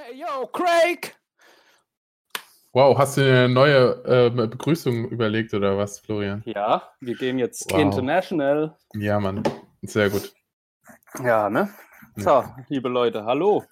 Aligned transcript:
Hey, 0.00 0.14
yo, 0.20 0.46
Craig! 0.46 1.16
Wow, 2.72 2.96
hast 2.96 3.16
du 3.16 3.22
dir 3.22 3.32
eine 3.32 3.48
neue 3.48 4.04
äh, 4.04 4.30
Begrüßung 4.30 5.08
überlegt 5.08 5.54
oder 5.54 5.76
was, 5.76 5.98
Florian? 5.98 6.42
Ja, 6.46 6.92
wir 7.00 7.16
gehen 7.16 7.40
jetzt 7.40 7.66
Wow. 7.66 7.80
international. 7.80 8.76
Ja, 8.94 9.18
Mann. 9.18 9.42
Sehr 9.82 10.08
gut. 10.08 10.32
Ja, 11.24 11.50
ne? 11.50 11.74
So, 12.14 12.44
liebe 12.68 12.88
Leute, 12.88 13.24
hallo. 13.24 13.64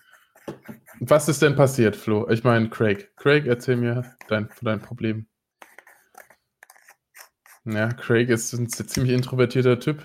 Was 0.99 1.29
ist 1.29 1.43
denn 1.43 1.55
passiert, 1.55 1.95
Flo? 1.95 2.29
Ich 2.29 2.43
meine, 2.43 2.71
Craig. 2.71 3.15
Craig, 3.17 3.47
erzähl 3.47 3.77
mir 3.77 4.17
dein, 4.27 4.49
deinem 4.63 4.83
Problem. 4.83 5.29
Ja, 7.65 7.93
Craig 7.93 8.31
ist 8.31 8.53
ein 8.53 8.69
ziemlich 8.69 9.13
introvertierter 9.15 9.79
Typ. 9.79 10.03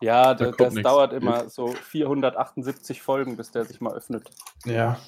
Ja, 0.00 0.34
Da 0.34 0.52
das 0.52 0.74
nix. 0.74 0.84
dauert 0.84 1.12
immer 1.12 1.48
so 1.48 1.68
478 1.68 3.02
Folgen, 3.02 3.36
bis 3.36 3.50
der 3.50 3.64
sich 3.64 3.80
mal 3.80 3.94
öffnet. 3.94 4.30
Ja, 4.64 4.98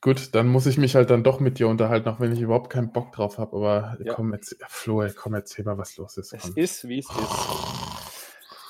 gut, 0.00 0.34
dann 0.34 0.46
muss 0.48 0.66
ich 0.66 0.78
mich 0.78 0.94
halt 0.94 1.10
dann 1.10 1.22
doch 1.24 1.40
mit 1.40 1.58
dir 1.58 1.68
unterhalten, 1.68 2.08
auch 2.08 2.20
wenn 2.20 2.32
ich 2.32 2.40
überhaupt 2.40 2.70
keinen 2.70 2.92
Bock 2.92 3.12
drauf 3.12 3.38
habe. 3.38 3.56
Aber 3.56 3.96
Ja. 4.02 4.14
komm, 4.14 4.32
erzähl, 4.32 4.58
Flo, 4.68 5.02
ey, 5.02 5.12
komm, 5.14 5.34
erzähl 5.34 5.64
mal, 5.64 5.78
was 5.78 5.96
los 5.96 6.16
ist. 6.16 6.32
Es 6.32 6.42
Komm. 6.42 6.52
ist, 6.56 6.88
wie 6.88 6.98
es 7.00 7.06
ist. 7.08 7.16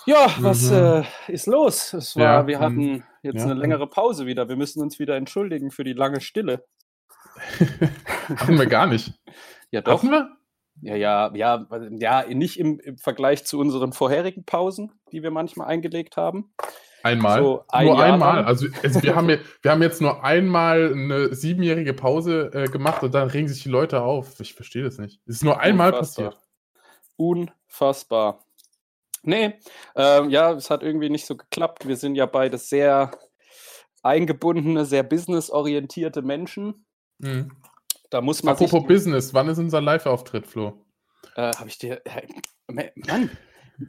Ja, 0.06 0.28
was 0.38 0.70
Mhm. 0.70 0.76
äh, 0.76 1.04
ist 1.32 1.46
los? 1.46 1.92
Es 1.92 2.14
war, 2.16 2.22
Ja, 2.22 2.46
wir 2.46 2.58
mhm. 2.58 2.62
hatten 2.62 3.04
jetzt 3.22 3.38
Ja, 3.38 3.44
eine 3.44 3.54
längere 3.54 3.88
Pause 3.88 4.26
wieder. 4.26 4.48
Wir 4.48 4.56
müssen 4.56 4.80
uns 4.80 4.98
wieder 4.98 5.16
entschuldigen 5.16 5.70
für 5.70 5.82
die 5.84 5.94
lange 5.94 6.20
Stille. 6.20 6.64
Hatten 8.36 8.58
wir 8.58 8.66
gar 8.66 8.86
nicht. 8.86 9.12
Ja, 9.72 9.80
doch. 9.80 9.94
Hatten 10.00 10.12
wir? 10.12 10.30
Ja, 10.80 10.94
ja, 10.94 11.34
ja, 11.34 11.66
ja, 11.90 12.24
nicht 12.28 12.56
im, 12.60 12.78
im 12.78 12.98
Vergleich 12.98 13.44
zu 13.44 13.58
unseren 13.58 13.92
vorherigen 13.92 14.44
Pausen, 14.44 14.92
die 15.10 15.24
wir 15.24 15.32
manchmal 15.32 15.66
eingelegt 15.66 16.16
haben. 16.16 16.54
Einmal. 17.06 17.42
So 17.42 17.64
ein 17.68 17.86
nur 17.86 17.96
Jahr 17.96 18.12
einmal. 18.14 18.36
lang. 18.36 18.44
Also, 18.46 18.66
also 18.82 19.02
wir, 19.02 19.14
haben, 19.14 19.28
wir 19.28 19.70
haben 19.70 19.82
jetzt 19.82 20.00
nur 20.00 20.24
einmal 20.24 20.92
eine 20.92 21.34
siebenjährige 21.34 21.94
Pause 21.94 22.50
äh, 22.52 22.68
gemacht 22.68 23.02
und 23.02 23.14
dann 23.14 23.28
regen 23.28 23.48
sich 23.48 23.62
die 23.62 23.68
Leute 23.68 24.02
auf. 24.02 24.40
Ich 24.40 24.54
verstehe 24.54 24.84
das 24.84 24.98
nicht. 24.98 25.20
Es 25.26 25.36
ist 25.36 25.44
nur 25.44 25.60
einmal 25.60 25.92
Unfassbar. 25.92 26.30
passiert. 26.30 26.46
Unfassbar. 27.16 28.44
Nee, 29.22 29.54
ähm, 29.96 30.30
ja, 30.30 30.52
es 30.52 30.70
hat 30.70 30.82
irgendwie 30.82 31.10
nicht 31.10 31.26
so 31.26 31.36
geklappt. 31.36 31.88
Wir 31.88 31.96
sind 31.96 32.14
ja 32.14 32.26
beide 32.26 32.58
sehr 32.58 33.10
eingebundene, 34.02 34.84
sehr 34.84 35.02
businessorientierte 35.02 36.22
Menschen. 36.22 36.86
Mhm. 37.18 37.50
Da 38.10 38.20
muss 38.20 38.42
man 38.44 38.54
Apropos 38.54 38.86
Business, 38.86 39.34
wann 39.34 39.48
ist 39.48 39.58
unser 39.58 39.80
Live-Auftritt, 39.80 40.46
Flo? 40.46 40.86
äh, 41.36 41.52
habe 41.54 41.68
ich 41.68 41.78
dir, 41.78 42.00
äh, 42.04 42.26
Mann, 42.68 43.30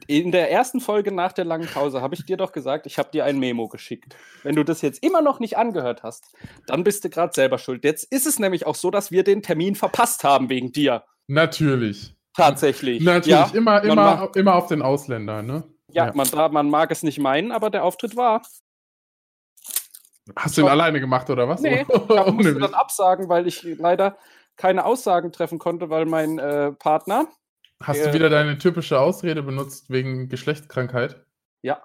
in 0.06 0.32
der 0.32 0.50
ersten 0.50 0.80
Folge 0.80 1.12
nach 1.12 1.32
der 1.32 1.44
langen 1.44 1.66
Pause 1.68 2.00
habe 2.02 2.14
ich 2.14 2.24
dir 2.26 2.36
doch 2.36 2.52
gesagt, 2.52 2.86
ich 2.86 2.98
habe 2.98 3.10
dir 3.10 3.24
ein 3.24 3.38
Memo 3.38 3.68
geschickt. 3.68 4.16
Wenn 4.42 4.54
du 4.54 4.64
das 4.64 4.82
jetzt 4.82 5.02
immer 5.02 5.22
noch 5.22 5.40
nicht 5.40 5.56
angehört 5.56 6.02
hast, 6.02 6.26
dann 6.66 6.84
bist 6.84 7.04
du 7.04 7.10
gerade 7.10 7.32
selber 7.32 7.58
schuld. 7.58 7.84
Jetzt 7.84 8.04
ist 8.12 8.26
es 8.26 8.38
nämlich 8.38 8.66
auch 8.66 8.74
so, 8.74 8.90
dass 8.90 9.10
wir 9.10 9.24
den 9.24 9.42
Termin 9.42 9.74
verpasst 9.74 10.24
haben 10.24 10.48
wegen 10.48 10.72
dir. 10.72 11.04
Natürlich. 11.26 12.14
Tatsächlich. 12.34 13.02
Natürlich, 13.02 13.30
Ja, 13.30 13.50
immer, 13.54 13.82
immer, 13.82 13.94
macht- 13.94 14.36
immer 14.36 14.54
auf 14.54 14.66
den 14.68 14.82
Ausländer, 14.82 15.42
ne? 15.42 15.64
ja, 15.90 16.06
Ja. 16.06 16.12
Man, 16.14 16.52
man 16.52 16.70
mag 16.70 16.90
es 16.90 17.02
nicht 17.02 17.18
meinen, 17.18 17.50
aber 17.50 17.70
der 17.70 17.82
Auftritt 17.84 18.14
war. 18.16 18.42
Hast 20.36 20.56
du 20.56 20.60
ihn 20.60 20.66
Doch. 20.66 20.72
alleine 20.72 21.00
gemacht 21.00 21.30
oder 21.30 21.48
was? 21.48 21.60
Nee, 21.62 21.82
ich 21.82 21.88
musste 22.32 22.58
dann 22.58 22.74
absagen, 22.74 23.28
weil 23.28 23.46
ich 23.46 23.62
leider 23.62 24.18
keine 24.56 24.84
Aussagen 24.84 25.32
treffen 25.32 25.58
konnte, 25.58 25.88
weil 25.88 26.04
mein 26.04 26.38
äh, 26.38 26.72
Partner, 26.72 27.28
Hast 27.82 28.00
äh, 28.00 28.08
du 28.08 28.12
wieder 28.14 28.28
deine 28.28 28.58
typische 28.58 28.98
Ausrede 29.00 29.42
benutzt 29.42 29.90
wegen 29.90 30.28
Geschlechtskrankheit? 30.28 31.24
ja, 31.62 31.82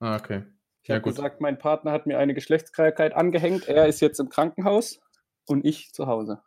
Ah, 0.00 0.16
okay. 0.16 0.42
ich 0.82 0.88
Ja, 0.88 0.96
habe 0.96 1.04
gesagt, 1.08 1.40
mein 1.40 1.58
Partner 1.58 1.92
hat 1.92 2.06
mir 2.06 2.18
eine 2.18 2.34
Geschlechtskrankheit 2.34 3.14
angehängt. 3.14 3.68
Er 3.68 3.86
ist 3.86 4.00
jetzt 4.00 4.18
im 4.18 4.28
Krankenhaus 4.28 5.00
und 5.46 5.64
ich 5.64 5.92
zu 5.92 6.06
Hause. 6.06 6.42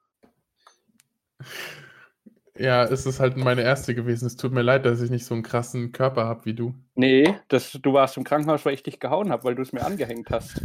Ja, 2.57 2.83
es 2.85 3.05
ist 3.05 3.19
halt 3.19 3.35
meine 3.35 3.63
erste 3.63 3.93
gewesen. 3.95 4.25
Es 4.27 4.37
tut 4.37 4.53
mir 4.53 4.61
leid, 4.61 4.85
dass 4.85 5.01
ich 5.01 5.09
nicht 5.09 5.25
so 5.25 5.33
einen 5.33 5.43
krassen 5.43 5.91
Körper 5.91 6.23
habe 6.25 6.45
wie 6.45 6.53
du. 6.53 6.73
Nee, 6.95 7.35
das, 7.49 7.71
du 7.73 7.91
warst 7.93 8.15
im 8.15 8.23
Krankenhaus, 8.23 8.63
weil 8.65 8.73
ich 8.73 8.83
dich 8.83 9.01
gehauen 9.01 9.29
habe, 9.31 9.43
weil 9.43 9.55
du 9.55 9.61
es 9.61 9.73
mir 9.73 9.83
angehängt 9.83 10.29
hast. 10.29 10.61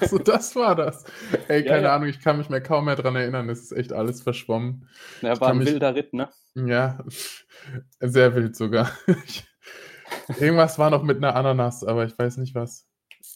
so, 0.08 0.16
das 0.18 0.56
war 0.56 0.74
das. 0.74 1.04
Ey, 1.48 1.60
Ja, 1.62 1.72
keine 1.72 1.82
ja. 1.88 1.94
Ahnung, 1.94 2.08
ich 2.08 2.20
kann 2.20 2.38
mich 2.38 2.48
mehr 2.48 2.62
kaum 2.62 2.86
mehr 2.86 2.96
dran 2.96 3.16
erinnern. 3.16 3.50
Es 3.50 3.60
ist 3.60 3.72
echt 3.72 3.92
alles 3.92 4.22
verschwommen. 4.22 4.88
Er 5.20 5.34
Ich 5.34 5.40
war 5.42 5.50
ein 5.50 5.58
mich- 5.58 5.68
wilder 5.68 5.94
Ritt, 5.94 6.14
ne? 6.14 6.30
Ja, 6.54 7.04
sehr 8.00 8.34
wild 8.34 8.56
sogar. 8.56 8.90
Irgendwas 10.40 10.78
war 10.78 10.90
noch 10.90 11.02
mit 11.02 11.18
einer 11.18 11.36
Ananas, 11.36 11.84
aber 11.84 12.04
ich 12.04 12.18
weiß 12.18 12.38
nicht 12.38 12.54
was. 12.54 12.86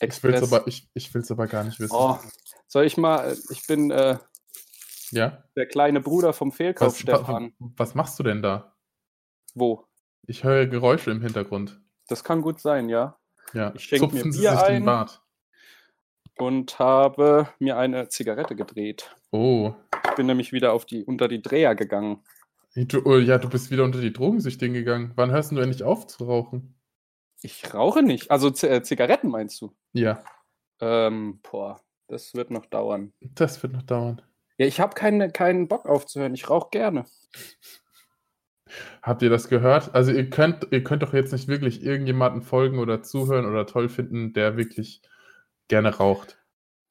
Ich 0.01 0.23
will 0.23 0.33
es 0.35 0.41
Express. 0.41 0.43
aber, 0.53 0.67
ich, 0.67 0.89
ich 0.95 1.13
will's 1.15 1.31
aber 1.31 1.47
gar 1.47 1.65
nicht 1.65 1.79
wissen. 1.79 1.95
Oh, 1.95 2.19
soll 2.67 2.85
ich 2.87 2.97
mal, 2.97 3.31
äh, 3.31 3.37
ich 3.51 3.67
bin 3.67 3.91
äh, 3.91 4.17
Ja? 5.15 5.45
der 5.57 5.67
kleine 5.67 6.01
Bruder 6.01 6.33
vom 6.33 6.53
Fehlkauf, 6.53 6.89
Was, 6.89 6.99
Stefan. 7.01 7.55
wa, 7.59 7.71
was 7.77 7.95
machst 7.95 8.19
du 8.19 8.23
denn 8.23 8.43
da? 8.43 8.77
Wo? 9.55 9.85
Ich 10.27 10.45
höre 10.45 10.67
Geräusche 10.67 11.11
im 11.11 11.21
Hintergrund. 11.23 11.81
Das 12.09 12.25
kann 12.25 12.43
gut 12.43 12.61
sein, 12.61 12.89
ja. 12.89 13.19
Ja. 13.53 13.73
Ich 13.75 13.85
schenk 13.85 14.03
mir 14.03 14.09
Zupfen 14.11 14.33
Sie 14.33 14.41
Bier 14.41 14.51
sich 14.53 14.61
ein. 14.63 14.73
den 14.75 14.85
Bart. 14.87 15.23
Und 16.39 16.79
habe 16.79 17.49
mir 17.61 17.77
eine 17.77 18.09
Zigarette 18.09 18.57
gedreht. 18.57 19.15
Oh. 19.31 19.75
Ich 20.09 20.15
bin 20.17 20.27
nämlich 20.27 20.53
wieder 20.53 20.73
auf 20.73 20.85
die, 20.87 21.05
unter 21.05 21.29
die 21.29 21.41
Dreher 21.43 21.75
gegangen. 21.75 22.23
Du, 22.75 23.03
oh, 23.05 23.19
ja, 23.19 23.39
du 23.39 23.49
bist 23.49 23.71
wieder 23.71 23.85
unter 23.85 24.01
die 24.01 24.13
Drogensüchtigen 24.13 24.75
gegangen. 24.75 25.13
Wann 25.15 25.31
hörst 25.31 25.53
du 25.53 25.59
endlich 25.59 25.85
auf 25.85 26.09
zu 26.09 26.25
rauchen? 26.25 26.75
Ich 27.43 27.73
rauche 27.73 28.03
nicht. 28.03 28.31
Also 28.33 28.51
Z 28.51 28.71
äh, 28.71 28.83
Zigaretten 28.83 29.29
meinst 29.31 29.61
du? 29.61 29.77
Ja, 29.93 30.25
Ähm, 30.81 31.41
boah, 31.49 31.81
das 32.09 32.35
wird 32.35 32.51
noch 32.51 32.67
dauern. 32.67 33.13
das 33.21 33.63
wird 33.63 33.73
noch 33.75 33.83
dauern. 33.83 34.21
Ja, 34.59 34.67
ich 34.67 34.81
habe 34.81 34.95
keine, 34.95 35.31
keinen 35.31 35.69
Bock 35.69 35.87
aufzuhören. 35.87 36.35
Ich 36.35 36.49
rauche 36.49 36.69
gerne. 36.71 37.05
Habt 39.03 39.23
ihr 39.23 39.31
das 39.31 39.49
gehört? 39.49 39.95
Also 39.95 40.11
ihr 40.13 40.31
könnt, 40.31 40.69
ihr 40.71 40.83
könnt 40.83 41.03
doch 41.03 41.13
jetzt 41.13 41.33
nicht 41.33 41.49
wirklich 41.49 41.83
irgendjemanden 41.83 42.43
folgen 42.43 42.79
oder 42.79 43.03
zuhören 43.03 43.47
oder 43.47 43.67
toll 43.67 43.89
finden, 43.89 44.33
der 44.33 44.57
wirklich 44.57 45.03
gerne 45.69 45.95
raucht. 45.97 46.39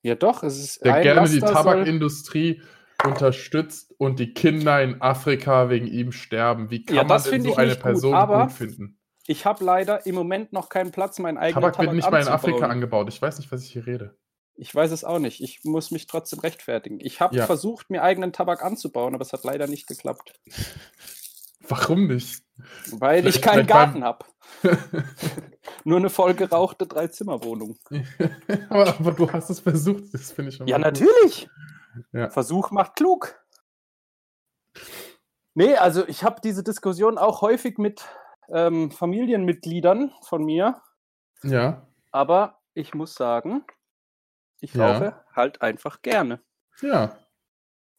Ja, 0.04 0.16
doch, 0.16 0.44
es 0.44 0.60
ist 0.60 0.86
Der 0.86 1.02
gerne 1.02 1.28
die 1.30 1.40
Laster 1.40 1.48
soll- 1.64 1.64
Tabakindustrie 1.74 2.62
unterstützt 3.06 3.94
und 3.98 4.20
die 4.20 4.34
Kinder 4.34 4.82
in 4.82 5.02
Afrika 5.02 5.70
wegen 5.70 5.88
ihm 5.88 6.12
sterben. 6.12 6.70
Wie 6.70 6.84
kann 6.86 6.96
Ja, 6.96 7.04
man 7.04 7.22
denn 7.24 7.42
so 7.44 7.56
eine 7.56 7.68
nicht 7.68 7.78
gut, 7.78 7.84
Person 7.84 8.14
aber- 8.14 8.44
gut 8.44 8.52
finden? 8.54 9.00
Ich 9.26 9.46
habe 9.46 9.64
leider 9.64 10.06
im 10.06 10.16
Moment 10.16 10.52
noch 10.52 10.68
keinen 10.68 10.92
Platz, 10.92 11.18
meinen 11.20 11.38
eigenen 11.38 11.54
Tabak 11.62 11.74
Tabak, 11.74 11.86
wird 11.88 11.96
nicht 11.96 12.12
mal 12.12 12.22
in. 12.22 12.28
Afrika 12.28 12.68
angebaut. 12.68 13.08
Ich 13.10 13.22
weiß 13.22 13.40
nicht, 13.40 13.50
was 13.54 13.64
ich 13.64 13.72
hier 13.72 13.88
rede. 13.88 14.18
Ich 14.56 14.74
weiß 14.74 14.92
es 14.92 15.04
auch 15.04 15.20
nicht. 15.20 15.42
Ich 15.42 15.64
muss 15.64 15.90
mich 15.92 16.06
trotzdem 16.08 16.40
rechtfertigen. 16.40 17.00
Ich 17.02 17.20
habe 17.22 17.36
Ja. 17.36 17.46
versucht, 17.46 17.90
mir 17.90 18.04
eigenen 18.04 18.34
Tabak 18.34 18.64
anzubauen, 18.64 19.16
aber 19.16 19.24
es 19.24 19.34
hat 19.34 19.44
leider 19.44 19.68
nicht 19.68 19.88
geklappt. 19.88 20.40
Warum 21.68 22.08
nicht? 22.08 22.44
Weil 22.92 23.26
ich 23.26 23.36
Vielleicht- 23.36 23.44
keinen 23.44 23.66
vielleicht 23.68 23.94
beim- 23.94 24.02
Garten 24.02 24.04
habe. 24.04 24.26
Nur 25.86 25.98
eine 25.98 26.10
vollgerauchte 26.10 26.86
Dreizimmerwohnung. 26.86 27.78
aber, 28.70 28.88
aber 29.00 29.12
du 29.14 29.32
hast 29.32 29.50
es 29.50 29.62
versucht. 29.62 30.14
Das 30.14 30.32
finde 30.34 30.50
ich 30.50 30.58
schon 30.58 30.68
Ja, 30.68 30.78
natürlich. 30.78 31.50
Ja. 32.12 32.30
Versuch 32.30 32.72
macht 32.72 32.96
klug. 32.96 33.40
Nee, 35.56 35.76
also 35.76 36.08
ich 36.08 36.24
habe 36.24 36.42
diese 36.44 36.64
Diskussion 36.64 37.18
auch 37.18 37.42
häufig 37.42 37.78
mit 37.78 38.04
ähm, 38.50 38.92
Familienmitgliedern 38.92 40.12
von 40.24 40.44
mir, 40.44 40.82
Ja, 41.44 41.88
aber 42.12 42.60
ich 42.74 42.94
muss 42.94 43.14
sagen, 43.16 43.64
ich 44.64 44.74
Ja. 44.74 44.92
rauche 44.94 45.16
halt 45.36 45.62
einfach 45.62 46.02
gerne. 46.02 46.40
ja. 46.82 47.18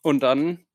Und 0.02 0.22
dann, 0.22 0.66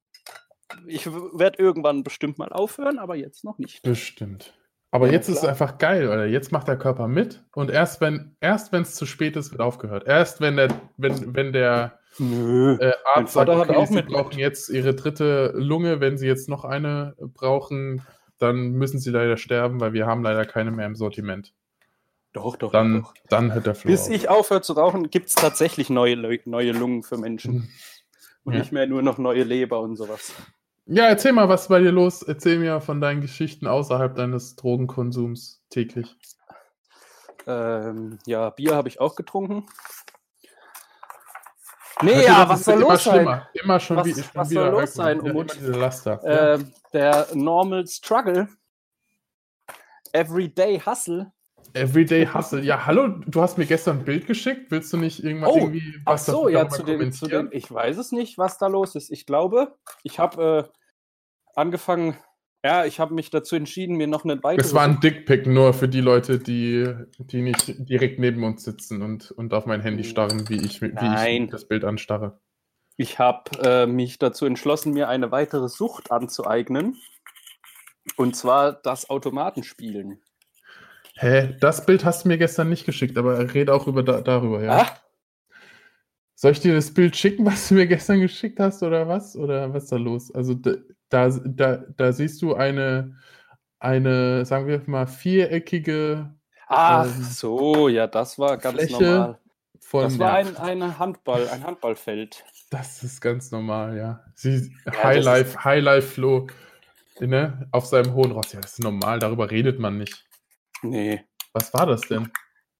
ich 0.87 1.05
werde 1.07 1.59
irgendwann 1.61 2.03
bestimmt 2.03 2.37
mal 2.39 2.49
aufhören, 2.51 2.97
aber 2.97 3.15
jetzt 3.15 3.43
noch 3.43 3.59
nicht. 3.59 3.83
Bestimmt. 3.83 4.55
Aber 4.91 5.05
Ja, 5.07 5.13
jetzt 5.13 5.27
ist 5.29 5.35
es 5.35 5.39
klar. 5.41 5.51
einfach 5.51 5.77
geil, 5.77 6.07
oder? 6.07 6.25
Jetzt 6.25 6.51
macht 6.51 6.67
der 6.67 6.77
Körper 6.77 7.07
mit 7.07 7.43
und 7.53 7.69
erst 7.69 8.01
wenn 8.01 8.35
erst 8.39 8.71
wenn 8.71 8.81
es 8.81 8.95
zu 8.95 9.05
spät 9.05 9.35
ist, 9.35 9.51
wird 9.51 9.61
aufgehört. 9.61 10.07
Erst 10.07 10.41
wenn 10.41 10.55
der 10.57 10.69
wenn 10.97 11.35
wenn 11.35 11.53
der 11.53 11.99
Nö. 12.17 12.75
äh, 12.79 12.93
Arzt 13.13 13.33
sagt, 13.33 13.49
okay, 13.49 13.75
auch 13.75 13.85
sie 13.85 13.93
mit- 13.93 14.07
brauchen 14.07 14.39
jetzt 14.39 14.69
ihre 14.69 14.95
dritte 14.95 15.51
Lunge, 15.55 15.99
wenn 15.99 16.17
sie 16.17 16.25
jetzt 16.25 16.49
noch 16.49 16.65
eine 16.65 17.15
brauchen, 17.19 18.01
dann 18.39 18.71
müssen 18.71 18.97
sie 18.99 19.11
leider 19.11 19.37
sterben, 19.37 19.79
weil 19.79 19.93
wir 19.93 20.07
haben 20.07 20.23
leider 20.23 20.43
keine 20.45 20.71
mehr 20.71 20.87
im 20.87 20.95
Sortiment. 20.95 21.53
Doch, 22.33 22.57
doch, 22.57 22.71
Dann 22.71 23.01
doch. 23.01 23.13
dann 23.29 23.53
hört 23.53 23.65
der 23.65 23.73
Flo 23.75 23.89
Bis 23.89 24.03
auf. 24.03 24.09
ich 24.11 24.29
aufhöre 24.29 24.61
zu 24.61 24.73
rauchen, 24.73 25.09
gibt 25.09 25.29
es 25.29 25.33
tatsächlich 25.35 25.89
neue, 25.89 26.15
neue 26.45 26.71
Lungen 26.71 27.03
für 27.03 27.17
Menschen. 27.17 27.69
Und 28.45 28.53
Ja. 28.53 28.59
nicht 28.59 28.71
mehr 28.71 28.87
nur 28.87 29.01
noch 29.01 29.17
neue 29.17 29.43
Leber 29.43 29.81
und 29.81 29.95
sowas. 29.97 30.33
Ja, 30.85 31.05
erzähl 31.07 31.33
mal, 31.33 31.49
was 31.49 31.63
ist 31.63 31.67
bei 31.67 31.79
dir 31.79 31.91
los? 31.91 32.23
Erzähl 32.23 32.57
mir 32.57 32.79
von 32.81 33.01
deinen 33.01 33.19
Geschichten 33.21 33.67
außerhalb 33.67 34.15
deines 34.15 34.55
Drogenkonsums 34.55 35.61
täglich. 35.69 36.15
Ähm, 37.45 38.17
ja, 38.25 38.49
Bier 38.51 38.75
habe 38.75 38.87
ich 38.87 38.99
auch 39.01 39.15
getrunken. 39.15 39.65
Nee, 42.01 42.13
Also, 42.13 42.27
ja, 42.27 42.49
was 42.49 42.63
soll 42.63 42.79
los 42.79 43.03
sein? 43.03 43.15
schlimmer. 43.15 43.49
Immer 43.53 43.79
schon, 43.79 43.97
Was- 43.97 44.05
wie, 44.07 44.13
schon 44.13 44.23
was 44.33 44.49
wieder 44.49 44.71
soll 44.71 44.81
los 44.81 44.93
sein, 44.93 45.19
Umut? 45.19 45.59
Ja. 45.61 46.19
Ähm, 46.23 46.73
der 46.93 47.27
Normal 47.33 47.85
Struggle, 47.87 48.47
Everyday 50.13 50.79
Hustle, 50.79 51.31
Everyday 51.73 52.25
Hustle. 52.25 52.61
Ja, 52.61 52.85
hallo, 52.85 53.07
du 53.07 53.41
hast 53.41 53.57
mir 53.57 53.65
gestern 53.65 53.99
ein 53.99 54.05
Bild 54.05 54.27
geschickt. 54.27 54.71
Willst 54.71 54.91
du 54.93 54.97
nicht 54.97 55.23
irgendwas 55.23 55.49
Oh, 55.49 55.57
irgendwie 55.57 55.95
Ach 56.05 56.13
was 56.13 56.25
so, 56.25 56.49
dazu 56.49 56.49
ja, 56.49 56.69
zu 56.69 56.83
dem, 56.83 57.11
zu 57.11 57.27
dem, 57.27 57.49
ich 57.51 57.71
weiß 57.71 57.97
es 57.97 58.11
nicht, 58.11 58.37
was 58.37 58.57
da 58.57 58.67
los 58.67 58.95
ist. 58.95 59.11
Ich 59.11 59.25
glaube, 59.25 59.75
ich 60.03 60.19
habe 60.19 60.67
äh, 60.67 60.79
angefangen, 61.55 62.17
ja, 62.63 62.85
ich 62.85 62.99
habe 62.99 63.13
mich 63.13 63.29
dazu 63.29 63.55
entschieden, 63.55 63.95
mir 63.95 64.07
noch 64.07 64.25
eine 64.25 64.41
weitere. 64.43 64.65
Es 64.65 64.73
war 64.73 64.83
ein 64.83 64.99
Dickpick 64.99 65.47
nur 65.47 65.73
für 65.73 65.87
die 65.87 66.01
Leute, 66.01 66.39
die, 66.39 66.93
die 67.19 67.41
nicht 67.41 67.75
direkt 67.89 68.19
neben 68.19 68.43
uns 68.43 68.63
sitzen 68.63 69.01
und, 69.01 69.31
und 69.31 69.53
auf 69.53 69.65
mein 69.65 69.81
Handy 69.81 70.03
starren, 70.03 70.49
wie 70.49 70.65
ich, 70.65 70.81
wie 70.81 70.89
Nein. 70.89 71.45
ich 71.45 71.51
das 71.51 71.67
Bild 71.67 71.85
anstarre. 71.85 72.39
Ich 72.97 73.17
habe 73.17 73.49
äh, 73.63 73.85
mich 73.85 74.19
dazu 74.19 74.45
entschlossen, 74.45 74.91
mir 74.93 75.07
eine 75.07 75.31
weitere 75.31 75.69
Sucht 75.69 76.11
anzueignen. 76.11 76.97
Und 78.17 78.35
zwar 78.35 78.73
das 78.73 79.09
Automatenspielen. 79.09 80.19
Hä? 81.21 81.57
Das 81.59 81.85
Bild 81.85 82.05
hast 82.05 82.23
du 82.23 82.29
mir 82.29 82.37
gestern 82.37 82.69
nicht 82.69 82.85
geschickt, 82.85 83.17
aber 83.17 83.53
red 83.53 83.69
auch 83.69 83.87
über 83.87 84.03
da, 84.03 84.21
darüber, 84.21 84.63
ja. 84.63 84.83
Ah, 84.83 84.97
Soll 86.33 86.53
ich 86.53 86.61
dir 86.61 86.73
das 86.73 86.93
Bild 86.93 87.17
schicken, 87.17 87.45
was 87.45 87.67
du 87.67 87.73
mir 87.73 87.87
gestern 87.87 88.21
geschickt 88.21 88.57
hast, 88.57 88.81
oder 88.83 89.05
was? 89.09 89.35
Oder 89.35 89.73
was 89.73 89.83
ist 89.83 89.91
da 89.91 89.97
los? 89.97 90.33
Also 90.33 90.53
da, 90.53 90.75
da, 91.09 91.83
da, 91.97 92.13
siehst 92.13 92.41
du 92.41 92.53
eine, 92.53 93.17
eine, 93.79 94.45
sagen 94.45 94.67
wir 94.67 94.81
mal, 94.85 95.07
viereckige 95.07 96.33
ach 96.67 97.05
Ähm, 97.05 97.23
so, 97.23 97.89
ja, 97.89 98.07
das 98.07 98.39
war 98.39 98.57
ganz 98.57 98.77
Fläche 98.77 99.03
normal. 99.03 99.39
von. 99.81 100.03
Das 100.03 100.19
war 100.19 100.39
ja, 100.39 100.47
ein, 100.47 100.55
ein 100.81 100.99
Handball, 100.99 101.49
ein 101.49 101.65
Handballfeld. 101.65 102.45
das 102.69 103.03
ist 103.03 103.19
ganz 103.19 103.51
normal, 103.51 103.97
ja. 103.97 104.23
Sie, 104.35 104.73
das 104.85 105.03
Highlife, 105.03 105.65
Highlife 105.65 106.07
Flo, 106.07 106.47
ne, 107.19 107.67
auf 107.73 107.87
seinem 107.87 108.13
hohen 108.13 108.31
Ross. 108.31 108.53
Ja, 108.53 108.61
das 108.61 108.73
ist 108.73 108.79
normal, 108.79 109.19
darüber 109.19 109.51
redet 109.51 109.79
man 109.79 109.97
nicht. 109.97 110.28
Nee. 110.81 111.23
Was 111.53 111.73
war 111.73 111.85
das 111.85 112.01
denn? 112.01 112.31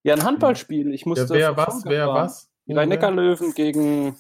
Ja, 0.03 0.13
ein 0.13 0.23
Handballspiel. 0.23 0.93
Ich 0.93 1.05
musste 1.05 1.37
Ja, 1.37 1.55
wer 1.55 1.57
was? 1.57 1.85
Wer 1.85 2.05
fahren. 2.05 2.15
was? 2.23 2.51
Die? 2.65 2.73
Rhein-Neckar-Löwen 2.73 3.53
gegen 3.53 4.15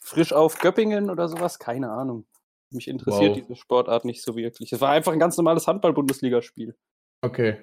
Frisch 0.00 0.32
auf 0.32 0.58
Göppingen 0.58 1.10
oder 1.10 1.28
sowas? 1.28 1.58
Keine 1.58 1.90
Ahnung. 1.90 2.26
Mich 2.70 2.88
interessiert 2.88 3.36
Wow. 3.36 3.40
diese 3.42 3.56
Sportart 3.56 4.04
nicht 4.04 4.22
so 4.22 4.36
wirklich. 4.36 4.72
Es 4.72 4.80
war 4.80 4.90
einfach 4.90 5.12
ein 5.12 5.18
ganz 5.18 5.36
normales 5.36 5.66
Handball-Bundesligaspiel. 5.66 6.76
Okay. 7.22 7.56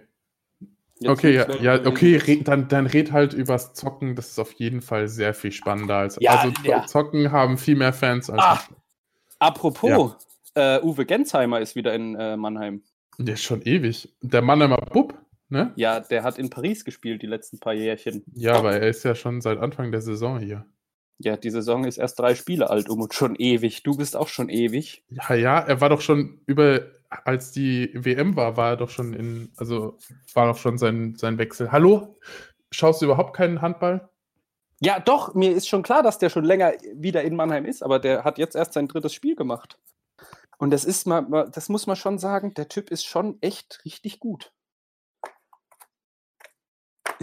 Jetzt 0.99 1.09
Okay, 1.09 1.35
ja, 1.35 1.49
ja 1.55 1.85
okay, 1.85 2.17
red, 2.17 2.47
dann, 2.47 2.67
dann 2.67 2.85
red 2.85 3.11
halt 3.11 3.33
übers 3.33 3.73
Zocken. 3.73 4.15
Das 4.15 4.29
ist 4.29 4.39
auf 4.39 4.51
jeden 4.53 4.81
Fall 4.81 5.07
sehr 5.07 5.33
viel 5.33 5.51
spannender 5.51 5.95
als. 5.95 6.17
Ja, 6.21 6.35
also 6.35 6.53
ja. 6.63 6.85
Zocken 6.85 7.31
haben 7.31 7.57
viel 7.57 7.75
mehr 7.75 7.93
Fans 7.93 8.29
als. 8.29 8.41
Ah. 8.41 8.61
Apropos, 9.39 10.15
äh, 10.55 10.79
Uwe 10.81 11.05
Gensheimer 11.05 11.59
ist 11.59 11.75
wieder 11.75 11.93
in 11.93 12.15
äh, 12.15 12.37
Mannheim. 12.37 12.83
Der 13.17 13.33
ist 13.33 13.43
schon 13.43 13.61
ewig. 13.63 14.13
Der 14.21 14.41
Mannheimer 14.41 14.77
Bub, 14.77 15.13
ne? 15.53 15.71
Ja, 15.77 16.01
der 16.01 16.23
hat 16.23 16.37
in 16.37 16.49
Paris 16.49 16.83
gespielt 16.83 17.21
die 17.21 17.27
letzten 17.27 17.59
paar 17.59 17.73
Jährchen. 17.73 18.23
Ja, 18.33 18.55
aber 18.55 18.73
er 18.73 18.89
ist 18.89 19.03
ja 19.05 19.15
schon 19.15 19.39
seit 19.39 19.57
Anfang 19.59 19.91
der 19.91 20.01
Saison 20.01 20.39
hier. 20.39 20.65
Ja, 21.19 21.37
die 21.37 21.51
Saison 21.51 21.85
ist 21.85 21.97
erst 21.97 22.19
drei 22.19 22.35
Spiele 22.35 22.69
alt, 22.69 22.89
um 22.89 22.99
und 22.99 23.13
schon 23.13 23.35
ewig. 23.35 23.83
Du 23.83 23.95
bist 23.95 24.17
auch 24.17 24.27
schon 24.27 24.49
ewig. 24.49 25.05
Ja, 25.09 25.33
ja, 25.35 25.59
er 25.59 25.79
war 25.79 25.87
doch 25.89 26.01
schon 26.01 26.41
über, 26.47 26.81
als 27.09 27.51
die 27.51 27.91
WM 27.93 28.35
war, 28.35 28.57
war 28.57 28.71
er 28.71 28.77
doch 28.77 28.89
schon 28.89 29.13
in, 29.13 29.51
also 29.55 29.97
war 30.33 30.47
doch 30.47 30.57
schon 30.57 30.77
sein, 30.77 31.15
sein 31.15 31.37
Wechsel. 31.37 31.71
Hallo? 31.71 32.17
Schaust 32.71 33.01
du 33.01 33.05
überhaupt 33.05 33.35
keinen 33.35 33.61
Handball? 33.61 34.09
Ja, 34.81 34.99
doch, 34.99 35.33
mir 35.33 35.51
ist 35.51 35.69
schon 35.69 35.83
klar, 35.83 36.03
dass 36.03 36.17
der 36.17 36.29
schon 36.29 36.43
länger 36.43 36.73
wieder 36.95 37.21
in 37.21 37.35
Mannheim 37.37 37.65
ist, 37.65 37.83
aber 37.83 37.99
der 37.99 38.25
hat 38.25 38.37
jetzt 38.37 38.55
erst 38.55 38.73
sein 38.73 38.87
drittes 38.89 39.13
Spiel 39.13 39.35
gemacht. 39.35 39.77
Und 40.57 40.71
das 40.71 40.83
ist 40.83 41.05
mal, 41.07 41.21
mal- 41.21 41.49
das 41.49 41.69
muss 41.69 41.87
man 41.87 41.95
schon 41.95 42.17
sagen, 42.17 42.53
der 42.55 42.67
Typ 42.67 42.89
ist 42.91 43.05
schon 43.05 43.37
echt 43.41 43.81
richtig 43.85 44.19
gut. 44.19 44.51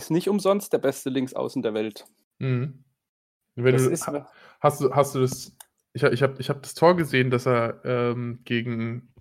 Ist 0.01 0.11
nicht 0.11 0.31
umsonst 0.31 0.73
der 0.73 0.79
beste 0.79 1.11
Linksaußen 1.11 1.61
der 1.61 1.75
Welt. 1.75 2.07
Mhm. 2.39 2.85
Wenn 3.55 3.75
Das 3.75 3.85
du, 3.85 3.91
ist, 3.91 4.07
ha- 4.07 4.27
hast 4.59 4.81
du, 4.81 4.95
hast 4.95 5.15
du 5.15 5.21
das, 5.21 5.55
ich, 5.93 6.03
ich 6.03 6.23
habe 6.23 6.37
ich 6.39 6.49
hab 6.49 6.63
das 6.63 6.73
Tor 6.73 6.97
gesehen, 6.97 7.31
dass 7.31 7.47
er 7.47 7.85
ähm, 7.85 8.41
gegen, 8.45 9.13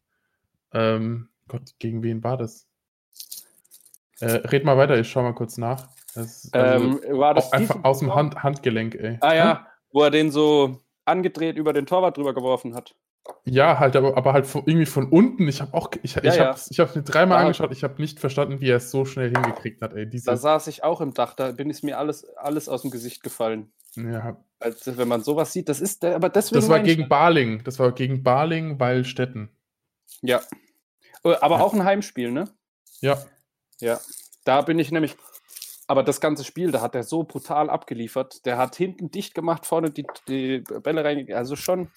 ähm, 0.72 1.28
Gott, 1.50 1.74
gegen 1.80 2.02
wen 2.02 2.24
war 2.24 2.38
das? 2.38 2.66
Äh, 4.22 4.36
red 4.48 4.64
mal 4.64 4.78
weiter, 4.78 4.98
ich 4.98 5.10
schau 5.10 5.22
mal 5.22 5.34
kurz 5.36 5.58
nach. 5.58 5.90
Das, 6.16 6.48
also, 6.54 7.02
ähm, 7.04 7.20
war 7.20 7.34
das 7.34 7.52
einfach 7.52 7.84
aus 7.84 8.00
dem? 8.00 8.16
Hand, 8.16 8.42
Handgelenk, 8.42 8.96
ey. 8.96 9.18
Ah 9.20 9.36
ja, 9.36 9.68
wo 9.92 10.04
er 10.04 10.12
den 10.12 10.32
so 10.32 10.80
angedreht 11.04 11.58
über 11.58 11.74
den 11.74 11.86
Torwart 11.86 12.16
drüber 12.16 12.34
geworfen 12.34 12.74
hat. 12.74 12.96
Ja, 13.46 13.80
halt, 13.80 13.96
aber, 13.96 14.18
aber 14.18 14.34
halt 14.34 14.48
von, 14.48 14.64
irgendwie 14.66 14.86
von 14.86 15.10
unten. 15.10 15.48
Ich 15.48 15.62
habe 15.62 15.74
auch, 15.74 15.90
ich, 16.02 16.16
Ja, 16.16 16.24
ich 16.24 16.36
ja. 16.36 16.48
habe 16.48 16.60
ich 16.70 16.80
hab 16.80 16.96
mir 16.96 17.04
dreimal 17.04 17.38
Da- 17.38 17.42
angeschaut. 17.44 17.72
Ich 17.72 17.84
habe 17.84 18.02
nicht 18.02 18.20
verstanden, 18.20 18.60
wie 18.62 18.70
er 18.70 18.78
es 18.78 18.92
so 18.92 19.06
schnell 19.06 19.30
hingekriegt 19.30 19.82
hat. 19.82 19.94
Ey, 19.94 20.10
Da 20.10 20.36
saß 20.38 20.68
ich 20.68 20.84
auch 20.84 21.02
im 21.02 21.14
Dach, 21.14 21.34
da 21.36 21.52
bin 21.52 21.70
es 21.70 21.84
mir 21.84 21.98
alles, 22.00 22.26
alles 22.38 22.68
aus 22.70 22.82
dem 22.82 22.92
Gesicht 22.92 23.22
gefallen. 23.24 23.72
ja, 23.96 24.38
Also, 24.60 24.98
wenn 24.98 25.08
man 25.08 25.22
sowas 25.22 25.54
sieht, 25.54 25.70
das 25.70 25.80
ist 25.82 26.04
aber 26.06 26.30
deswegen. 26.30 26.60
das 26.62 26.70
war 26.70 26.78
meine 26.78 26.90
ich- 26.90 26.98
gegen 26.98 27.10
Baling. 27.10 27.64
Das 27.64 27.78
war 27.80 27.92
gegen 27.92 28.24
Baling, 28.24 28.80
Weilstetten. 28.80 29.50
Ja. 30.22 30.42
Äh, 31.24 31.36
Aber 31.42 31.58
Ja. 31.58 31.62
auch 31.64 31.74
ein 31.74 31.84
Heimspiel, 31.84 32.32
ne? 32.32 32.46
Ja, 33.02 33.18
Ja. 33.80 34.00
Da 34.46 34.62
bin 34.62 34.80
ich 34.80 34.92
nämlich. 34.92 35.16
Aber 35.88 36.04
das 36.04 36.22
ganze 36.22 36.44
Spiel, 36.44 36.72
da 36.72 36.82
hat 36.82 36.96
er 36.96 37.04
so 37.04 37.24
brutal 37.24 37.70
abgeliefert. 37.70 38.46
Der 38.46 38.58
hat 38.58 38.76
hinten 38.76 39.10
dicht 39.12 39.34
gemacht, 39.34 39.66
vorne 39.66 39.90
die, 39.92 40.06
die 40.28 40.60
Bälle 40.84 41.04
rein. 41.04 41.28
Also 41.34 41.56
schon. 41.56 41.90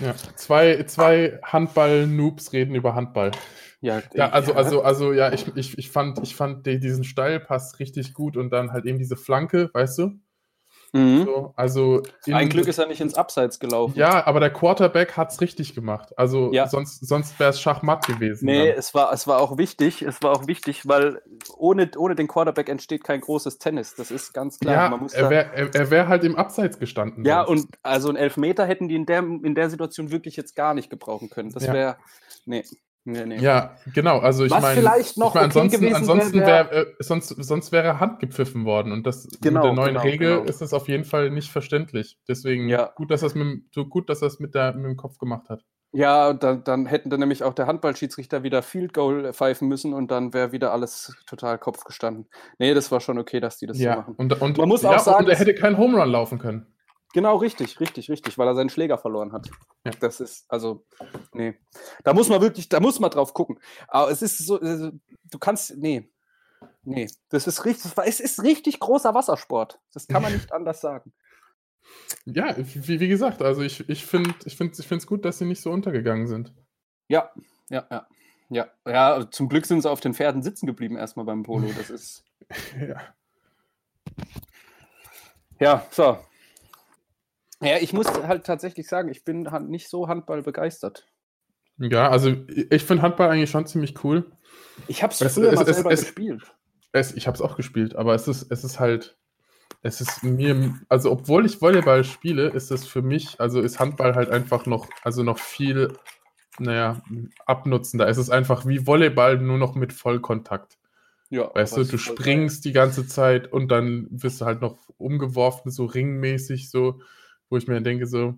Ja. 0.00 0.14
Zwei, 0.36 0.82
zwei 0.84 1.38
Handball-Noobs 1.42 2.52
reden 2.52 2.74
über 2.74 2.94
Handball. 2.94 3.30
Ja, 3.80 4.02
Ja, 4.14 4.30
also, 4.30 4.54
also, 4.54 4.82
also, 4.82 5.12
ja, 5.12 5.32
ich, 5.32 5.46
ich, 5.56 5.76
ich 5.76 5.90
fand, 5.90 6.20
ich 6.22 6.36
fand 6.36 6.66
die- 6.66 6.78
diesen 6.78 7.04
Steilpass 7.04 7.78
richtig 7.80 8.14
gut 8.14 8.36
und 8.36 8.50
dann 8.50 8.72
halt 8.72 8.84
eben 8.86 8.98
diese 8.98 9.16
Flanke, 9.16 9.70
weißt 9.72 9.98
du? 9.98 10.10
Mhm. 10.94 11.24
So, 11.24 11.52
also 11.56 12.02
in- 12.26 12.34
Ein 12.34 12.48
Glück 12.50 12.68
ist 12.68 12.76
er 12.78 12.86
nicht 12.86 13.00
ins 13.00 13.14
Abseits 13.14 13.58
gelaufen. 13.58 13.94
Ja, 13.96 14.26
aber 14.26 14.40
der 14.40 14.50
Quarterback 14.52 15.16
hat 15.16 15.32
es 15.32 15.40
richtig 15.40 15.74
gemacht. 15.74 16.16
Also 16.18 16.52
Ja. 16.52 16.68
sonst, 16.68 17.06
sonst 17.06 17.38
wäre 17.40 17.48
es 17.50 17.60
Schachmatt 17.60 18.06
gewesen. 18.06 18.44
Nee, 18.44 18.68
dann. 18.68 18.78
es 18.78 18.92
war, 18.94 19.10
es 19.12 19.26
war 19.26 19.40
auch 19.40 19.56
wichtig. 19.56 20.02
Es 20.02 20.22
war 20.22 20.32
auch 20.32 20.46
wichtig, 20.46 20.86
weil 20.86 21.22
ohne, 21.56 21.90
ohne 21.96 22.14
den 22.14 22.28
Quarterback 22.28 22.68
entsteht 22.68 23.04
kein 23.04 23.22
großes 23.22 23.58
Tennis. 23.58 23.94
Das 23.94 24.10
ist 24.10 24.34
ganz 24.34 24.58
klar. 24.58 24.74
Ja, 24.74 24.88
Man 24.90 25.00
muss 25.00 25.14
er 25.14 25.30
wäre 25.30 25.50
er, 25.54 25.74
er 25.74 25.90
wär 25.90 26.08
halt 26.08 26.24
im 26.24 26.36
Abseits 26.36 26.78
gestanden. 26.78 27.24
Ja, 27.24 27.46
sonst. 27.46 27.64
und 27.64 27.78
also 27.82 28.08
einen 28.08 28.18
Elfmeter 28.18 28.66
hätten 28.66 28.88
die 28.88 28.96
in 28.96 29.06
der, 29.06 29.20
in 29.20 29.54
der 29.54 29.70
Situation 29.70 30.10
wirklich 30.10 30.36
jetzt 30.36 30.54
gar 30.54 30.74
nicht 30.74 30.90
gebrauchen 30.90 31.30
können. 31.30 31.52
Das 31.52 31.64
Ja. 31.64 31.72
wäre. 31.72 31.96
Nee. 32.44 32.64
Nee, 33.04 33.26
nee. 33.26 33.38
Ja, 33.38 33.76
genau. 33.94 34.18
Also 34.20 34.44
ich 34.44 34.50
meine, 34.52 34.80
vielleicht 34.80 35.16
noch 35.18 35.30
ich 35.30 35.34
mein, 35.34 35.50
okay 35.50 35.58
ansonsten, 35.60 35.94
ansonsten 35.94 36.38
wär, 36.40 36.46
wäre 36.46 36.76
äh, 36.86 36.94
sonst, 37.00 37.28
sonst 37.28 37.72
wäre 37.72 37.98
Hand 37.98 38.20
gepfiffen 38.20 38.64
worden 38.64 38.92
und 38.92 39.04
das 39.06 39.26
Genau, 39.40 39.60
mit 39.60 39.64
der 39.64 39.72
neuen 39.72 39.88
genau, 39.94 40.02
Regel 40.02 40.36
genau. 40.36 40.48
ist 40.48 40.60
das 40.60 40.72
auf 40.72 40.86
jeden 40.88 41.04
Fall 41.04 41.30
nicht 41.30 41.50
verständlich. 41.50 42.18
Deswegen 42.28 42.68
Ja. 42.68 42.92
gut, 42.94 43.10
dass 43.10 43.22
das 43.22 43.34
mit, 43.34 43.44
dem- 43.44 43.66
so 43.72 43.86
gut, 43.86 44.08
dass 44.08 44.20
das 44.20 44.38
mit 44.38 44.54
der 44.54 44.74
mit 44.74 44.84
dem 44.84 44.96
Kopf 44.96 45.18
gemacht 45.18 45.48
hat. 45.48 45.64
Ja, 45.94 46.32
dann, 46.32 46.64
dann 46.64 46.86
hätten 46.86 47.10
dann 47.10 47.20
nämlich 47.20 47.42
auch 47.42 47.52
der 47.52 47.66
Handballschiedsrichter 47.66 48.42
wieder 48.42 48.62
Field 48.62 48.94
Goal 48.94 49.32
pfeifen 49.34 49.68
müssen 49.68 49.92
und 49.92 50.10
dann 50.10 50.32
wäre 50.32 50.52
wieder 50.52 50.72
alles 50.72 51.14
total 51.26 51.58
Kopf 51.58 51.84
gestanden. 51.84 52.28
Nee, 52.58 52.72
das 52.72 52.90
war 52.90 53.00
schon 53.00 53.18
okay, 53.18 53.40
dass 53.40 53.58
die 53.58 53.66
das 53.66 53.76
so 53.76 53.82
ja, 53.84 53.96
machen. 53.96 54.14
und, 54.16 54.40
und 54.40 54.56
Man 54.56 54.68
muss 54.68 54.82
ja, 54.82 54.90
auch 54.90 54.98
sagen, 55.00 55.24
und 55.24 55.30
er 55.30 55.36
hätte 55.36 55.54
keinen 55.54 55.76
Home 55.76 56.00
Run 56.00 56.08
laufen 56.08 56.38
können. 56.38 56.66
Genau, 57.12 57.36
richtig, 57.36 57.78
richtig, 57.80 58.10
richtig, 58.10 58.38
weil 58.38 58.48
er 58.48 58.54
seinen 58.54 58.70
Schläger 58.70 58.96
verloren 58.98 59.32
hat. 59.32 59.48
Ja. 59.84 59.92
Das 60.00 60.20
ist, 60.20 60.44
also, 60.48 60.84
nee. 61.32 61.54
Da 62.04 62.14
muss 62.14 62.28
man 62.28 62.40
wirklich, 62.40 62.68
da 62.68 62.80
muss 62.80 63.00
man 63.00 63.10
drauf 63.10 63.34
gucken. 63.34 63.58
Aber 63.88 64.10
es 64.10 64.22
ist 64.22 64.38
so, 64.38 64.58
also, 64.58 64.90
du 65.30 65.38
kannst, 65.38 65.76
nee. 65.76 66.08
Nee, 66.84 67.08
das 67.28 67.46
ist 67.46 67.64
richtig, 67.64 67.92
es 68.04 68.20
ist 68.20 68.42
richtig 68.42 68.80
großer 68.80 69.14
Wassersport. 69.14 69.78
Das 69.92 70.06
kann 70.08 70.22
man 70.22 70.32
nicht 70.32 70.52
anders 70.52 70.80
sagen. 70.80 71.12
Ja, 72.24 72.54
wie, 72.56 73.00
wie 73.00 73.08
gesagt, 73.08 73.42
also 73.42 73.62
ich, 73.62 73.88
ich 73.88 74.06
finde 74.06 74.34
ich 74.44 74.56
find, 74.56 74.78
ich 74.78 74.90
es 74.90 75.06
gut, 75.06 75.24
dass 75.24 75.38
sie 75.38 75.44
nicht 75.44 75.60
so 75.60 75.70
untergegangen 75.70 76.26
sind. 76.28 76.52
Ja, 77.08 77.30
ja, 77.68 77.86
ja. 77.90 78.06
Ja, 78.48 78.68
ja, 78.86 79.30
zum 79.30 79.48
Glück 79.48 79.64
sind 79.64 79.80
sie 79.80 79.90
auf 79.90 80.00
den 80.00 80.12
Pferden 80.12 80.42
sitzen 80.42 80.66
geblieben 80.66 80.96
erstmal 80.96 81.24
beim 81.24 81.42
Polo. 81.42 81.70
Das 81.76 81.88
ist, 81.88 82.22
Ja. 82.78 83.14
ja, 85.58 85.86
so. 85.90 86.18
Ja, 87.62 87.78
ich 87.78 87.92
muss 87.92 88.06
halt 88.06 88.44
tatsächlich 88.44 88.88
sagen, 88.88 89.08
ich 89.08 89.24
bin 89.24 89.50
halt 89.50 89.68
nicht 89.68 89.88
so 89.88 90.08
Handball 90.08 90.42
begeistert. 90.42 91.06
Ja, 91.78 92.08
also 92.10 92.34
ich 92.48 92.84
finde 92.84 93.02
Handball 93.02 93.30
eigentlich 93.30 93.50
schon 93.50 93.66
ziemlich 93.66 94.04
cool. 94.04 94.30
Ich 94.88 95.02
habe 95.02 95.12
es 95.12 95.32
früher 95.32 95.52
mal 95.52 95.64
selber 95.66 95.92
es- 95.92 96.00
gespielt. 96.00 96.42
Es, 96.92 97.14
ich 97.14 97.26
habe 97.26 97.34
es 97.34 97.40
auch 97.40 97.56
gespielt, 97.56 97.96
aber 97.96 98.14
es 98.14 98.28
ist, 98.28 98.52
es 98.52 98.64
ist 98.64 98.78
halt, 98.78 99.16
es 99.82 100.02
ist 100.02 100.22
mir, 100.22 100.74
also 100.90 101.10
obwohl 101.10 101.46
ich 101.46 101.60
Volleyball 101.62 102.04
spiele, 102.04 102.48
ist 102.48 102.70
es 102.70 102.86
für 102.86 103.00
mich, 103.00 103.40
also 103.40 103.60
ist 103.62 103.80
Handball 103.80 104.14
halt 104.14 104.28
einfach 104.30 104.66
noch, 104.66 104.88
also 105.02 105.22
noch 105.22 105.38
viel, 105.38 105.94
naja, 106.58 107.00
abnutzender. 107.46 108.06
Es 108.08 108.18
ist 108.18 108.28
einfach 108.28 108.66
wie 108.66 108.86
Volleyball, 108.86 109.38
nur 109.38 109.56
noch 109.56 109.74
mit 109.74 109.94
Vollkontakt. 109.94 110.76
Ja, 111.30 111.50
Weißt 111.54 111.78
du, 111.78 111.84
du 111.84 111.90
geil. 111.92 111.98
springst 111.98 112.64
die 112.66 112.72
ganze 112.72 113.06
Zeit 113.06 113.50
und 113.50 113.68
dann 113.68 114.06
wirst 114.10 114.42
du 114.42 114.44
halt 114.44 114.60
noch 114.60 114.76
umgeworfen, 114.98 115.70
so 115.70 115.86
ringmäßig, 115.86 116.70
so, 116.70 117.00
wo 117.52 117.58
ich 117.58 117.68
mir 117.68 117.82
denke, 117.82 118.06
so, 118.08 118.36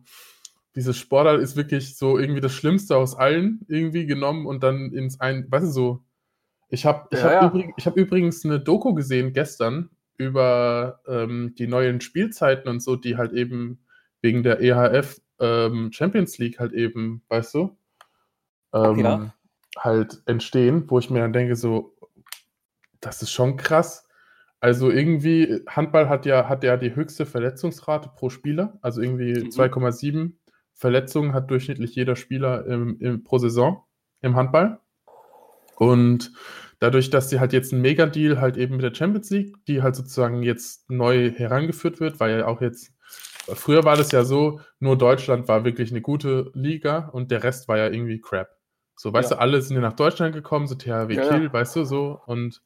dieses 0.76 0.98
Sportart 0.98 1.40
ist 1.40 1.56
wirklich 1.56 1.96
so 1.96 2.18
irgendwie 2.18 2.42
das 2.42 2.52
Schlimmste 2.52 2.96
aus 2.96 3.16
allen 3.16 3.60
irgendwie 3.68 4.06
genommen 4.06 4.46
und 4.46 4.62
dann 4.62 4.92
ins 4.92 5.20
ein, 5.20 5.46
weißt 5.50 5.66
du, 5.66 5.70
so, 5.70 6.04
Ich 6.70 6.86
habe 6.86 7.08
ich 7.12 7.20
Ja, 7.20 7.26
hab 7.26 7.32
ja. 7.32 7.48
übrig, 7.48 7.74
hab 7.86 7.96
übrigens 7.96 8.44
eine 8.44 8.60
Doku 8.60 8.94
gesehen 8.94 9.32
gestern 9.32 9.90
über 10.18 11.00
ähm, 11.08 11.54
die 11.58 11.66
neuen 11.68 12.00
Spielzeiten 12.00 12.68
und 12.70 12.80
so, 12.82 12.96
die 12.96 13.16
halt 13.16 13.32
eben 13.32 13.80
wegen 14.22 14.42
der 14.42 14.60
EHF 14.60 15.20
ähm, 15.40 15.92
Champions 15.92 16.38
League 16.38 16.58
halt 16.60 16.72
eben, 16.72 17.22
weißt 17.28 17.54
du, 17.54 17.76
ähm, 18.74 19.00
Ja. 19.00 19.34
halt 19.78 20.22
entstehen, 20.26 20.84
wo 20.88 20.98
ich 20.98 21.10
mir 21.10 21.20
dann 21.20 21.32
denke, 21.32 21.56
so, 21.56 21.96
das 23.00 23.22
ist 23.22 23.30
schon 23.32 23.56
krass. 23.56 24.08
Also 24.64 24.90
irgendwie, 24.90 25.60
Handball 25.66 26.08
hat 26.08 26.24
ja, 26.24 26.48
hat 26.48 26.64
ja 26.64 26.78
die 26.78 26.96
höchste 26.96 27.26
Verletzungsrate 27.26 28.08
pro 28.16 28.30
Spieler, 28.30 28.78
also 28.80 29.02
irgendwie 29.02 29.44
Mhm. 29.44 29.50
2,7 29.50 30.38
Verletzungen 30.72 31.34
hat 31.34 31.50
durchschnittlich 31.50 31.94
jeder 31.94 32.16
Spieler 32.16 32.64
im, 32.64 32.98
im, 32.98 33.22
pro 33.24 33.36
Saison 33.36 33.84
im 34.22 34.36
Handball. 34.36 34.80
Und 35.76 36.32
dadurch, 36.78 37.10
dass 37.10 37.28
sie 37.28 37.40
halt 37.40 37.52
jetzt 37.52 37.74
einen 37.74 37.82
Mega-Deal 37.82 38.40
halt 38.40 38.56
eben 38.56 38.76
mit 38.76 38.84
der 38.86 38.94
Champions 38.94 39.28
League, 39.28 39.54
die 39.68 39.82
halt 39.82 39.96
sozusagen 39.96 40.42
jetzt 40.42 40.88
neu 40.88 41.30
herangeführt 41.30 42.00
wird, 42.00 42.18
weil 42.18 42.38
ja 42.38 42.46
auch 42.46 42.62
jetzt, 42.62 42.90
früher 43.52 43.84
war 43.84 43.98
das 43.98 44.12
ja 44.12 44.24
so, 44.24 44.60
nur 44.80 44.96
Deutschland 44.96 45.46
war 45.46 45.66
wirklich 45.66 45.90
eine 45.90 46.00
gute 46.00 46.50
Liga 46.54 47.10
und 47.12 47.30
der 47.30 47.42
Rest 47.42 47.68
war 47.68 47.76
ja 47.76 47.88
irgendwie 47.88 48.18
Crap. 48.18 48.48
So, 48.96 49.12
weißt 49.12 49.30
Ja. 49.32 49.36
du, 49.36 49.42
alle 49.42 49.60
sind 49.60 49.76
ja 49.76 49.82
nach 49.82 49.92
Deutschland 49.92 50.34
gekommen, 50.34 50.66
so 50.68 50.74
THW 50.74 51.12
Ja, 51.14 51.22
ja. 51.22 51.28
Kiel, 51.38 51.52
weißt 51.52 51.76
du, 51.76 51.84
so. 51.84 52.18
Und 52.24 52.62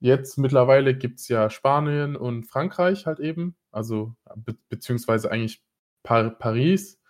jetzt 0.00 0.38
mittlerweile 0.38 0.94
gibt 0.94 1.20
es 1.20 1.28
ja 1.28 1.50
Spanien 1.50 2.16
und 2.16 2.44
Frankreich 2.44 3.06
halt 3.06 3.20
eben, 3.20 3.56
also 3.70 4.14
be 4.36 4.56
beziehungsweise 4.68 5.30
eigentlich 5.30 5.62
Par 6.02 6.30
Paris, 6.30 7.00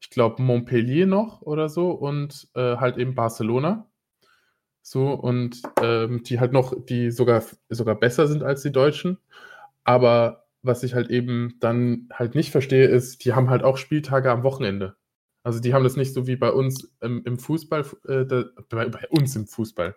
ich 0.00 0.10
glaube 0.10 0.42
Montpellier 0.42 1.06
noch 1.06 1.42
oder 1.42 1.68
so 1.68 1.92
und 1.92 2.48
äh, 2.54 2.76
halt 2.76 2.98
eben 2.98 3.14
Barcelona. 3.14 3.88
So, 4.82 5.12
und 5.12 5.62
ähm, 5.80 6.24
die 6.24 6.40
halt 6.40 6.52
noch, 6.52 6.74
die 6.86 7.10
sogar, 7.12 7.44
sogar 7.68 7.94
besser 7.94 8.26
sind 8.26 8.42
als 8.42 8.62
die 8.62 8.72
Deutschen. 8.72 9.18
Aber 9.84 10.46
was 10.62 10.82
ich 10.82 10.94
halt 10.94 11.08
eben 11.10 11.56
dann 11.60 12.08
halt 12.12 12.34
nicht 12.34 12.50
verstehe, 12.50 12.86
ist, 12.86 13.24
die 13.24 13.32
haben 13.32 13.48
halt 13.50 13.62
auch 13.62 13.76
Spieltage 13.76 14.30
am 14.30 14.42
Wochenende. 14.42 14.96
Also 15.44 15.60
die 15.60 15.74
haben 15.74 15.84
das 15.84 15.96
nicht 15.96 16.14
so 16.14 16.26
wie 16.26 16.36
bei 16.36 16.50
uns 16.50 16.92
im, 17.00 17.22
im 17.24 17.38
Fußball, 17.38 17.84
äh, 18.08 18.26
da, 18.26 18.44
bei, 18.68 18.88
bei 18.88 19.08
uns 19.08 19.34
im 19.36 19.46
Fußball. 19.46 19.94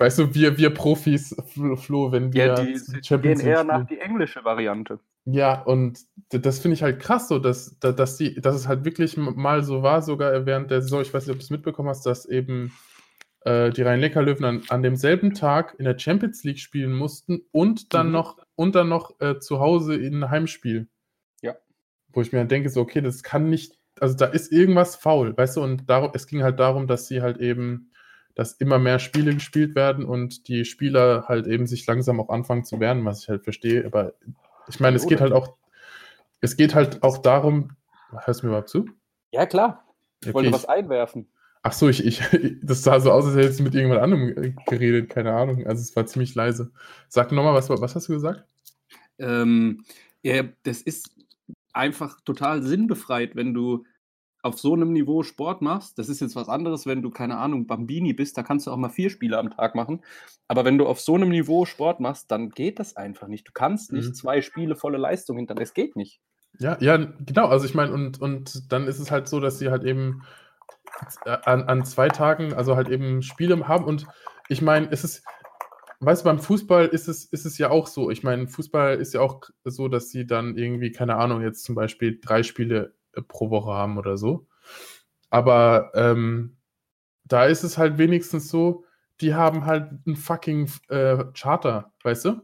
Weißt 0.00 0.18
du, 0.18 0.34
wir, 0.34 0.56
wir 0.58 0.70
Profis, 0.70 1.36
Flo, 1.76 2.10
wenn 2.10 2.32
wir 2.32 2.46
Ja, 2.46 2.62
die 2.64 2.80
gehen 3.22 3.40
eher 3.40 3.64
nach 3.64 3.86
die 3.86 3.98
englische 3.98 4.44
Variante. 4.44 4.98
ja, 5.26 5.62
und 5.62 6.00
das 6.30 6.58
finde 6.58 6.74
ich 6.74 6.82
halt 6.82 6.98
krass, 7.00 7.28
so 7.28 7.38
dass, 7.38 7.78
da- 7.78 7.92
dass, 7.92 8.16
die, 8.16 8.40
dass 8.40 8.56
es 8.56 8.66
halt 8.66 8.84
wirklich 8.84 9.16
mal 9.16 9.62
so 9.62 9.82
war, 9.82 10.02
sogar 10.02 10.46
während 10.46 10.70
der 10.70 10.82
Saison, 10.82 11.02
ich 11.02 11.12
weiß 11.12 11.26
nicht, 11.26 11.34
ob 11.34 11.38
du 11.38 11.44
es 11.44 11.50
mitbekommen 11.50 11.88
hast, 11.90 12.06
dass 12.06 12.24
eben 12.26 12.72
äh, 13.44 13.70
die 13.70 13.82
Rhein-Neckar-Löwen 13.82 14.44
an, 14.44 14.62
an 14.68 14.82
demselben 14.82 15.34
Tag 15.34 15.74
in 15.78 15.84
der 15.84 15.98
Champions 15.98 16.42
League 16.44 16.58
spielen 16.58 16.92
mussten 16.92 17.42
und 17.52 17.92
dann 17.94 18.06
Mhm. 18.06 18.12
noch, 18.12 18.38
und 18.56 18.74
dann 18.74 18.88
noch 18.88 19.20
äh, 19.20 19.38
zu 19.38 19.60
Hause 19.60 19.94
in 19.96 20.22
ein 20.24 20.30
Heimspiel. 20.30 20.88
Ja. 21.42 21.54
Wo 22.12 22.22
ich 22.22 22.32
mir 22.32 22.38
dann 22.38 22.48
denke, 22.48 22.70
so, 22.70 22.80
okay, 22.80 23.00
das 23.02 23.22
kann 23.22 23.48
nicht, 23.50 23.78
also 24.00 24.16
da 24.16 24.26
ist 24.26 24.50
irgendwas 24.52 24.96
faul, 24.96 25.36
weißt 25.36 25.56
du, 25.58 25.62
und 25.62 25.88
darum, 25.90 26.10
es 26.14 26.26
ging 26.26 26.42
halt 26.42 26.58
darum, 26.58 26.86
dass 26.86 27.08
sie 27.08 27.20
halt 27.22 27.38
eben, 27.38 27.89
dass 28.40 28.52
immer 28.54 28.78
mehr 28.78 28.98
Spiele 28.98 29.34
gespielt 29.34 29.74
werden 29.74 30.06
und 30.06 30.48
die 30.48 30.64
Spieler 30.64 31.26
halt 31.28 31.46
eben 31.46 31.66
sich 31.66 31.86
langsam 31.86 32.18
auch 32.20 32.30
anfangen 32.30 32.64
zu 32.64 32.80
wehren, 32.80 33.04
was 33.04 33.22
ich 33.24 33.28
halt 33.28 33.44
verstehe, 33.44 33.84
aber 33.84 34.14
ich 34.66 34.80
meine, 34.80 34.96
es 34.96 35.06
geht 35.06 35.20
halt 35.20 35.34
auch, 35.34 35.56
es 36.40 36.56
geht 36.56 36.74
halt 36.74 37.02
auch 37.02 37.18
darum, 37.18 37.72
hörst 38.24 38.40
du 38.40 38.46
mir 38.46 38.52
überhaupt 38.52 38.70
zu? 38.70 38.88
Ja, 39.30 39.44
klar. 39.44 39.84
Ich 40.22 40.28
Okay, 40.28 40.34
wollte 40.36 40.48
ich- 40.48 40.54
was 40.54 40.64
einwerfen. 40.64 41.28
Ach 41.62 41.74
so, 41.74 41.90
ich, 41.90 42.02
ich, 42.06 42.22
das 42.62 42.82
sah 42.82 42.98
so 43.00 43.12
aus, 43.12 43.26
als 43.26 43.36
hättest 43.36 43.58
du 43.60 43.64
mit 43.64 43.74
irgendjemand 43.74 44.02
anderem 44.02 44.56
geredet, 44.64 45.10
keine 45.10 45.34
Ahnung. 45.34 45.66
Also 45.66 45.82
es 45.82 45.94
war 45.94 46.06
ziemlich 46.06 46.34
leise. 46.34 46.72
Sag 47.10 47.32
nochmal, 47.32 47.52
was, 47.52 47.68
was 47.68 47.94
hast 47.94 48.08
du 48.08 48.14
gesagt? 48.14 48.44
Ähm, 49.18 49.84
ja, 50.22 50.44
das 50.62 50.80
ist 50.80 51.10
einfach 51.74 52.22
total 52.22 52.62
sinnbefreit, 52.62 53.36
wenn 53.36 53.52
du 53.52 53.84
auf 54.42 54.58
so 54.58 54.74
einem 54.74 54.92
Niveau 54.92 55.22
Sport 55.22 55.62
machst. 55.62 55.98
Das 55.98 56.08
ist 56.08 56.20
jetzt 56.20 56.36
was 56.36 56.48
anderes, 56.48 56.86
wenn 56.86 57.02
du, 57.02 57.10
keine 57.10 57.36
Ahnung, 57.38 57.66
Bambini 57.66 58.12
bist, 58.12 58.38
da 58.38 58.42
kannst 58.42 58.66
du 58.66 58.70
auch 58.70 58.76
mal 58.76 58.88
vier 58.88 59.10
Spiele 59.10 59.38
am 59.38 59.50
Tag 59.50 59.74
machen. 59.74 60.02
Aber 60.48 60.64
wenn 60.64 60.78
du 60.78 60.86
auf 60.86 61.00
so 61.00 61.14
einem 61.14 61.28
Niveau 61.28 61.64
Sport 61.64 62.00
machst, 62.00 62.30
dann 62.30 62.50
geht 62.50 62.78
das 62.78 62.96
einfach 62.96 63.28
nicht. 63.28 63.46
Du 63.48 63.52
kannst 63.52 63.92
nicht 63.92 64.08
Mhm. 64.08 64.14
zwei 64.14 64.42
Spiele 64.42 64.76
volle 64.76 64.98
Leistung 64.98 65.36
hinter. 65.36 65.54
Das 65.54 65.74
geht 65.74 65.94
nicht. 65.96 66.20
Ja, 66.58 66.76
ja, 66.80 66.96
genau. 66.96 67.46
Also 67.46 67.66
ich 67.66 67.74
meine, 67.74 67.92
und, 67.92 68.20
und 68.20 68.72
dann 68.72 68.86
ist 68.86 68.98
es 68.98 69.10
halt 69.10 69.28
so, 69.28 69.40
dass 69.40 69.58
sie 69.58 69.70
halt 69.70 69.84
eben 69.84 70.22
äh, 71.24 71.36
an, 71.44 71.62
an 71.64 71.84
zwei 71.84 72.08
Tagen, 72.08 72.52
also 72.54 72.76
halt 72.76 72.88
eben 72.88 73.22
Spiele 73.22 73.68
haben. 73.68 73.84
Und 73.84 74.06
ich 74.48 74.60
meine, 74.62 74.88
es 74.90 75.04
ist, 75.04 75.22
weißt 76.00 76.22
du, 76.22 76.24
beim 76.24 76.38
Fußball 76.40 76.86
ist 76.86 77.08
es, 77.08 77.24
ist 77.26 77.46
es 77.46 77.58
ja 77.58 77.70
auch 77.70 77.86
so. 77.86 78.10
Ich 78.10 78.22
meine, 78.22 78.48
Fußball 78.48 78.96
ist 78.96 79.14
ja 79.14 79.20
auch 79.20 79.42
so, 79.64 79.88
dass 79.88 80.10
sie 80.10 80.26
dann 80.26 80.56
irgendwie, 80.56 80.90
keine 80.90 81.16
Ahnung, 81.16 81.42
jetzt 81.42 81.64
zum 81.64 81.74
Beispiel 81.74 82.18
drei 82.20 82.42
Spiele 82.42 82.94
pro 83.28 83.50
Woche 83.50 83.72
haben 83.72 83.98
oder 83.98 84.16
so. 84.16 84.46
Aber 85.30 85.92
ähm, 85.94 86.56
da 87.24 87.44
ist 87.44 87.62
es 87.62 87.78
halt 87.78 87.98
wenigstens 87.98 88.48
so, 88.48 88.84
die 89.20 89.34
haben 89.34 89.66
halt 89.66 89.90
ein 90.06 90.16
fucking 90.16 90.70
äh, 90.88 91.24
Charter, 91.34 91.92
weißt 92.02 92.24
du? 92.26 92.42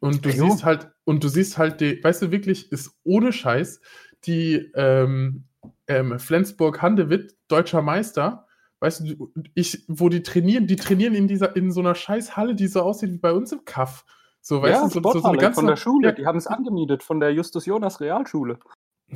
Und 0.00 0.24
du 0.24 0.30
Ja, 0.30 0.36
jo. 0.36 0.50
siehst 0.50 0.64
halt, 0.64 0.90
und 1.04 1.22
du 1.22 1.28
siehst 1.28 1.58
halt, 1.58 1.80
die, 1.80 2.02
weißt 2.02 2.22
du, 2.22 2.30
wirklich, 2.30 2.72
ist 2.72 2.98
ohne 3.04 3.32
Scheiß, 3.32 3.80
die 4.24 4.70
ähm, 4.74 5.44
ähm, 5.86 6.18
Flensburg-Handewitt, 6.18 7.36
deutscher 7.48 7.82
Meister, 7.82 8.46
weißt 8.80 9.00
du, 9.08 9.32
ich, 9.54 9.84
wo 9.88 10.08
die 10.08 10.22
trainieren, 10.22 10.66
die 10.66 10.76
trainieren 10.76 11.14
in 11.14 11.28
dieser, 11.28 11.54
in 11.56 11.70
so 11.70 11.80
einer 11.80 11.94
scheiß 11.94 12.36
Halle, 12.36 12.54
die 12.54 12.66
so 12.66 12.82
aussieht 12.82 13.12
wie 13.12 13.18
bei 13.18 13.32
uns 13.32 13.52
im 13.52 13.64
Kaff. 13.64 14.04
So, 14.40 14.60
weißt 14.60 14.74
ja, 14.74 14.82
du, 14.82 14.88
so, 14.88 14.94
so, 14.94 15.00
so 15.00 15.08
Sporthalle 15.10 15.32
eine 15.34 15.40
ganz 15.40 15.54
von 15.54 15.66
der 15.66 15.76
Schule. 15.76 16.08
ja, 16.08 16.12
Die 16.12 16.26
haben 16.26 16.36
es 16.36 16.46
angemietet 16.46 17.02
von 17.02 17.18
der 17.20 17.32
Justus 17.32 17.64
Jonas 17.64 18.00
Realschule. 18.00 18.58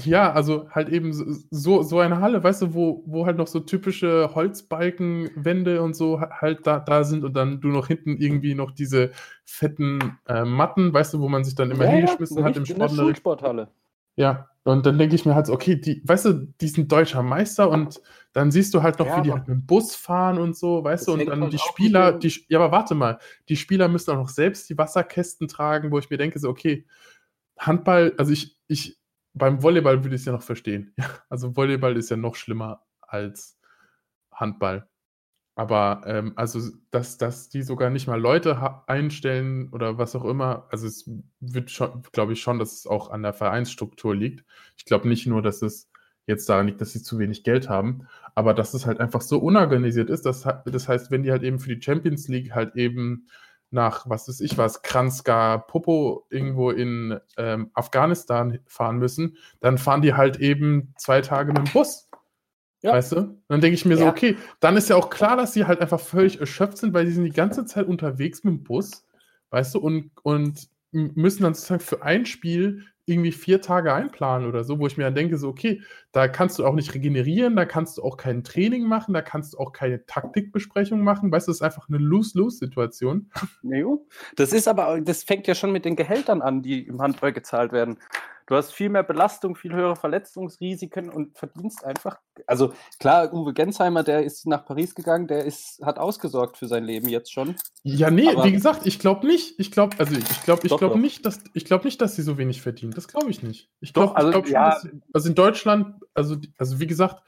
Ja, 0.06 0.32
also 0.32 0.68
halt 0.70 0.88
eben 0.88 1.12
so- 1.12 1.82
so, 1.82 1.98
eine 2.00 2.20
Halle, 2.20 2.42
weißt 2.42 2.62
du, 2.62 2.74
wo, 2.74 3.02
wo 3.06 3.26
halt 3.26 3.36
noch 3.38 3.46
so 3.46 3.60
typische 3.60 4.34
Holzbalkenwände 4.34 5.82
und 5.82 5.94
so 5.94 6.20
ha- 6.20 6.30
halt 6.40 6.66
da, 6.66 6.78
da 6.80 7.04
sind 7.04 7.24
und 7.24 7.34
dann 7.34 7.60
du 7.60 7.68
noch 7.68 7.86
hinten 7.88 8.16
irgendwie 8.16 8.54
noch 8.54 8.70
diese 8.72 9.12
fetten 9.44 10.18
äh, 10.26 10.44
Matten, 10.44 10.92
weißt 10.92 11.14
du, 11.14 11.20
wo 11.20 11.28
man 11.28 11.44
sich 11.44 11.54
dann 11.54 11.70
immer 11.70 11.86
hingeschmissen 11.86 12.44
hat 12.44 12.56
im 12.56 12.64
richtig, 12.64 12.70
in 12.70 12.76
der. 12.76 12.88
Schulsporthalle. 13.06 13.68
Ja, 14.16 14.48
und 14.64 14.84
dann 14.84 14.98
denke 14.98 15.14
ich 15.14 15.24
mir 15.24 15.34
halt 15.34 15.46
so, 15.46 15.52
okay, 15.52 15.76
die, 15.76 16.02
weißt 16.04 16.24
du, 16.26 16.32
die 16.60 16.68
sind 16.68 16.90
deutscher 16.90 17.22
Meister 17.22 17.70
und 17.70 18.00
dann 18.32 18.50
siehst 18.50 18.74
du 18.74 18.82
halt 18.82 18.98
noch, 18.98 19.06
Ja, 19.08 19.16
wie 19.16 19.22
die 19.22 19.32
halt 19.32 19.46
mit 19.48 19.56
dem 19.56 19.66
Bus 19.66 19.94
fahren 19.94 20.38
und 20.38 20.56
so, 20.56 20.82
weißt 20.84 21.06
du, 21.08 21.12
und 21.12 21.28
dann 21.28 21.40
halt 21.42 21.52
die 21.52 21.58
Spieler, 21.58 22.12
die, 22.12 22.32
ja, 22.48 22.58
aber 22.58 22.72
warte 22.72 22.94
mal, 22.94 23.18
die 23.48 23.56
Spieler 23.56 23.88
müssen 23.88 24.10
auch 24.10 24.16
noch 24.16 24.28
selbst 24.28 24.68
die 24.70 24.76
Wasserkästen 24.76 25.46
tragen, 25.48 25.90
wo 25.92 25.98
ich 25.98 26.10
mir 26.10 26.18
denke, 26.18 26.38
so, 26.40 26.48
okay, 26.48 26.84
Handball, 27.58 28.14
also 28.18 28.32
ich, 28.32 28.56
ich, 28.68 28.98
beim 29.35 29.62
Volleyball 29.62 30.02
würde 30.04 30.16
ich 30.16 30.23
es 30.23 30.26
ja 30.26 30.32
noch 30.32 30.42
verstehen. 30.42 30.94
Also 31.28 31.56
Volleyball 31.56 31.97
ist 31.97 32.11
ja 32.11 32.16
noch 32.16 32.35
schlimmer 32.37 32.85
als 33.00 33.58
Handball. 34.32 34.88
Aber 35.56 36.02
ähm, 36.06 36.32
also, 36.37 36.61
dass, 36.92 37.18
dass 37.18 37.49
die 37.49 37.62
sogar 37.62 37.90
nicht 37.90 38.06
mal 38.06 38.20
Leute 38.20 38.82
einstellen 38.88 39.70
oder 39.73 39.99
was 39.99 40.14
auch 40.14 40.25
immer, 40.25 40.68
also 40.70 40.87
es 40.87 41.11
wird 41.40 41.70
schon, 41.70 42.02
glaube 42.12 42.32
ich 42.35 42.40
schon, 42.40 42.61
dass 42.61 42.73
es 42.75 42.87
auch 42.87 43.11
an 43.11 43.23
der 43.25 43.32
Vereinsstruktur 43.32 44.14
liegt. 44.14 44.44
Ich 44.76 44.85
glaube 44.85 45.08
nicht 45.08 45.26
nur, 45.26 45.42
dass 45.42 45.62
es 45.62 45.90
jetzt 46.26 46.49
daran 46.49 46.66
liegt, 46.66 46.80
dass 46.80 46.92
sie 46.92 47.02
zu 47.02 47.18
wenig 47.18 47.42
Geld 47.42 47.68
haben, 47.68 48.06
aber 48.37 48.54
dass 48.54 48.73
es 48.75 48.87
halt 48.87 49.00
einfach 49.00 49.20
so 49.23 49.38
unorganisiert 49.40 50.11
ist. 50.11 50.25
Das, 50.26 50.47
ha- 50.47 50.62
das 50.66 50.87
heißt, 50.88 51.11
wenn 51.11 51.25
die 51.25 51.32
halt 51.32 51.42
eben 51.42 51.58
für 51.58 51.75
die 51.75 51.82
Champions 51.82 52.28
League 52.28 52.54
halt 52.54 52.76
eben 52.76 53.26
nach, 53.70 54.08
was 54.08 54.28
weiß 54.28 54.40
ich 54.40 54.56
was, 54.58 54.82
Kranjska 54.82 55.58
Popo 55.58 56.26
irgendwo 56.30 56.70
in 56.70 57.18
ähm, 57.37 57.70
Afghanistan 57.75 58.58
fahren 58.66 58.98
müssen, 58.98 59.37
dann 59.60 59.78
fahren 59.78 60.02
die 60.02 60.14
halt 60.14 60.38
eben 60.38 60.94
zwei 60.96 61.20
Tage 61.20 61.52
mit 61.52 61.58
dem 61.66 61.72
Bus. 61.72 62.08
Ja. 62.80 62.92
Weißt 62.92 63.12
du? 63.12 63.16
Und 63.16 63.42
dann 63.48 63.60
denke 63.60 63.75
ich 63.75 63.84
mir 63.84 63.96
so, 63.96 64.04
Ja. 64.04 64.10
okay, 64.10 64.37
dann 64.60 64.76
ist 64.76 64.88
ja 64.88 64.96
auch 64.96 65.10
klar, 65.10 65.37
dass 65.37 65.52
sie 65.52 65.66
halt 65.66 65.80
einfach 65.80 66.00
völlig 66.00 66.40
erschöpft 66.40 66.78
sind, 66.78 66.94
weil 66.94 67.06
sie 67.06 67.12
sind 67.12 67.25
die 67.25 67.30
ganze 67.30 67.64
Zeit 67.66 67.87
unterwegs 67.88 68.44
mit 68.44 68.54
dem 68.54 68.62
Bus, 68.62 69.04
weißt 69.50 69.75
du, 69.75 69.80
und, 69.80 70.10
und 70.22 70.68
müssen 70.92 71.42
dann 71.42 71.54
sozusagen 71.54 71.80
für 71.80 72.02
ein 72.02 72.25
Spiel 72.25 72.84
irgendwie 73.08 73.32
vier 73.32 73.60
Tage 73.60 73.92
einplanen 73.92 74.48
oder 74.48 74.64
so, 74.64 74.78
wo 74.78 74.86
ich 74.86 74.96
mir 74.96 75.04
dann 75.04 75.14
denke, 75.14 75.38
so, 75.38 75.48
okay, 75.48 75.82
da 76.12 76.28
kannst 76.28 76.58
du 76.58 76.66
auch 76.66 76.74
nicht 76.74 76.94
regenerieren, 76.94 77.56
da 77.56 77.64
kannst 77.64 77.98
du 77.98 78.02
auch 78.02 78.16
kein 78.16 78.44
Training 78.44 78.84
machen, 78.84 79.14
da 79.14 79.22
kannst 79.22 79.54
du 79.54 79.58
auch 79.58 79.72
keine 79.72 80.04
Taktikbesprechung 80.06 81.00
machen, 81.00 81.30
weißt 81.32 81.48
du, 81.48 81.50
das 81.50 81.58
ist 81.58 81.62
einfach 81.62 81.88
eine 81.88 81.98
Lose-Lose-Situation. 81.98 83.30
Das 84.36 84.52
ist 84.52 84.68
aber, 84.68 85.00
das 85.00 85.24
fängt 85.24 85.46
ja 85.46 85.54
schon 85.54 85.72
mit 85.72 85.84
den 85.84 85.96
Gehältern 85.96 86.42
an, 86.42 86.62
die 86.62 86.86
im 86.86 87.00
Handball 87.02 87.32
gezahlt 87.32 87.72
werden. 87.72 87.98
Du 88.48 88.54
hast 88.54 88.72
viel 88.72 88.88
mehr 88.88 89.02
Belastung, 89.02 89.56
viel 89.56 89.74
höhere 89.74 89.94
Verletzungsrisiken 89.94 91.10
und 91.10 91.36
verdienst 91.36 91.84
einfach. 91.84 92.18
Also 92.46 92.72
klar, 92.98 93.30
Uwe 93.34 93.52
Gensheimer, 93.52 94.02
der 94.02 94.24
ist 94.24 94.46
nach 94.46 94.64
Paris 94.64 94.94
gegangen, 94.94 95.26
der 95.26 95.44
ist, 95.44 95.82
hat 95.84 95.98
ausgesorgt 95.98 96.56
für 96.56 96.66
sein 96.66 96.82
Leben 96.82 97.10
jetzt 97.10 97.30
schon. 97.30 97.56
Ja, 97.82 98.10
nee, 98.10 98.26
Aber- 98.26 98.44
wie 98.44 98.52
gesagt, 98.52 98.86
ich 98.86 98.98
glaube 98.98 99.26
nicht. 99.26 99.60
Ich 99.60 99.70
glaube, 99.70 99.96
also 99.98 100.16
ich 100.16 100.42
glaube, 100.44 100.66
ich 100.66 100.74
glaube 100.74 100.98
nicht, 100.98 101.26
dass 101.26 101.40
ich 101.52 101.66
glaube 101.66 101.84
nicht, 101.84 102.00
dass 102.00 102.16
sie 102.16 102.22
so 102.22 102.38
wenig 102.38 102.62
verdienen. 102.62 102.92
Das 102.92 103.06
glaube 103.06 103.28
ich 103.28 103.42
nicht. 103.42 103.68
Ich 103.80 103.92
glaube, 103.92 104.16
also, 104.16 104.28
ich 104.28 104.32
glaube 104.32 104.46
schon, 104.46 104.54
ja. 104.54 104.70
dass, 104.70 104.88
also 105.12 105.28
in 105.28 105.34
Deutschland, 105.34 106.02
also 106.14 106.36
also 106.56 106.80
wie 106.80 106.86
gesagt, 106.86 107.22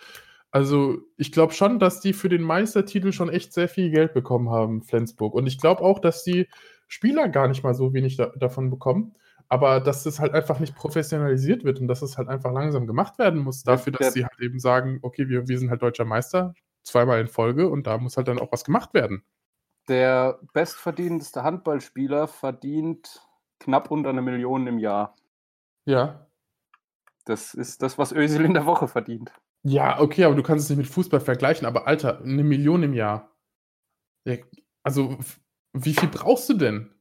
also 0.50 0.96
ich 1.18 1.32
glaube 1.32 1.52
schon, 1.52 1.78
dass 1.78 2.00
die 2.00 2.14
für 2.14 2.30
den 2.30 2.42
Meistertitel 2.42 3.12
schon 3.12 3.28
echt 3.28 3.52
sehr 3.52 3.68
viel 3.68 3.90
Geld 3.90 4.14
bekommen 4.14 4.48
haben, 4.48 4.82
Flensburg. 4.84 5.34
Und 5.34 5.46
ich 5.46 5.60
glaube 5.60 5.82
auch, 5.82 5.98
dass 5.98 6.24
die 6.24 6.48
Spieler 6.88 7.28
gar 7.28 7.46
nicht 7.46 7.62
mal 7.62 7.74
so 7.74 7.92
wenig 7.92 8.16
da, 8.16 8.32
davon 8.36 8.70
bekommen. 8.70 9.14
Aber 9.52 9.80
dass 9.80 10.04
das 10.04 10.20
halt 10.20 10.32
einfach 10.32 10.60
nicht 10.60 10.76
professionalisiert 10.76 11.64
wird 11.64 11.80
und 11.80 11.88
dass 11.88 12.02
es 12.02 12.16
halt 12.16 12.28
einfach 12.28 12.52
langsam 12.52 12.86
gemacht 12.86 13.18
werden 13.18 13.40
muss, 13.40 13.64
dafür, 13.64 13.92
dass 13.92 14.12
sie 14.14 14.24
halt 14.24 14.40
eben 14.40 14.60
sagen, 14.60 15.00
okay, 15.02 15.28
wir, 15.28 15.48
wir 15.48 15.58
sind 15.58 15.70
halt 15.70 15.82
deutscher 15.82 16.04
Meister, 16.04 16.54
zweimal 16.84 17.20
in 17.20 17.26
Folge 17.26 17.68
und 17.68 17.86
da 17.86 17.98
muss 17.98 18.16
halt 18.16 18.28
dann 18.28 18.38
auch 18.38 18.52
was 18.52 18.64
gemacht 18.64 18.94
werden. 18.94 19.24
Der 19.88 20.38
bestverdienendste 20.52 21.42
Handballspieler 21.42 22.28
verdient 22.28 23.26
knapp 23.58 23.90
unter 23.90 24.10
eine 24.10 24.22
Million 24.22 24.68
im 24.68 24.78
Jahr. 24.78 25.16
Ja. 25.84 26.28
Das 27.24 27.52
ist 27.52 27.82
das, 27.82 27.98
was 27.98 28.12
Özil 28.12 28.44
in 28.44 28.54
der 28.54 28.66
Woche 28.66 28.86
verdient. 28.86 29.32
Ja, 29.64 30.00
okay, 30.00 30.24
aber 30.24 30.36
du 30.36 30.44
kannst 30.44 30.64
es 30.64 30.70
nicht 30.70 30.78
mit 30.78 30.86
Fußball 30.86 31.20
vergleichen. 31.20 31.66
Aber 31.66 31.88
Alter, 31.88 32.20
eine 32.20 32.44
Million 32.44 32.84
im 32.84 32.94
Jahr. 32.94 33.34
Ja, 34.24 34.36
also, 34.82 35.18
wie 35.72 35.94
viel 35.94 36.08
brauchst 36.08 36.48
du 36.48 36.54
denn? 36.54 36.94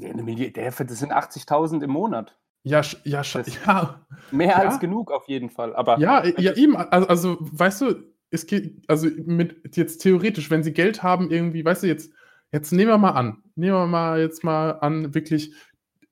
Million, 0.00 0.52
das 0.52 0.76
sind 0.76 1.12
80.000 1.12 1.82
im 1.82 1.90
Monat. 1.90 2.36
Ja, 2.64 2.80
ja, 3.04 3.22
ja. 3.22 4.06
Mehr 4.30 4.48
ja. 4.48 4.56
als 4.56 4.80
genug 4.80 5.12
auf 5.12 5.28
jeden 5.28 5.50
Fall. 5.50 5.76
Aber 5.76 5.98
ja, 5.98 6.24
ja, 6.24 6.54
eben. 6.54 6.76
Also, 6.76 7.08
also, 7.08 7.36
weißt 7.40 7.82
du, 7.82 8.14
es 8.30 8.46
geht, 8.46 8.82
also 8.88 9.06
mit 9.26 9.76
jetzt 9.76 9.98
theoretisch, 9.98 10.50
wenn 10.50 10.62
sie 10.62 10.72
Geld 10.72 11.02
haben, 11.02 11.30
irgendwie, 11.30 11.64
weißt 11.64 11.82
du, 11.82 11.86
jetzt, 11.86 12.12
jetzt 12.52 12.72
nehmen 12.72 12.90
wir 12.90 12.98
mal 12.98 13.10
an, 13.10 13.42
nehmen 13.54 13.76
wir 13.76 13.86
mal 13.86 14.20
jetzt 14.20 14.42
mal 14.44 14.72
an, 14.80 15.14
wirklich, 15.14 15.54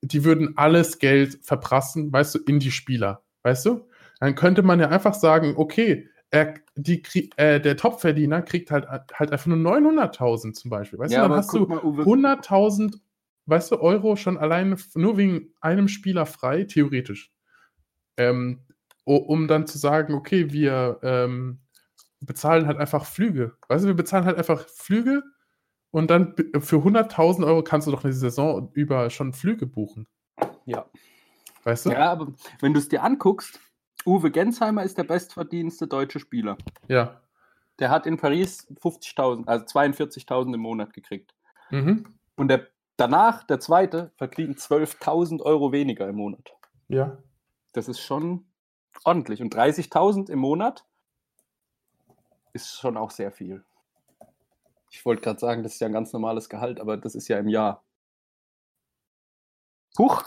die 0.03 0.25
würden 0.25 0.57
alles 0.57 0.99
Geld 0.99 1.39
verprassen, 1.43 2.13
weißt 2.13 2.35
du, 2.35 2.39
in 2.47 2.61
die 2.61 2.71
Spieler, 2.71 3.23
weißt 3.45 3.67
du? 3.67 3.89
Dann 4.21 4.35
könnte 4.35 4.63
man 4.63 4.79
ja 4.79 4.89
einfach 4.89 5.15
sagen, 5.15 5.55
okay, 5.57 6.09
er, 6.31 6.55
die, 6.77 7.03
äh, 7.37 7.61
der 7.61 7.77
Topverdiener 7.77 8.43
kriegt 8.43 8.71
halt, 8.71 8.87
halt 8.89 9.33
einfach 9.33 9.47
nur 9.47 9.59
900.000 9.59 10.53
zum 10.53 10.71
Beispiel, 10.71 10.99
weißt 10.99 11.13
ja, 11.13 11.23
du? 11.23 11.29
Dann 11.29 11.39
hast 11.39 11.53
du 11.53 11.65
100.000, 11.67 12.99
weißt 13.47 13.73
du, 13.73 13.81
Euro 13.81 14.17
schon 14.17 14.39
alleine 14.39 14.77
nur 14.95 15.17
wegen 15.17 15.55
einem 15.61 15.89
Spieler 15.89 16.27
frei, 16.27 16.65
theoretisch. 16.65 17.33
Ähm, 18.17 18.65
um 19.05 19.49
dann 19.49 19.67
zu 19.67 19.79
sagen, 19.79 20.15
okay, 20.15 20.53
wir 20.53 21.01
ähm, 21.03 21.61
bezahlen 22.21 22.67
halt 22.67 22.79
einfach 22.79 23.05
Flüge. 23.05 23.57
Weißt 23.69 23.85
du, 23.85 23.89
wir 23.89 23.95
bezahlen 23.95 24.25
halt 24.25 24.39
einfach 24.39 24.69
Flüge 24.69 25.23
und 25.91 26.11
dann 26.11 26.35
für 26.61 26.77
100.000 26.77 27.45
Euro 27.45 27.63
kannst 27.63 27.87
du 27.87 27.91
doch 27.91 28.05
eine 28.05 28.13
Saison 28.13 28.71
über 28.75 29.11
schon 29.11 29.33
Flüge 29.33 29.67
buchen. 29.67 30.07
Ja. 30.65 30.87
Weißt 31.65 31.87
du? 31.87 31.91
Ja, 31.91 32.13
aber 32.13 32.33
wenn 32.61 32.73
du 32.73 32.81
es 32.81 32.89
dir 32.89 33.03
anguckst, 33.03 33.61
Uwe 34.07 34.31
Gensheimer 34.31 34.83
ist 34.83 34.99
der 34.99 35.05
bestverdienste 35.05 35.87
deutsche 35.87 36.19
Spieler. 36.19 36.57
Ja. 36.89 37.21
Der 37.79 37.91
hat 37.91 38.07
in 38.07 38.17
Paris 38.17 38.67
50.000, 38.83 39.47
also 39.47 39.65
42.000 39.67 40.55
im 40.55 40.61
Monat 40.61 40.93
gekriegt. 40.93 41.35
Mhm. 41.71 42.05
Und 42.37 42.49
der, 42.49 42.69
danach, 43.03 43.43
der 43.43 43.59
zweite, 43.59 44.13
verdient 44.17 44.59
12.000 44.59 45.43
Euro 45.43 45.73
weniger 45.73 46.09
im 46.09 46.17
Monat. 46.17 46.57
Ja. 46.87 47.19
Das 47.73 47.89
ist 47.89 48.01
schon 48.01 48.47
ordentlich. 49.05 49.43
Und 49.43 49.55
30.000 49.55 50.31
im 50.31 50.39
Monat 50.39 50.87
ist 52.53 52.79
schon 52.79 52.97
auch 52.97 53.11
sehr 53.11 53.33
viel. 53.33 53.65
Ich 54.91 55.05
wollte 55.05 55.23
gerade 55.23 55.41
sagen, 55.41 55.65
das 55.65 55.75
ist 55.75 55.81
ja 55.81 55.89
ein 55.89 55.93
ganz 55.93 56.13
normales 56.13 56.49
Gehalt, 56.49 56.79
aber 56.79 56.97
das 56.97 57.17
ist 57.17 57.27
ja 57.27 57.39
im 57.39 57.49
Jahr. 57.49 57.83
Huch. 59.99 60.23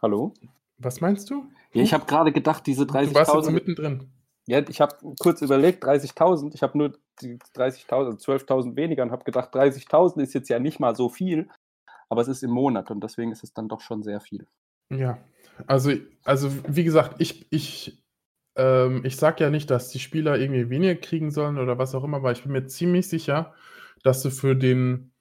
Hallo? 0.00 0.32
Was 0.78 1.02
meinst 1.02 1.28
du? 1.28 1.46
Ja, 1.72 1.82
ich 1.82 1.92
habe 1.92 2.06
gerade 2.06 2.32
gedacht, 2.32 2.66
diese 2.66 2.84
30.000. 2.84 3.06
Du 3.06 3.14
warst 3.14 3.34
jetzt 3.34 3.50
mittendrin. 3.50 4.10
Ja, 4.50 4.60
ich 4.68 4.80
habe 4.80 4.96
kurz 5.20 5.42
überlegt, 5.42 5.84
30.000. 5.84 6.54
Ich 6.54 6.62
habe 6.64 6.76
nur 6.76 6.98
die 7.20 7.38
30.000, 7.54 8.20
12.000 8.20 8.74
weniger 8.74 9.04
und 9.04 9.12
habe 9.12 9.22
gedacht, 9.22 9.54
30.000 9.54 10.20
ist 10.20 10.34
jetzt 10.34 10.48
ja 10.48 10.58
nicht 10.58 10.80
mal 10.80 10.96
so 10.96 11.08
viel, 11.08 11.48
aber 12.08 12.22
es 12.22 12.26
ist 12.26 12.42
im 12.42 12.50
Monat 12.50 12.90
und 12.90 13.04
deswegen 13.04 13.30
ist 13.30 13.44
es 13.44 13.54
dann 13.54 13.68
doch 13.68 13.80
schon 13.80 14.02
sehr 14.02 14.18
viel. 14.20 14.48
Ja, 14.92 15.18
also, 15.68 15.92
also 16.24 16.50
wie 16.66 16.82
gesagt, 16.82 17.20
ich, 17.20 17.46
ich, 17.52 18.02
ähm, 18.56 19.02
ich 19.04 19.16
sage 19.16 19.44
ja 19.44 19.50
nicht, 19.50 19.70
dass 19.70 19.90
die 19.90 20.00
Spieler 20.00 20.36
irgendwie 20.36 20.68
weniger 20.68 20.96
kriegen 20.96 21.30
sollen 21.30 21.56
oder 21.56 21.78
was 21.78 21.94
auch 21.94 22.02
immer, 22.02 22.16
aber 22.16 22.32
ich 22.32 22.42
bin 22.42 22.50
mir 22.50 22.66
ziemlich 22.66 23.08
sicher, 23.08 23.54
dass 24.02 24.20
du 24.20 24.30
für 24.30 24.56
den, 24.56 25.12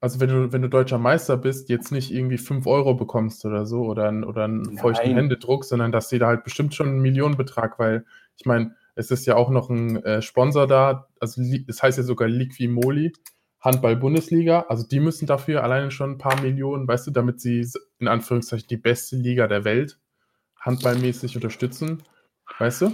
also 0.00 0.18
wenn 0.18 0.30
du, 0.30 0.50
wenn 0.50 0.62
du 0.62 0.70
deutscher 0.70 0.96
Meister 0.96 1.36
bist, 1.36 1.68
jetzt 1.68 1.92
nicht 1.92 2.10
irgendwie 2.10 2.38
5 2.38 2.66
Euro 2.66 2.94
bekommst 2.94 3.44
oder 3.44 3.66
so 3.66 3.82
oder, 3.82 4.08
oder 4.26 4.44
einen 4.44 4.78
feuchten 4.78 5.12
Händedruck, 5.14 5.66
sondern 5.66 5.92
dass 5.92 6.08
sie 6.08 6.18
da 6.18 6.28
halt 6.28 6.44
bestimmt 6.44 6.74
schon 6.74 6.88
einen 6.88 7.02
Millionenbetrag, 7.02 7.78
weil 7.78 8.06
ich 8.38 8.46
meine, 8.46 8.74
es 8.98 9.12
ist 9.12 9.26
ja 9.26 9.36
auch 9.36 9.48
noch 9.48 9.70
ein 9.70 10.02
äh, 10.02 10.20
Sponsor 10.20 10.66
da, 10.66 11.08
also 11.20 11.40
es 11.40 11.66
das 11.66 11.82
heißt 11.84 11.98
ja 11.98 12.04
sogar 12.04 12.26
Liquimoli, 12.26 13.12
Handball-Bundesliga, 13.60 14.66
also 14.68 14.86
die 14.86 14.98
müssen 14.98 15.26
dafür 15.26 15.62
alleine 15.62 15.92
schon 15.92 16.12
ein 16.12 16.18
paar 16.18 16.40
Millionen, 16.40 16.88
weißt 16.88 17.06
du, 17.06 17.10
damit 17.12 17.40
sie 17.40 17.64
in 18.00 18.08
Anführungszeichen 18.08 18.66
die 18.68 18.76
beste 18.76 19.14
Liga 19.14 19.46
der 19.46 19.64
Welt 19.64 20.00
handballmäßig 20.58 21.36
unterstützen, 21.36 22.02
weißt 22.58 22.82
du? 22.82 22.86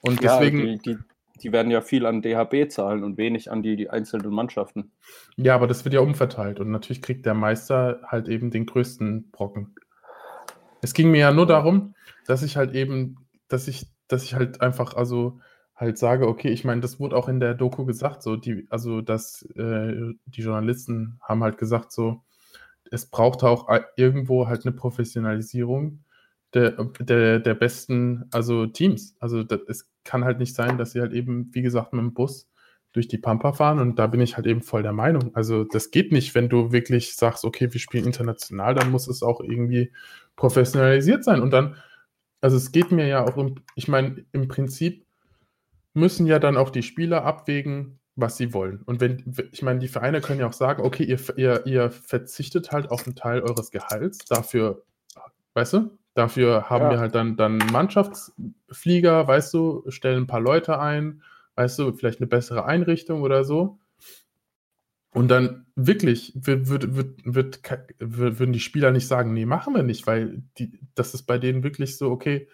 Und 0.00 0.20
ja, 0.22 0.38
deswegen. 0.40 0.58
Die, 0.58 0.78
die, 0.78 0.98
die, 1.40 1.52
werden 1.52 1.70
ja 1.70 1.82
viel 1.82 2.04
an 2.04 2.20
DHB 2.20 2.68
zahlen 2.68 3.04
und 3.04 3.16
wenig 3.16 3.48
an 3.48 3.62
die, 3.62 3.76
die 3.76 3.90
einzelnen 3.90 4.32
Mannschaften. 4.32 4.90
Ja, 5.36 5.54
aber 5.54 5.68
das 5.68 5.84
wird 5.84 5.94
ja 5.94 6.00
umverteilt 6.00 6.58
und 6.58 6.72
natürlich 6.72 7.00
kriegt 7.00 7.26
der 7.26 7.34
Meister 7.34 8.00
halt 8.04 8.26
eben 8.26 8.50
den 8.50 8.66
größten 8.66 9.30
Brocken. 9.30 9.76
Es 10.80 10.94
ging 10.94 11.12
mir 11.12 11.18
ja 11.18 11.32
nur 11.32 11.46
darum, 11.46 11.94
dass 12.26 12.42
ich 12.42 12.56
halt 12.56 12.74
eben, 12.74 13.18
dass 13.46 13.68
ich, 13.68 13.86
dass 14.08 14.24
ich 14.24 14.34
halt 14.34 14.60
einfach, 14.60 14.94
also 14.94 15.40
halt 15.76 15.98
sage, 15.98 16.26
okay, 16.26 16.48
ich 16.50 16.64
meine, 16.64 16.80
das 16.80 16.98
wurde 16.98 17.16
auch 17.16 17.28
in 17.28 17.40
der 17.40 17.54
Doku 17.54 17.84
gesagt, 17.84 18.22
so 18.22 18.36
die, 18.36 18.66
also 18.70 19.00
dass 19.00 19.42
äh, 19.56 20.12
die 20.26 20.42
Journalisten 20.42 21.20
haben 21.22 21.44
halt 21.44 21.58
gesagt, 21.58 21.92
so, 21.92 22.22
es 22.90 23.06
braucht 23.06 23.44
auch 23.44 23.68
irgendwo 23.96 24.48
halt 24.48 24.66
eine 24.66 24.74
Professionalisierung 24.74 26.04
der, 26.54 26.72
der, 27.00 27.40
der 27.40 27.54
besten, 27.54 28.24
also 28.32 28.66
Teams. 28.66 29.16
Also 29.20 29.44
das, 29.44 29.60
es 29.68 29.90
kann 30.04 30.24
halt 30.24 30.38
nicht 30.38 30.54
sein, 30.54 30.78
dass 30.78 30.92
sie 30.92 31.00
halt 31.00 31.12
eben, 31.12 31.50
wie 31.52 31.62
gesagt, 31.62 31.92
mit 31.92 32.02
dem 32.02 32.14
Bus 32.14 32.48
durch 32.92 33.06
die 33.06 33.18
Pampa 33.18 33.52
fahren 33.52 33.78
und 33.78 33.98
da 33.98 34.06
bin 34.06 34.20
ich 34.20 34.36
halt 34.36 34.46
eben 34.46 34.62
voll 34.62 34.82
der 34.82 34.94
Meinung. 34.94 35.34
Also 35.34 35.64
das 35.64 35.90
geht 35.90 36.10
nicht, 36.10 36.34
wenn 36.34 36.48
du 36.48 36.72
wirklich 36.72 37.14
sagst, 37.14 37.44
okay, 37.44 37.72
wir 37.72 37.80
spielen 37.80 38.06
international, 38.06 38.74
dann 38.74 38.90
muss 38.90 39.08
es 39.08 39.22
auch 39.22 39.40
irgendwie 39.40 39.92
professionalisiert 40.36 41.22
sein 41.22 41.42
und 41.42 41.50
dann, 41.50 41.76
also 42.40 42.56
es 42.56 42.72
geht 42.72 42.92
mir 42.92 43.06
ja 43.06 43.24
auch 43.24 43.36
um, 43.36 43.56
ich 43.74 43.88
meine, 43.88 44.24
im 44.32 44.48
Prinzip 44.48 45.06
müssen 45.94 46.26
ja 46.26 46.38
dann 46.38 46.56
auch 46.56 46.70
die 46.70 46.82
Spieler 46.82 47.24
abwägen, 47.24 47.98
was 48.16 48.36
sie 48.36 48.52
wollen. 48.52 48.82
Und 48.84 49.00
wenn, 49.00 49.34
ich 49.52 49.62
meine, 49.62 49.78
die 49.78 49.88
Vereine 49.88 50.20
können 50.20 50.40
ja 50.40 50.46
auch 50.46 50.52
sagen, 50.52 50.82
okay, 50.82 51.04
ihr, 51.04 51.18
ihr, 51.36 51.66
ihr 51.66 51.90
verzichtet 51.90 52.72
halt 52.72 52.90
auf 52.90 53.06
einen 53.06 53.14
Teil 53.14 53.42
eures 53.42 53.70
Gehalts, 53.70 54.18
dafür, 54.24 54.82
weißt 55.54 55.74
du, 55.74 55.98
dafür 56.14 56.68
haben 56.68 56.86
ja. 56.86 56.90
wir 56.92 56.98
halt 56.98 57.14
dann, 57.14 57.36
dann 57.36 57.58
Mannschaftsflieger, 57.58 59.26
weißt 59.26 59.54
du, 59.54 59.84
stellen 59.88 60.24
ein 60.24 60.26
paar 60.26 60.40
Leute 60.40 60.80
ein, 60.80 61.22
weißt 61.54 61.78
du, 61.78 61.92
vielleicht 61.92 62.20
eine 62.20 62.26
bessere 62.26 62.64
Einrichtung 62.64 63.22
oder 63.22 63.44
so. 63.44 63.78
Und 65.18 65.26
dann 65.26 65.66
wirklich 65.74 66.32
wird, 66.36 66.68
wird, 66.68 67.24
wird, 67.24 67.60
würden 67.98 68.52
die 68.52 68.60
Spieler 68.60 68.92
nicht 68.92 69.08
sagen, 69.08 69.32
nee, 69.32 69.46
machen 69.46 69.74
wir 69.74 69.82
nicht, 69.82 70.06
weil 70.06 70.44
die, 70.58 70.78
das 70.94 71.12
ist 71.12 71.24
bei 71.24 71.38
denen 71.38 71.64
wirklich 71.64 71.98
so, 71.98 72.12
okay, 72.12 72.48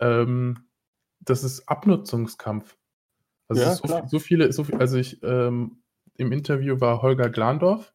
ähm, 0.00 0.70
das 1.20 1.44
ist 1.44 1.68
Abnutzungskampf. 1.68 2.78
Also 3.48 3.62
ja, 3.62 3.74
so, 3.74 4.06
so, 4.06 4.18
viele, 4.20 4.54
so 4.54 4.64
viel, 4.64 4.76
also 4.76 4.96
ich, 4.96 5.22
ähm, 5.22 5.82
im 6.16 6.32
Interview 6.32 6.80
war 6.80 7.02
Holger 7.02 7.28
Glandorf 7.28 7.92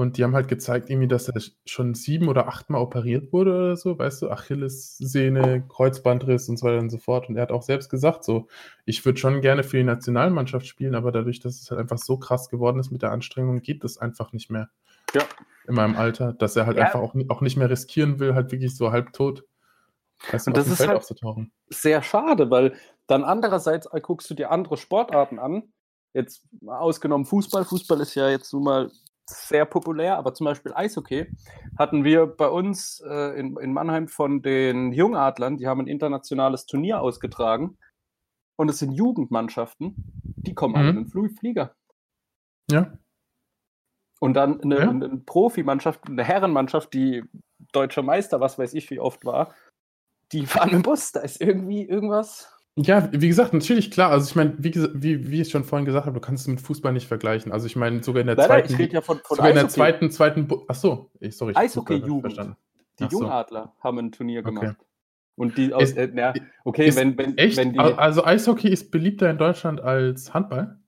und 0.00 0.16
die 0.16 0.24
haben 0.24 0.34
halt 0.34 0.48
gezeigt, 0.48 0.88
irgendwie, 0.88 1.08
dass 1.08 1.28
er 1.28 1.40
schon 1.66 1.94
sieben 1.94 2.28
oder 2.28 2.48
achtmal 2.48 2.80
operiert 2.80 3.32
wurde 3.34 3.50
oder 3.54 3.76
so, 3.76 3.98
weißt 3.98 4.22
du, 4.22 4.30
Achillessehne, 4.30 5.64
Kreuzbandriss 5.68 6.48
und 6.48 6.58
so 6.58 6.66
weiter 6.66 6.78
und 6.78 6.88
so 6.88 6.96
fort. 6.96 7.28
Und 7.28 7.36
er 7.36 7.42
hat 7.42 7.52
auch 7.52 7.62
selbst 7.62 7.90
gesagt, 7.90 8.24
so, 8.24 8.48
ich 8.86 9.04
würde 9.04 9.18
schon 9.18 9.42
gerne 9.42 9.62
für 9.62 9.76
die 9.76 9.84
Nationalmannschaft 9.84 10.66
spielen, 10.66 10.94
aber 10.94 11.12
dadurch, 11.12 11.40
dass 11.40 11.60
es 11.60 11.70
halt 11.70 11.80
einfach 11.80 11.98
so 11.98 12.16
krass 12.16 12.48
geworden 12.48 12.80
ist 12.80 12.90
mit 12.90 13.02
der 13.02 13.12
Anstrengung, 13.12 13.60
geht 13.60 13.84
das 13.84 13.98
einfach 13.98 14.32
nicht 14.32 14.50
mehr. 14.50 14.70
Ja. 15.14 15.22
In 15.68 15.74
meinem 15.74 15.96
Alter, 15.96 16.32
dass 16.32 16.56
er 16.56 16.64
halt 16.64 16.78
ja. 16.78 16.84
einfach 16.84 17.00
auch, 17.00 17.14
auch 17.28 17.42
nicht 17.42 17.58
mehr 17.58 17.68
riskieren 17.68 18.18
will, 18.18 18.34
halt 18.34 18.52
wirklich 18.52 18.74
so 18.74 18.92
halb 18.92 19.12
tot 19.12 19.44
Weißt 20.30 20.46
du, 20.46 20.50
und 20.50 20.56
das 20.56 20.68
ist 20.68 20.76
Feld 20.76 20.90
halt 20.90 21.48
sehr 21.68 22.02
schade, 22.02 22.50
weil 22.50 22.74
dann 23.06 23.24
andererseits 23.24 23.88
guckst 24.02 24.28
du 24.28 24.34
dir 24.34 24.50
andere 24.50 24.76
Sportarten 24.76 25.38
an. 25.38 25.72
Jetzt 26.12 26.42
ausgenommen 26.66 27.24
Fußball. 27.24 27.64
Fußball 27.64 28.00
ist 28.00 28.14
ja 28.14 28.28
jetzt 28.28 28.52
nun 28.52 28.64
mal 28.64 28.90
sehr 29.30 29.64
populär, 29.64 30.16
aber 30.18 30.34
zum 30.34 30.44
Beispiel 30.44 30.72
Eishockey 30.74 31.30
hatten 31.78 32.04
wir 32.04 32.26
bei 32.26 32.48
uns 32.48 33.02
äh, 33.06 33.38
in, 33.38 33.56
in 33.56 33.72
Mannheim 33.72 34.08
von 34.08 34.42
den 34.42 34.92
Jungadlern, 34.92 35.56
die 35.56 35.66
haben 35.66 35.80
ein 35.80 35.86
internationales 35.86 36.66
Turnier 36.66 37.00
ausgetragen 37.00 37.78
und 38.56 38.68
es 38.68 38.78
sind 38.78 38.92
Jugendmannschaften, 38.92 39.94
die 40.22 40.54
kommen 40.54 40.74
mhm. 40.74 40.80
alle 40.80 40.90
in 40.90 41.10
den 41.10 41.30
Flieger. 41.38 41.74
Ja. 42.70 42.92
Und 44.20 44.34
dann 44.34 44.60
eine, 44.60 44.78
ja. 44.78 44.90
eine 44.90 45.16
Profimannschaft, 45.24 46.06
eine 46.06 46.24
Herrenmannschaft, 46.24 46.92
die 46.92 47.24
deutscher 47.72 48.02
Meister, 48.02 48.40
was 48.40 48.58
weiß 48.58 48.74
ich, 48.74 48.90
wie 48.90 49.00
oft 49.00 49.24
war, 49.24 49.54
die 50.32 50.46
fahren 50.46 50.70
im 50.70 50.82
Bus, 50.82 51.12
da 51.12 51.20
ist 51.20 51.40
irgendwie 51.40 51.84
irgendwas. 51.84 52.54
Ja, 52.76 53.08
wie 53.12 53.28
gesagt, 53.28 53.52
natürlich, 53.52 53.90
klar. 53.90 54.10
Also 54.10 54.28
ich 54.30 54.36
meine, 54.36 54.54
wie, 54.58 54.72
wie, 54.94 55.30
wie 55.30 55.40
ich 55.40 55.50
schon 55.50 55.64
vorhin 55.64 55.84
gesagt 55.84 56.06
habe, 56.06 56.14
du 56.14 56.20
kannst 56.20 56.42
es 56.44 56.48
mit 56.48 56.60
Fußball 56.60 56.92
nicht 56.92 57.08
vergleichen. 57.08 57.52
Also 57.52 57.66
ich 57.66 57.76
meine, 57.76 58.02
sogar 58.02 58.20
in 58.22 58.28
der 58.28 58.36
Nein, 58.36 58.48
nein, 58.48 58.58
zweiten, 58.60 58.72
ich 58.72 58.78
rede 58.78 58.94
ja 58.94 59.00
von, 59.00 59.18
von 59.18 59.36
sogar 59.36 59.50
in 59.50 59.54
der 59.56 59.64
Eishockey. 59.64 59.74
zweiten, 59.74 60.10
zweiten, 60.10 60.46
Bu- 60.48 60.64
ach 60.68 60.74
so, 60.74 61.10
ich, 61.20 61.36
sorry. 61.36 61.52
ich 61.52 61.58
Eishockey-Jugend. 61.58 62.36
Die 62.98 63.04
Ach 63.04 63.10
so. 63.10 63.20
Jungadler 63.20 63.74
haben 63.80 63.98
ein 63.98 64.12
Turnier 64.12 64.40
Okay. 64.40 64.54
gemacht. 64.54 64.76
Und 65.36 65.56
die 65.58 65.72
aus, 65.74 65.82
Ist- 65.90 65.96
äh, 65.96 66.10
na, 66.12 66.32
okay, 66.64 66.86
ist 66.88 66.96
wenn, 66.96 67.16
wenn, 67.18 67.36
Echt? 67.38 67.56
wenn 67.56 67.72
die, 67.72 67.78
Al- 67.78 67.94
Also 67.94 68.24
Eishockey 68.24 68.68
ist 68.68 68.90
beliebter 68.90 69.30
in 69.30 69.38
Deutschland 69.38 69.80
als 69.80 70.32
Handball? 70.32 70.78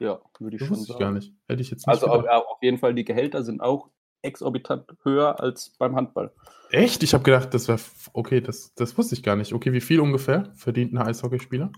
ja, 0.00 0.18
würde 0.38 0.56
ich 0.56 0.60
Das 0.60 0.68
schon 0.68 0.76
wusste 0.78 0.92
ich 0.92 0.98
sagen. 0.98 1.00
gar 1.04 1.12
nicht. 1.12 1.32
Hätte 1.48 1.62
ich 1.62 1.70
jetzt 1.70 1.86
nicht 1.86 1.88
Also 1.88 2.06
gedacht. 2.06 2.28
auf 2.28 2.62
jeden 2.62 2.78
Fall, 2.78 2.94
die 2.94 3.04
Gehälter 3.04 3.42
sind 3.42 3.60
auch 3.60 3.88
exorbitant 4.22 4.86
höher 5.02 5.40
als 5.40 5.70
beim 5.70 5.96
Handball. 5.96 6.32
Echt? 6.70 7.02
Ich 7.02 7.14
habe 7.14 7.24
gedacht, 7.24 7.52
das 7.54 7.68
wäre 7.68 7.80
okay, 8.12 8.40
das, 8.40 8.74
das 8.74 8.96
wusste 8.96 9.14
ich 9.14 9.22
gar 9.22 9.36
nicht. 9.36 9.52
Okay, 9.52 9.72
wie 9.72 9.80
viel 9.80 10.00
ungefähr 10.00 10.52
verdient 10.54 10.92
ein 10.92 10.98
Eishockeyspieler? 10.98 11.70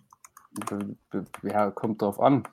Ja, 1.43 1.71
kommt 1.71 2.03
drauf 2.03 2.21
an. 2.21 2.47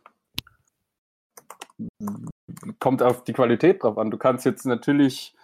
Kommt 2.80 3.04
auf 3.04 3.23
die 3.23 3.34
Qualität 3.34 3.84
drauf 3.84 3.97
an. 3.97 4.12
Du 4.12 4.17
kannst 4.17 4.45
jetzt 4.45 4.65
natürlich 4.65 5.36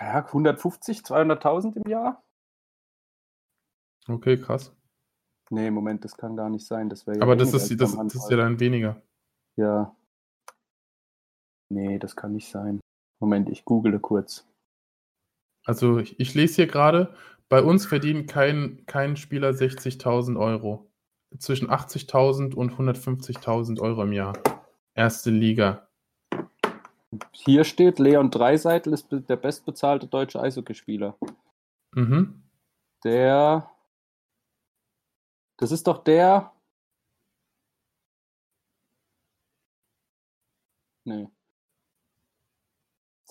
ja, 0.00 0.24
150, 0.24 1.00
200.000 1.00 1.76
im 1.76 1.90
Jahr? 1.90 2.22
Okay, 4.08 4.38
krass. 4.38 4.74
Nee, 5.50 5.70
Moment, 5.70 6.04
das 6.04 6.16
kann 6.16 6.36
gar 6.36 6.50
nicht 6.50 6.66
sein. 6.66 6.88
Das 6.88 7.06
wäre 7.06 7.18
ja 7.18 7.22
Aber 7.22 7.36
das 7.36 7.52
ist, 7.54 7.80
das, 7.80 7.96
das 7.96 8.14
ist 8.14 8.30
ja 8.30 8.36
dann 8.36 8.60
weniger. 8.60 9.02
Ja. 9.56 9.94
Nee, 11.74 11.98
das 11.98 12.14
kann 12.14 12.32
nicht 12.32 12.48
sein. 12.48 12.78
Moment, 13.20 13.48
ich 13.48 13.64
google 13.64 13.98
kurz. 13.98 14.46
Also 15.64 15.98
ich, 15.98 16.20
ich 16.20 16.32
lese 16.34 16.54
hier 16.54 16.66
gerade, 16.68 17.12
bei 17.48 17.62
uns 17.62 17.84
verdient 17.84 18.30
kein, 18.30 18.86
kein 18.86 19.16
Spieler 19.16 19.50
60.000 19.50 20.38
Euro. 20.38 20.88
Zwischen 21.36 21.68
80.000 21.68 22.54
und 22.54 22.74
150.000 22.74 23.80
Euro 23.80 24.04
im 24.04 24.12
Jahr. 24.12 24.34
Erste 24.94 25.30
Liga. 25.30 25.88
Hier 27.32 27.64
steht, 27.64 27.98
Leon 27.98 28.30
Dreiseitel 28.30 28.92
ist 28.92 29.08
der 29.10 29.36
bestbezahlte 29.36 30.06
deutsche 30.06 30.40
Eishockeyspieler. 30.40 31.18
Mhm. 31.92 32.44
Der. 33.02 33.68
Das 35.56 35.72
ist 35.72 35.88
doch 35.88 36.04
der. 36.04 36.52
Nee. 41.04 41.33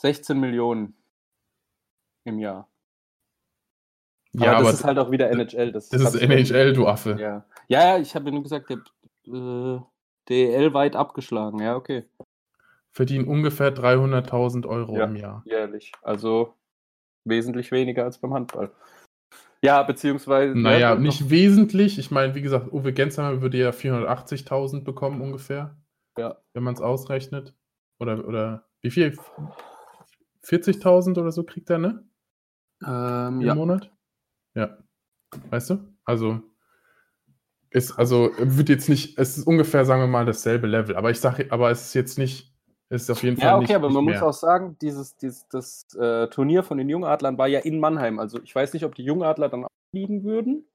16 0.03 0.37
Millionen 0.37 0.95
im 2.25 2.39
Jahr. 2.39 2.69
Ja, 4.33 4.49
aber 4.49 4.57
aber 4.57 4.65
das 4.65 4.79
ist 4.79 4.83
halt 4.83 4.97
auch 4.99 5.11
wieder 5.11 5.29
NHL. 5.29 5.71
Das, 5.71 5.89
das 5.89 6.15
ist 6.15 6.21
NHL, 6.21 6.73
du 6.73 6.87
Affe. 6.87 7.11
Ja, 7.19 7.45
ja, 7.67 7.95
ja 7.95 7.99
ich 7.99 8.13
habe 8.15 8.31
nur 8.31 8.43
gesagt, 8.43 8.69
der 8.69 8.77
äh, 9.27 9.79
DEL 10.27 10.73
weit 10.73 10.95
abgeschlagen. 10.95 11.59
Ja, 11.59 11.75
okay. 11.75 12.05
Verdienen 12.91 13.27
ungefähr 13.27 13.73
300.000 13.73 14.67
Euro 14.67 14.97
Ja. 14.97 15.05
im 15.05 15.15
Jahr. 15.15 15.41
Jährlich. 15.45 15.91
Also 16.01 16.53
wesentlich 17.25 17.71
weniger 17.71 18.03
als 18.03 18.19
beim 18.19 18.33
Handball. 18.33 18.71
Ja, 19.63 19.83
beziehungsweise. 19.83 20.57
Naja, 20.57 20.79
ja, 20.79 20.95
nicht 20.95 21.29
wesentlich. 21.29 21.97
Ich 21.97 22.11
meine, 22.11 22.35
wie 22.35 22.41
gesagt, 22.41 22.73
Uwe 22.73 22.91
Gensheimer 22.91 23.41
würde 23.41 23.57
ja 23.57 23.69
480.000 23.69 24.83
bekommen 24.83 25.21
ungefähr, 25.21 25.77
Ja. 26.17 26.41
wenn 26.53 26.63
man 26.63 26.73
es 26.73 26.81
ausrechnet. 26.81 27.55
Oder, 27.99 28.27
oder 28.27 28.67
wie 28.81 28.91
viel? 28.91 29.17
40.000 30.45 31.19
oder 31.19 31.31
so 31.31 31.43
kriegt 31.43 31.69
er, 31.69 31.77
ne? 31.77 32.07
Ähm, 32.85 33.41
Im 33.41 33.47
ja. 33.47 33.55
Monat? 33.55 33.91
Ja. 34.55 34.77
Weißt 35.49 35.69
du? 35.71 35.79
Also 36.05 36.41
ist, 37.73 37.97
also 37.97 38.29
wird 38.37 38.69
jetzt 38.69 38.87
nicht, 38.87 39.17
es 39.17 39.37
ist 39.37 39.47
ungefähr, 39.47 39.83
sagen 39.83 40.01
wir 40.01 40.07
mal, 40.07 40.25
dasselbe 40.25 40.67
Level. 40.67 40.95
Aber 40.95 41.09
ich 41.09 41.19
sage, 41.19 41.47
aber 41.49 41.71
es 41.71 41.87
ist 41.87 41.93
jetzt 41.95 42.17
nicht, 42.19 42.53
es 42.89 43.03
ist 43.03 43.09
auf 43.09 43.23
jeden 43.23 43.37
Fall 43.37 43.47
Ja, 43.47 43.55
okay, 43.55 43.63
nicht, 43.63 43.75
aber 43.75 43.89
man 43.89 44.05
mehr. 44.05 44.13
muss 44.15 44.23
auch 44.23 44.39
sagen, 44.39 44.77
dieses, 44.79 45.15
dieses 45.15 45.47
das 45.47 45.87
äh, 45.95 46.27
Turnier 46.27 46.61
von 46.61 46.77
den 46.77 46.87
Jungadlern 46.87 47.37
war 47.37 47.47
ja 47.47 47.59
in 47.59 47.79
Mannheim. 47.79 48.19
Also 48.19 48.39
ich 48.43 48.53
weiß 48.53 48.73
nicht, 48.73 48.85
ob 48.85 48.93
die 48.93 49.03
Jungadler 49.03 49.49
dann 49.49 49.65
auch 49.65 49.69
fliegen 49.89 50.23
würden. 50.23 50.65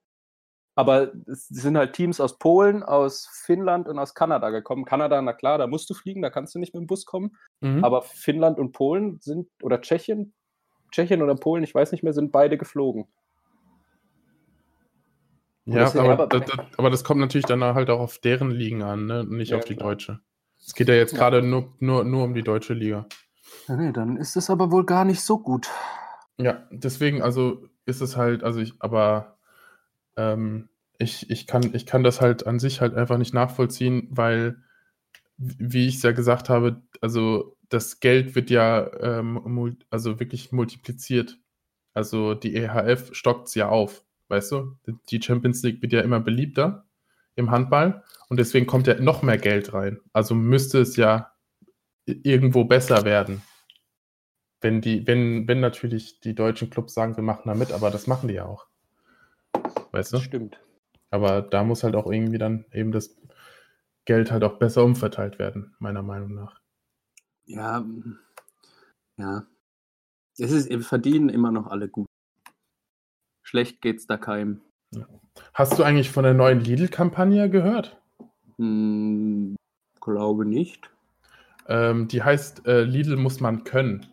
Aber 0.79 1.11
es 1.27 1.49
sind 1.49 1.77
halt 1.77 1.95
Teams 1.95 2.21
aus 2.21 2.39
Polen, 2.39 2.85
aus 2.85 3.29
Finnland 3.33 3.89
und 3.89 3.99
aus 3.99 4.15
Kanada 4.15 4.51
gekommen. 4.51 4.85
Kanada, 4.85 5.21
na 5.21 5.33
klar, 5.33 5.59
da 5.59 5.67
musst 5.67 5.91
du 5.91 5.95
fliegen, 5.95 6.23
da 6.23 6.31
kannst 6.31 6.55
du 6.55 6.61
nicht 6.61 6.73
mit 6.73 6.81
dem 6.81 6.87
Bus 6.87 7.05
kommen. 7.05 7.37
Mhm. 7.61 7.83
Aber 7.83 8.03
Finnland 8.03 8.61
und 8.61 8.71
Polen 8.71 9.19
sind, 9.21 9.49
oder 9.61 9.81
Tschechien, 9.81 10.35
Tschechien 10.93 11.21
oder 11.21 11.35
Polen, 11.35 11.65
ich 11.65 11.75
weiß 11.75 11.91
nicht 11.91 12.05
mehr, 12.05 12.13
sind 12.13 12.31
beide 12.31 12.57
geflogen. 12.57 13.09
ja, 15.65 15.93
aber, 15.97 16.13
aber- 16.13 16.27
das, 16.29 16.45
das, 16.45 16.67
aber 16.77 16.91
das 16.91 17.03
kommt 17.03 17.21
natürlich 17.21 17.47
dann 17.47 17.65
halt 17.65 17.91
auch 17.91 17.99
auf 17.99 18.19
deren 18.19 18.53
Ligen 18.53 18.85
an, 18.85 19.07
ne? 19.07 19.21
und 19.23 19.33
nicht 19.33 19.51
Ja, 19.51 19.59
auf 19.59 19.65
die 19.65 19.75
klar. 19.75 19.89
deutsche. 19.89 20.21
Es 20.65 20.75
geht 20.75 20.89
ja 20.89 20.95
jetzt 20.95 21.13
Ja. 21.13 21.19
gerade 21.19 21.43
nur, 21.43 21.75
nur, 21.81 22.05
nur 22.05 22.23
um 22.23 22.35
die 22.35 22.45
deutsche 22.45 22.75
Liga. 22.75 23.07
Ja, 23.67 23.75
nee, 23.75 23.91
dann 23.91 24.17
ist 24.17 24.37
es 24.37 24.49
aber 24.49 24.71
wohl 24.71 24.87
gar 24.87 25.05
nicht 25.05 25.23
so 25.23 25.41
gut. 25.41 25.69
Ja, 26.37 26.69
deswegen, 26.71 27.21
also 27.21 27.67
ist 27.85 28.01
es 28.01 28.17
halt, 28.17 28.45
also 28.45 28.61
ich, 28.61 28.75
aber 28.79 29.38
ähm, 30.19 30.69
ich, 30.99 31.31
ich, 31.31 31.47
kann, 31.47 31.75
ich 31.75 31.87
kann 31.87 32.03
das 32.03 32.21
halt 32.21 32.47
an 32.47 32.59
sich 32.59 32.81
halt 32.81 32.95
einfach 32.95 33.19
nicht 33.19 33.33
nachvollziehen, 33.33 34.09
weil, 34.11 34.59
wie 35.39 35.87
ich 35.87 35.97
es 35.97 36.03
ja 36.03 36.13
gesagt 36.13 36.49
habe, 36.49 36.83
also 37.01 37.57
das 37.69 38.01
Geld 38.01 38.35
wird 38.35 38.51
ja 38.51 38.91
ähm, 39.01 39.79
also 39.91 40.21
wirklich 40.21 40.53
multipliziert. 40.53 41.39
Also 41.95 42.35
die 42.35 42.55
EHF 42.57 43.15
stockt 43.15 43.49
es 43.49 43.55
ja 43.55 43.69
auf, 43.69 44.05
weißt 44.29 44.53
du? 44.53 44.77
Die 45.11 45.23
Champions 45.23 45.63
League 45.63 45.83
wird 45.83 45.93
ja 45.93 46.01
immer 46.01 46.21
beliebter 46.21 46.87
im 47.37 47.51
Handball 47.51 48.03
und 48.29 48.39
deswegen 48.39 48.67
kommt 48.67 48.89
ja 48.89 49.01
noch 49.01 49.23
mehr 49.23 49.39
Geld 49.39 49.73
rein. 49.73 50.01
Also 50.13 50.35
müsste 50.35 50.81
es 50.81 50.97
ja 50.97 51.33
irgendwo 52.07 52.65
besser 52.65 53.05
werden. 53.05 53.43
Wenn 54.61 54.81
die, 54.81 55.07
wenn, 55.07 55.47
wenn 55.47 55.61
natürlich 55.61 56.19
die 56.21 56.35
deutschen 56.35 56.71
Clubs 56.71 56.95
sagen, 56.95 57.17
wir 57.17 57.23
machen 57.23 57.45
da 57.47 57.55
mit, 57.55 57.71
aber 57.71 57.91
das 57.91 58.09
machen 58.09 58.29
die 58.29 58.35
ja 58.35 58.47
auch. 58.47 58.67
Weißt 59.93 60.13
du? 60.13 60.17
Das 60.17 60.25
stimmt. 60.25 60.61
Aber 61.11 61.43
da 61.43 61.65
muss 61.65 61.85
halt 61.85 61.97
auch 61.97 62.11
irgendwie 62.11 62.39
dann 62.39 62.65
eben 62.73 62.93
das 62.93 63.17
Geld 64.05 64.31
halt 64.31 64.45
auch 64.45 64.59
besser 64.59 64.85
umverteilt 64.85 65.39
werden, 65.39 65.75
meiner 65.79 66.03
Meinung 66.03 66.35
nach. 66.35 66.61
Ja, 67.47 67.85
ja. 69.17 69.47
Es 70.39 70.53
ist, 70.53 70.71
wir 70.71 70.81
verdienen 70.83 71.29
immer 71.29 71.51
noch 71.51 71.67
alle 71.67 71.89
gut. 71.89 72.07
Schlecht 73.43 73.81
geht's 73.81 74.07
da 74.07 74.17
keinem. 74.17 74.61
Hast 75.55 75.79
du 75.79 75.83
eigentlich 75.83 76.11
von 76.11 76.25
der 76.25 76.35
neuen 76.35 76.61
Lidl-Kampagne 76.61 77.51
gehört? 77.51 78.01
Hm, 78.57 79.57
glaube 80.01 80.45
nicht. 80.45 80.91
Ähm, 81.67 82.09
die 82.09 82.23
heißt 82.23 82.67
äh, 82.67 82.83
Lidl 82.83 83.17
muss 83.17 83.41
man 83.41 83.65
können. 83.65 84.07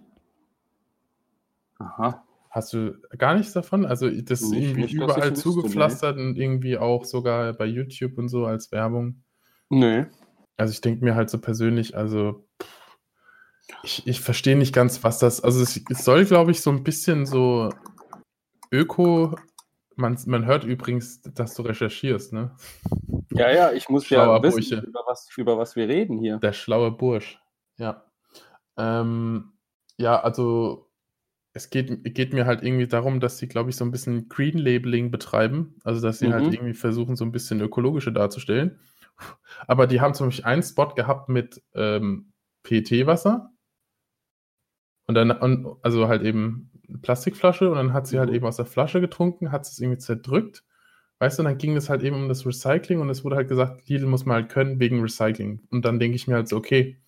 Aha. 1.79 2.24
Hast 2.55 2.71
du 2.71 2.97
gar 3.17 3.35
nichts 3.35 3.51
davon? 3.51 3.85
Also 3.85 4.09
das 4.09 4.41
ist 4.41 4.53
irgendwie 4.53 4.83
nicht, 4.83 4.93
überall 4.93 5.31
wüsste, 5.31 5.41
zugepflastert 5.41 6.17
und 6.17 6.37
irgendwie 6.37 6.77
auch 6.77 7.03
sogar 7.03 7.51
bei 7.51 7.65
YouTube 7.65 8.17
und 8.17 8.29
so 8.29 8.45
als 8.45 8.71
Werbung. 8.71 9.25
Nee. 9.67 10.05
Also 10.55 10.71
ich 10.71 10.79
denke 10.79 11.03
mir 11.03 11.15
halt 11.15 11.29
so 11.29 11.37
persönlich, 11.37 11.97
also 11.97 12.47
ich, 13.83 14.07
ich 14.07 14.21
verstehe 14.21 14.55
nicht 14.55 14.73
ganz, 14.73 15.03
was 15.03 15.19
das, 15.19 15.43
also 15.43 15.61
es, 15.61 15.81
es 15.89 16.05
soll, 16.05 16.23
glaube 16.23 16.51
ich, 16.51 16.61
so 16.61 16.69
ein 16.69 16.85
bisschen 16.85 17.25
so 17.25 17.73
Öko, 18.71 19.35
man, 19.97 20.17
man 20.25 20.45
hört 20.45 20.63
übrigens, 20.63 21.21
dass 21.23 21.55
du 21.55 21.63
recherchierst, 21.63 22.31
ne? 22.31 22.55
Ja, 23.31 23.51
ja, 23.51 23.73
ich 23.73 23.89
muss 23.89 24.05
Schlauer 24.05 24.37
ja 24.37 24.43
wissen, 24.43 24.55
Bursche. 24.55 24.87
über 24.87 25.03
was, 25.05 25.27
über 25.35 25.57
was 25.57 25.75
wir 25.75 25.89
reden 25.89 26.19
hier. 26.19 26.37
Der 26.37 26.53
schlaue 26.53 26.91
Bursch. 26.91 27.37
Ja. 27.75 28.05
Ähm, 28.77 29.51
ja, 29.97 30.21
also 30.21 30.85
es 31.55 31.71
geht, 31.71 32.03
geht 32.15 32.33
mir 32.33 32.47
halt 32.47 32.63
irgendwie 32.63 32.87
darum, 32.87 33.21
dass 33.21 33.39
sie, 33.39 33.47
glaube 33.49 33.71
ich, 33.71 33.77
so 33.77 33.85
ein 33.85 33.91
bisschen 33.91 34.29
Green 34.29 34.59
Labeling 34.59 35.11
betreiben. 35.11 35.77
Also, 35.85 36.01
dass 36.01 36.19
sie 36.19 36.31
halt 36.33 36.47
Mhm. 36.47 36.53
irgendwie 36.53 36.75
versuchen, 36.75 37.17
so 37.17 37.25
ein 37.25 37.33
bisschen 37.33 37.61
ökologische 37.61 38.13
darzustellen. 38.13 38.79
Aber 39.67 39.87
die 39.87 40.01
haben 40.01 40.13
zum 40.15 40.27
Beispiel 40.27 40.45
einen 40.45 40.63
Spot 40.63 40.89
gehabt 40.95 41.29
mit 41.29 41.63
ähm, 41.75 42.33
PET-Wasser. 42.63 43.51
Und 45.07 45.15
dann, 45.15 45.31
und, 45.31 45.67
also 45.83 46.07
halt 46.07 46.23
eben 46.23 46.71
eine 46.87 46.97
Plastikflasche 46.99 47.69
und 47.69 47.75
dann 47.77 47.93
hat 47.93 48.07
sie 48.07 48.19
halt 48.19 48.29
Mhm. 48.29 48.35
eben 48.35 48.45
aus 48.45 48.57
der 48.57 48.65
Flasche 48.65 49.01
getrunken, 49.01 49.51
hat 49.51 49.67
es 49.67 49.79
irgendwie 49.79 49.99
zerdrückt. 49.99 50.63
Weißt 51.19 51.39
du, 51.39 51.43
und 51.43 51.47
dann 51.49 51.57
ging 51.57 51.75
es 51.77 51.89
halt 51.89 52.03
eben 52.03 52.15
um 52.15 52.29
das 52.29 52.45
Recycling 52.45 52.99
und 53.01 53.09
es 53.09 53.23
wurde 53.23 53.37
halt 53.37 53.49
gesagt, 53.49 53.87
Lidl 53.89 54.07
muss 54.07 54.25
man 54.25 54.35
halt 54.35 54.49
können 54.49 54.79
wegen 54.79 55.01
Recycling. 55.01 55.61
Und 55.71 55.85
dann 55.85 55.99
denke 55.99 56.15
ich 56.15 56.27
mir 56.27 56.35
halt 56.35 56.47
so, 56.49 56.57
okay, 56.57 56.99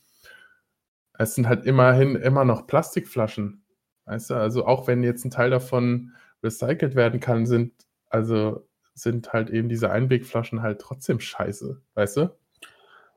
es 1.19 1.35
sind 1.35 1.47
halt 1.49 1.65
immerhin 1.65 2.15
immer 2.15 2.45
noch 2.45 2.65
Plastikflaschen. 2.67 3.63
Weißt 4.07 4.29
du, 4.29 4.35
also 4.35 4.65
auch 4.65 4.87
wenn 4.87 5.03
jetzt 5.03 5.25
ein 5.25 5.31
Teil 5.31 5.49
davon 5.49 6.13
recycelt 6.41 6.95
werden 6.95 7.19
kann, 7.19 7.45
sind, 7.45 7.73
also 8.09 8.65
sind 8.93 9.33
halt 9.33 9.49
eben 9.49 9.69
diese 9.69 9.91
Einwegflaschen 9.91 10.61
halt 10.61 10.79
trotzdem 10.79 11.19
scheiße, 11.19 11.81
weißt 11.93 12.17
du? 12.17 12.35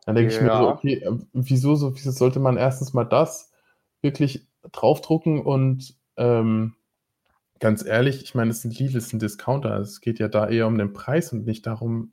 Dann 0.05 0.16
denke 0.16 0.33
ich 0.33 0.40
mir 0.40 0.48
so, 0.48 0.64
Ja. 0.64 0.74
okay, 0.74 0.94
äh, 0.94 1.12
wieso, 1.33 1.76
so, 1.76 1.94
wieso 1.94 2.11
sollte 2.11 2.40
man 2.40 2.57
erstens 2.57 2.92
mal 2.92 3.05
das 3.05 3.53
wirklich 4.03 4.48
draufdrucken 4.72 5.40
und 5.40 5.96
ähm, 6.16 6.74
ganz 7.61 7.85
ehrlich, 7.85 8.22
ich 8.22 8.35
meine, 8.35 8.50
es 8.50 8.62
sind 8.62 8.79
Lidl, 8.79 8.96
es 8.98 9.07
ist 9.07 9.12
ein 9.12 9.20
Discounter. 9.20 9.76
Es 9.79 10.00
geht 10.00 10.18
ja 10.18 10.29
da 10.29 10.48
eher 10.48 10.66
um 10.66 10.76
den 10.76 10.92
Preis 10.92 11.33
und 11.33 11.46
nicht 11.46 11.66
darum, 11.66 12.11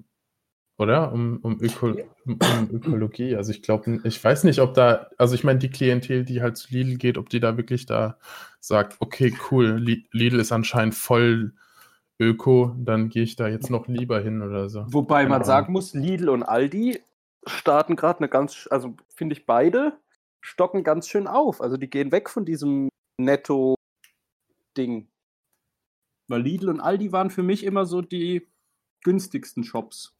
oder? 0.77 1.11
Um, 1.11 1.39
um, 1.41 1.59
Öko, 1.61 1.95
um, 2.25 2.39
um 2.39 2.69
Ökologie. 2.71 3.35
Also 3.35 3.51
ich 3.51 3.61
glaube, 3.61 3.99
ich 4.03 4.23
weiß 4.23 4.43
nicht, 4.43 4.59
ob 4.59 4.73
da, 4.73 5.07
also 5.17 5.35
ich 5.35 5.43
meine, 5.43 5.59
die 5.59 5.69
Klientel, 5.69 6.23
die 6.25 6.41
halt 6.41 6.57
zu 6.57 6.73
Lidl 6.73 6.97
geht, 6.97 7.17
ob 7.17 7.29
die 7.29 7.39
da 7.39 7.57
wirklich 7.57 7.85
da 7.85 8.17
sagt, 8.59 8.97
okay, 8.99 9.33
cool, 9.51 9.77
Lidl 10.11 10.39
ist 10.39 10.51
anscheinend 10.51 10.95
voll 10.95 11.53
Öko, 12.19 12.75
dann 12.77 13.09
gehe 13.09 13.23
ich 13.23 13.35
da 13.35 13.47
jetzt 13.47 13.69
noch 13.69 13.87
lieber 13.87 14.19
hin 14.19 14.41
oder 14.41 14.69
so. 14.69 14.85
Wobei 14.87 15.27
man 15.27 15.43
sagen 15.43 15.71
muss, 15.73 15.93
Lidl 15.93 16.29
und 16.29 16.43
Aldi 16.43 16.99
starten 17.45 17.95
gerade 17.95 18.19
eine 18.19 18.29
ganz, 18.29 18.67
also 18.71 18.95
finde 19.13 19.33
ich 19.33 19.45
beide 19.45 19.93
stocken 20.41 20.83
ganz 20.83 21.07
schön 21.07 21.27
auf. 21.27 21.61
Also 21.61 21.77
die 21.77 21.89
gehen 21.89 22.11
weg 22.11 22.29
von 22.29 22.45
diesem 22.45 22.89
Netto-Ding. 23.17 25.07
Weil 26.29 26.41
Lidl 26.41 26.69
und 26.69 26.79
Aldi 26.79 27.11
waren 27.11 27.29
für 27.29 27.43
mich 27.43 27.63
immer 27.63 27.85
so 27.85 28.01
die 28.01 28.47
günstigsten 29.03 29.63
Shops, 29.63 30.16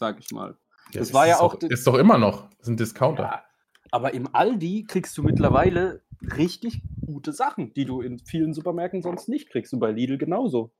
sag 0.00 0.18
ich 0.18 0.32
mal. 0.32 0.56
Ja, 0.92 1.00
das 1.00 1.14
war 1.14 1.28
ja 1.28 1.38
auch. 1.38 1.54
Ist 1.62 1.86
doch 1.86 1.94
immer 1.94 2.18
noch. 2.18 2.48
Das 2.50 2.62
ist 2.62 2.68
ein 2.68 2.76
Discounter. 2.76 3.22
Ja, 3.22 3.44
aber 3.92 4.12
im 4.14 4.34
Aldi 4.34 4.86
kriegst 4.88 5.16
du 5.16 5.22
mittlerweile 5.22 6.02
richtig 6.36 6.82
gute 7.06 7.32
Sachen, 7.32 7.72
die 7.74 7.84
du 7.84 8.00
in 8.00 8.18
vielen 8.18 8.52
Supermärkten 8.52 9.02
sonst 9.02 9.28
nicht 9.28 9.50
kriegst. 9.50 9.72
Und 9.72 9.78
bei 9.78 9.92
Lidl 9.92 10.18
genauso. 10.18 10.72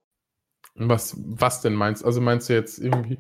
Was, 0.75 1.17
was 1.19 1.61
denn 1.61 1.75
meinst 1.75 2.03
du? 2.03 2.07
Also 2.07 2.21
meinst 2.21 2.49
du 2.49 2.55
jetzt 2.55 2.79
irgendwie 2.79 3.19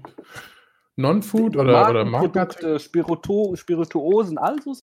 Non-Food 0.96 1.56
oder, 1.56 1.88
oder 1.90 2.04
Markenprodukte, 2.04 2.78
Spiritu 2.80 3.54
Spirituosen, 3.56 4.38
also? 4.38 4.76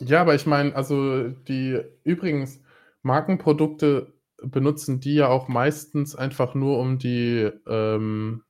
Ja, 0.00 0.20
aber 0.20 0.34
ich 0.34 0.46
meine, 0.46 0.74
also 0.74 1.28
die 1.28 1.80
übrigens 2.04 2.62
Markenprodukte 3.02 4.12
benutzen 4.42 5.00
die 5.00 5.14
ja 5.14 5.28
auch 5.28 5.48
meistens 5.48 6.14
einfach 6.14 6.54
nur, 6.54 6.78
um 6.78 6.98
die, 6.98 7.50
ähm, 7.66 8.44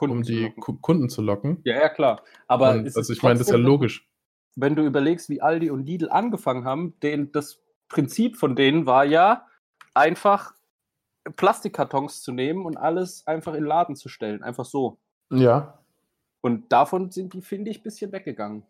Kunden, 0.00 0.16
um 0.16 0.22
die 0.22 0.54
zu 0.64 0.74
Kunden 0.74 1.10
zu 1.10 1.20
locken. 1.20 1.60
Ja, 1.64 1.74
ja, 1.78 1.88
klar. 1.90 2.22
Aber 2.48 2.72
Und, 2.72 2.96
also 2.96 3.12
ich 3.12 3.22
meine, 3.22 3.38
das 3.38 3.48
ist 3.48 3.52
ja 3.52 3.58
logisch. 3.58 4.08
Wenn 4.56 4.74
du 4.74 4.84
überlegst, 4.84 5.28
wie 5.28 5.42
Aldi 5.42 5.70
und 5.70 5.84
Lidl 5.84 6.08
angefangen 6.08 6.64
haben, 6.64 6.98
den, 7.00 7.30
das 7.32 7.60
Prinzip 7.88 8.36
von 8.36 8.56
denen 8.56 8.86
war 8.86 9.04
ja 9.04 9.46
einfach 9.92 10.54
Plastikkartons 11.36 12.22
zu 12.22 12.32
nehmen 12.32 12.64
und 12.64 12.78
alles 12.78 13.26
einfach 13.26 13.52
in 13.52 13.60
den 13.60 13.68
Laden 13.68 13.94
zu 13.94 14.08
stellen. 14.08 14.42
Einfach 14.42 14.64
so. 14.64 14.98
Ja. 15.30 15.78
Und 16.40 16.72
davon 16.72 17.10
sind 17.10 17.34
die, 17.34 17.42
finde 17.42 17.70
ich, 17.70 17.80
ein 17.80 17.82
bisschen 17.82 18.10
weggegangen. 18.12 18.62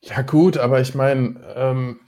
Ja, 0.00 0.22
gut, 0.22 0.56
aber 0.56 0.80
ich 0.80 0.94
meine, 0.94 1.38
ähm, 1.54 2.00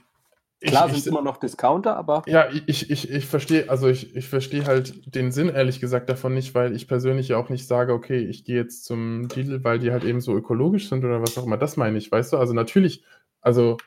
Klar 0.61 0.89
sind 0.89 1.07
immer 1.07 1.23
noch 1.23 1.37
Discounter, 1.37 1.95
aber. 1.97 2.21
Ja, 2.27 2.49
ich, 2.67 2.91
ich, 2.91 3.09
ich 3.09 3.25
verstehe, 3.25 3.67
also 3.69 3.87
ich, 3.87 4.15
ich 4.15 4.29
verstehe 4.29 4.65
halt 4.65 5.15
den 5.15 5.31
Sinn, 5.31 5.49
ehrlich 5.49 5.79
gesagt, 5.79 6.07
davon 6.07 6.35
nicht, 6.35 6.53
weil 6.53 6.75
ich 6.75 6.87
persönlich 6.87 7.29
ja 7.29 7.37
auch 7.37 7.49
nicht 7.49 7.67
sage, 7.67 7.93
okay, 7.93 8.19
ich 8.19 8.45
gehe 8.45 8.57
jetzt 8.57 8.85
zum 8.85 9.23
Lidl, 9.23 9.63
weil 9.63 9.79
die 9.79 9.91
halt 9.91 10.03
eben 10.03 10.21
so 10.21 10.35
ökologisch 10.35 10.87
sind 10.87 11.03
oder 11.03 11.19
was 11.21 11.35
auch 11.37 11.45
immer. 11.47 11.57
Das 11.57 11.77
meine 11.77 11.97
ich, 11.97 12.11
weißt 12.11 12.33
du? 12.33 12.37
Also 12.37 12.53
natürlich, 12.53 13.03
also, 13.41 13.77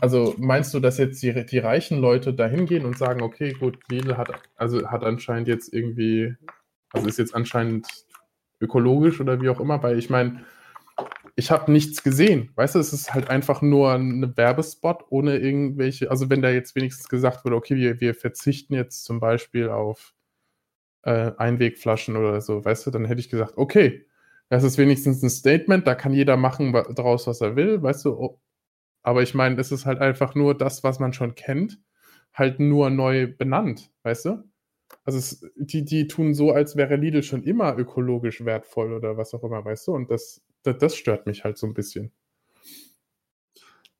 also 0.00 0.34
meinst 0.38 0.72
du, 0.72 0.80
dass 0.80 0.96
jetzt 0.96 1.22
die, 1.22 1.44
die 1.44 1.58
reichen 1.58 1.98
Leute 1.98 2.32
da 2.32 2.46
hingehen 2.46 2.86
und 2.86 2.96
sagen, 2.96 3.20
okay, 3.20 3.52
gut, 3.52 3.78
Lidl 3.90 4.16
hat, 4.16 4.30
also 4.56 4.88
hat 4.88 5.04
anscheinend 5.04 5.48
jetzt 5.48 5.70
irgendwie, 5.74 6.34
also 6.92 7.06
ist 7.08 7.18
jetzt 7.18 7.34
anscheinend 7.34 7.86
ökologisch 8.58 9.20
oder 9.20 9.42
wie 9.42 9.50
auch 9.50 9.60
immer, 9.60 9.82
weil 9.82 9.98
ich 9.98 10.08
meine, 10.08 10.44
ich 11.34 11.50
habe 11.50 11.72
nichts 11.72 12.02
gesehen. 12.02 12.50
Weißt 12.56 12.74
du, 12.74 12.78
es 12.78 12.92
ist 12.92 13.14
halt 13.14 13.30
einfach 13.30 13.62
nur 13.62 13.92
ein 13.92 14.36
Werbespot 14.36 15.04
ohne 15.10 15.38
irgendwelche, 15.38 16.10
also 16.10 16.28
wenn 16.30 16.42
da 16.42 16.50
jetzt 16.50 16.76
wenigstens 16.76 17.08
gesagt 17.08 17.44
wurde, 17.44 17.56
okay, 17.56 17.76
wir, 17.76 18.00
wir 18.00 18.14
verzichten 18.14 18.74
jetzt 18.74 19.04
zum 19.04 19.20
Beispiel 19.20 19.68
auf 19.70 20.14
äh, 21.04 21.32
Einwegflaschen 21.38 22.16
oder 22.16 22.40
so, 22.40 22.64
weißt 22.64 22.86
du, 22.86 22.90
dann 22.90 23.06
hätte 23.06 23.20
ich 23.20 23.30
gesagt, 23.30 23.54
okay, 23.56 24.06
das 24.50 24.64
ist 24.64 24.78
wenigstens 24.78 25.22
ein 25.22 25.30
Statement, 25.30 25.86
da 25.86 25.94
kann 25.94 26.12
jeder 26.12 26.36
machen 26.36 26.72
daraus, 26.94 27.26
was 27.26 27.40
er 27.40 27.56
will, 27.56 27.82
weißt 27.82 28.04
du. 28.04 28.12
Oh, 28.12 28.40
aber 29.02 29.22
ich 29.22 29.34
meine, 29.34 29.60
es 29.60 29.72
ist 29.72 29.86
halt 29.86 30.00
einfach 30.00 30.34
nur 30.34 30.56
das, 30.56 30.84
was 30.84 31.00
man 31.00 31.12
schon 31.14 31.34
kennt, 31.34 31.80
halt 32.34 32.60
nur 32.60 32.90
neu 32.90 33.26
benannt, 33.34 33.90
weißt 34.02 34.26
du? 34.26 34.44
Also 35.04 35.18
es, 35.18 35.50
die, 35.56 35.84
die 35.84 36.06
tun 36.06 36.34
so, 36.34 36.52
als 36.52 36.76
wäre 36.76 36.96
Lidl 36.96 37.22
schon 37.22 37.42
immer 37.44 37.76
ökologisch 37.78 38.44
wertvoll 38.44 38.92
oder 38.92 39.16
was 39.16 39.34
auch 39.34 39.42
immer, 39.44 39.64
weißt 39.64 39.88
du? 39.88 39.94
Und 39.94 40.10
das 40.10 40.42
das, 40.62 40.78
das 40.78 40.96
stört 40.96 41.26
mich 41.26 41.44
halt 41.44 41.58
so 41.58 41.66
ein 41.66 41.74
bisschen. 41.74 42.12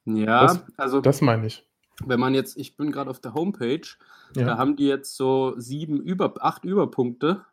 Ja, 0.04 0.46
das, 0.46 0.64
also. 0.76 1.00
Das 1.00 1.20
meine 1.20 1.46
ich. 1.46 1.66
Wenn 2.04 2.20
man 2.20 2.34
jetzt, 2.34 2.56
ich 2.56 2.76
bin 2.76 2.90
gerade 2.90 3.10
auf 3.10 3.20
der 3.20 3.34
Homepage, 3.34 3.86
ja. 4.34 4.46
da 4.46 4.58
haben 4.58 4.76
die 4.76 4.86
jetzt 4.86 5.16
so 5.16 5.54
sieben 5.58 6.00
über, 6.00 6.34
acht 6.40 6.64
Überpunkte. 6.64 7.44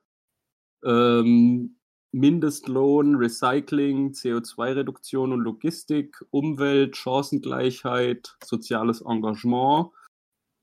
Ähm, 0.83 1.75
Mindestlohn, 2.11 3.15
Recycling, 3.15 4.13
CO2-Reduktion 4.13 5.31
und 5.33 5.41
Logistik, 5.41 6.25
Umwelt, 6.31 6.97
Chancengleichheit, 6.97 8.35
soziales 8.43 9.01
Engagement. 9.01 9.91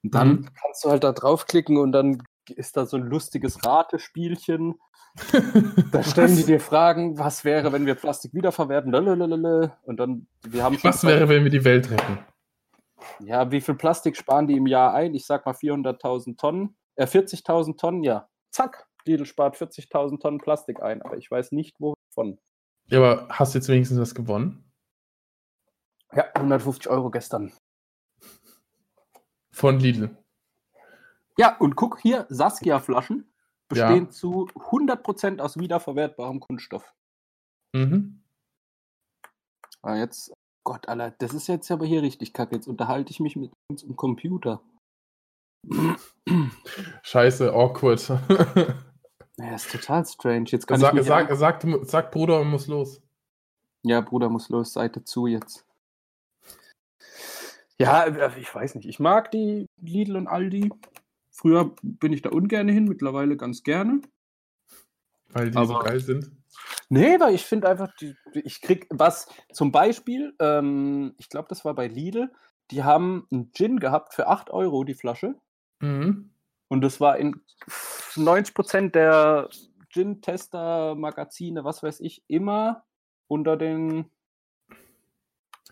Und 0.02 0.14
dann 0.14 0.28
mhm. 0.28 0.48
kannst 0.60 0.84
du 0.84 0.90
halt 0.90 1.04
da 1.04 1.12
draufklicken 1.12 1.76
und 1.76 1.92
dann 1.92 2.22
ist 2.50 2.76
da 2.76 2.86
so 2.86 2.96
ein 2.96 3.04
lustiges 3.04 3.64
Ratespielchen. 3.64 4.74
da 5.92 6.02
stellen 6.02 6.36
die 6.36 6.44
dir 6.44 6.60
Fragen, 6.60 7.18
was 7.18 7.44
wäre, 7.44 7.72
wenn 7.72 7.86
wir 7.86 7.94
Plastik 7.94 8.34
wiederverwerten? 8.34 8.94
Und 8.94 9.96
dann, 9.96 10.26
wir 10.42 10.62
haben 10.62 10.78
Was 10.82 11.04
wäre, 11.04 11.28
wenn 11.28 11.44
wir 11.44 11.50
die 11.50 11.64
Welt 11.64 11.90
retten? 11.90 12.18
Ja, 13.20 13.50
wie 13.50 13.60
viel 13.60 13.74
Plastik 13.74 14.16
sparen 14.16 14.46
die 14.46 14.56
im 14.56 14.66
Jahr 14.66 14.94
ein? 14.94 15.14
Ich 15.14 15.26
sag 15.26 15.46
mal 15.46 15.54
400.000 15.54 16.36
Tonnen, 16.36 16.76
äh 16.96 17.06
40.000 17.06 17.76
Tonnen, 17.78 18.02
ja. 18.02 18.28
Zack, 18.50 18.86
Lidl 19.06 19.26
spart 19.26 19.56
40.000 19.56 20.20
Tonnen 20.20 20.38
Plastik 20.38 20.82
ein, 20.82 21.02
aber 21.02 21.16
ich 21.16 21.30
weiß 21.30 21.52
nicht, 21.52 21.76
wovon. 21.80 22.38
Ja, 22.88 22.98
aber 22.98 23.28
hast 23.30 23.54
du 23.54 23.58
jetzt 23.58 23.68
wenigstens 23.68 23.98
was 23.98 24.14
gewonnen? 24.14 24.70
Ja, 26.12 26.24
150 26.34 26.88
Euro 26.88 27.10
gestern. 27.10 27.52
Von 29.50 29.78
Lidl. 29.80 30.16
Ja, 31.38 31.56
und 31.58 31.76
guck 31.76 32.00
hier, 32.00 32.26
Saskia-Flaschen 32.28 33.30
bestehen 33.68 34.04
ja. 34.04 34.10
zu 34.10 34.46
100% 34.54 35.40
aus 35.40 35.58
wiederverwertbarem 35.58 36.40
Kunststoff. 36.40 36.94
Mhm. 37.74 38.22
Ah, 39.82 39.96
jetzt, 39.96 40.32
Gott, 40.64 40.88
Alter, 40.88 41.14
das 41.18 41.34
ist 41.34 41.46
jetzt 41.46 41.70
aber 41.70 41.86
hier 41.86 42.02
richtig 42.02 42.32
kacke. 42.32 42.54
Jetzt 42.54 42.66
unterhalte 42.66 43.10
ich 43.10 43.20
mich 43.20 43.36
mit 43.36 43.52
uns 43.70 43.82
im 43.82 43.96
Computer. 43.96 44.62
Scheiße, 47.02 47.52
awkward. 47.52 48.08
ja, 49.36 49.54
ist 49.54 49.70
total 49.70 50.06
strange. 50.06 50.46
Jetzt 50.46 50.66
kann 50.66 50.80
sag, 50.80 50.94
ich 50.94 51.06
sag, 51.06 51.32
sag, 51.34 51.64
sag, 51.82 52.10
Bruder, 52.12 52.44
muss 52.44 52.66
los. 52.66 53.02
Ja, 53.84 54.00
Bruder 54.00 54.28
muss 54.28 54.48
los, 54.48 54.72
Seite 54.72 55.04
zu 55.04 55.26
jetzt. 55.26 55.64
Ja, 57.78 58.04
äh, 58.04 58.40
ich 58.40 58.52
weiß 58.52 58.76
nicht. 58.76 58.88
Ich 58.88 58.98
mag 59.00 59.30
die 59.30 59.66
Lidl 59.80 60.16
und 60.16 60.28
Aldi. 60.28 60.70
Früher 61.36 61.74
bin 61.82 62.14
ich 62.14 62.22
da 62.22 62.30
ungern 62.30 62.66
hin, 62.66 62.86
mittlerweile 62.86 63.36
ganz 63.36 63.62
gerne. 63.62 64.00
Weil 65.28 65.50
die 65.50 65.56
Aber, 65.58 65.66
so 65.66 65.78
geil 65.80 66.00
sind? 66.00 66.30
Nee, 66.88 67.20
weil 67.20 67.34
ich 67.34 67.44
finde 67.44 67.68
einfach, 67.68 67.94
die, 68.00 68.16
ich 68.32 68.62
krieg 68.62 68.86
was, 68.88 69.28
zum 69.52 69.70
Beispiel, 69.70 70.34
ähm, 70.40 71.14
ich 71.18 71.28
glaube, 71.28 71.48
das 71.50 71.62
war 71.66 71.74
bei 71.74 71.88
Lidl, 71.88 72.32
die 72.70 72.84
haben 72.84 73.26
einen 73.30 73.52
Gin 73.52 73.78
gehabt 73.80 74.14
für 74.14 74.28
8 74.28 74.48
Euro 74.48 74.82
die 74.82 74.94
Flasche. 74.94 75.34
Mhm. 75.80 76.30
Und 76.68 76.80
das 76.80 77.00
war 77.00 77.18
in 77.18 77.42
90% 78.14 78.92
der 78.92 79.50
Gin-Tester-Magazine, 79.90 81.64
was 81.64 81.82
weiß 81.82 82.00
ich, 82.00 82.24
immer 82.28 82.86
unter 83.28 83.58
den, 83.58 84.06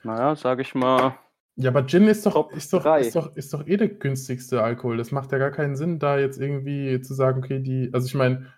naja, 0.03 0.37
sage 0.37 0.61
ich 0.61 0.74
mal, 0.74 1.18
ja, 1.56 1.70
aber 1.70 1.86
Gin 1.86 2.08
ist 2.08 2.26
doch, 2.26 2.50
ist 2.50 2.72
doch, 2.72 2.84
ist, 2.98 3.14
doch, 3.14 3.36
ist 3.36 3.54
doch 3.54 3.66
eh 3.66 3.76
der 3.76 3.88
günstigste 3.88 4.62
Alkohol. 4.62 4.96
Das 4.96 5.12
macht 5.12 5.30
ja 5.30 5.38
gar 5.38 5.52
keinen 5.52 5.76
Sinn, 5.76 6.00
da 6.00 6.18
jetzt 6.18 6.40
irgendwie 6.40 7.00
zu 7.00 7.14
sagen, 7.14 7.44
okay, 7.44 7.60
die, 7.60 7.90
also 7.92 8.06
ich 8.06 8.14
meine, 8.14 8.52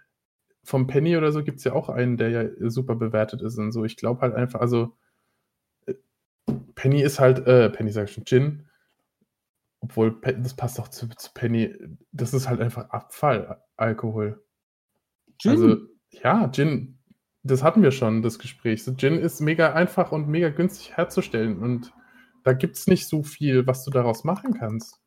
vom 0.64 0.86
Penny 0.86 1.16
oder 1.16 1.30
so 1.30 1.44
gibt 1.44 1.58
es 1.58 1.64
ja 1.64 1.74
auch 1.74 1.90
einen, 1.90 2.16
der 2.16 2.30
ja 2.30 2.70
super 2.70 2.94
bewertet 2.96 3.42
ist 3.42 3.58
und 3.58 3.70
so. 3.72 3.84
Ich 3.84 3.96
glaube 3.96 4.22
halt 4.22 4.34
einfach, 4.34 4.60
also 4.60 4.96
äh, 5.86 5.94
Penny 6.74 7.02
ist 7.02 7.20
halt, 7.20 7.46
äh, 7.46 7.68
Penny 7.68 7.92
sag 7.92 8.08
ich 8.08 8.14
schon, 8.14 8.24
Gin, 8.24 8.66
obwohl 9.80 10.18
das 10.20 10.54
passt 10.54 10.80
auch 10.80 10.88
zu, 10.88 11.06
zu 11.08 11.30
Penny, 11.34 11.74
das 12.12 12.32
ist 12.32 12.48
halt 12.48 12.60
einfach 12.60 12.88
Abfallalkohol. 12.88 14.42
Gin? 15.38 15.50
Also, 15.50 15.76
ja, 16.10 16.48
Gin, 16.48 16.98
das 17.42 17.62
hatten 17.62 17.82
wir 17.82 17.90
schon, 17.92 18.22
das 18.22 18.38
Gespräch. 18.38 18.84
So, 18.84 18.94
Gin 18.94 19.18
ist 19.18 19.40
mega 19.40 19.74
einfach 19.74 20.12
und 20.12 20.28
mega 20.28 20.48
günstig 20.48 20.96
herzustellen 20.96 21.58
und 21.58 21.92
da 22.46 22.52
gibt 22.52 22.76
es 22.76 22.86
nicht 22.86 23.08
so 23.08 23.24
viel, 23.24 23.66
was 23.66 23.84
du 23.84 23.90
daraus 23.90 24.22
machen 24.22 24.54
kannst. 24.54 25.00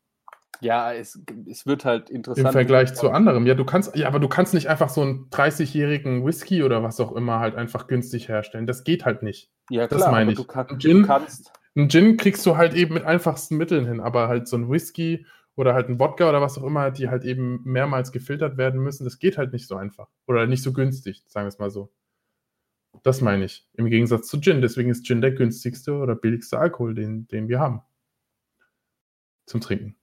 Ja, 0.60 0.92
es, 0.92 1.18
es 1.48 1.64
wird 1.64 1.86
halt 1.86 2.10
interessant. 2.10 2.48
Im 2.48 2.52
Vergleich 2.52 2.92
zu 2.92 3.10
anderem. 3.10 3.46
Ja, 3.46 3.54
du 3.54 3.64
kannst, 3.64 3.96
ja, 3.96 4.08
aber 4.08 4.20
du 4.20 4.28
kannst 4.28 4.52
nicht 4.52 4.68
einfach 4.68 4.90
so 4.90 5.00
einen 5.00 5.30
30-jährigen 5.30 6.26
Whisky 6.26 6.62
oder 6.62 6.82
was 6.82 7.00
auch 7.00 7.12
immer 7.12 7.40
halt 7.40 7.54
einfach 7.54 7.86
günstig 7.86 8.28
herstellen. 8.28 8.66
Das 8.66 8.84
geht 8.84 9.06
halt 9.06 9.22
nicht. 9.22 9.50
Ja, 9.70 9.88
klar, 9.88 10.00
das 10.00 10.10
meine 10.10 10.32
ich. 10.32 10.36
Du, 10.36 10.44
kann, 10.44 10.78
Gin, 10.78 11.00
du 11.00 11.06
kannst. 11.06 11.50
Ein 11.74 11.88
Gin 11.88 12.18
kriegst 12.18 12.44
du 12.44 12.58
halt 12.58 12.74
eben 12.74 12.92
mit 12.92 13.04
einfachsten 13.04 13.56
Mitteln 13.56 13.86
hin, 13.86 14.00
aber 14.00 14.28
halt 14.28 14.46
so 14.46 14.58
ein 14.58 14.68
Whisky 14.68 15.24
oder 15.56 15.72
halt 15.72 15.88
ein 15.88 15.98
Wodka 15.98 16.28
oder 16.28 16.42
was 16.42 16.58
auch 16.58 16.64
immer, 16.64 16.90
die 16.90 17.08
halt 17.08 17.24
eben 17.24 17.62
mehrmals 17.64 18.12
gefiltert 18.12 18.58
werden 18.58 18.82
müssen. 18.82 19.04
Das 19.04 19.18
geht 19.18 19.38
halt 19.38 19.54
nicht 19.54 19.66
so 19.66 19.76
einfach. 19.76 20.08
Oder 20.26 20.46
nicht 20.46 20.62
so 20.62 20.74
günstig, 20.74 21.24
sagen 21.26 21.46
wir 21.46 21.48
es 21.48 21.58
mal 21.58 21.70
so. 21.70 21.90
Das 23.02 23.20
meine 23.20 23.44
ich. 23.44 23.66
Im 23.74 23.86
Gegensatz 23.86 24.28
zu 24.28 24.40
Gin. 24.40 24.60
Deswegen 24.60 24.90
ist 24.90 25.06
Gin 25.06 25.20
der 25.20 25.32
günstigste 25.32 25.94
oder 25.94 26.14
billigste 26.14 26.58
Alkohol, 26.58 26.94
den, 26.94 27.26
den 27.28 27.48
wir 27.48 27.60
haben. 27.60 27.82
Zum 29.46 29.60
Trinken. 29.60 29.96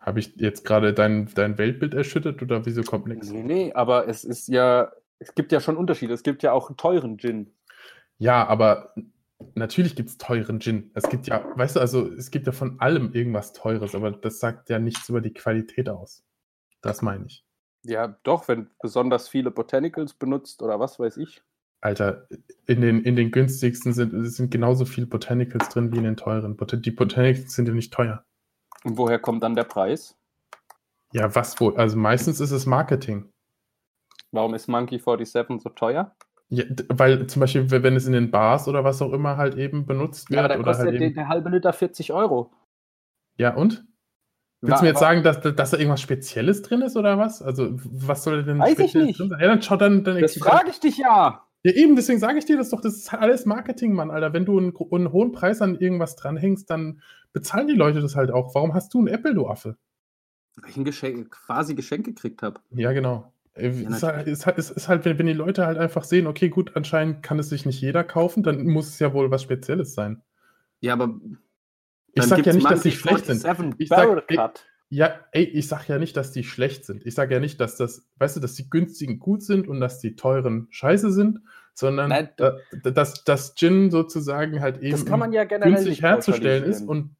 Habe 0.00 0.20
ich 0.20 0.36
jetzt 0.36 0.64
gerade 0.64 0.94
dein, 0.94 1.28
dein 1.34 1.58
Weltbild 1.58 1.92
erschüttert 1.92 2.40
oder 2.40 2.64
wieso 2.64 2.82
kommt 2.82 3.06
nichts? 3.06 3.30
Nee, 3.30 3.42
nee, 3.42 3.72
aber 3.74 4.08
es 4.08 4.24
ist 4.24 4.48
ja, 4.48 4.90
es 5.18 5.34
gibt 5.34 5.52
ja 5.52 5.60
schon 5.60 5.76
Unterschiede. 5.76 6.14
Es 6.14 6.22
gibt 6.22 6.42
ja 6.42 6.52
auch 6.52 6.70
einen 6.70 6.78
teuren 6.78 7.18
Gin. 7.18 7.52
Ja, 8.16 8.46
aber 8.46 8.94
natürlich 9.54 9.94
gibt 9.96 10.08
es 10.08 10.18
teuren 10.18 10.60
Gin. 10.60 10.90
Es 10.94 11.08
gibt 11.08 11.26
ja, 11.26 11.44
weißt 11.56 11.76
du, 11.76 11.80
also 11.80 12.10
es 12.12 12.30
gibt 12.30 12.46
ja 12.46 12.52
von 12.52 12.80
allem 12.80 13.12
irgendwas 13.12 13.52
Teures, 13.52 13.94
aber 13.94 14.10
das 14.10 14.40
sagt 14.40 14.70
ja 14.70 14.78
nichts 14.78 15.08
über 15.08 15.20
die 15.20 15.34
Qualität 15.34 15.88
aus. 15.88 16.24
Das 16.80 17.02
meine 17.02 17.26
ich. 17.26 17.44
Ja, 17.84 18.16
doch, 18.22 18.48
wenn 18.48 18.70
besonders 18.80 19.28
viele 19.28 19.50
Botanicals 19.50 20.14
benutzt 20.14 20.62
oder 20.62 20.80
was 20.80 20.98
weiß 20.98 21.16
ich. 21.18 21.42
Alter, 21.80 22.26
in 22.66 22.80
den, 22.80 23.02
in 23.02 23.14
den 23.14 23.30
günstigsten 23.30 23.92
sind, 23.92 24.12
sind 24.28 24.50
genauso 24.50 24.84
viele 24.84 25.06
Botanicals 25.06 25.68
drin 25.68 25.92
wie 25.92 25.98
in 25.98 26.04
den 26.04 26.16
teuren. 26.16 26.56
Die 26.56 26.90
Botanicals 26.90 27.54
sind 27.54 27.68
ja 27.68 27.74
nicht 27.74 27.92
teuer. 27.92 28.24
Und 28.84 28.98
woher 28.98 29.18
kommt 29.18 29.42
dann 29.42 29.54
der 29.54 29.64
Preis? 29.64 30.16
Ja, 31.12 31.34
was 31.34 31.58
wohl? 31.60 31.76
Also 31.76 31.96
meistens 31.96 32.40
ist 32.40 32.50
es 32.50 32.66
Marketing. 32.66 33.30
Warum 34.32 34.54
ist 34.54 34.68
Monkey 34.68 34.98
47 34.98 35.62
so 35.62 35.70
teuer? 35.70 36.14
Ja, 36.50 36.64
weil 36.88 37.26
zum 37.26 37.40
Beispiel, 37.40 37.70
wenn 37.70 37.96
es 37.96 38.06
in 38.06 38.12
den 38.12 38.30
Bars 38.30 38.68
oder 38.68 38.82
was 38.82 39.00
auch 39.02 39.12
immer 39.12 39.36
halt 39.36 39.56
eben 39.56 39.86
benutzt 39.86 40.30
wird. 40.30 40.38
Ja, 40.38 40.44
aber 40.44 40.54
da 40.54 40.62
kostet 40.62 40.86
halt 40.86 41.00
der, 41.00 41.10
der 41.10 41.28
halbe 41.28 41.50
Liter 41.50 41.72
40 41.72 42.12
Euro. 42.12 42.50
Ja, 43.36 43.54
und? 43.54 43.86
Willst 44.60 44.80
du 44.80 44.84
mir 44.84 44.90
jetzt 44.90 45.00
sagen, 45.00 45.22
dass, 45.22 45.40
dass 45.40 45.70
da 45.70 45.76
irgendwas 45.76 46.00
Spezielles 46.00 46.62
drin 46.62 46.82
ist 46.82 46.96
oder 46.96 47.16
was? 47.16 47.42
Also, 47.42 47.70
was 47.72 48.24
soll 48.24 48.42
denn 48.42 48.58
Weiß 48.58 48.78
ich 48.78 48.94
nicht. 48.94 49.18
drin 49.18 49.28
sein? 49.28 49.40
Ja, 49.40 49.46
dann 49.46 49.62
schau 49.62 49.76
dann. 49.76 50.02
dann 50.02 50.20
das 50.20 50.36
frage 50.36 50.70
ich 50.70 50.80
dich 50.80 50.98
ja. 50.98 51.44
Ja, 51.64 51.72
eben, 51.72 51.96
deswegen 51.96 52.18
sage 52.18 52.38
ich 52.38 52.44
dir 52.44 52.56
das 52.56 52.70
doch. 52.70 52.80
Das 52.80 52.94
ist 52.96 53.12
alles 53.12 53.46
Marketing, 53.46 53.92
Mann, 53.92 54.10
Alter. 54.10 54.32
Wenn 54.32 54.44
du 54.44 54.58
einen, 54.58 54.74
einen, 54.92 55.12
hohen 55.12 55.32
Preis 55.32 55.60
an 55.60 55.76
irgendwas 55.76 56.16
dranhängst, 56.16 56.70
dann 56.70 57.02
bezahlen 57.32 57.68
die 57.68 57.74
Leute 57.74 58.00
das 58.00 58.16
halt 58.16 58.30
auch. 58.30 58.54
Warum 58.54 58.74
hast 58.74 58.94
du 58.94 58.98
einen 58.98 59.08
Apple, 59.08 59.34
du 59.34 59.46
Affe? 59.48 59.76
Weil 60.56 60.70
ich 60.70 60.76
ein 60.76 60.84
Geschenk, 60.84 61.30
quasi 61.30 61.74
Geschenk 61.74 62.04
gekriegt 62.06 62.42
habe. 62.42 62.60
Ja, 62.70 62.92
genau. 62.92 63.32
Ja, 63.56 63.68
ist, 63.68 64.02
halt, 64.02 64.28
ist, 64.28 64.46
halt, 64.46 64.58
ist, 64.58 64.88
halt, 64.88 65.04
wenn, 65.04 65.18
wenn 65.18 65.26
die 65.26 65.32
Leute 65.32 65.66
halt 65.66 65.78
einfach 65.78 66.04
sehen, 66.04 66.28
okay, 66.28 66.48
gut, 66.48 66.76
anscheinend 66.76 67.24
kann 67.24 67.40
es 67.40 67.48
sich 67.48 67.66
nicht 67.66 67.80
jeder 67.80 68.04
kaufen, 68.04 68.44
dann 68.44 68.66
muss 68.66 68.88
es 68.88 68.98
ja 69.00 69.12
wohl 69.12 69.30
was 69.30 69.42
Spezielles 69.42 69.94
sein. 69.94 70.22
Ja, 70.80 70.92
aber. 70.92 71.18
Ich 72.12 72.24
sag 72.24 72.44
ja 72.44 72.52
nicht, 72.52 72.70
dass 72.70 72.82
sie 72.82 72.92
schlecht 72.92 73.26
sind. 73.26 73.44
Ich 73.78 73.88
sag, 73.88 74.24
ey, 74.28 74.38
ja, 74.90 75.14
ey, 75.32 75.44
ich 75.44 75.68
sag 75.68 75.86
ja 75.88 75.98
nicht, 75.98 76.16
dass 76.16 76.32
die 76.32 76.44
schlecht 76.44 76.84
sind. 76.86 77.04
Ich 77.04 77.14
sag 77.14 77.30
ja 77.30 77.40
nicht, 77.40 77.60
dass 77.60 77.76
das, 77.76 78.08
weißt 78.16 78.36
du, 78.36 78.40
dass 78.40 78.54
die 78.54 78.70
günstigen 78.70 79.18
gut 79.18 79.42
sind 79.42 79.68
und 79.68 79.80
dass 79.80 79.98
die 79.98 80.16
teuren 80.16 80.66
scheiße 80.70 81.12
sind, 81.12 81.40
sondern 81.74 82.08
Nein, 82.08 82.28
äh, 82.38 82.52
dass 82.92 83.22
das 83.24 83.54
Gin 83.54 83.90
sozusagen 83.90 84.60
halt 84.60 84.78
eben 84.78 85.32
ja 85.32 85.44
günstig 85.44 86.02
herzustellen 86.02 86.64
ist 86.64 86.82
und 86.82 87.16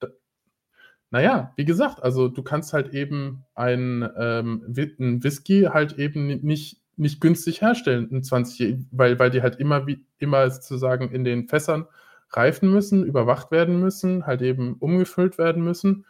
naja, 1.11 1.53
wie 1.57 1.65
gesagt, 1.65 2.03
also 2.03 2.29
du 2.29 2.43
kannst 2.43 2.73
halt 2.73 2.93
eben 2.93 3.45
ein, 3.55 4.09
ähm, 4.19 4.75
ein 4.77 5.25
Whisky 5.25 5.69
halt 5.73 5.99
eben 5.99 6.27
nicht, 6.27 6.83
nicht 6.97 7.21
günstig 7.21 7.63
herstellen 7.63 8.11
in 8.11 8.23
20 8.23 8.87
weil, 8.91 9.19
weil 9.19 9.31
die 9.31 9.43
halt 9.43 9.57
immer 9.57 9.87
wie 9.87 10.05
immer 10.19 10.51
sozusagen 10.51 11.11
in 11.11 11.25
den 11.25 11.49
Fässern 11.49 11.87
reifen 12.31 12.71
müssen, 12.71 13.05
überwacht 13.05 13.51
werden 13.51 13.81
müssen, 13.81 14.27
halt 14.27 14.43
eben 14.43 14.77
umgefüllt 14.79 15.39
werden 15.39 15.63
müssen. 15.65 16.05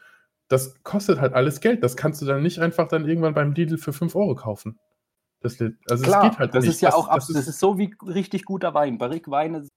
Das 0.48 0.82
kostet 0.82 1.20
halt 1.20 1.34
alles 1.34 1.60
Geld. 1.60 1.82
Das 1.82 1.96
kannst 1.96 2.22
du 2.22 2.26
dann 2.26 2.42
nicht 2.42 2.58
einfach 2.58 2.88
dann 2.88 3.06
irgendwann 3.06 3.34
beim 3.34 3.52
Lidl 3.52 3.78
für 3.78 3.92
5 3.92 4.14
Euro 4.16 4.34
kaufen. 4.34 4.78
Das, 5.40 5.60
also 5.88 6.04
Klar, 6.04 6.24
es 6.24 6.30
geht 6.30 6.38
halt 6.38 6.54
das 6.54 6.64
nicht. 6.64 6.74
ist 6.74 6.80
ja 6.80 6.88
das, 6.88 6.98
auch 6.98 7.14
das, 7.14 7.28
das, 7.28 7.48
ist, 7.48 7.60
so 7.60 7.78
wie 7.78 7.94
richtig 8.06 8.44
guter 8.44 8.74
Wein. 8.74 8.98
Barrique-Weine 8.98 9.68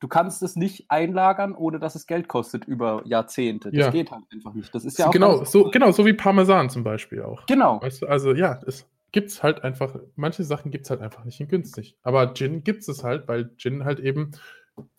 du 0.00 0.08
kannst 0.08 0.42
es 0.42 0.56
nicht 0.56 0.90
einlagern, 0.90 1.54
ohne 1.54 1.78
dass 1.78 1.94
es 1.94 2.06
Geld 2.06 2.28
kostet 2.28 2.64
über 2.64 3.02
Jahrzehnte. 3.06 3.70
Das 3.70 3.86
ja. 3.86 3.90
geht 3.90 4.10
halt 4.10 4.24
einfach 4.32 4.54
nicht. 4.54 4.74
Das 4.74 4.84
ist 4.84 4.98
ja 4.98 5.08
auch 5.08 5.10
genau, 5.10 5.44
so, 5.44 5.70
genau, 5.70 5.90
so 5.92 6.04
wie 6.06 6.12
Parmesan 6.12 6.70
zum 6.70 6.84
Beispiel 6.84 7.22
auch. 7.22 7.46
Genau. 7.46 7.80
Weißt 7.80 8.02
du, 8.02 8.06
also 8.06 8.34
ja, 8.34 8.60
es 8.66 8.86
gibt 9.12 9.30
es 9.30 9.42
halt 9.42 9.64
einfach, 9.64 9.96
manche 10.14 10.44
Sachen 10.44 10.70
gibt 10.70 10.84
es 10.84 10.90
halt 10.90 11.00
einfach 11.00 11.24
nicht 11.24 11.40
in 11.40 11.48
günstig. 11.48 11.96
Aber 12.02 12.34
Gin 12.34 12.64
gibt 12.64 12.86
es 12.86 13.02
halt, 13.02 13.28
weil 13.28 13.56
Gin 13.56 13.84
halt 13.84 14.00
eben 14.00 14.32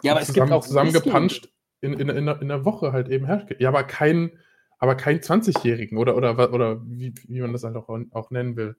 ja, 0.02 0.14
aber 0.14 0.22
zusammen, 0.22 0.22
es 0.22 0.34
gibt 0.34 0.52
auch 0.52 0.66
zusammengepanscht 0.66 1.50
in, 1.82 1.94
in, 1.94 2.10
in, 2.10 2.28
in, 2.28 2.48
der 2.48 2.66
Woche 2.66 2.92
halt 2.92 3.10
eben 3.10 3.26
herrscht. 3.26 3.56
Ja, 3.60 3.70
aber 3.70 3.84
kein, 3.84 4.32
aber 4.80 4.96
kein 4.96 5.20
20-Jährigen 5.20 5.98
oder, 5.98 6.16
oder, 6.16 6.54
oder 6.54 6.82
wie, 6.86 7.14
wie 7.28 7.42
man 7.42 7.54
das 7.54 7.64
halt 7.64 7.76
auch, 7.76 7.90
auch 8.12 8.32
nennen 8.32 8.56
will. 8.56 8.78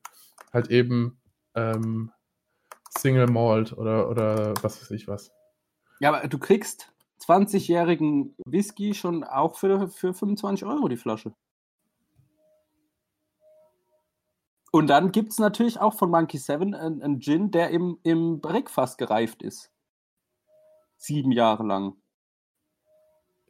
Halt 0.52 0.70
eben 0.70 1.20
ähm, 1.54 2.10
Single 2.90 3.26
Malt 3.26 3.72
oder, 3.72 4.08
oder 4.08 4.54
was 4.62 4.80
weiß 4.80 4.90
ich 4.92 5.08
was. 5.08 5.32
Ja, 6.00 6.10
aber 6.10 6.26
du 6.28 6.38
kriegst 6.38 6.92
20-jährigen 7.20 8.34
Whisky 8.44 8.94
schon 8.94 9.24
auch 9.24 9.56
für, 9.56 9.88
für 9.88 10.14
25 10.14 10.66
Euro 10.66 10.88
die 10.88 10.96
Flasche. 10.96 11.34
Und 14.70 14.88
dann 14.88 15.12
gibt 15.12 15.32
es 15.32 15.38
natürlich 15.38 15.80
auch 15.80 15.94
von 15.94 16.10
Monkey 16.10 16.38
7 16.38 16.74
einen, 16.74 17.02
einen 17.02 17.20
Gin, 17.20 17.50
der 17.50 17.70
im, 17.70 17.98
im 18.02 18.40
Breakfass 18.40 18.96
gereift 18.96 19.42
ist. 19.42 19.72
Sieben 20.98 21.32
Jahre 21.32 21.64
lang. 21.64 21.94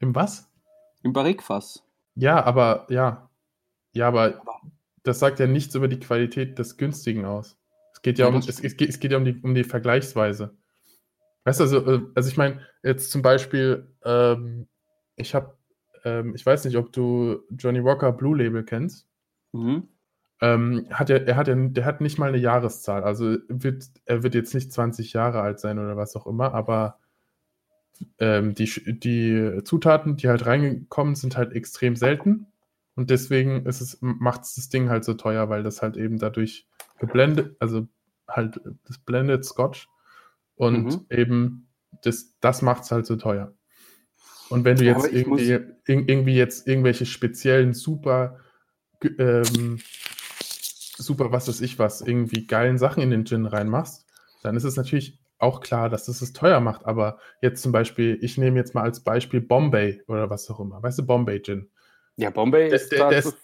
Im 0.01 0.15
was? 0.15 0.49
Im 1.03 1.13
Barrikfass. 1.13 1.83
Ja, 2.15 2.45
aber 2.45 2.87
ja. 2.91 3.31
Ja, 3.93 4.09
aber 4.09 4.43
das 5.03 5.19
sagt 5.19 5.41
ja 5.41 5.47
nichts 5.47 5.75
über 5.75 5.89
die 5.89 5.99
Qualität 5.99 6.59
des 6.59 6.77
günstigen 6.77 7.25
aus. 7.25 7.59
Es 7.93 8.03
geht 8.03 8.19
ja, 8.19 8.29
ja 8.29 8.33
um, 8.33 8.39
es, 8.39 8.61
es, 8.61 8.77
geht, 8.77 8.91
es 8.91 9.01
geht 9.01 9.13
ja 9.13 9.19
um 9.19 9.25
die, 9.25 9.41
um 9.43 9.55
die 9.55 9.65
Vergleichsweise. 9.65 10.57
Weißt 11.45 11.61
du, 11.61 11.65
also, 11.65 11.79
äh, 11.79 12.01
also 12.15 12.29
ich 12.29 12.37
meine, 12.37 12.61
jetzt 12.83 13.11
zum 13.11 13.23
Beispiel, 13.23 13.89
ähm, 14.05 14.69
ich 15.17 15.35
habe, 15.35 15.57
ähm, 16.05 16.35
ich 16.35 16.45
weiß 16.45 16.67
nicht, 16.67 16.77
ob 16.77 16.93
du 16.93 17.41
Johnny 17.51 17.83
Walker 17.83 18.13
Blue 18.13 18.37
Label 18.37 18.63
kennst. 18.63 19.09
Mhm. 19.53 19.89
Ähm, 20.41 20.87
hat 20.91 21.11
er, 21.11 21.27
er 21.27 21.37
hat 21.37 21.49
ja, 21.49 21.55
der 21.57 21.85
hat 21.87 22.01
nicht 22.03 22.19
mal 22.19 22.29
eine 22.29 22.39
Jahreszahl. 22.39 23.03
Also 23.03 23.39
wird, 23.49 23.85
er 24.05 24.23
wird 24.23 24.35
jetzt 24.35 24.55
nicht 24.55 24.71
20 24.71 25.15
Jahre 25.15 25.41
alt 25.41 25.59
sein 25.59 25.79
oder 25.79 25.97
was 25.97 26.15
auch 26.15 26.27
immer, 26.27 26.53
aber 26.53 26.99
ähm, 28.19 28.55
die, 28.55 28.99
die 28.99 29.61
Zutaten, 29.65 30.17
die 30.17 30.29
halt 30.29 30.47
reingekommen 30.47 31.15
sind, 31.15 31.37
halt 31.37 31.53
extrem 31.53 31.97
selten. 31.97 32.47
Und 32.95 33.11
deswegen 33.11 33.65
ist 33.67 33.81
es, 33.81 33.99
macht 34.01 34.43
es 34.43 34.55
das 34.55 34.69
Ding 34.69 34.89
halt 34.89 35.05
so 35.05 35.15
teuer, 35.15 35.49
weil 35.49 35.63
das 35.63 35.83
halt 35.83 35.97
eben 35.97 36.19
dadurch 36.19 36.67
geblendet, 36.99 37.57
also 37.61 37.87
halt 38.29 38.61
das 38.87 38.99
Blended 38.99 39.45
Scotch 39.45 39.89
und 40.57 40.85
mhm. 40.85 41.07
eben 41.11 41.69
das, 42.03 42.35
das 42.41 42.63
macht 42.63 42.85
es 42.85 42.91
halt 42.91 43.07
so 43.07 43.17
teuer. 43.17 43.55
Und 44.51 44.65
wenn 44.65 44.77
du 44.77 44.85
jetzt 44.85 45.13
irgendwie, 45.13 45.45
ir 45.45 45.77
irgendwie 45.87 46.35
jetzt 46.35 46.67
irgendwelche 46.67 47.07
speziellen 47.07 47.73
super, 47.73 48.41
ähm, 49.19 49.79
super, 50.97 51.33
was 51.33 51.49
weiß 51.49 51.61
ich 51.61 51.79
was, 51.79 52.01
irgendwie 52.01 52.47
geilen 52.47 52.79
Sachen 52.79 53.03
in 53.03 53.11
den 53.11 53.25
Gin 53.25 53.47
reinmachst, 53.47 54.07
dann 54.43 54.57
ist 54.57 54.65
es 54.65 54.77
natürlich 54.77 55.19
auch 55.39 55.61
klar, 55.61 55.89
dass 55.89 56.07
das 56.07 56.23
es 56.23 56.33
teuer 56.33 56.61
macht. 56.61 56.85
Aber 56.87 57.19
jetzt 57.41 57.63
zum 57.63 57.73
Beispiel, 57.73 58.19
ich 58.21 58.39
nehme 58.39 58.59
jetzt 58.59 58.75
mal 58.75 58.83
als 58.83 59.01
Beispiel 59.01 59.41
Bombay 59.41 60.03
oder 60.09 60.31
was 60.31 60.51
auch 60.51 60.61
immer. 60.61 60.83
Weißt 60.83 60.99
du, 60.99 61.07
Bombay 61.07 61.41
Gin. 61.41 61.69
Ja, 62.17 62.31
Bombay 62.31 62.69
der, 62.69 62.77
ist, 62.77 62.91
der, 62.91 63.09
der, 63.09 63.19
ist, 63.19 63.37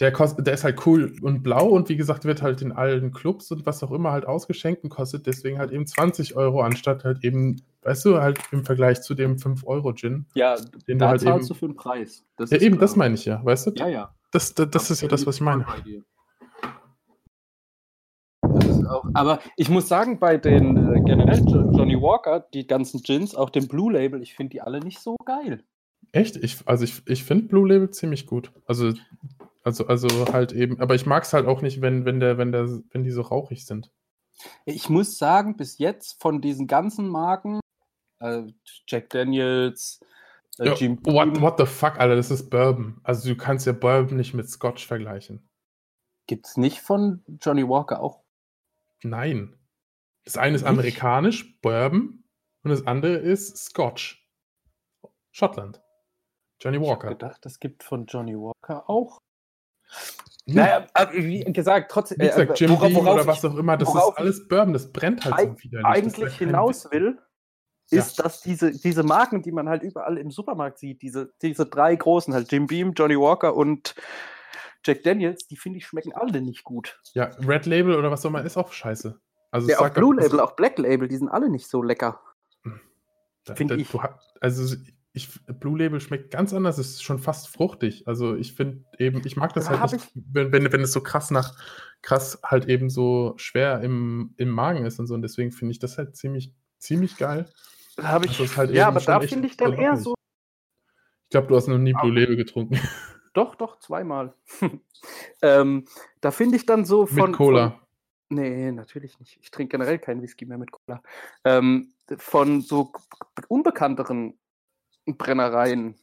der, 0.00 0.12
kostet, 0.12 0.46
der 0.46 0.54
ist 0.54 0.64
halt 0.64 0.86
cool 0.86 1.14
und 1.22 1.42
blau 1.42 1.68
und 1.68 1.88
wie 1.88 1.96
gesagt, 1.96 2.24
wird 2.24 2.42
halt 2.42 2.60
in 2.60 2.72
allen 2.72 3.12
Clubs 3.12 3.50
und 3.50 3.64
was 3.64 3.82
auch 3.82 3.92
immer 3.92 4.12
halt 4.12 4.26
ausgeschenkt 4.26 4.84
und 4.84 4.90
kostet 4.90 5.26
deswegen 5.26 5.58
halt 5.58 5.72
eben 5.72 5.86
20 5.86 6.36
Euro, 6.36 6.60
anstatt 6.60 7.04
halt 7.04 7.24
eben, 7.24 7.62
weißt 7.82 8.04
du, 8.04 8.20
halt 8.20 8.38
im 8.52 8.64
Vergleich 8.64 9.00
zu 9.00 9.14
dem 9.14 9.36
5-Euro-Gin. 9.36 10.26
Ja, 10.34 10.56
den 10.86 10.98
da 10.98 11.06
du 11.06 11.10
halt 11.10 11.20
zahlst 11.22 11.38
eben, 11.38 11.48
du 11.48 11.54
für 11.54 11.66
einen 11.66 11.76
Preis. 11.76 12.24
Das 12.36 12.50
ja, 12.50 12.58
eben, 12.58 12.76
klar. 12.76 12.80
das 12.80 12.96
meine 12.96 13.14
ich 13.14 13.24
ja, 13.24 13.42
weißt 13.42 13.68
du? 13.68 13.70
Ja, 13.76 13.88
ja. 13.88 14.14
Das, 14.32 14.54
das, 14.54 14.70
das 14.70 14.90
ist 14.90 15.00
ja 15.00 15.08
das, 15.08 15.26
was 15.26 15.36
ich 15.36 15.40
meine. 15.40 15.64
Auch, 18.90 19.04
aber 19.14 19.40
ich 19.56 19.68
muss 19.68 19.88
sagen, 19.88 20.18
bei 20.18 20.36
den 20.36 20.76
äh, 20.76 21.00
generell 21.00 21.42
Johnny 21.46 22.00
Walker, 22.00 22.40
die 22.52 22.66
ganzen 22.66 23.02
Gins, 23.02 23.34
auch 23.34 23.50
den 23.50 23.68
Blue 23.68 23.92
Label, 23.92 24.22
ich 24.22 24.34
finde 24.34 24.50
die 24.50 24.60
alle 24.60 24.80
nicht 24.80 25.00
so 25.00 25.16
geil. 25.24 25.62
Echt? 26.12 26.36
Ich, 26.36 26.58
also 26.66 26.84
ich, 26.84 27.02
ich 27.06 27.24
finde 27.24 27.46
Blue 27.46 27.68
Label 27.68 27.90
ziemlich 27.90 28.26
gut. 28.26 28.52
Also 28.66 28.92
also, 29.62 29.86
also 29.86 30.08
halt 30.32 30.52
eben, 30.52 30.80
aber 30.80 30.94
ich 30.94 31.06
mag 31.06 31.24
es 31.24 31.32
halt 31.32 31.46
auch 31.46 31.60
nicht, 31.60 31.82
wenn, 31.82 32.04
wenn, 32.04 32.20
der, 32.20 32.38
wenn, 32.38 32.52
der, 32.52 32.66
wenn 32.90 33.04
die 33.04 33.10
so 33.10 33.22
rauchig 33.22 33.66
sind. 33.66 33.90
Ich 34.64 34.88
muss 34.88 35.18
sagen, 35.18 35.56
bis 35.56 35.78
jetzt 35.78 36.20
von 36.20 36.40
diesen 36.40 36.66
ganzen 36.66 37.08
Marken, 37.08 37.60
äh, 38.20 38.44
Jack 38.86 39.10
Daniels, 39.10 40.00
äh, 40.58 40.68
ja, 40.68 40.74
Jim 40.74 40.98
what, 41.04 41.40
what 41.42 41.58
the 41.58 41.66
fuck, 41.66 41.98
Alter, 41.98 42.16
das 42.16 42.30
ist 42.30 42.48
Bourbon. 42.48 43.00
Also 43.02 43.28
du 43.28 43.36
kannst 43.36 43.66
ja 43.66 43.72
Bourbon 43.72 44.16
nicht 44.16 44.32
mit 44.32 44.48
Scotch 44.48 44.86
vergleichen. 44.86 45.46
Gibt 46.26 46.46
es 46.46 46.56
nicht 46.56 46.80
von 46.80 47.22
Johnny 47.42 47.68
Walker 47.68 48.00
auch? 48.00 48.22
Nein. 49.02 49.56
Das 50.24 50.36
eine 50.36 50.56
ist 50.56 50.64
amerikanisch, 50.64 51.60
Bourbon, 51.60 52.24
und 52.62 52.70
das 52.70 52.86
andere 52.86 53.14
ist 53.14 53.56
Scotch. 53.56 54.28
Schottland. 55.32 55.80
Johnny 56.60 56.76
Ich 56.76 56.82
habe 56.82 56.90
Walker. 56.90 57.08
gedacht, 57.10 57.46
es 57.46 57.58
gibt 57.58 57.82
von 57.82 58.04
Johnny 58.06 58.34
Walker 58.36 58.88
auch. 58.90 59.18
Hm. 60.46 60.54
Naja, 60.54 60.86
aber 60.92 61.12
wie 61.14 61.40
gesagt, 61.44 61.90
trotzdem. 61.90 62.18
Wie 62.20 62.26
gesagt, 62.26 62.60
Jim 62.60 62.70
worauf- 62.70 62.82
Beam 62.82 62.94
worauf 62.96 63.12
oder 63.14 63.22
ich 63.22 63.26
was 63.28 63.44
auch 63.44 63.56
immer, 63.56 63.76
das 63.76 63.88
ist 63.88 63.96
alles 64.16 64.48
Bourbon, 64.48 64.72
das 64.72 64.92
brennt 64.92 65.24
halt 65.24 65.38
so. 65.38 65.54
Das 65.54 65.64
ist 65.64 65.84
eigentlich 65.84 66.36
hinaus 66.36 66.90
will, 66.90 67.18
Ja. 67.90 67.98
ist, 68.00 68.18
dass 68.18 68.42
diese, 68.42 68.72
diese 68.72 69.02
Marken, 69.02 69.42
die 69.42 69.52
man 69.52 69.68
halt 69.68 69.82
überall 69.82 70.18
im 70.18 70.30
Supermarkt 70.30 70.78
sieht, 70.78 71.02
diese, 71.02 71.32
diese 71.40 71.66
drei 71.66 71.96
großen, 71.96 72.34
halt 72.34 72.52
Jim 72.52 72.66
Beam, 72.66 72.92
Johnny 72.92 73.18
Walker 73.18 73.54
und 73.56 73.94
Jack 74.84 75.02
Daniels, 75.02 75.46
die 75.46 75.56
finde 75.56 75.78
ich 75.78 75.86
schmecken 75.86 76.12
alle 76.12 76.40
nicht 76.40 76.64
gut. 76.64 77.00
Ja, 77.14 77.24
Red 77.46 77.66
Label 77.66 77.96
oder 77.96 78.10
was 78.10 78.24
auch 78.24 78.30
immer 78.30 78.44
ist 78.44 78.56
auch 78.56 78.72
scheiße. 78.72 79.20
Also 79.50 79.68
Ja, 79.68 79.80
auch 79.80 79.90
Blue 79.90 80.14
Label, 80.14 80.40
auch 80.40 80.52
Black 80.52 80.78
Label, 80.78 81.08
die 81.08 81.16
sind 81.16 81.28
alle 81.28 81.50
nicht 81.50 81.66
so 81.68 81.82
lecker. 81.82 82.20
Da, 83.44 83.54
Find 83.54 83.70
da, 83.70 83.74
ich. 83.74 83.88
Also 84.40 84.76
ich, 85.12 85.28
Blue 85.58 85.76
Label 85.76 86.00
schmeckt 86.00 86.30
ganz 86.30 86.52
anders, 86.52 86.78
es 86.78 86.90
ist 86.90 87.02
schon 87.02 87.18
fast 87.18 87.48
fruchtig. 87.48 88.06
Also 88.06 88.36
ich 88.36 88.54
finde 88.54 88.84
eben, 88.98 89.22
ich 89.24 89.36
mag 89.36 89.52
das 89.54 89.66
Da 89.66 89.80
halt 89.80 89.92
nicht, 89.92 90.10
wenn, 90.14 90.52
wenn, 90.52 90.72
wenn 90.72 90.80
es 90.82 90.92
so 90.92 91.02
krass 91.02 91.30
nach, 91.30 91.56
krass 92.02 92.38
halt 92.44 92.66
eben 92.66 92.90
so 92.90 93.34
schwer 93.36 93.80
im, 93.80 94.34
im 94.36 94.50
Magen 94.50 94.84
ist 94.86 95.00
und 95.00 95.06
so. 95.06 95.14
Und 95.14 95.22
deswegen 95.22 95.50
finde 95.50 95.72
ich 95.72 95.78
das 95.80 95.98
halt 95.98 96.16
ziemlich, 96.16 96.54
ziemlich 96.78 97.16
geil. 97.16 97.50
Da 97.96 98.04
habe 98.04 98.26
ich, 98.26 98.38
ist 98.38 98.56
halt 98.56 98.70
ja, 98.70 98.86
aber 98.88 99.00
da 99.00 99.20
finde 99.20 99.48
ich 99.48 99.56
dann 99.56 99.72
eher 99.72 99.96
so, 99.96 100.14
Ich 101.24 101.30
glaube, 101.30 101.48
du 101.48 101.56
hast 101.56 101.66
noch 101.66 101.78
nie 101.78 101.92
Blue 101.92 102.12
Label 102.12 102.36
getrunken. 102.36 102.78
doch, 103.32 103.54
doch, 103.54 103.78
zweimal. 103.78 104.34
ähm, 105.42 105.86
da 106.20 106.30
finde 106.30 106.56
ich 106.56 106.66
dann 106.66 106.84
so 106.84 107.06
von. 107.06 107.30
Mit 107.30 107.36
Cola. 107.38 107.70
Von, 107.70 107.80
nee, 108.38 108.72
natürlich 108.72 109.18
nicht. 109.20 109.38
Ich 109.40 109.50
trinke 109.50 109.72
generell 109.76 109.98
keinen 109.98 110.22
Whisky 110.22 110.46
mehr 110.46 110.58
mit 110.58 110.70
Cola. 110.70 111.02
Ähm, 111.44 111.92
von 112.18 112.60
so 112.60 112.92
unbekannteren 113.48 114.38
Brennereien, 115.06 115.96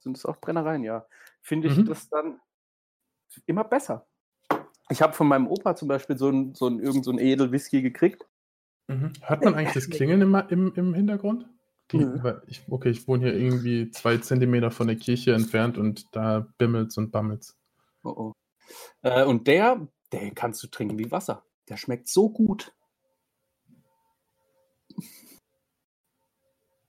sind 0.00 0.16
es 0.16 0.26
auch 0.26 0.36
Brennereien, 0.36 0.84
ja, 0.84 1.06
finde 1.42 1.68
ich 1.68 1.76
Mhm. 1.76 1.86
das 1.86 2.08
dann 2.08 2.40
immer 3.46 3.64
besser. 3.64 4.06
Ich 4.88 5.02
habe 5.02 5.14
von 5.14 5.26
meinem 5.26 5.48
Opa 5.48 5.74
zum 5.74 5.88
Beispiel 5.88 6.16
so 6.16 6.28
ein, 6.30 6.54
so 6.54 6.68
ein, 6.68 6.78
irgend 6.78 7.04
so 7.04 7.10
ein 7.10 7.18
Edel-Whisky 7.18 7.82
gekriegt. 7.82 8.26
Mhm. 8.86 9.12
Hört 9.20 9.44
man 9.44 9.54
eigentlich 9.54 9.74
das 9.74 9.90
Klingeln 9.90 10.20
im, 10.22 10.34
im, 10.48 10.72
im 10.74 10.94
Hintergrund? 10.94 11.48
Nö. 11.92 12.18
weil 12.22 12.42
ich, 12.46 12.62
okay, 12.68 12.90
ich 12.90 13.06
wohne 13.06 13.24
hier 13.26 13.34
irgendwie 13.34 13.90
zwei 13.90 14.16
Zentimeter 14.18 14.70
von 14.70 14.86
der 14.88 14.96
Kirche 14.96 15.34
entfernt 15.34 15.78
und 15.78 16.04
da 16.14 16.46
bimmelt's 16.58 16.98
und 16.98 17.12
bammelt's. 17.12 17.56
Oh, 18.02 18.10
oh. 18.10 18.32
Äh, 19.02 19.24
und 19.24 19.46
der, 19.46 19.86
der 20.12 20.30
kannst 20.32 20.62
du 20.62 20.66
trinken 20.68 20.98
wie 20.98 21.10
Wasser. 21.10 21.44
Der 21.68 21.76
schmeckt 21.76 22.08
so 22.08 22.28
gut. 22.30 22.72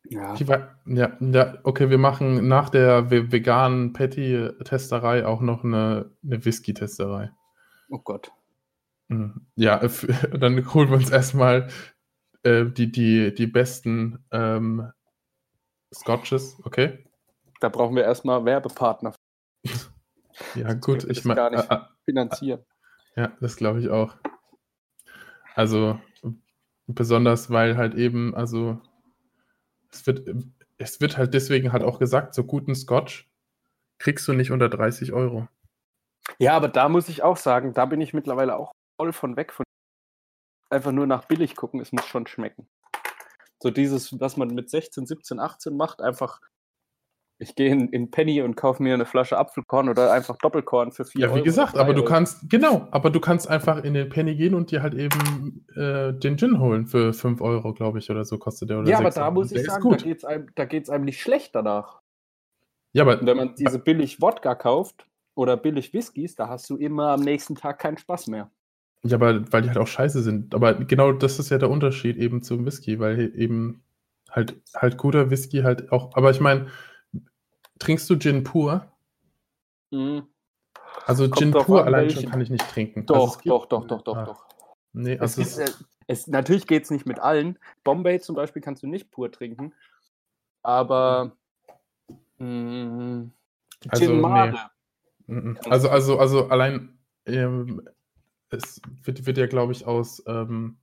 Ja. 0.10 0.36
Ja, 0.86 1.18
ja, 1.20 1.58
okay, 1.64 1.90
wir 1.90 1.98
machen 1.98 2.48
nach 2.48 2.70
der 2.70 3.12
ve- 3.12 3.32
veganen 3.32 3.92
Patty-Testerei 3.94 5.26
auch 5.26 5.42
noch 5.42 5.64
eine, 5.66 6.12
eine 6.24 6.46
Whisky-Testerei. 6.46 7.32
Oh 7.90 8.00
Gott. 8.00 8.32
Mhm. 9.10 9.48
Ja, 9.56 9.80
dann 10.40 10.74
holen 10.74 10.90
wir 10.90 10.98
uns 10.98 11.10
erstmal 11.10 11.68
äh, 12.48 12.72
die, 12.72 12.92
die, 12.92 13.34
die 13.34 13.48
besten 13.48 14.24
ähm, 14.32 14.92
Scotches, 15.94 16.58
okay? 16.64 17.06
Da 17.60 17.70
brauchen 17.70 17.96
wir 17.96 18.04
erstmal 18.04 18.46
Werbepartner 18.46 19.14
Ja, 20.56 20.74
gut, 20.74 21.04
ich 21.04 21.26
meine, 21.26 21.36
gar 21.36 21.50
nicht. 21.50 21.70
äh, 21.70 21.76
äh, 21.76 21.80
finanzieren. 22.06 22.66
ja, 23.16 23.32
das 23.42 23.56
glaube 23.56 23.80
ich 23.80 23.90
auch. 23.90 24.16
Also, 25.56 26.00
besonders 26.86 27.50
weil 27.50 27.76
halt 27.76 27.96
eben, 27.96 28.36
also, 28.36 28.80
es 29.92 30.06
wird, 30.06 30.30
es 30.78 31.02
wird 31.02 31.18
halt 31.18 31.34
deswegen 31.34 31.74
halt 31.74 31.84
auch 31.84 31.98
gesagt, 31.98 32.36
so 32.36 32.44
guten 32.44 32.76
Scotch 32.76 33.30
kriegst 33.98 34.28
du 34.28 34.34
nicht 34.34 34.52
unter 34.52 34.70
30 34.70 35.12
Euro. 35.14 35.48
Ja, 36.38 36.56
aber 36.56 36.68
da 36.68 36.88
muss 36.88 37.10
ich 37.10 37.24
auch 37.24 37.38
sagen, 37.38 37.74
da 37.74 37.86
bin 37.86 38.00
ich 38.00 38.14
mittlerweile 38.14 38.58
auch 38.58 38.72
voll 39.00 39.12
von 39.12 39.36
weg 39.36 39.52
von 39.54 39.66
einfach 40.70 40.92
nur 40.92 41.08
nach 41.08 41.26
billig 41.26 41.56
gucken, 41.56 41.80
es 41.80 41.92
muss 41.92 42.06
schon 42.06 42.28
schmecken. 42.28 42.68
So 43.62 43.72
dieses, 43.72 44.20
was 44.20 44.38
man 44.38 44.50
mit 44.50 44.70
16, 44.70 45.06
17, 45.06 45.40
18 45.40 45.76
macht, 45.76 46.02
einfach 46.02 46.40
ich 47.40 47.54
gehe 47.54 47.70
in, 47.72 47.90
in 47.90 48.10
Penny 48.10 48.42
und 48.42 48.56
kaufe 48.56 48.82
mir 48.82 48.96
eine 48.96 49.06
Flasche 49.06 49.38
Apfelkorn 49.38 49.90
oder 49.90 50.12
einfach 50.12 50.38
Doppelkorn 50.38 50.92
für 50.92 51.06
4 51.06 51.22
Ja, 51.22 51.28
Euro. 51.28 51.38
wie 51.38 51.44
gesagt, 51.44 51.76
oder 51.76 51.84
aber 51.84 51.94
du 51.94 52.02
Euro. 52.02 52.10
kannst, 52.10 52.50
genau, 52.50 52.88
aber 52.90 53.12
du 53.12 53.20
kannst 53.20 53.48
einfach 53.48 53.84
in 53.84 53.94
den 53.94 54.10
Penny 54.10 54.36
gehen 54.36 54.56
und 54.56 54.72
dir 54.72 54.82
halt 54.82 54.96
eben 54.96 55.66
äh, 55.76 56.14
den 56.14 56.38
Gin 56.38 56.60
holen 56.60 56.88
für 56.88 57.14
5 57.14 57.40
Euro, 57.42 57.74
glaube 57.76 58.00
ich, 58.00 58.10
oder 58.10 58.26
so 58.26 58.40
kostet 58.40 58.72
der. 58.72 58.80
Oder 58.80 58.90
Ja, 58.90 58.98
aber 58.98 59.12
6 59.12 59.16
da 59.16 59.26
Euro. 59.26 59.34
muss 59.36 59.52
ich 59.52 59.64
sagen, 59.66 59.88
da 59.92 59.98
geht 59.98 60.18
es 60.18 60.26
einem, 60.26 60.48
da 60.56 60.66
geht's 60.66 60.90
einem 60.90 61.06
nicht 61.06 61.22
schlecht 61.22 61.54
danach. 61.54 62.02
Ja, 62.94 63.04
aber 63.04 63.20
Und 63.20 63.28
wenn 63.28 63.38
man 63.38 63.56
diese 63.56 63.78
billig 63.78 64.20
Wodka 64.20 64.56
kauft 64.56 65.08
oder 65.36 65.58
billig 65.58 65.94
Whiskys, 65.94 66.34
da 66.34 66.50
hast 66.50 66.68
du 66.72 66.78
immer 66.78 67.10
am 67.12 67.20
nächsten 67.22 67.54
Tag 67.54 67.78
keinen 67.78 68.00
Spaß 68.00 68.28
mehr. 68.28 68.50
Ja, 69.08 69.18
aber 69.18 69.52
weil 69.52 69.62
die 69.62 69.70
halt 69.70 69.78
auch 69.78 69.88
scheiße 69.88 70.22
sind. 70.22 70.54
Aber 70.54 70.74
genau 70.76 71.12
das 71.12 71.40
ist 71.40 71.50
ja 71.50 71.58
der 71.58 71.70
Unterschied 71.70 72.18
eben 72.18 72.42
zum 72.42 72.66
Whisky, 72.66 73.00
weil 73.00 73.32
eben 73.36 73.84
halt, 74.30 74.56
halt 74.76 74.98
guter 74.98 75.30
Whisky 75.30 75.62
halt 75.62 75.92
auch. 75.92 76.16
Aber 76.16 76.32
ich 76.32 76.40
meine, 76.40 76.68
trinkst 77.80 78.10
du 78.10 78.18
Gin 78.18 78.44
pur? 78.44 78.92
Mhm. 79.92 80.28
Also 81.06 81.26
Kommt 81.30 81.38
Gin 81.38 81.52
pur 81.52 81.86
allein 81.86 82.06
welchen. 82.06 82.22
schon 82.24 82.32
kann 82.32 82.42
ich 82.42 82.50
nicht 82.50 82.70
trinken. 82.70 83.06
Doch, 83.06 83.16
also 83.16 83.28
es 83.28 83.38
gibt- 83.40 83.52
doch, 83.52 83.66
doch, 83.68 83.86
doch, 83.88 84.02
doch, 84.02 84.18
Ah, 84.18 84.26
doch. 84.26 84.46
Nee, 84.94 85.14
Es 85.16 85.22
also 85.22 85.42
gibt, 85.42 85.52
es, 85.54 85.58
äh, 85.58 85.84
es, 86.08 86.28
natürlich 86.28 86.66
geht 86.68 86.84
es 86.84 86.92
nicht 86.92 87.06
mit 87.06 87.20
allen. 87.20 87.60
Bombay 87.84 88.20
zum 88.20 88.36
Beispiel 88.36 88.62
kannst 88.62 88.84
du 88.84 88.88
nicht 88.88 89.12
pur 89.12 89.32
trinken. 89.32 89.74
Aber 90.64 91.38
mh, 92.40 93.30
Also, 93.90 94.06
Gin 94.06 94.16
nee. 94.16 94.22
Mare. 94.22 94.58
Mhm. 95.28 95.58
Also, 95.70 95.90
also, 95.90 96.20
also 96.20 96.48
allein, 96.50 96.98
ähm, 97.26 97.88
es 98.50 98.82
wird, 99.04 99.26
wird 99.26 99.38
ja, 99.38 99.48
glaube 99.48 99.72
ich, 99.74 99.86
aus 99.86 100.24
ähm, 100.28 100.78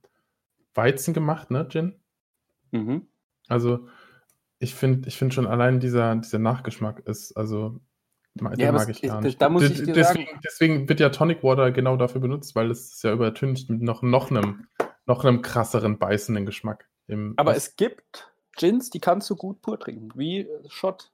Weizen 0.73 1.13
gemacht, 1.13 1.51
ne, 1.51 1.67
Gin? 1.69 1.99
Mhm. 2.71 3.07
Also, 3.47 3.87
ich 4.59 4.75
finde 4.75 5.07
ich 5.07 5.17
find 5.17 5.33
schon 5.33 5.47
allein 5.47 5.79
dieser, 5.79 6.15
dieser 6.15 6.39
Nachgeschmack 6.39 6.99
ist, 7.07 7.35
also, 7.37 7.79
den 8.35 8.59
Ja, 8.59 8.71
mag 8.71 8.89
ich 8.89 9.01
gar 9.01 9.21
nicht. 9.21 9.41
da 9.41 9.49
muss 9.49 9.63
ich 9.63 9.83
dir 9.83 9.93
deswegen, 9.93 10.25
sagen- 10.25 10.39
deswegen 10.43 10.89
wird 10.89 10.99
ja 10.99 11.09
Tonic 11.09 11.43
Water 11.43 11.71
genau 11.71 11.95
dafür 11.95 12.19
benutzt, 12.21 12.55
weil 12.55 12.69
es 12.69 12.93
ist 12.95 13.03
ja 13.03 13.13
übertüncht 13.13 13.69
mit 13.69 13.81
noch, 13.81 14.01
noch 14.01 14.29
einem, 14.29 14.67
noch 15.05 15.23
einem 15.23 15.41
krasseren, 15.41 15.97
beißenden 15.99 16.45
Geschmack. 16.45 16.89
Aber 17.37 17.51
aus- 17.51 17.57
es 17.57 17.75
gibt 17.77 18.31
Gins, 18.57 18.89
die 18.89 18.99
kannst 18.99 19.29
du 19.29 19.35
gut 19.35 19.61
pur 19.61 19.79
trinken, 19.79 20.09
wie 20.15 20.39
äh, 20.41 20.69
Shot. 20.69 21.11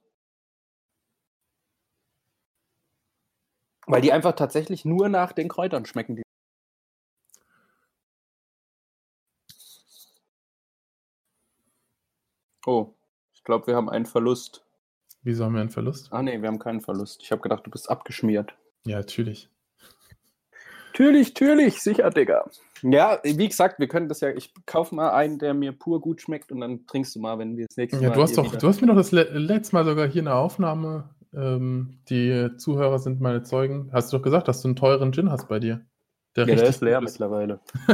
Weil 3.86 4.00
die 4.00 4.12
einfach 4.12 4.32
tatsächlich 4.32 4.84
nur 4.84 5.08
nach 5.08 5.32
den 5.32 5.48
Kräutern 5.48 5.84
schmecken. 5.86 6.16
Die 6.16 6.22
oh, 12.66 12.94
ich 13.32 13.44
glaube, 13.44 13.66
wir 13.68 13.76
haben 13.76 13.88
einen 13.90 14.06
Verlust. 14.06 14.64
Wieso 15.22 15.44
haben 15.44 15.54
wir 15.54 15.60
einen 15.60 15.70
Verlust? 15.70 16.08
Ah 16.12 16.22
nee, 16.22 16.40
wir 16.40 16.48
haben 16.48 16.58
keinen 16.58 16.80
Verlust. 16.80 17.22
Ich 17.22 17.30
habe 17.32 17.42
gedacht, 17.42 17.66
du 17.66 17.70
bist 17.70 17.88
abgeschmiert. 17.90 18.54
Ja, 18.84 18.98
natürlich. 18.98 19.48
Natürlich, 20.88 21.28
natürlich, 21.28 21.80
sicher, 21.80 22.10
Digga. 22.10 22.44
Ja, 22.82 23.18
wie 23.22 23.48
gesagt, 23.48 23.78
wir 23.78 23.88
können 23.88 24.08
das 24.08 24.20
ja. 24.20 24.28
Ich 24.30 24.52
kaufe 24.66 24.94
mal 24.94 25.10
einen, 25.12 25.38
der 25.38 25.54
mir 25.54 25.72
pur 25.72 26.00
gut 26.00 26.20
schmeckt 26.20 26.52
und 26.52 26.60
dann 26.60 26.86
trinkst 26.86 27.14
du 27.14 27.20
mal, 27.20 27.38
wenn 27.38 27.56
wir 27.56 27.66
das 27.66 27.76
nächste 27.76 28.02
Ja, 28.02 28.08
Mal. 28.10 28.14
du 28.16 28.22
hast 28.22 28.36
doch, 28.36 28.44
wieder- 28.44 28.58
du 28.58 28.68
hast 28.68 28.80
mir 28.82 28.88
doch 28.88 28.96
das 28.96 29.12
le 29.12 29.22
letzte 29.22 29.74
Mal 29.76 29.84
sogar 29.84 30.06
hier 30.08 30.22
eine 30.22 30.34
Aufnahme. 30.34 31.08
Ähm, 31.34 31.98
die 32.10 32.50
Zuhörer 32.58 32.98
sind 32.98 33.20
meine 33.22 33.42
Zeugen. 33.42 33.88
Hast 33.92 34.12
du 34.12 34.18
doch 34.18 34.22
gesagt, 34.24 34.48
dass 34.48 34.60
du 34.60 34.68
einen 34.68 34.76
teuren 34.76 35.12
Gin 35.14 35.30
hast 35.30 35.48
bei 35.48 35.60
dir. 35.60 35.86
ja, 36.36 36.44
der 36.44 36.62
ist 36.62 36.82
leer 36.82 36.98
gut 36.98 37.08
mittlerweile. 37.08 37.60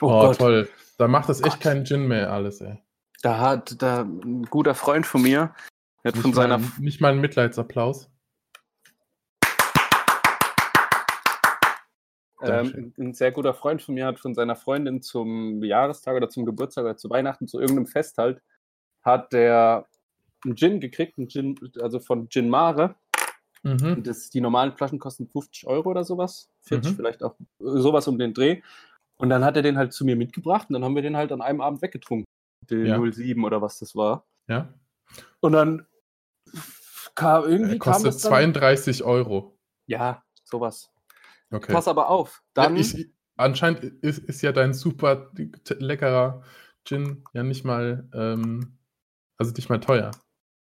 oh, 0.00 0.06
Oh, 0.06 0.20
Gott. 0.28 0.38
toll. 0.38 0.68
Da 0.96 1.08
macht 1.08 1.28
das 1.28 1.42
echt 1.42 1.60
keinen 1.60 1.84
Gin 1.84 2.06
mehr 2.08 2.32
alles, 2.32 2.60
ey. 2.62 2.78
Da 3.24 3.38
hat 3.38 3.80
da 3.80 4.02
ein 4.02 4.42
guter 4.50 4.74
Freund 4.74 5.06
von 5.06 5.22
mir, 5.22 5.54
hat 6.04 6.14
Nicht, 6.14 6.18
von 6.20 6.32
mal, 6.32 6.36
seiner. 6.36 6.60
nicht 6.78 7.00
mal 7.00 7.12
ein 7.12 7.22
Mitleidsapplaus. 7.22 8.10
Ähm, 12.42 12.92
ein 12.98 13.14
sehr 13.14 13.32
guter 13.32 13.54
Freund 13.54 13.80
von 13.80 13.94
mir 13.94 14.04
hat 14.04 14.20
von 14.20 14.34
seiner 14.34 14.56
Freundin 14.56 15.00
zum 15.00 15.64
Jahrestag 15.64 16.16
oder 16.16 16.28
zum 16.28 16.44
Geburtstag 16.44 16.84
oder 16.84 16.98
zu 16.98 17.08
Weihnachten, 17.08 17.48
zu 17.48 17.58
irgendeinem 17.58 17.86
Fest 17.86 18.18
halt, 18.18 18.42
hat 19.02 19.32
der 19.32 19.86
einen 20.44 20.56
Gin 20.56 20.78
gekriegt, 20.80 21.16
einen 21.16 21.30
Gin, 21.30 21.58
also 21.80 22.00
von 22.00 22.28
Gin 22.28 22.50
Mare. 22.50 22.94
Mhm. 23.62 24.02
Das, 24.02 24.28
die 24.28 24.42
normalen 24.42 24.76
Flaschen 24.76 24.98
kosten 24.98 25.28
50 25.28 25.66
Euro 25.66 25.88
oder 25.88 26.04
sowas. 26.04 26.50
40 26.64 26.92
Mhm. 26.92 26.96
vielleicht 26.96 27.22
auch, 27.22 27.36
äh, 27.40 27.80
sowas 27.80 28.06
um 28.06 28.18
den 28.18 28.34
Dreh. 28.34 28.60
Und 29.16 29.30
dann 29.30 29.46
hat 29.46 29.56
er 29.56 29.62
den 29.62 29.78
halt 29.78 29.94
zu 29.94 30.04
mir 30.04 30.16
mitgebracht 30.16 30.68
und 30.68 30.74
dann 30.74 30.84
haben 30.84 30.94
wir 30.94 31.00
den 31.00 31.16
halt 31.16 31.32
an 31.32 31.40
einem 31.40 31.62
Abend 31.62 31.80
weggetrunken. 31.80 32.26
Den 32.70 32.86
Ja. 32.86 33.00
07 33.12 33.44
oder 33.44 33.62
was 33.62 33.78
das 33.78 33.94
war. 33.94 34.26
Ja. 34.48 34.72
Und 35.40 35.52
dann 35.52 35.86
kam 37.14 37.44
irgendwie 37.44 37.78
kam 37.78 37.92
kostet 37.92 38.24
dann, 38.24 38.30
32 38.54 39.04
Euro. 39.04 39.58
Ja, 39.86 40.22
sowas. 40.44 40.92
Okay. 41.50 41.72
Pass 41.72 41.88
aber 41.88 42.08
auf. 42.08 42.42
Dann, 42.54 42.76
ja, 42.76 42.82
ich, 42.82 43.12
anscheinend 43.36 43.84
ist, 43.84 44.18
ist 44.18 44.42
ja 44.42 44.52
dein 44.52 44.72
super 44.74 45.30
leckerer 45.68 46.42
Gin 46.84 47.24
ja 47.32 47.42
nicht 47.42 47.64
mal, 47.64 48.08
ähm, 48.12 48.78
also 49.38 49.52
nicht 49.52 49.68
mal 49.68 49.80
teuer. 49.80 50.10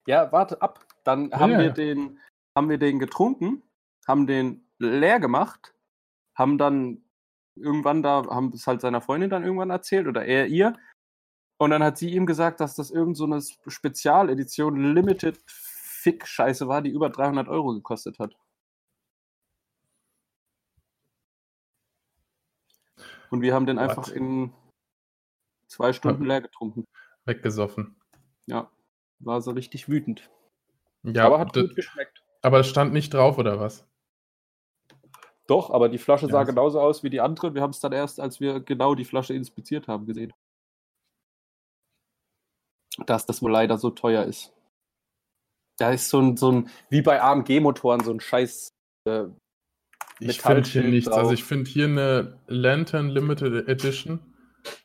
Ja, 0.06 0.30
warte 0.32 0.60
ab. 0.60 0.86
Dann 1.04 1.32
haben, 1.32 1.52
ja, 1.52 1.58
wir. 1.58 1.70
Den, 1.70 2.18
haben 2.56 2.68
wir 2.68 2.78
den 2.78 2.98
getrunken, 2.98 3.62
haben 4.06 4.26
den 4.26 4.66
leer 4.78 5.18
gemacht, 5.20 5.74
haben 6.36 6.58
dann 6.58 7.02
irgendwann 7.56 8.02
da, 8.02 8.26
haben 8.28 8.52
es 8.52 8.66
halt 8.66 8.80
seiner 8.80 9.00
Freundin 9.00 9.30
dann 9.30 9.44
irgendwann 9.44 9.70
erzählt 9.70 10.06
oder 10.06 10.24
er 10.24 10.46
ihr. 10.46 10.76
Und 11.58 11.70
dann 11.70 11.82
hat 11.84 11.98
sie 11.98 12.10
ihm 12.10 12.26
gesagt, 12.26 12.60
dass 12.60 12.74
das 12.74 12.90
irgend 12.90 13.16
so 13.16 13.24
eine 13.24 13.40
Spezialedition 13.68 14.94
Limited 14.94 15.38
Fick-Scheiße 15.46 16.66
war, 16.68 16.82
die 16.82 16.90
über 16.90 17.08
300 17.10 17.48
Euro 17.48 17.72
gekostet 17.74 18.18
hat. 18.18 18.36
Und 23.30 23.40
wir 23.42 23.54
haben 23.54 23.66
den 23.66 23.76
What? 23.78 23.88
einfach 23.90 24.08
in 24.08 24.52
zwei 25.66 25.92
Stunden 25.92 26.24
leer 26.24 26.40
getrunken. 26.40 26.84
Weggesoffen. 27.24 27.96
Ja, 28.46 28.70
war 29.20 29.40
so 29.40 29.50
richtig 29.52 29.88
wütend. 29.88 30.30
Ja, 31.02 31.26
aber 31.26 31.38
hat 31.38 31.56
d- 31.56 31.62
gut 31.62 31.76
geschmeckt. 31.76 32.22
aber 32.42 32.60
es 32.60 32.68
stand 32.68 32.92
nicht 32.92 33.12
drauf, 33.14 33.38
oder 33.38 33.58
was? 33.58 33.86
Doch, 35.46 35.70
aber 35.70 35.88
die 35.88 35.98
Flasche 35.98 36.26
sah 36.26 36.40
Ja. 36.40 36.44
genauso 36.44 36.80
aus 36.80 37.02
wie 37.02 37.10
die 37.10 37.20
andere. 37.20 37.54
Wir 37.54 37.62
haben 37.62 37.70
es 37.70 37.80
dann 37.80 37.92
erst, 37.92 38.20
als 38.20 38.40
wir 38.40 38.60
genau 38.60 38.94
die 38.94 39.04
Flasche 39.04 39.34
inspiziert 39.34 39.88
haben, 39.88 40.06
gesehen. 40.06 40.32
Dass 43.06 43.26
das 43.26 43.42
wohl 43.42 43.50
leider 43.52 43.78
so 43.78 43.90
teuer 43.90 44.24
ist. 44.24 44.52
Da 45.78 45.90
ist 45.90 46.08
so 46.08 46.20
ein, 46.20 46.36
so 46.36 46.52
ein 46.52 46.68
wie 46.90 47.02
bei 47.02 47.20
AMG-Motoren, 47.20 48.00
so 48.04 48.12
ein 48.12 48.20
scheiß. 48.20 48.68
Äh, 49.06 49.24
Ich 50.20 50.40
finde 50.40 50.62
hier 50.68 50.84
nichts. 50.84 51.10
drauf. 51.10 51.18
Also 51.18 51.32
ich 51.32 51.42
finde 51.44 51.68
hier 51.70 51.86
eine 51.86 52.38
Lantern 52.46 53.08
Limited 53.08 53.68
Edition 53.68 54.20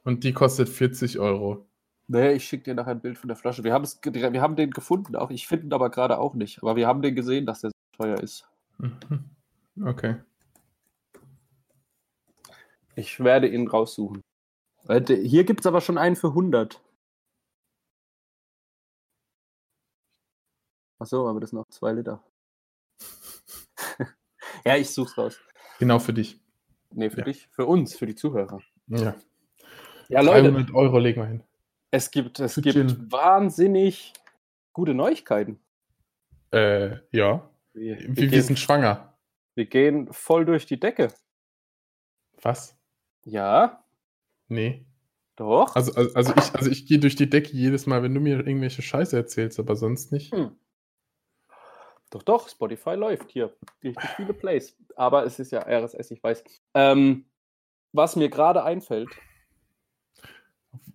und 0.04 0.24
die 0.24 0.34
kostet 0.34 0.68
40 0.70 1.20
Euro. 1.20 1.68
nee, 2.08 2.32
ich 2.34 2.46
schicke 2.46 2.64
dir 2.64 2.74
nachher 2.74 2.92
ein 2.92 3.02
Bild 3.02 3.20
von 3.20 3.28
der 3.28 3.38
Flasche. 3.38 3.64
Wir, 3.64 3.72
wir 3.74 4.42
haben 4.42 4.56
den 4.56 4.72
gefunden, 4.72 5.16
auch 5.16 5.30
ich 5.30 5.46
finde 5.48 5.68
ihn 5.68 5.74
aber 5.74 5.92
gerade 5.92 6.18
auch 6.18 6.34
nicht. 6.34 6.64
Aber 6.64 6.76
wir 6.76 6.88
haben 6.88 7.04
den 7.04 7.14
gesehen, 7.16 7.46
dass 7.46 7.62
der 7.62 7.70
so 7.70 8.04
teuer 8.04 8.20
ist. 8.20 8.48
Mhm. 8.80 9.30
Okay. 9.86 10.16
Ich 12.96 13.20
werde 13.24 13.48
ihn 13.48 13.68
raussuchen. 13.68 14.22
Hier 15.08 15.44
gibt 15.44 15.60
es 15.62 15.66
aber 15.68 15.82
schon 15.82 15.98
einen 16.00 16.16
für 16.16 16.30
100. 16.30 16.82
Achso, 21.00 21.30
aber 21.30 21.40
das 21.40 21.52
sind 21.52 21.60
noch 21.60 21.70
2 21.70 21.94
Liter. 21.94 22.24
ja, 24.66 24.76
ich 24.76 24.90
such's 24.90 25.18
raus. 25.18 25.40
Genau 25.80 26.00
für 26.00 26.14
dich. 26.14 26.40
Nee, 26.92 27.10
für 27.10 27.20
Ja. 27.20 27.24
dich, 27.26 27.48
für 27.52 27.66
uns, 27.66 27.96
für 27.98 28.06
die 28.06 28.16
Zuhörer. 28.16 28.62
Ja. 28.88 29.16
Ja, 30.10 30.22
Leute, 30.22 30.52
300 30.52 30.74
Euro 30.74 30.98
legen 30.98 31.22
wir 31.22 31.28
hin. 31.28 31.44
es 31.92 32.10
gibt, 32.12 32.40
es 32.40 32.56
Für 32.56 32.62
gibt 32.62 32.74
Gin. 32.76 33.12
wahnsinnig 33.12 34.14
gute 34.74 34.94
Neuigkeiten. 34.96 35.60
Äh, 36.52 36.98
ja. 37.12 37.48
Wir, 37.74 37.98
wir, 38.00 38.00
Wir, 38.10 38.16
wir 38.18 38.28
gehen, 38.28 38.42
sind 38.42 38.58
schwanger. 38.60 39.16
wir 39.56 39.66
gehen 39.68 40.12
voll 40.12 40.46
durch 40.46 40.66
die 40.66 40.80
Decke. 40.80 41.14
Was? 42.42 42.76
Ja, 43.26 43.84
Nee. 44.48 44.84
doch. 45.36 45.76
Also, 45.76 45.94
also, 45.94 46.16
also 46.16 46.34
ich, 46.36 46.56
also 46.56 46.72
ich 46.72 46.88
gehe 46.88 46.98
durch 46.98 47.16
die 47.16 47.30
Decke 47.30 47.52
jedes 47.52 47.86
Mal, 47.86 48.02
wenn 48.02 48.16
du 48.16 48.20
mir 48.20 48.38
irgendwelche 48.40 48.82
Scheiße 48.82 49.16
erzählst, 49.16 49.60
aber 49.60 49.76
sonst 49.76 50.12
nicht. 50.12 50.34
Hm. 50.34 50.58
Doch, 52.10 52.24
doch, 52.24 52.50
Spotify 52.50 52.96
läuft 52.96 53.30
hier. 53.32 53.54
Richtig 53.84 54.10
viele 54.16 54.34
Plays. 54.34 54.76
Aber 54.96 55.26
es 55.26 55.40
ist 55.40 55.52
ja 55.52 55.62
RSS, 55.62 56.12
ich 56.12 56.24
weiß. 56.24 56.44
Ähm, 56.74 57.26
was 57.94 58.16
mir 58.16 58.30
gerade 58.30 58.64
einfällt, 58.64 59.10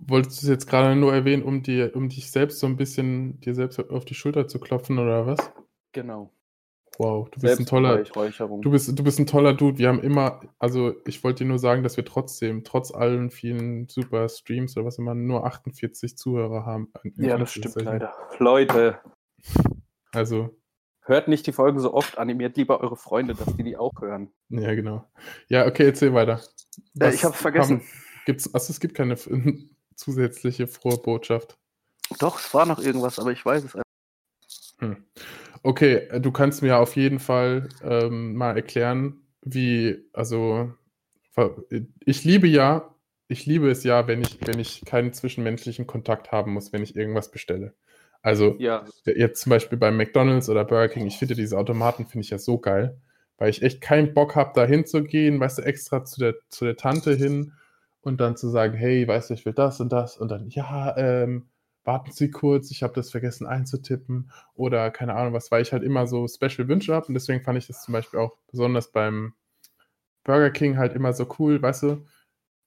Wolltest 0.06 0.42
du 0.42 0.46
es 0.46 0.50
jetzt 0.50 0.66
gerade 0.68 0.96
nur 0.96 1.12
erwähnen, 1.14 1.42
um 1.42 1.62
dir, 1.62 1.96
um 1.96 2.08
dich 2.08 2.30
selbst 2.30 2.60
so 2.60 2.66
ein 2.66 2.76
bisschen 2.76 3.40
dir 3.40 3.54
selbst 3.54 3.78
auf 3.78 4.04
die 4.04 4.14
Schulter 4.14 4.46
zu 4.46 4.60
klopfen 4.60 4.98
oder 4.98 5.26
was? 5.26 5.52
genau. 5.92 6.30
Wow, 6.96 7.28
du 7.30 7.40
bist 7.40 7.58
ein 7.58 7.66
toller, 7.66 8.04
du 8.04 8.70
bist, 8.70 8.96
du 8.96 9.02
bist 9.02 9.18
ein 9.18 9.26
toller 9.26 9.52
Dude. 9.52 9.78
Wir 9.78 9.88
haben 9.88 10.00
immer, 10.00 10.42
also 10.60 10.94
ich 11.06 11.24
wollte 11.24 11.42
dir 11.42 11.48
nur 11.48 11.58
sagen, 11.58 11.82
dass 11.82 11.96
wir 11.96 12.04
trotzdem, 12.04 12.62
trotz 12.62 12.94
allen 12.94 13.30
vielen 13.30 13.88
super 13.88 14.28
Streams 14.28 14.76
oder 14.76 14.86
was 14.86 14.98
immer, 14.98 15.16
nur 15.16 15.44
48 15.44 16.16
Zuhörer 16.16 16.64
haben. 16.64 16.92
ja, 17.16 17.36
das 17.36 17.52
stimmt 17.52 17.82
leider. 17.82 18.12
Leute, 18.38 19.00
Also, 20.12 20.56
hört 21.04 21.28
nicht 21.28 21.46
die 21.46 21.52
Folgen 21.52 21.78
so 21.80 21.94
oft, 21.94 22.18
animiert 22.18 22.56
lieber 22.56 22.80
eure 22.80 22.96
Freunde, 22.96 23.34
dass 23.34 23.54
die 23.56 23.62
die 23.62 23.76
auch 23.76 23.92
hören. 24.00 24.30
ja, 24.48 24.74
genau. 24.74 25.04
Ja, 25.48 25.66
okay, 25.66 25.84
erzähl 25.86 26.14
weiter. 26.14 26.40
Ja, 26.94 27.10
ich 27.10 27.24
hab's 27.24 27.40
vergessen. 27.40 27.78
Haben, 27.78 27.86
gibt's, 28.26 28.52
also 28.52 28.70
es 28.70 28.80
gibt 28.80 28.94
keine 28.94 29.16
zusätzliche 29.94 30.66
frohe 30.66 30.98
Botschaft. 30.98 31.58
Doch, 32.18 32.38
es 32.38 32.52
war 32.52 32.66
noch 32.66 32.80
irgendwas, 32.80 33.18
aber 33.18 33.32
ich 33.32 33.44
weiß 33.44 33.64
es 33.64 33.74
einfach. 33.74 33.84
Hm. 34.78 35.04
Okay, 35.62 35.94
äh, 36.10 36.20
du 36.20 36.32
kannst 36.32 36.62
mir 36.62 36.78
auf 36.78 36.96
jeden 36.96 37.18
Fall 37.18 37.68
ähm, 37.82 38.34
mal 38.34 38.56
erklären, 38.56 39.20
wie, 39.42 40.08
also, 40.12 40.72
ich 42.04 42.24
liebe 42.24 42.46
ja, 42.46 42.94
ich 43.28 43.46
liebe 43.46 43.70
es 43.70 43.82
ja, 43.84 44.06
wenn 44.06 44.22
ich, 44.22 44.38
wenn 44.46 44.58
ich 44.58 44.84
keinen 44.84 45.12
zwischenmenschlichen 45.12 45.86
Kontakt 45.86 46.32
haben 46.32 46.52
muss, 46.52 46.72
wenn 46.72 46.82
ich 46.82 46.96
irgendwas 46.96 47.30
bestelle. 47.30 47.74
Also, 48.24 48.56
Ja, 48.58 48.84
jetzt 49.04 49.42
zum 49.42 49.50
Beispiel 49.50 49.78
bei 49.78 49.90
McDonalds 49.90 50.48
oder 50.48 50.64
Burger 50.64 50.88
King, 50.88 51.06
ich 51.06 51.18
finde 51.18 51.34
diese 51.34 51.58
Automaten 51.58 52.06
finde 52.06 52.24
ich 52.24 52.30
ja 52.30 52.38
so 52.38 52.58
geil, 52.58 52.98
weil 53.36 53.50
ich 53.50 53.62
echt 53.62 53.80
keinen 53.82 54.14
Bock 54.14 54.34
habe, 54.34 54.52
da 54.54 54.64
hinzugehen, 54.64 55.38
weißt 55.40 55.58
du, 55.58 55.62
extra 55.62 56.04
zu 56.04 56.20
der, 56.20 56.34
zu 56.48 56.64
der 56.64 56.76
Tante 56.76 57.14
hin 57.14 57.52
und 58.00 58.20
dann 58.20 58.36
zu 58.36 58.48
sagen, 58.48 58.74
hey, 58.76 59.06
weißt 59.06 59.30
du, 59.30 59.34
ich 59.34 59.44
will 59.44 59.52
das 59.52 59.80
und 59.80 59.92
das 59.92 60.16
und 60.16 60.30
dann, 60.30 60.48
ja, 60.48 60.96
ähm, 60.96 61.48
warten 61.84 62.12
Sie 62.12 62.30
kurz, 62.30 62.70
ich 62.70 62.82
habe 62.82 62.94
das 62.94 63.10
vergessen 63.10 63.46
einzutippen 63.46 64.30
oder 64.54 64.90
keine 64.90 65.14
Ahnung 65.14 65.34
was, 65.34 65.50
weil 65.50 65.60
ich 65.62 65.72
halt 65.72 65.82
immer 65.82 66.06
so 66.06 66.26
Special 66.26 66.66
Wünsche 66.68 66.94
habe 66.94 67.06
und 67.08 67.14
deswegen 67.14 67.42
fand 67.44 67.58
ich 67.58 67.66
das 67.66 67.82
zum 67.82 67.92
Beispiel 67.92 68.20
auch 68.20 68.38
besonders 68.50 68.90
beim 68.90 69.34
Burger 70.24 70.50
King 70.50 70.78
halt 70.78 70.94
immer 70.94 71.12
so 71.12 71.26
cool, 71.38 71.60
weißt 71.62 71.82
du, 71.84 72.06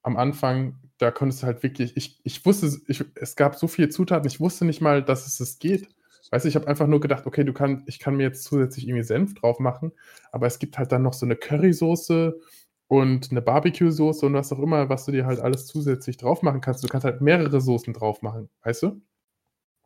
am 0.03 0.17
Anfang, 0.17 0.79
da 0.97 1.11
konntest 1.11 1.43
du 1.43 1.47
halt 1.47 1.63
wirklich, 1.63 1.95
ich, 1.97 2.19
ich 2.23 2.45
wusste, 2.45 2.71
ich, 2.87 3.03
es 3.15 3.35
gab 3.35 3.55
so 3.55 3.67
viele 3.67 3.89
Zutaten, 3.89 4.27
ich 4.27 4.39
wusste 4.39 4.65
nicht 4.65 4.81
mal, 4.81 5.03
dass 5.03 5.27
es 5.27 5.37
das 5.37 5.59
geht. 5.59 5.89
Weißt 6.31 6.43
du, 6.45 6.49
ich 6.49 6.55
habe 6.55 6.67
einfach 6.67 6.87
nur 6.87 6.99
gedacht, 6.99 7.25
okay, 7.25 7.43
du 7.45 7.53
kann, 7.53 7.83
ich 7.87 7.99
kann 7.99 8.15
mir 8.17 8.23
jetzt 8.23 8.43
zusätzlich 8.43 8.87
irgendwie 8.87 9.03
Senf 9.03 9.33
drauf 9.35 9.59
machen, 9.59 9.93
aber 10.31 10.47
es 10.47 10.59
gibt 10.59 10.77
halt 10.77 10.91
dann 10.91 11.03
noch 11.03 11.13
so 11.13 11.25
eine 11.25 11.35
Currysoße 11.37 12.39
und 12.87 13.31
eine 13.31 13.41
Barbecue-Soße 13.41 14.25
und 14.25 14.33
was 14.33 14.51
auch 14.51 14.59
immer, 14.59 14.89
was 14.89 15.05
du 15.05 15.11
dir 15.11 15.25
halt 15.25 15.39
alles 15.39 15.67
zusätzlich 15.67 16.17
drauf 16.17 16.41
machen 16.41 16.61
kannst. 16.61 16.83
Du 16.83 16.87
kannst 16.87 17.05
halt 17.05 17.21
mehrere 17.21 17.61
Soßen 17.61 17.93
drauf 17.93 18.21
machen, 18.21 18.49
weißt 18.63 18.83
du? 18.83 19.01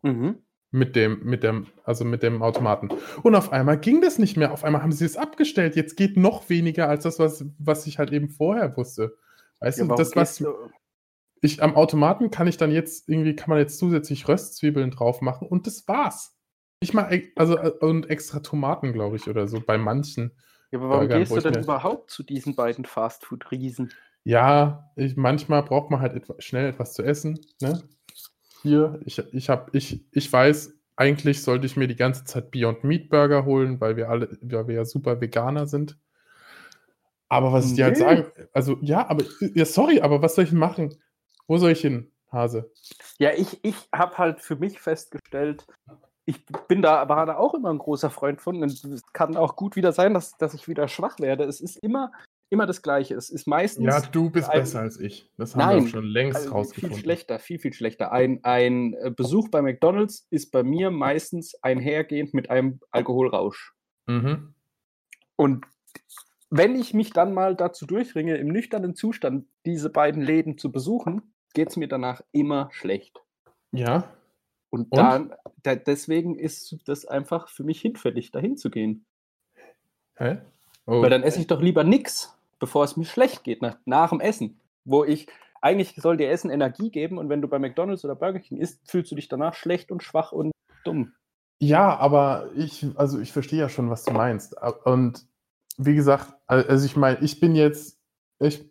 mhm. 0.03 0.38
Mit 0.74 0.95
dem, 0.95 1.22
mit 1.26 1.43
dem, 1.43 1.68
also 1.84 2.05
mit 2.05 2.24
dem 2.24 2.41
Automaten. 2.41 2.88
Und 3.24 3.36
auf 3.36 3.51
einmal 3.51 3.78
ging 3.78 3.99
das 3.99 4.18
nicht 4.18 4.38
mehr. 4.38 4.53
Auf 4.53 4.64
einmal 4.64 4.82
haben 4.82 4.93
sie 4.93 5.03
es 5.03 5.18
abgestellt. 5.18 5.76
Jetzt 5.76 5.97
geht 5.97 6.16
noch 6.16 6.49
weniger 6.49 6.88
als 6.88 7.03
das, 7.03 7.20
was, 7.20 7.43
was 7.59 7.88
ich 7.88 7.99
halt 7.99 8.14
eben 8.14 8.30
vorher 8.30 8.78
wusste. 8.78 9.18
Weißt 9.59 9.80
ja 9.80 9.86
du, 9.86 9.95
das, 9.95 10.16
was 10.16 10.38
du- 10.38 10.45
ich 11.41 11.61
am 11.63 11.75
Automaten 11.75 12.29
kann 12.31 12.47
ich 12.47 12.57
dann 12.57 12.71
jetzt 12.71 13.09
irgendwie, 13.09 13.35
kann 13.35 13.49
man 13.49 13.59
jetzt 13.59 13.77
zusätzlich 13.79 14.27
Röstzwiebeln 14.27 14.91
drauf 14.91 15.21
machen 15.21 15.47
und 15.47 15.67
das 15.67 15.87
war's. 15.87 16.37
Nicht 16.81 16.93
mal, 16.93 17.11
e- 17.13 17.31
also 17.35 17.57
äh, 17.57 17.71
und 17.81 18.09
extra 18.09 18.39
Tomaten, 18.39 18.93
glaube 18.93 19.15
ich, 19.15 19.27
oder 19.27 19.47
so, 19.47 19.59
bei 19.59 19.77
manchen. 19.77 20.31
ja, 20.71 20.79
aber 20.79 20.89
warum 20.89 21.01
Burgern, 21.01 21.19
gehst 21.19 21.31
du 21.31 21.37
ich 21.37 21.43
denn 21.43 21.53
mir- 21.53 21.63
überhaupt 21.63 22.11
zu 22.11 22.23
diesen 22.23 22.55
beiden 22.55 22.85
Fastfood-Riesen? 22.85 23.91
Ja, 24.23 24.91
ich, 24.95 25.17
manchmal 25.17 25.63
braucht 25.63 25.89
man 25.89 25.99
halt 25.99 26.13
etwa, 26.13 26.35
schnell 26.39 26.69
etwas 26.69 26.93
zu 26.93 27.03
essen. 27.03 27.39
Ne? 27.59 27.81
Hier, 28.61 28.99
ich, 29.05 29.17
ich, 29.33 29.49
hab, 29.49 29.73
ich, 29.73 30.05
ich 30.11 30.31
weiß, 30.31 30.73
eigentlich 30.95 31.41
sollte 31.41 31.65
ich 31.65 31.75
mir 31.75 31.87
die 31.87 31.95
ganze 31.95 32.25
Zeit 32.25 32.51
Beyond 32.51 32.83
Meat 32.83 33.09
Burger 33.09 33.45
holen, 33.45 33.81
weil 33.81 33.95
wir 33.95 34.09
alle, 34.09 34.37
weil 34.41 34.67
wir 34.67 34.75
ja 34.75 34.85
super 34.85 35.19
Veganer 35.19 35.65
sind. 35.65 35.97
Aber 37.29 37.53
was 37.53 37.67
ich 37.67 37.75
dir 37.75 37.85
halt 37.85 37.95
Nee. 37.95 37.99
sagen, 38.01 38.25
also 38.53 38.77
ja, 38.81 39.07
aber 39.09 39.23
ja, 39.55 39.65
sorry, 39.65 40.01
aber 40.01 40.21
was 40.21 40.35
soll 40.35 40.43
ich 40.43 40.51
machen? 40.51 40.93
Wo 41.51 41.57
soll 41.57 41.71
ich 41.71 41.81
hin, 41.81 42.09
Hase? 42.31 42.71
Ja, 43.19 43.31
ich, 43.35 43.59
ich 43.61 43.75
habe 43.93 44.17
halt 44.17 44.39
für 44.39 44.55
mich 44.55 44.79
festgestellt, 44.79 45.67
ich 46.23 46.45
bin 46.69 46.81
da 46.81 46.95
aber 47.01 47.25
da 47.25 47.35
auch 47.35 47.53
immer 47.53 47.73
ein 47.73 47.77
großer 47.77 48.09
Freund 48.09 48.41
von. 48.41 48.63
Und 48.63 48.71
es 48.85 49.01
kann 49.11 49.35
auch 49.35 49.57
gut 49.57 49.75
wieder 49.75 49.91
sein, 49.91 50.13
dass, 50.13 50.37
dass 50.37 50.53
ich 50.53 50.69
wieder 50.69 50.87
schwach 50.87 51.19
werde. 51.19 51.43
Es 51.43 51.59
ist 51.59 51.75
immer, 51.83 52.13
immer 52.49 52.65
das 52.67 52.81
Gleiche. 52.81 53.15
Es 53.15 53.29
ist 53.29 53.47
meistens 53.47 53.85
Ja, 53.85 53.99
du 53.99 54.29
bist 54.29 54.49
ein- 54.49 54.61
besser 54.61 54.79
als 54.79 54.97
ich. 54.97 55.29
Das 55.35 55.53
haben 55.53 55.59
wir 55.59 55.75
Nein, 55.75 55.83
auch 55.83 55.89
schon 55.89 56.05
längst 56.05 56.35
also 56.37 56.47
viel 56.47 56.53
rausgefunden. 56.57 56.99
schlechter, 56.99 57.37
viel, 57.39 57.59
viel 57.59 57.73
schlechter. 57.73 58.13
Ein, 58.13 58.39
ein 58.43 58.93
äh, 58.93 59.11
Besuch 59.13 59.49
bei 59.49 59.61
McDonalds 59.61 60.27
ist 60.29 60.51
bei 60.51 60.63
mir 60.63 60.89
meistens 60.89 61.55
einhergehend 61.61 62.33
mit 62.33 62.49
einem 62.49 62.79
Alkoholrausch. 62.91 63.73
Mhm. 64.07 64.53
Und 65.35 65.65
wenn 66.49 66.75
ich 66.75 66.93
mich 66.93 67.11
dann 67.11 67.33
mal 67.33 67.57
dazu 67.57 67.85
durchringe, 67.85 68.37
im 68.37 68.47
nüchternen 68.47 68.95
Zustand 68.95 69.47
diese 69.65 69.89
beiden 69.89 70.21
Läden 70.21 70.57
zu 70.57 70.71
besuchen, 70.71 71.33
geht 71.53 71.69
es 71.69 71.77
mir 71.77 71.87
danach 71.87 72.21
immer 72.31 72.69
schlecht. 72.71 73.21
Ja, 73.71 74.11
Und, 74.69 74.91
Und? 74.91 74.97
dann, 74.97 75.33
da, 75.63 75.75
deswegen 75.75 76.37
ist 76.37 76.77
das 76.85 77.05
einfach 77.05 77.49
für 77.49 77.63
mich 77.63 77.81
hinfällig, 77.81 78.31
dahin 78.31 78.57
zu 78.57 78.69
gehen. 78.69 79.05
hä? 80.15 80.37
Oh. 80.87 81.01
Weil 81.01 81.09
dann 81.09 81.23
esse 81.23 81.39
ich 81.39 81.47
doch 81.47 81.61
lieber 81.61 81.83
nix, 81.83 82.35
bevor 82.59 82.83
es 82.83 82.97
mir 82.97 83.05
schlecht 83.05 83.43
geht, 83.43 83.61
nach, 83.61 83.77
nach 83.85 84.09
dem 84.09 84.19
Essen. 84.19 84.59
Wo 84.83 85.03
ich, 85.03 85.27
eigentlich 85.61 85.95
soll 85.95 86.17
dir 86.17 86.29
Essen 86.31 86.49
Energie 86.49 86.89
geben 86.89 87.17
und 87.17 87.29
wenn 87.29 87.41
du 87.41 87.47
bei 87.47 87.59
McDonalds 87.59 88.03
oder 88.03 88.15
Burger 88.15 88.39
King 88.39 88.57
isst, 88.57 88.89
fühlst 88.89 89.11
du 89.11 89.15
dich 89.15 89.27
danach 89.27 89.53
schlecht 89.53 89.91
und 89.91 90.01
schwach 90.03 90.31
und 90.31 90.51
dumm. 90.83 91.13
Ja, 91.59 91.95
aber 91.97 92.49
ich, 92.55 92.87
also 92.95 93.19
ich 93.19 93.31
verstehe 93.31 93.59
ja 93.59 93.69
schon, 93.69 93.91
was 93.91 94.03
du 94.03 94.11
meinst. 94.11 94.55
Und 94.85 95.27
wie 95.77 95.93
gesagt, 95.93 96.33
also 96.47 96.85
ich 96.85 96.95
meine, 96.95 97.19
ich 97.19 97.39
bin 97.39 97.55
jetzt, 97.55 97.99
ich 98.39 98.70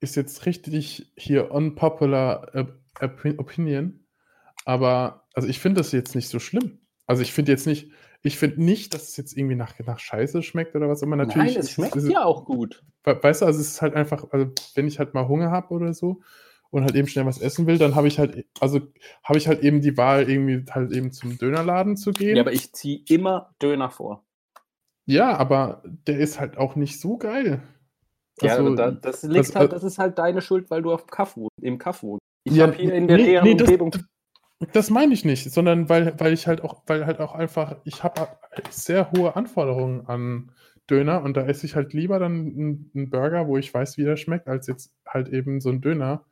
ist 0.00 0.16
jetzt 0.16 0.46
richtig 0.46 1.12
hier 1.16 1.52
unpopular 1.52 2.68
opinion, 3.00 4.00
aber 4.64 5.26
also 5.34 5.48
ich 5.48 5.60
finde 5.60 5.80
das 5.80 5.92
jetzt 5.92 6.14
nicht 6.14 6.28
so 6.28 6.38
schlimm. 6.38 6.78
Also 7.06 7.22
ich 7.22 7.32
finde 7.32 7.52
jetzt 7.52 7.66
nicht, 7.66 7.90
ich 8.22 8.36
finde 8.38 8.62
nicht, 8.62 8.94
dass 8.94 9.08
es 9.08 9.16
jetzt 9.16 9.36
irgendwie 9.36 9.56
nach, 9.56 9.78
nach 9.80 9.98
Scheiße 9.98 10.42
schmeckt 10.42 10.74
oder 10.76 10.88
was 10.88 11.02
immer. 11.02 11.16
Natürlich 11.16 11.54
Nein, 11.54 11.60
es 11.60 11.70
schmeckt 11.70 11.96
ist, 11.96 12.08
ja 12.08 12.24
auch 12.24 12.44
gut. 12.44 12.82
Weißt 13.04 13.42
du, 13.42 13.46
also 13.46 13.60
es 13.60 13.68
ist 13.68 13.82
halt 13.82 13.94
einfach, 13.94 14.26
also 14.30 14.50
wenn 14.74 14.86
ich 14.86 14.98
halt 14.98 15.14
mal 15.14 15.26
Hunger 15.28 15.50
habe 15.50 15.74
oder 15.74 15.94
so 15.94 16.20
und 16.70 16.82
halt 16.82 16.94
eben 16.94 17.08
schnell 17.08 17.26
was 17.26 17.40
essen 17.40 17.66
will, 17.66 17.78
dann 17.78 17.94
habe 17.94 18.08
ich 18.08 18.18
halt, 18.18 18.46
also 18.60 18.80
habe 19.24 19.38
ich 19.38 19.48
halt 19.48 19.62
eben 19.62 19.80
die 19.80 19.96
Wahl, 19.96 20.28
irgendwie 20.28 20.64
halt 20.70 20.92
eben 20.92 21.12
zum 21.12 21.38
Dönerladen 21.38 21.96
zu 21.96 22.12
gehen. 22.12 22.36
Ja, 22.36 22.42
aber 22.42 22.52
ich 22.52 22.72
ziehe 22.72 23.00
immer 23.08 23.54
Döner 23.60 23.90
vor. 23.90 24.24
Ja, 25.06 25.36
aber 25.36 25.82
der 26.06 26.18
ist 26.18 26.38
halt 26.38 26.58
auch 26.58 26.76
nicht 26.76 27.00
so 27.00 27.16
geil. 27.16 27.62
Ja, 28.42 28.56
also, 28.56 28.74
da, 28.74 28.90
das, 28.90 29.20
das, 29.22 29.54
halt, 29.54 29.72
das 29.72 29.84
ist 29.84 29.98
halt 29.98 30.18
deine 30.18 30.40
Schuld, 30.40 30.70
weil 30.70 30.82
du 30.82 30.92
auf 30.92 31.06
Kaff 31.06 31.36
wohnst, 31.36 31.56
im 31.60 31.78
Kaff 31.78 32.02
wohnst. 32.02 32.22
Ich 32.44 32.54
ja, 32.54 32.66
habe 32.66 32.76
hier 32.76 32.94
in 32.94 33.08
der 33.08 33.16
nee, 33.16 33.24
näheren 33.24 33.44
nee, 33.44 33.60
Umgebung. 33.60 33.90
Das, 33.90 34.02
das 34.72 34.90
meine 34.90 35.14
ich 35.14 35.24
nicht, 35.24 35.50
sondern 35.50 35.88
weil, 35.88 36.18
weil 36.18 36.32
ich 36.32 36.46
halt 36.46 36.62
auch, 36.62 36.82
weil 36.86 37.06
halt 37.06 37.20
auch 37.20 37.34
einfach, 37.34 37.76
ich 37.84 38.02
habe 38.02 38.28
sehr 38.70 39.10
hohe 39.12 39.36
Anforderungen 39.36 40.06
an 40.06 40.52
Döner 40.90 41.22
und 41.22 41.36
da 41.36 41.46
esse 41.46 41.66
ich 41.66 41.76
halt 41.76 41.92
lieber 41.92 42.18
dann 42.18 42.90
einen 42.94 43.10
Burger, 43.10 43.46
wo 43.46 43.56
ich 43.56 43.72
weiß, 43.72 43.96
wie 43.96 44.04
der 44.04 44.16
schmeckt, 44.16 44.48
als 44.48 44.66
jetzt 44.66 44.92
halt 45.06 45.28
eben 45.28 45.60
so 45.60 45.70
ein 45.70 45.80
Döner, 45.80 46.24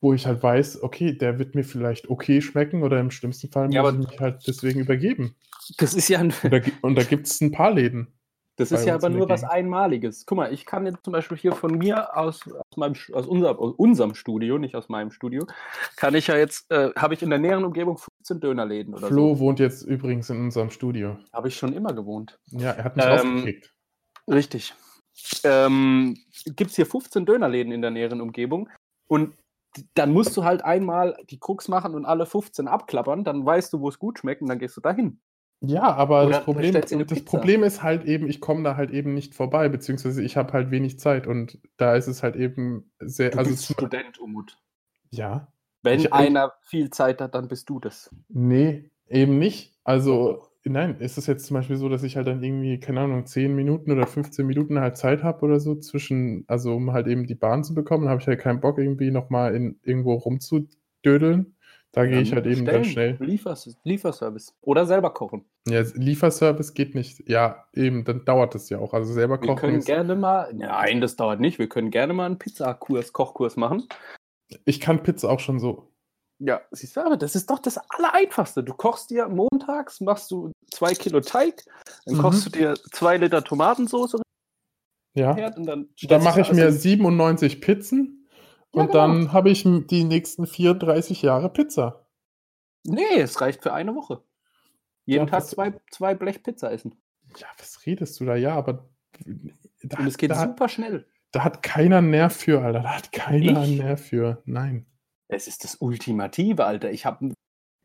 wo 0.00 0.12
ich 0.12 0.26
halt 0.26 0.42
weiß, 0.42 0.82
okay, 0.82 1.12
der 1.16 1.38
wird 1.38 1.54
mir 1.54 1.64
vielleicht 1.64 2.08
okay 2.08 2.40
schmecken 2.40 2.82
oder 2.82 3.00
im 3.00 3.10
schlimmsten 3.10 3.50
Fall 3.50 3.72
ja, 3.72 3.82
muss 3.82 3.92
ich 3.92 3.98
mich 4.10 4.20
halt 4.20 4.46
deswegen 4.46 4.80
übergeben. 4.80 5.34
Das 5.78 5.94
ist 5.94 6.08
ja 6.08 6.20
ein. 6.20 6.32
Und 6.42 6.52
da, 6.52 6.60
und 6.82 6.94
da 6.94 7.02
gibt 7.02 7.26
es 7.26 7.40
ein 7.40 7.52
paar 7.52 7.72
Läden. 7.72 8.08
Das 8.58 8.72
ist 8.72 8.84
ja 8.84 8.96
aber 8.96 9.08
nur 9.08 9.28
was 9.28 9.44
Einmaliges. 9.44 10.26
Guck 10.26 10.36
mal, 10.36 10.52
ich 10.52 10.66
kann 10.66 10.84
jetzt 10.84 11.04
zum 11.04 11.12
Beispiel 11.12 11.38
hier 11.38 11.52
von 11.52 11.78
mir 11.78 12.16
aus, 12.16 12.42
aus, 12.42 12.76
meinem, 12.76 12.94
aus, 13.12 13.26
unser, 13.26 13.56
aus 13.58 13.72
unserem 13.76 14.16
Studio, 14.16 14.58
nicht 14.58 14.74
aus 14.74 14.88
meinem 14.88 15.12
Studio, 15.12 15.46
kann 15.94 16.16
ich 16.16 16.26
ja 16.26 16.36
jetzt, 16.36 16.68
äh, 16.72 16.90
habe 16.96 17.14
ich 17.14 17.22
in 17.22 17.30
der 17.30 17.38
näheren 17.38 17.64
Umgebung 17.64 17.98
15 17.98 18.40
Dönerläden 18.40 18.94
oder 18.94 19.06
Flo 19.06 19.34
so. 19.34 19.40
wohnt 19.40 19.60
jetzt 19.60 19.82
übrigens 19.82 20.28
in 20.28 20.40
unserem 20.40 20.70
Studio. 20.70 21.18
Habe 21.32 21.48
ich 21.48 21.56
schon 21.56 21.72
immer 21.72 21.92
gewohnt. 21.92 22.40
Ja, 22.46 22.72
er 22.72 22.84
hat 22.84 22.96
mich 22.96 23.04
ähm, 23.04 23.12
rausgekickt. 23.12 23.74
Richtig. 24.28 24.74
Ähm, 25.44 26.16
Gibt 26.44 26.70
es 26.70 26.76
hier 26.76 26.86
15 26.86 27.26
Dönerläden 27.26 27.72
in 27.72 27.80
der 27.80 27.92
näheren 27.92 28.20
Umgebung 28.20 28.68
und 29.06 29.34
dann 29.94 30.12
musst 30.12 30.36
du 30.36 30.42
halt 30.42 30.64
einmal 30.64 31.16
die 31.30 31.38
Krux 31.38 31.68
machen 31.68 31.94
und 31.94 32.06
alle 32.06 32.26
15 32.26 32.66
abklappern, 32.66 33.22
dann 33.22 33.46
weißt 33.46 33.72
du, 33.72 33.80
wo 33.80 33.88
es 33.88 34.00
gut 34.00 34.18
schmeckt 34.18 34.42
und 34.42 34.48
dann 34.48 34.58
gehst 34.58 34.76
du 34.76 34.80
dahin. 34.80 35.20
Ja, 35.60 35.92
aber 35.94 36.26
das 36.26 36.44
Problem, 36.44 36.72
das 36.72 37.24
Problem 37.24 37.64
ist 37.64 37.82
halt 37.82 38.04
eben, 38.04 38.28
ich 38.28 38.40
komme 38.40 38.62
da 38.62 38.76
halt 38.76 38.90
eben 38.90 39.14
nicht 39.14 39.34
vorbei, 39.34 39.68
beziehungsweise 39.68 40.22
ich 40.22 40.36
habe 40.36 40.52
halt 40.52 40.70
wenig 40.70 41.00
Zeit 41.00 41.26
und 41.26 41.58
da 41.76 41.96
ist 41.96 42.06
es 42.06 42.22
halt 42.22 42.36
eben 42.36 42.92
sehr. 43.00 43.30
Du 43.30 43.38
also 43.38 43.50
bist 43.50 43.64
Student, 43.64 44.20
Umut. 44.20 44.56
Ja. 45.10 45.52
Wenn 45.82 46.00
ich, 46.00 46.12
einer 46.12 46.52
viel 46.62 46.90
Zeit 46.90 47.20
hat, 47.20 47.34
dann 47.34 47.48
bist 47.48 47.68
du 47.70 47.80
das. 47.80 48.14
Nee, 48.28 48.90
eben 49.08 49.38
nicht. 49.38 49.76
Also, 49.82 50.42
nein, 50.64 51.00
ist 51.00 51.18
es 51.18 51.26
jetzt 51.26 51.46
zum 51.46 51.54
Beispiel 51.54 51.76
so, 51.76 51.88
dass 51.88 52.02
ich 52.04 52.16
halt 52.16 52.28
dann 52.28 52.42
irgendwie, 52.42 52.78
keine 52.78 53.00
Ahnung, 53.00 53.26
10 53.26 53.54
Minuten 53.54 53.90
oder 53.90 54.06
15 54.06 54.46
Minuten 54.46 54.78
halt 54.78 54.96
Zeit 54.96 55.24
habe 55.24 55.44
oder 55.44 55.58
so 55.58 55.74
zwischen, 55.76 56.44
also 56.46 56.74
um 56.74 56.92
halt 56.92 57.08
eben 57.08 57.26
die 57.26 57.34
Bahn 57.34 57.64
zu 57.64 57.74
bekommen, 57.74 58.08
habe 58.08 58.20
ich 58.20 58.26
halt 58.28 58.40
keinen 58.40 58.60
Bock, 58.60 58.78
irgendwie 58.78 59.10
nochmal 59.10 59.54
in 59.54 59.80
irgendwo 59.82 60.14
rumzudödeln. 60.14 61.56
Da 61.92 62.06
gehe 62.06 62.20
ich 62.20 62.32
halt 62.34 62.46
eben 62.46 62.66
ganz 62.66 62.88
schnell. 62.88 63.16
Liefers 63.18 63.76
Lieferservice. 63.82 64.54
Oder 64.60 64.84
selber 64.84 65.10
kochen. 65.14 65.46
Ja, 65.66 65.80
Lieferservice 65.94 66.74
geht 66.74 66.94
nicht. 66.94 67.28
Ja, 67.28 67.64
eben, 67.72 68.04
dann 68.04 68.24
dauert 68.24 68.54
das 68.54 68.68
ja 68.68 68.78
auch. 68.78 68.92
Also 68.92 69.12
selber 69.12 69.38
kochen. 69.38 69.48
Wir 69.48 69.56
können 69.56 69.80
gerne 69.80 70.14
mal. 70.14 70.52
Nein, 70.52 71.00
das 71.00 71.16
dauert 71.16 71.40
nicht. 71.40 71.58
Wir 71.58 71.68
können 71.68 71.90
gerne 71.90 72.12
mal 72.12 72.26
einen 72.26 72.38
Pizzakurs, 72.38 73.12
Kochkurs 73.12 73.56
machen. 73.56 73.88
Ich 74.64 74.80
kann 74.80 75.02
Pizza 75.02 75.30
auch 75.30 75.40
schon 75.40 75.58
so. 75.60 75.90
Ja, 76.40 76.60
siehst 76.70 76.96
du, 76.96 77.00
aber 77.00 77.16
das 77.16 77.34
ist 77.34 77.50
doch 77.50 77.58
das 77.58 77.78
Allereinfachste. 77.90 78.62
Du 78.62 78.72
kochst 78.72 79.10
dir 79.10 79.28
montags, 79.28 80.00
machst 80.00 80.30
du 80.30 80.52
zwei 80.70 80.94
Kilo 80.94 81.20
Teig, 81.20 81.64
dann 82.06 82.16
mhm. 82.16 82.20
kochst 82.20 82.46
du 82.46 82.50
dir 82.50 82.74
zwei 82.92 83.16
Liter 83.16 83.42
Tomatensauce. 83.42 84.20
Ja. 85.14 85.32
Und 85.32 85.66
dann, 85.66 85.88
dann 86.02 86.22
mache 86.22 86.42
ich 86.42 86.52
mir 86.52 86.70
97 86.70 87.60
Pizzen 87.60 88.17
und 88.72 88.88
genau. 88.88 88.92
dann 88.92 89.32
habe 89.32 89.50
ich 89.50 89.62
die 89.64 90.04
nächsten 90.04 90.46
34 90.46 91.22
Jahre 91.22 91.48
Pizza. 91.50 92.06
Nee, 92.84 93.20
es 93.20 93.40
reicht 93.40 93.62
für 93.62 93.72
eine 93.72 93.94
Woche. 93.94 94.22
Jeden 95.04 95.26
ja, 95.26 95.30
Tag 95.30 95.46
zwei, 95.46 95.72
zwei 95.90 96.14
Blech 96.14 96.42
Pizza 96.42 96.70
essen. 96.70 96.94
Ja, 97.36 97.46
was 97.58 97.86
redest 97.86 98.20
du 98.20 98.24
da? 98.24 98.36
Ja, 98.36 98.54
aber. 98.54 98.88
Da, 99.82 99.98
Und 99.98 100.06
es 100.06 100.18
geht 100.18 100.34
super 100.34 100.64
hat, 100.64 100.70
schnell. 100.70 101.06
Da 101.32 101.44
hat 101.44 101.62
keiner 101.62 102.02
Nerv 102.02 102.36
für, 102.36 102.62
Alter. 102.62 102.80
Da 102.80 102.96
hat 102.96 103.12
keiner 103.12 103.64
ich? 103.64 103.78
Nerv 103.78 104.02
für. 104.02 104.42
Nein. 104.44 104.86
Es 105.28 105.46
ist 105.46 105.64
das 105.64 105.76
Ultimative, 105.76 106.64
Alter. 106.64 106.90
Ich 106.90 107.06
habe. 107.06 107.32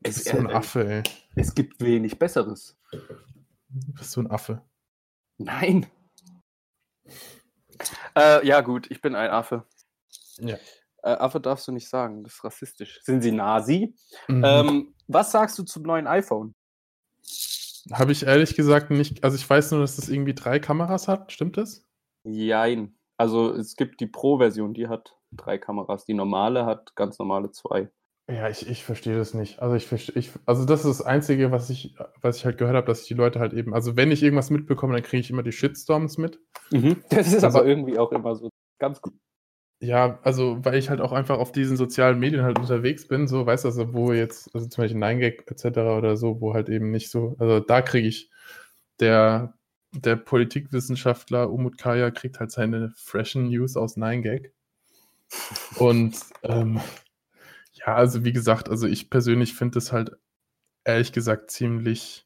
Es 0.02 0.18
ist 0.18 0.30
so 0.30 0.38
ein 0.38 0.50
äh, 0.50 0.54
Affe, 0.54 0.86
ey. 0.88 1.04
Es 1.36 1.56
gibt 1.56 1.82
wenig 1.82 2.20
Besseres. 2.20 2.78
Du 2.92 3.94
bist 3.94 4.12
so 4.12 4.22
ein 4.22 4.30
Affe. 4.30 4.62
Nein. 5.38 5.86
Äh, 8.16 8.46
ja, 8.46 8.62
gut, 8.62 8.92
ich 8.92 9.02
bin 9.02 9.16
ein 9.16 9.30
Affe. 9.30 9.66
Ja. 10.40 10.58
Äh, 11.04 11.10
Affe 11.10 11.40
darfst 11.40 11.68
du 11.68 11.72
nicht 11.72 11.90
sagen, 11.90 12.24
das 12.24 12.36
ist 12.36 12.44
rassistisch. 12.44 13.00
Sind 13.04 13.22
sie 13.22 13.32
Nazi? 13.32 13.96
Mhm. 14.28 14.44
Ähm, 14.46 14.96
was 15.08 15.32
sagst 15.32 15.58
du 15.60 15.64
zum 15.64 15.84
neuen 15.84 16.08
iPhone? 16.08 16.54
Habe 17.92 18.14
ich 18.14 18.26
ehrlich 18.26 18.56
gesagt 18.56 18.92
nicht. 18.92 19.24
Also 19.24 19.36
ich 19.36 19.50
weiß 19.50 19.72
nur, 19.72 19.82
dass 19.82 19.98
das 19.98 20.08
irgendwie 20.08 20.34
drei 20.34 20.60
Kameras 20.60 21.08
hat. 21.08 21.32
Stimmt 21.32 21.58
das? 21.58 21.84
Jein. 22.24 22.96
Also 23.18 23.54
es 23.54 23.76
gibt 23.76 24.00
die 24.00 24.08
Pro-Version, 24.08 24.74
die 24.74 24.88
hat 24.88 25.18
drei 25.32 25.58
Kameras. 25.58 26.06
Die 26.06 26.14
normale 26.14 26.66
hat 26.66 26.96
ganz 26.96 27.20
normale 27.20 27.52
zwei. 27.52 27.90
Ja, 28.30 28.48
ich, 28.48 28.70
ich 28.70 28.86
verstehe 28.86 29.18
das 29.18 29.34
nicht. 29.34 29.60
Also 29.60 29.76
ich 29.76 29.86
verstehe, 29.86 30.16
ich, 30.16 30.32
also 30.46 30.64
das 30.64 30.86
ist 30.86 31.00
das 31.00 31.06
Einzige, 31.06 31.52
was 31.52 31.70
ich, 31.70 31.96
was 32.22 32.38
ich 32.38 32.46
halt 32.46 32.58
gehört 32.58 32.78
habe, 32.78 32.88
dass 32.88 33.04
die 33.04 33.14
Leute 33.14 33.40
halt 33.40 33.52
eben, 33.52 33.74
also 33.74 33.98
wenn 33.98 34.12
ich 34.12 34.24
irgendwas 34.24 34.50
mitbekomme, 34.50 34.94
dann 34.94 35.04
kriege 35.04 35.20
ich 35.20 35.30
immer 35.30 35.44
die 35.44 35.52
Shitstorms 35.52 36.18
mit. 36.18 36.40
Mhm. 36.72 37.04
Das 37.10 37.28
ist 37.28 37.44
also, 37.44 37.60
aber 37.60 37.68
irgendwie 37.68 38.00
auch 38.00 38.14
immer 38.14 38.36
so 38.38 38.50
ganz 38.80 39.02
gut. 39.02 39.14
Ja, 39.84 40.18
also 40.24 40.64
weil 40.64 40.76
ich 40.76 40.90
halt 40.90 41.02
auch 41.02 41.12
einfach 41.12 41.38
auf 41.40 41.52
diesen 41.52 41.76
sozialen 41.76 42.18
Medien 42.18 42.44
halt 42.44 42.58
unterwegs 42.58 43.06
bin, 43.06 43.28
so, 43.28 43.46
weißt 43.46 43.66
du, 43.66 43.68
also 43.68 43.94
wo 43.94 44.14
jetzt, 44.14 44.50
also 44.56 44.66
zum 44.68 44.82
Beispiel 44.82 45.02
9gag 45.04 45.52
etc. 45.52 45.98
oder 45.98 46.16
so, 46.16 46.40
wo 46.40 46.54
halt 46.54 46.70
eben 46.70 46.90
nicht 46.90 47.12
so, 47.12 47.36
also 47.38 47.60
da 47.60 47.82
kriege 47.82 48.08
ich, 48.08 48.30
der, 49.02 49.56
der 49.92 50.16
Politikwissenschaftler 50.16 51.52
Umut 51.52 51.78
Kaya 51.78 52.12
kriegt 52.12 52.40
halt 52.40 52.52
seine 52.52 52.94
freshen 52.96 53.50
News 53.50 53.76
aus 53.76 53.98
9gag. 53.98 54.52
Und 55.78 56.16
ähm, 56.44 56.80
ja, 57.74 57.96
also 57.96 58.24
wie 58.24 58.34
gesagt, 58.34 58.70
also 58.70 58.88
ich 58.88 59.10
persönlich 59.10 59.54
finde 59.54 59.76
das 59.76 59.92
halt 59.92 60.12
ehrlich 60.86 61.14
gesagt 61.14 61.52
ziemlich 61.52 62.26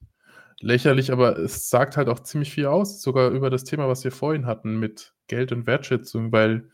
lächerlich, 0.60 1.12
aber 1.12 1.38
es 1.40 1.70
sagt 1.70 1.98
halt 1.98 2.10
auch 2.10 2.22
ziemlich 2.22 2.52
viel 2.52 2.68
aus, 2.68 3.02
sogar 3.02 3.32
über 3.32 3.50
das 3.50 3.64
Thema, 3.64 3.88
was 3.88 4.04
wir 4.04 4.12
vorhin 4.12 4.46
hatten 4.46 4.80
mit 4.80 5.14
Geld 5.28 5.52
und 5.52 5.68
Wertschätzung, 5.68 6.32
weil 6.32 6.70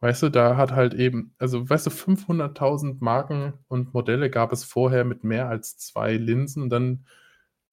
Weißt 0.00 0.22
du, 0.22 0.28
da 0.28 0.56
hat 0.56 0.72
halt 0.72 0.94
eben, 0.94 1.34
also 1.38 1.68
weißt 1.68 1.86
du, 1.86 1.90
500.000 1.90 2.98
Marken 3.00 3.54
und 3.68 3.94
Modelle 3.94 4.30
gab 4.30 4.52
es 4.52 4.64
vorher 4.64 5.04
mit 5.04 5.24
mehr 5.24 5.48
als 5.48 5.78
zwei 5.78 6.14
Linsen 6.14 6.62
und 6.62 6.70
dann, 6.70 7.06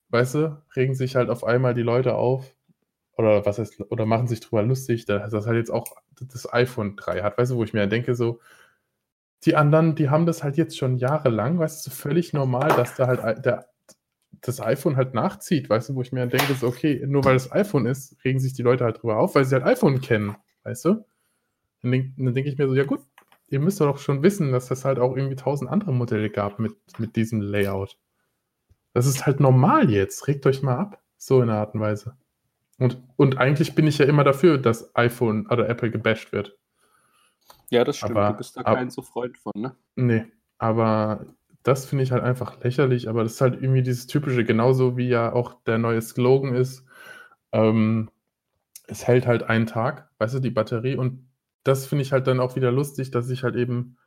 weißt 0.09 0.35
du, 0.35 0.63
regen 0.75 0.95
sich 0.95 1.15
halt 1.15 1.29
auf 1.29 1.43
einmal 1.43 1.73
die 1.73 1.81
Leute 1.83 2.15
auf 2.15 2.55
oder 3.17 3.45
was 3.45 3.59
heißt, 3.59 3.81
oder 3.91 4.05
machen 4.05 4.27
sich 4.27 4.39
drüber 4.41 4.63
lustig, 4.63 5.05
dass 5.05 5.31
das 5.31 5.47
halt 5.47 5.57
jetzt 5.57 5.71
auch 5.71 5.85
das 6.21 6.51
iPhone 6.53 6.95
3 6.95 7.21
hat, 7.23 7.37
weißt 7.37 7.51
du, 7.51 7.57
wo 7.57 7.63
ich 7.63 7.73
mir 7.73 7.87
denke, 7.87 8.15
so, 8.15 8.39
die 9.45 9.55
anderen, 9.55 9.95
die 9.95 10.09
haben 10.09 10.25
das 10.25 10.43
halt 10.43 10.57
jetzt 10.57 10.77
schon 10.77 10.97
jahrelang, 10.97 11.59
weißt 11.59 11.85
du, 11.85 11.91
völlig 11.91 12.33
normal, 12.33 12.69
dass 12.69 12.95
da 12.95 13.07
halt 13.07 13.45
der, 13.45 13.67
das 14.41 14.61
iPhone 14.61 14.95
halt 14.97 15.13
nachzieht, 15.13 15.69
weißt 15.69 15.89
du, 15.89 15.95
wo 15.95 16.01
ich 16.01 16.11
mir 16.11 16.27
denke, 16.27 16.53
so, 16.55 16.67
okay, 16.67 17.03
nur 17.05 17.25
weil 17.25 17.33
das 17.33 17.51
iPhone 17.51 17.85
ist, 17.85 18.15
regen 18.23 18.39
sich 18.39 18.53
die 18.53 18.61
Leute 18.63 18.85
halt 18.85 19.01
drüber 19.01 19.17
auf, 19.17 19.35
weil 19.35 19.45
sie 19.45 19.55
halt 19.55 19.65
iPhone 19.65 20.01
kennen, 20.01 20.35
weißt 20.63 20.85
du? 20.85 21.05
Dann 21.83 21.91
denke 21.91 22.31
denk 22.33 22.47
ich 22.47 22.57
mir 22.57 22.67
so, 22.67 22.75
ja 22.75 22.85
gut, 22.85 23.01
ihr 23.47 23.59
müsst 23.59 23.79
doch 23.79 23.99
schon 23.99 24.23
wissen, 24.23 24.51
dass 24.51 24.71
es 24.71 24.85
halt 24.85 24.97
auch 24.97 25.15
irgendwie 25.15 25.35
tausend 25.35 25.69
andere 25.69 25.93
Modelle 25.93 26.29
gab 26.29 26.59
mit, 26.59 26.75
mit 26.97 27.15
diesem 27.15 27.41
Layout. 27.41 27.97
Das 28.93 29.05
ist 29.05 29.25
halt 29.25 29.39
normal 29.39 29.89
jetzt. 29.89 30.27
Regt 30.27 30.45
euch 30.45 30.63
mal 30.63 30.77
ab. 30.77 31.01
So 31.17 31.41
in 31.41 31.47
der 31.47 31.57
Art 31.57 31.75
und 31.75 31.81
Weise. 31.81 32.17
Und, 32.79 33.01
und 33.15 33.37
eigentlich 33.37 33.75
bin 33.75 33.87
ich 33.87 33.97
ja 33.97 34.05
immer 34.05 34.23
dafür, 34.23 34.57
dass 34.57 34.95
iPhone 34.95 35.47
oder 35.47 35.69
Apple 35.69 35.91
gebasht 35.91 36.31
wird. 36.31 36.57
Ja, 37.69 37.83
das 37.83 37.97
stimmt. 37.97 38.17
Aber, 38.17 38.31
du 38.31 38.37
bist 38.37 38.57
da 38.57 38.63
kein 38.63 38.89
so 38.89 39.01
Freund 39.01 39.37
von, 39.37 39.53
ne? 39.55 39.75
Nee, 39.95 40.25
aber 40.57 41.25
das 41.63 41.85
finde 41.85 42.03
ich 42.03 42.11
halt 42.11 42.23
einfach 42.23 42.61
lächerlich. 42.63 43.07
Aber 43.07 43.23
das 43.23 43.33
ist 43.33 43.41
halt 43.41 43.61
irgendwie 43.61 43.83
dieses 43.83 44.07
typische, 44.07 44.43
genauso 44.43 44.97
wie 44.97 45.07
ja 45.07 45.31
auch 45.31 45.63
der 45.63 45.77
neue 45.77 46.01
Slogan 46.01 46.55
ist. 46.55 46.85
Ähm, 47.51 48.09
es 48.87 49.07
hält 49.07 49.27
halt 49.27 49.43
einen 49.43 49.65
Tag, 49.65 50.09
weißt 50.17 50.35
du, 50.35 50.39
die 50.39 50.49
Batterie 50.49 50.95
und 50.95 51.25
das 51.63 51.85
finde 51.87 52.03
ich 52.03 52.11
halt 52.13 52.27
dann 52.27 52.39
auch 52.39 52.55
wieder 52.55 52.71
lustig, 52.71 53.11
dass 53.11 53.29
ich 53.29 53.43
halt 53.43 53.55
eben, 53.55 53.97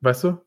weißt 0.00 0.24
du, 0.24 0.38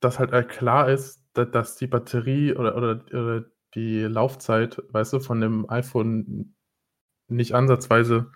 dass 0.00 0.18
halt, 0.18 0.32
halt 0.32 0.48
klar 0.48 0.88
ist, 0.90 1.22
da- 1.34 1.44
dass 1.44 1.76
die 1.76 1.86
Batterie 1.86 2.54
oder, 2.54 2.76
oder, 2.76 3.04
oder 3.12 3.44
die 3.74 4.00
Laufzeit, 4.02 4.82
weißt 4.90 5.14
du, 5.14 5.20
von 5.20 5.40
dem 5.40 5.68
iPhone 5.70 6.54
nicht 7.28 7.54
ansatzweise 7.54 8.32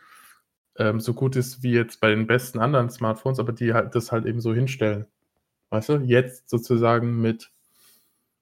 ähm, 0.78 1.00
so 1.00 1.14
gut 1.14 1.36
ist 1.36 1.62
wie 1.62 1.72
jetzt 1.72 2.00
bei 2.00 2.10
den 2.10 2.26
besten 2.28 2.60
anderen 2.60 2.90
Smartphones, 2.90 3.40
aber 3.40 3.52
die 3.52 3.74
halt 3.74 3.94
das 3.94 4.12
halt 4.12 4.26
eben 4.26 4.40
so 4.40 4.54
hinstellen. 4.54 5.06
Weißt 5.70 5.90
du, 5.90 5.94
jetzt 5.98 6.50
sozusagen 6.50 7.20
mit 7.22 7.52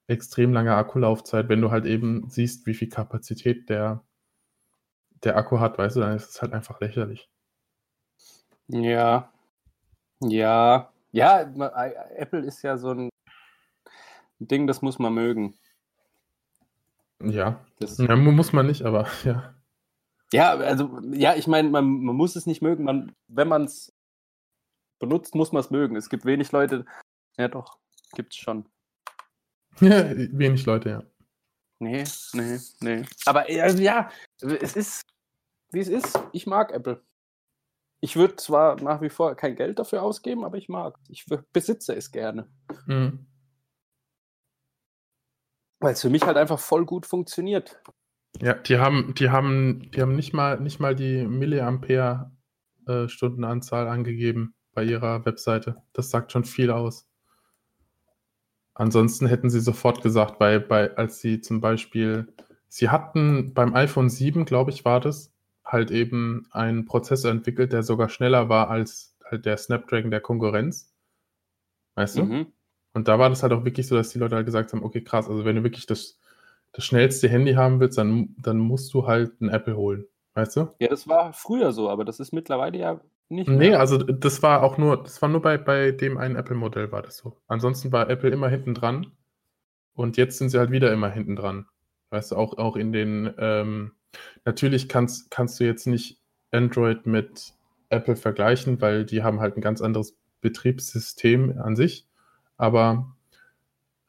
extrem 0.07 0.53
langer 0.53 0.77
Akkulaufzeit, 0.77 1.49
wenn 1.49 1.61
du 1.61 1.71
halt 1.71 1.85
eben 1.85 2.29
siehst, 2.29 2.65
wie 2.67 2.73
viel 2.75 2.89
Kapazität 2.89 3.69
der, 3.69 4.03
der 5.25 5.35
Akku 5.35 5.59
hat, 5.59 5.77
weißt 5.77 5.97
du, 5.97 5.99
dann 5.99 6.15
ist 6.15 6.29
es 6.29 6.41
halt 6.41 6.53
einfach 6.53 6.79
lächerlich. 6.79 7.29
Ja. 8.67 9.31
Ja. 10.21 10.91
Ja, 11.11 11.41
Apple 12.15 12.41
ist 12.41 12.61
ja 12.61 12.77
so 12.77 12.91
ein 12.91 13.09
Ding, 14.39 14.67
das 14.67 14.81
muss 14.81 14.99
man 14.99 15.13
mögen. 15.13 15.53
Ja, 17.23 17.65
Das, 17.79 17.97
ja 17.97 18.15
mu- 18.15 18.31
muss 18.31 18.51
man 18.53 18.67
nicht, 18.67 18.81
aber 18.83 19.07
ja. 19.23 19.53
ja, 20.33 20.51
also, 20.51 20.99
ja, 21.11 21.35
ich 21.35 21.47
meine, 21.47 21.69
man, 21.69 22.03
man 22.03 22.15
muss 22.15 22.35
es 22.35 22.45
nicht 22.45 22.61
mögen. 22.61 22.83
Man, 22.83 23.13
wenn 23.27 23.47
man 23.47 23.63
es 23.63 23.93
benutzt, 24.99 25.35
muss 25.35 25.51
man 25.51 25.61
es 25.61 25.69
mögen. 25.71 25.95
Es 25.95 26.09
gibt 26.09 26.25
wenig 26.25 26.51
Leute. 26.51 26.85
Ja, 27.37 27.47
doch, 27.47 27.77
gibt's 28.13 28.35
schon. 28.35 28.65
ja 29.79 30.09
wenig 30.15 30.65
Leute, 30.65 30.89
ja. 30.89 31.03
Nee, 31.79 32.03
nee, 32.33 32.59
nee. 32.81 33.05
Aber 33.25 33.45
also, 33.47 33.81
ja, 33.81 34.09
es 34.41 34.75
ist, 34.75 35.01
wie 35.71 35.79
es 35.79 35.89
ist. 35.89 36.19
Ich 36.33 36.45
mag 36.47 36.71
Apple. 36.71 37.01
Ich 38.01 38.15
würde 38.15 38.35
zwar 38.35 38.81
nach 38.81 39.01
wie 39.01 39.09
vor 39.09 39.35
kein 39.35 39.55
Geld 39.55 39.79
dafür 39.79 40.03
ausgeben, 40.03 40.43
aber 40.43 40.57
ich 40.57 40.69
mag. 40.69 40.97
Ich 41.07 41.29
w- 41.29 41.39
besitze 41.53 41.95
es 41.95 42.11
gerne. 42.11 42.47
Mhm. 42.85 43.25
Weil 45.79 45.93
es 45.93 46.01
für 46.01 46.09
mich 46.09 46.23
halt 46.23 46.37
einfach 46.37 46.59
voll 46.59 46.85
gut 46.85 47.05
funktioniert. 47.05 47.81
Ja, 48.41 48.53
die 48.53 48.77
haben, 48.77 49.13
die 49.15 49.29
haben, 49.29 49.91
die 49.91 50.01
haben 50.01 50.15
nicht 50.15 50.33
mal, 50.33 50.59
nicht 50.59 50.79
mal 50.79 50.95
die 50.95 51.25
Milliampere-Stundenanzahl 51.25 53.87
angegeben 53.87 54.55
bei 54.73 54.83
ihrer 54.83 55.25
Webseite. 55.25 55.81
Das 55.93 56.09
sagt 56.09 56.31
schon 56.31 56.43
viel 56.43 56.71
aus. 56.71 57.07
Ansonsten 58.73 59.27
hätten 59.27 59.49
sie 59.49 59.61
sofort 59.61 60.01
gesagt, 60.01 60.37
bei, 60.37 60.59
bei, 60.59 60.95
als 60.97 61.21
sie 61.21 61.39
zum 61.39 61.61
Beispiel, 61.61 62.33
sie 62.67 62.89
hatten 62.89 63.53
beim 63.53 63.73
iPhone 63.73 64.09
7, 64.09 64.43
glaube 64.43 64.71
ich, 64.71 64.83
war 64.83 64.99
das, 64.99 65.33
halt 65.65 65.91
eben 65.91 66.47
einen 66.51 66.85
Prozessor 66.85 67.31
entwickelt, 67.31 67.73
der 67.73 67.83
sogar 67.83 68.09
schneller 68.09 68.49
war 68.49 68.69
als 68.69 69.15
halt 69.23 69.45
der 69.45 69.57
Snapdragon 69.57 70.11
der 70.11 70.21
Konkurrenz. 70.21 70.93
Weißt 71.95 72.17
du? 72.17 72.23
Mhm. 72.23 72.47
Und 72.93 73.07
da 73.07 73.19
war 73.19 73.29
das 73.29 73.43
halt 73.43 73.53
auch 73.53 73.65
wirklich 73.65 73.87
so, 73.87 73.95
dass 73.95 74.09
die 74.09 74.19
Leute 74.19 74.35
halt 74.35 74.45
gesagt 74.45 74.71
haben, 74.73 74.83
okay, 74.83 75.01
krass, 75.03 75.27
also 75.29 75.43
wenn 75.45 75.55
du 75.57 75.63
wirklich 75.63 75.85
das, 75.85 76.19
das 76.73 76.85
schnellste 76.85 77.27
Handy 77.29 77.53
haben 77.53 77.79
willst, 77.79 77.97
dann, 77.97 78.35
dann 78.37 78.57
musst 78.59 78.93
du 78.93 79.07
halt 79.07 79.41
ein 79.41 79.49
Apple 79.49 79.75
holen. 79.75 80.05
Weißt 80.33 80.55
du? 80.57 80.69
Ja, 80.79 80.87
das 80.89 81.07
war 81.07 81.33
früher 81.33 81.71
so, 81.71 81.89
aber 81.89 82.05
das 82.05 82.19
ist 82.19 82.33
mittlerweile 82.33 82.77
ja 82.77 83.01
nicht 83.29 83.47
Nee, 83.47 83.69
mehr. 83.69 83.79
also 83.79 83.97
das 83.97 84.43
war 84.43 84.63
auch 84.63 84.77
nur, 84.77 85.01
das 85.03 85.21
war 85.21 85.29
nur 85.29 85.41
bei, 85.41 85.57
bei 85.57 85.91
dem 85.91 86.17
einen 86.17 86.35
Apple-Modell 86.35 86.91
war 86.91 87.01
das 87.01 87.17
so. 87.17 87.37
Ansonsten 87.47 87.91
war 87.91 88.09
Apple 88.09 88.29
immer 88.29 88.49
hinten 88.49 88.73
dran 88.73 89.07
und 89.93 90.17
jetzt 90.17 90.37
sind 90.37 90.49
sie 90.49 90.59
halt 90.59 90.71
wieder 90.71 90.91
immer 90.91 91.09
hinten 91.09 91.35
dran. 91.35 91.67
Weißt 92.11 92.31
du, 92.31 92.35
auch, 92.35 92.57
auch 92.57 92.75
in 92.75 92.91
den, 92.91 93.33
ähm, 93.37 93.91
natürlich 94.45 94.89
kannst, 94.89 95.31
kannst 95.31 95.59
du 95.59 95.65
jetzt 95.65 95.87
nicht 95.87 96.19
Android 96.51 97.05
mit 97.05 97.53
Apple 97.89 98.15
vergleichen, 98.15 98.81
weil 98.81 99.05
die 99.05 99.23
haben 99.23 99.39
halt 99.39 99.57
ein 99.57 99.61
ganz 99.61 99.81
anderes 99.81 100.17
Betriebssystem 100.41 101.59
an 101.59 101.75
sich. 101.75 102.07
Aber 102.57 103.15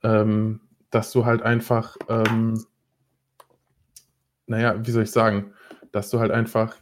ähm, 0.02 0.60
dass 0.90 1.12
du 1.12 1.24
halt 1.24 1.42
einfach, 1.42 1.96
ähm, 2.08 2.64
naja, 4.46 4.86
wie 4.86 4.90
soll 4.90 5.02
ich 5.02 5.10
sagen, 5.10 5.52
dass 5.92 6.10
du 6.10 6.20
halt 6.20 6.30
einfach 6.30 6.76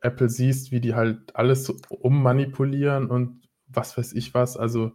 Apple 0.00 0.28
siehst, 0.28 0.70
wie 0.70 0.80
die 0.80 0.94
halt 0.94 1.34
alles 1.34 1.68
ummanipulieren 1.88 3.10
und 3.10 3.48
was 3.68 3.98
weiß 3.98 4.12
ich 4.12 4.34
was. 4.34 4.56
Also 4.56 4.92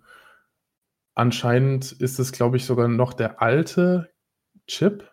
anscheinend 1.13 1.91
ist 1.91 2.19
es, 2.19 2.31
glaube 2.31 2.57
ich, 2.57 2.65
sogar 2.65 2.87
noch 2.87 3.13
der 3.13 3.41
alte 3.41 4.09
Chip 4.67 5.10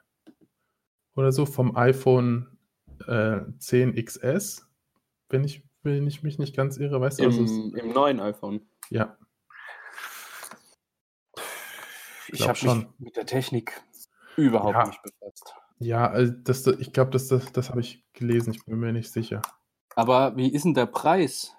oder 1.18 1.32
so 1.32 1.46
vom 1.46 1.76
iPhone 1.76 2.56
äh, 3.08 3.40
10XS, 3.58 4.62
wenn 5.28 5.42
ich, 5.42 5.64
wenn 5.82 6.06
ich 6.06 6.22
mich 6.22 6.38
nicht 6.38 6.54
ganz 6.56 6.76
irre, 6.76 7.00
weißt 7.00 7.18
du? 7.18 7.24
Also 7.24 7.42
es, 7.42 7.50
Im, 7.50 7.74
Im 7.74 7.92
neuen 7.92 8.20
iPhone. 8.20 8.60
ja, 8.88 9.18
Ich 12.30 12.38
glaub 12.38 12.50
habe 12.50 12.58
mich 12.66 12.82
schon. 12.84 12.94
mit 12.98 13.16
der 13.16 13.26
Technik 13.26 13.82
überhaupt 14.36 14.74
Ja. 14.76 14.86
nicht 14.86 15.02
befasst. 15.02 15.54
ja, 15.78 16.08
also 16.08 16.32
das, 16.32 16.66
ich 16.66 16.92
glaube, 16.92 17.10
das, 17.10 17.26
das, 17.28 17.50
das 17.52 17.70
habe 17.70 17.80
ich 17.80 18.04
gelesen, 18.12 18.52
ich 18.52 18.64
bin 18.64 18.78
mir 18.78 18.92
nicht 18.92 19.10
sicher. 19.10 19.42
Aber 19.96 20.36
wie 20.36 20.52
ist 20.52 20.64
denn 20.64 20.74
der 20.74 20.86
Preis 20.86 21.56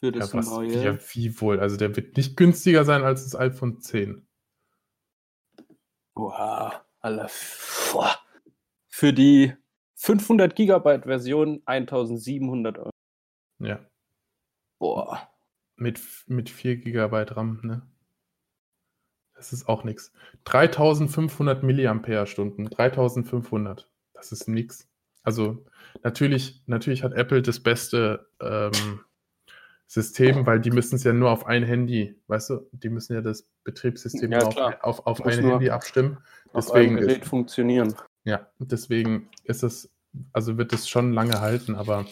für 0.00 0.10
das 0.10 0.32
ja, 0.32 0.38
was, 0.38 0.46
neue? 0.50 0.82
ja, 0.84 0.98
wie 1.12 1.40
wohl? 1.40 1.60
Also 1.60 1.76
der 1.76 1.94
wird 1.94 2.16
nicht 2.16 2.36
günstiger 2.36 2.84
sein 2.84 3.04
als 3.04 3.22
das 3.22 3.36
iPhone 3.36 3.80
10. 3.80 4.26
Boah, 6.14 6.84
Alter. 7.00 7.30
Boah. 7.92 8.18
Für 8.96 9.12
die 9.12 9.52
500 9.96 10.54
Gigabyte 10.54 11.02
Version 11.02 11.60
1700 11.64 12.78
Euro. 12.78 12.90
Ja, 13.58 13.80
Boah. 14.78 15.28
mit, 15.74 15.98
mit 16.28 16.48
4 16.48 16.76
GB 16.76 17.24
RAM, 17.32 17.58
ne? 17.64 17.82
Das 19.34 19.52
ist 19.52 19.68
auch 19.68 19.82
nichts. 19.82 20.12
3500 20.44 21.64
Milliampere-Stunden, 21.64 22.66
3500. 22.70 23.90
Das 24.12 24.30
ist 24.30 24.46
nix. 24.46 24.88
Also 25.24 25.66
natürlich, 26.04 26.62
natürlich 26.66 27.02
hat 27.02 27.14
Apple 27.14 27.42
das 27.42 27.58
beste 27.58 28.28
ähm, 28.40 29.00
System, 29.88 30.46
weil 30.46 30.60
die 30.60 30.70
müssen 30.70 30.94
es 30.94 31.02
ja 31.02 31.12
nur 31.12 31.32
auf 31.32 31.46
ein 31.46 31.64
Handy, 31.64 32.14
weißt 32.28 32.50
du, 32.50 32.68
die 32.70 32.90
müssen 32.90 33.14
ja 33.14 33.22
das 33.22 33.50
Betriebssystem 33.64 34.30
Ja, 34.30 34.38
auf, 34.38 34.56
auf, 34.84 35.06
auf 35.08 35.26
ein 35.26 35.44
Handy 35.44 35.70
abstimmen. 35.70 36.18
Auf 36.52 36.66
Deswegen 36.66 36.96
einem 36.96 37.08
Gerät 37.08 37.22
ist, 37.22 37.28
funktionieren. 37.28 37.96
Ja, 38.24 38.48
deswegen 38.58 39.28
ist 39.44 39.62
es, 39.62 39.92
also 40.32 40.56
wird 40.58 40.72
es 40.72 40.88
schon 40.88 41.12
lange 41.12 41.40
halten, 41.40 41.74
aber 41.74 42.06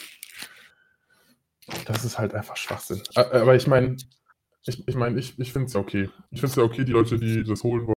das 1.86 2.04
ist 2.04 2.18
halt 2.18 2.34
einfach 2.34 2.56
Schwachsinn. 2.56 3.02
Aber 3.14 3.54
ich 3.54 3.66
meine, 3.66 3.96
ich, 4.66 4.86
ich, 4.86 4.94
mein, 4.94 5.16
ich, 5.16 5.38
ich 5.38 5.52
finde 5.52 5.66
es 5.66 5.72
ja 5.72 5.80
okay. 5.80 6.10
Ich 6.30 6.40
finde 6.40 6.50
es 6.50 6.56
ja 6.56 6.62
okay, 6.62 6.84
die 6.84 6.92
Leute, 6.92 7.18
die 7.18 7.44
das 7.44 7.62
holen 7.62 7.92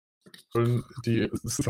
wollen, 0.53 0.83
die, 1.05 1.19
es 1.19 1.43
ist 1.43 1.69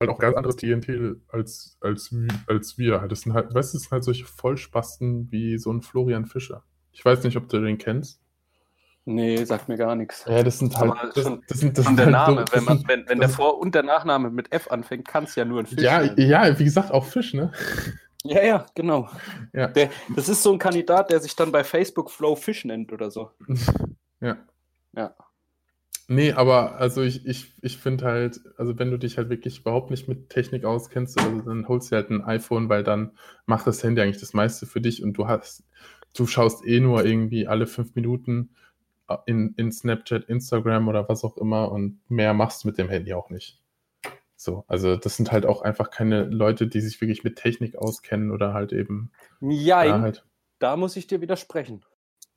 halt 0.00 0.10
auch 0.10 0.18
ganz 0.18 0.36
anderes 0.36 0.56
Klientel 0.56 1.20
als, 1.28 1.76
als, 1.80 2.14
als 2.46 2.78
wir. 2.78 2.98
Das 3.08 3.22
sind 3.22 3.34
halt, 3.34 3.54
weißt 3.54 3.74
du, 3.74 3.76
das 3.76 3.82
sind 3.82 3.90
halt 3.90 4.04
solche 4.04 4.24
Vollspasten 4.24 5.30
wie 5.30 5.58
so 5.58 5.72
ein 5.72 5.82
Florian 5.82 6.26
Fischer. 6.26 6.64
Ich 6.92 7.04
weiß 7.04 7.22
nicht, 7.24 7.36
ob 7.36 7.48
du 7.48 7.60
den 7.60 7.78
kennst. 7.78 8.22
Nee, 9.10 9.44
sagt 9.44 9.68
mir 9.68 9.76
gar 9.76 9.96
nichts. 9.96 10.24
Ja, 10.28 10.42
das 10.42 10.60
sind 10.60 10.76
halt, 10.78 10.92
das, 11.14 11.24
schon- 11.24 11.42
das 11.48 11.58
sind, 11.58 11.76
das 11.76 11.84
sind 11.84 11.98
der 11.98 12.06
halt 12.06 12.12
Name, 12.12 12.44
wenn, 12.52 12.64
man, 12.64 12.84
wenn, 12.86 13.08
wenn 13.08 13.18
der 13.18 13.28
Vor- 13.28 13.58
und 13.58 13.74
der 13.74 13.82
Nachname 13.82 14.30
mit 14.30 14.52
F 14.52 14.70
anfängt, 14.70 15.08
kann 15.08 15.24
es 15.24 15.34
ja 15.34 15.44
nur 15.44 15.58
ein 15.60 15.66
Fisch 15.66 15.82
ja, 15.82 16.04
sein. 16.04 16.14
ja, 16.16 16.58
wie 16.58 16.64
gesagt, 16.64 16.92
auch 16.92 17.04
Fisch, 17.04 17.34
ne? 17.34 17.50
Ja, 18.22 18.42
ja, 18.42 18.66
genau. 18.74 19.08
Ja. 19.52 19.66
Der, 19.66 19.90
das 20.14 20.28
ist 20.28 20.42
so 20.44 20.52
ein 20.52 20.58
Kandidat, 20.60 21.10
der 21.10 21.18
sich 21.18 21.34
dann 21.34 21.50
bei 21.50 21.64
Facebook 21.64 22.10
Flow 22.10 22.36
Fish 22.36 22.64
nennt 22.64 22.92
oder 22.92 23.10
so. 23.10 23.30
Ja. 24.22 24.36
Ja. 24.94 25.14
Nee, 26.06 26.32
aber 26.32 26.74
also 26.76 27.00
ich, 27.00 27.24
ich, 27.24 27.54
ich 27.62 27.78
finde 27.78 28.04
halt, 28.04 28.38
also 28.58 28.78
wenn 28.78 28.90
du 28.90 28.98
dich 28.98 29.16
halt 29.16 29.30
wirklich 29.30 29.60
überhaupt 29.60 29.90
nicht 29.90 30.08
mit 30.08 30.28
Technik 30.28 30.64
auskennst, 30.66 31.18
also 31.18 31.40
dann 31.40 31.66
holst 31.68 31.90
du 31.90 31.96
halt 31.96 32.10
ein 32.10 32.22
iPhone, 32.22 32.68
weil 32.68 32.82
dann 32.82 33.12
macht 33.46 33.66
das 33.66 33.82
Handy 33.82 34.02
eigentlich 34.02 34.20
das 34.20 34.34
meiste 34.34 34.66
für 34.66 34.82
dich 34.82 35.02
und 35.02 35.14
du 35.14 35.26
hast, 35.26 35.64
du 36.14 36.26
schaust 36.26 36.66
eh 36.66 36.80
nur 36.80 37.02
irgendwie 37.06 37.46
alle 37.46 37.66
fünf 37.66 37.94
Minuten 37.94 38.50
in, 39.26 39.54
in 39.56 39.72
Snapchat, 39.72 40.24
Instagram 40.24 40.88
oder 40.88 41.08
was 41.08 41.24
auch 41.24 41.36
immer 41.36 41.70
und 41.72 42.00
mehr 42.08 42.34
machst 42.34 42.64
mit 42.64 42.78
dem 42.78 42.88
Handy 42.88 43.14
auch 43.14 43.30
nicht. 43.30 43.60
So, 44.36 44.64
also 44.68 44.96
das 44.96 45.16
sind 45.16 45.32
halt 45.32 45.44
auch 45.44 45.62
einfach 45.62 45.90
keine 45.90 46.24
Leute, 46.24 46.66
die 46.66 46.80
sich 46.80 47.00
wirklich 47.00 47.24
mit 47.24 47.36
Technik 47.36 47.76
auskennen 47.76 48.30
oder 48.30 48.54
halt 48.54 48.72
eben, 48.72 49.10
ja, 49.40 50.00
halt, 50.00 50.24
da 50.58 50.76
muss 50.76 50.96
ich 50.96 51.06
dir 51.06 51.20
widersprechen. 51.20 51.84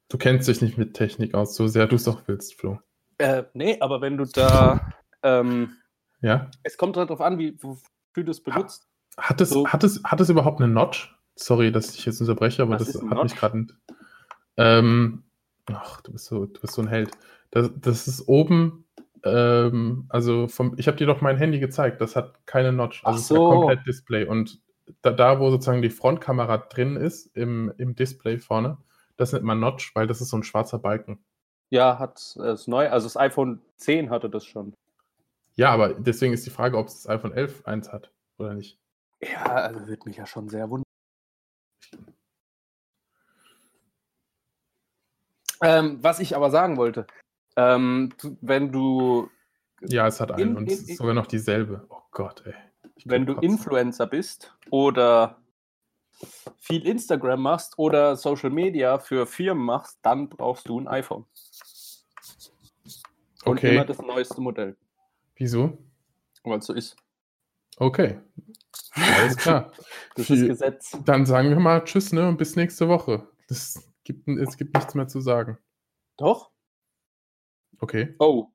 du 0.10 0.18
kennst 0.18 0.48
dich 0.50 0.62
nicht 0.62 0.78
mit 0.78 0.94
Technik 0.96 1.34
aus, 1.34 1.56
so 1.56 1.68
sehr 1.68 1.88
du 1.88 1.96
es 1.96 2.08
auch 2.08 2.22
willst, 2.28 2.56
Flo. 2.56 2.80
Äh, 3.20 3.44
nee, 3.54 3.78
aber 3.80 4.02
wenn 4.02 4.18
du 4.18 4.26
da. 4.26 4.94
Ähm, 5.24 5.78
Ja? 6.20 6.50
es 6.64 6.78
kommt 6.78 6.98
halt 6.98 7.10
darauf 7.10 7.22
an, 7.22 7.38
wie 7.40 7.58
wofür 7.62 8.24
du 8.24 8.32
es 8.32 8.42
benutzt. 8.44 8.88
Hat 9.18 9.40
es, 9.40 9.52
So. 9.52 9.68
hat, 9.68 9.84
es, 9.84 10.04
hat 10.04 10.20
es 10.20 10.30
überhaupt 10.30 10.60
eine 10.62 10.72
Notch? 10.74 11.16
Sorry, 11.36 11.72
dass 11.72 11.96
ich 11.96 12.06
jetzt 12.06 12.20
unterbreche, 12.20 12.64
aber 12.64 12.80
Was 12.80 12.86
das 12.92 12.96
hat 12.96 13.04
mich 13.04 13.12
Notch? 13.14 13.36
gerade. 13.36 13.68
Ähm, 14.58 15.23
ach, 15.72 16.02
du 16.02 16.12
bist 16.12 16.26
so, 16.26 16.46
du 16.46 16.60
bist 16.60 16.74
so 16.74 16.82
ein 16.82 16.88
Held. 16.88 17.12
Das, 17.52 17.70
das 17.80 18.08
ist 18.08 18.28
oben, 18.28 18.86
ähm, 19.24 20.06
also 20.10 20.48
vom, 20.48 20.76
ich 20.78 20.88
habe 20.88 20.98
dir 20.98 21.08
doch 21.08 21.22
mein 21.22 21.38
Handy 21.38 21.60
gezeigt, 21.60 22.02
das 22.02 22.16
hat 22.16 22.46
keine 22.46 22.74
Notch. 22.74 23.04
Also 23.06 23.10
Ach 23.10 23.16
es 23.16 23.22
ist 23.22 23.28
so. 23.28 23.50
komplett 23.50 23.88
Display. 23.88 24.26
Und 24.26 24.62
da, 25.02 25.12
da, 25.12 25.40
wo 25.40 25.50
sozusagen 25.50 25.82
die 25.82 25.90
Frontkamera 25.90 26.58
drin 26.58 26.96
ist, 26.96 27.28
im, 27.36 27.74
im 27.78 27.96
Display 27.96 28.38
vorne, 28.38 28.78
das 29.18 29.32
nennt 29.32 29.46
man 29.46 29.60
Notch, 29.60 29.96
weil 29.96 30.08
das 30.08 30.22
ist 30.22 30.30
so 30.30 30.38
ein 30.38 30.44
schwarzer 30.44 30.80
Balken. 30.80 31.24
Ja, 31.70 32.00
hat 32.00 32.36
äh, 32.38 32.50
es 32.50 32.68
neu. 32.68 32.90
Also 32.90 33.06
das 33.06 33.18
iPhone 33.18 33.62
10 33.78 34.10
hatte 34.10 34.30
das 34.30 34.46
schon. 34.46 34.74
Ja, 35.56 35.72
aber 35.72 35.94
deswegen 35.94 36.34
ist 36.34 36.46
die 36.46 36.50
Frage, 36.50 36.78
ob 36.78 36.88
es 36.88 37.04
das 37.04 37.10
iPhone 37.10 37.34
11 37.34 37.66
eins 37.66 37.92
hat 37.92 38.12
oder 38.38 38.54
nicht. 38.54 38.80
Ja, 39.22 39.46
also 39.46 39.88
würde 39.88 40.02
mich 40.06 40.18
ja 40.18 40.26
schon 40.26 40.50
sehr 40.50 40.70
wundern. 40.70 40.83
Ähm, 45.64 45.98
was 46.02 46.20
ich 46.20 46.36
aber 46.36 46.52
sagen 46.52 46.78
wollte, 46.78 47.08
ähm, 47.56 48.10
wenn 48.42 48.72
du, 48.72 49.30
Ja, 49.82 50.08
es 50.08 50.20
hat 50.20 50.32
einen 50.32 50.52
In- 50.52 50.58
und 50.58 50.72
es 50.72 50.84
in- 50.84 50.90
ist 50.90 50.98
sogar 50.98 51.14
noch 51.14 51.28
dieselbe. 51.28 51.86
Oh 51.90 52.02
Gott, 52.12 52.44
ey. 52.46 52.54
Ich 52.96 53.08
wenn 53.08 53.26
du 53.26 53.34
kotzen. 53.36 53.50
Influencer 53.52 54.08
bist 54.08 54.56
oder 54.70 55.42
viel 56.60 56.88
Instagram 56.88 57.42
machst 57.42 57.78
oder 57.78 58.16
Social 58.16 58.50
Media 58.50 59.00
für 59.00 59.26
Firmen 59.26 59.64
machst, 59.66 60.00
dann 60.04 60.30
brauchst 60.30 60.68
du 60.70 60.80
ein 60.80 60.88
iPhone. 60.88 61.26
Und 63.46 63.58
Okay. 63.58 63.76
immer 63.76 63.86
das 63.86 64.00
neueste 64.02 64.40
Modell, 64.40 64.78
Wieso? 65.36 65.78
weil 66.44 66.60
es 66.60 66.66
so 66.66 66.74
ist. 66.74 66.96
Okay. 67.78 68.20
Alles 68.96 69.36
klar. 69.38 69.72
Das 70.16 70.30
ist 70.30 70.46
Gesetz. 70.48 70.96
Dann 71.06 71.26
sagen 71.26 71.50
wir 71.50 71.60
mal 71.60 71.84
Tschüss, 71.84 72.14
ne? 72.14 72.28
Und 72.28 72.38
bis 72.38 72.56
nächste 72.56 72.88
Woche. 72.88 73.28
Das 73.50 73.82
gibt, 74.04 74.28
es 74.28 74.58
gibt 74.58 74.76
nichts 74.76 74.96
mehr 74.96 75.08
zu 75.08 75.22
sagen. 75.22 75.58
Doch? 76.18 76.52
Okay. 77.80 78.16
Oh, 78.20 78.48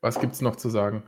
Was 0.00 0.20
gibt's 0.20 0.40
noch 0.40 0.56
zu 0.56 0.68
sagen? 0.70 1.02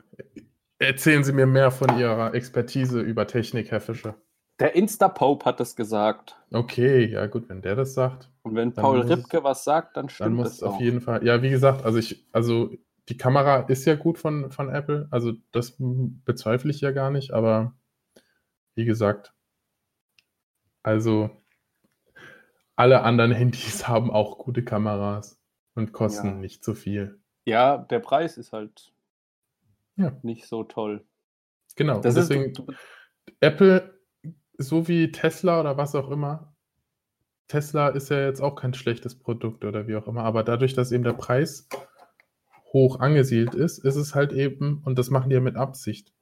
Erzählen 0.78 1.24
Sie 1.24 1.32
mir 1.32 1.46
mehr 1.46 1.70
von 1.70 1.98
Ihrer 1.98 2.34
Expertise 2.34 3.00
über 3.00 3.26
Technik, 3.26 3.70
Herr 3.70 3.80
Fischer. 3.80 4.16
der 4.58 4.74
Insta-Pope 4.74 5.44
hat 5.44 5.60
es 5.60 5.76
gesagt. 5.76 6.36
Okay, 6.52 7.06
ja 7.06 7.26
gut, 7.26 7.48
wenn 7.48 7.62
der 7.62 7.74
das 7.76 7.94
sagt, 7.94 8.30
Und 8.42 8.54
wenn 8.54 8.72
Dann 8.74 8.82
Paul 8.82 8.98
muss 8.98 9.06
es- 9.06 9.10
Ripke 9.18 9.44
was 9.44 9.64
sagt, 9.64 9.96
dann 9.96 10.06
dann 10.06 10.10
stimmt 10.10 10.36
muss 10.36 10.48
das 10.48 10.56
es 10.56 10.62
auf 10.62 10.74
auch. 10.74 10.80
jeden 10.80 11.00
Fall. 11.00 11.24
Ja, 11.24 11.42
wie 11.42 11.50
gesagt, 11.50 11.84
also 11.84 11.98
ich, 11.98 12.26
also 12.32 12.70
die 13.08 13.16
Kamera 13.16 13.60
ist 13.62 13.84
ja 13.84 13.94
gut 13.96 14.18
von, 14.18 14.50
von 14.52 14.68
Apple, 14.70 15.08
also 15.10 15.32
das 15.52 15.76
bezweifle 15.78 16.70
ich 16.70 16.80
ja 16.80 16.90
gar 16.92 17.10
nicht, 17.10 17.32
aber 17.32 17.74
wie 18.74 18.84
gesagt, 18.84 19.34
also 20.82 21.30
alle 22.76 23.02
anderen 23.02 23.32
Handys 23.32 23.86
haben 23.88 24.10
auch 24.10 24.38
gute 24.38 24.64
Kameras 24.64 25.40
und 25.74 25.92
kosten 25.92 26.26
Ja. 26.28 26.34
nicht 26.34 26.64
so 26.64 26.74
viel. 26.74 27.20
Ja, 27.44 27.78
der 27.78 27.98
Preis 28.00 28.36
ist 28.38 28.52
halt 28.52 28.92
Ja. 29.96 30.16
nicht 30.22 30.46
so 30.46 30.64
toll. 30.64 31.04
Genau. 31.76 32.00
Das 32.00 32.14
und 32.14 32.20
ist, 32.22 32.30
deswegen, 32.30 32.52
du, 32.52 32.66
Apple, 33.40 33.98
so 34.58 34.88
wie 34.88 35.10
Tesla 35.10 35.60
oder 35.60 35.76
was 35.76 35.94
auch 35.94 36.10
immer, 36.10 36.54
Tesla 37.48 37.88
ist 37.88 38.10
ja 38.10 38.24
jetzt 38.24 38.40
auch 38.40 38.54
kein 38.54 38.74
schlechtes 38.74 39.18
Produkt 39.18 39.64
oder 39.64 39.86
wie 39.86 39.96
auch 39.96 40.06
immer, 40.06 40.24
aber 40.24 40.42
dadurch, 40.42 40.74
dass 40.74 40.92
eben 40.92 41.04
der 41.04 41.12
Preis 41.14 41.68
hoch 42.72 43.00
angesiedelt 43.00 43.54
ist, 43.54 43.78
ist 43.78 43.96
es 43.96 44.14
halt 44.14 44.32
eben, 44.32 44.82
und 44.84 44.98
das 44.98 45.10
machen 45.10 45.28
die 45.30 45.34
ja 45.34 45.40
mit 45.40 45.56
Absicht, 45.56 46.14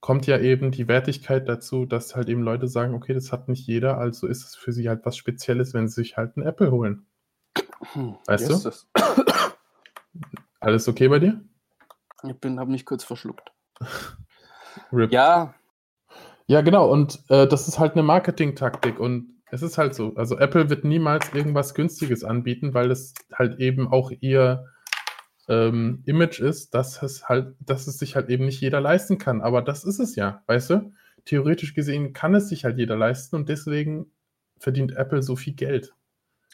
kommt 0.00 0.26
ja 0.26 0.38
eben 0.38 0.70
die 0.70 0.88
Wertigkeit 0.88 1.48
dazu, 1.48 1.84
dass 1.84 2.14
halt 2.14 2.28
eben 2.28 2.42
Leute 2.42 2.68
sagen, 2.68 2.94
okay, 2.94 3.14
das 3.14 3.32
hat 3.32 3.48
nicht 3.48 3.66
jeder, 3.66 3.98
also 3.98 4.26
ist 4.26 4.44
es 4.44 4.54
für 4.54 4.72
sie 4.72 4.88
halt 4.88 5.04
was 5.04 5.16
Spezielles, 5.16 5.74
wenn 5.74 5.88
sie 5.88 5.94
sich 6.02 6.16
halt 6.16 6.36
ein 6.36 6.42
Apple 6.42 6.70
holen. 6.70 7.06
hm, 7.92 8.16
Weißt 8.26 8.48
ist 8.48 8.64
du? 8.64 8.68
das? 8.68 8.88
Alles 10.60 10.88
okay 10.88 11.08
bei 11.08 11.18
dir? 11.18 11.40
Ich 12.24 12.36
bin, 12.38 12.58
habe 12.58 12.70
mich 12.70 12.84
kurz 12.84 13.04
verschluckt. 13.04 13.52
Ja, 15.10 15.54
Ja, 16.46 16.60
genau. 16.60 16.88
Und 16.90 17.20
äh, 17.28 17.46
das 17.48 17.66
ist 17.68 17.78
halt 17.78 17.92
eine 17.92 18.04
Marketing-Taktik. 18.04 18.98
Und 19.00 19.42
es 19.50 19.62
ist 19.62 19.76
halt 19.76 19.94
so. 19.94 20.14
Also 20.14 20.38
Apple 20.38 20.70
wird 20.70 20.84
niemals 20.84 21.32
irgendwas 21.34 21.74
Günstiges 21.74 22.22
anbieten, 22.24 22.74
weil 22.74 22.90
es 22.90 23.12
halt 23.34 23.58
eben 23.58 23.88
auch 23.88 24.10
ihr 24.20 24.64
ähm, 25.48 26.02
Image 26.06 26.40
ist, 26.40 26.74
dass 26.74 27.02
es 27.02 27.28
halt, 27.28 27.54
dass 27.60 27.86
es 27.86 27.98
sich 27.98 28.16
halt 28.16 28.28
eben 28.30 28.44
nicht 28.46 28.60
jeder 28.60 28.80
leisten 28.80 29.18
kann. 29.18 29.40
Aber 29.42 29.62
das 29.62 29.84
ist 29.84 29.98
es 29.98 30.16
ja, 30.16 30.42
weißt 30.46 30.70
du? 30.70 30.92
Theoretisch 31.24 31.74
gesehen 31.74 32.12
kann 32.12 32.34
es 32.34 32.48
sich 32.48 32.64
halt 32.64 32.78
jeder 32.78 32.96
leisten 32.96 33.36
und 33.36 33.48
deswegen 33.48 34.10
verdient 34.58 34.92
Apple 34.96 35.22
so 35.22 35.36
viel 35.36 35.54
Geld. 35.54 35.94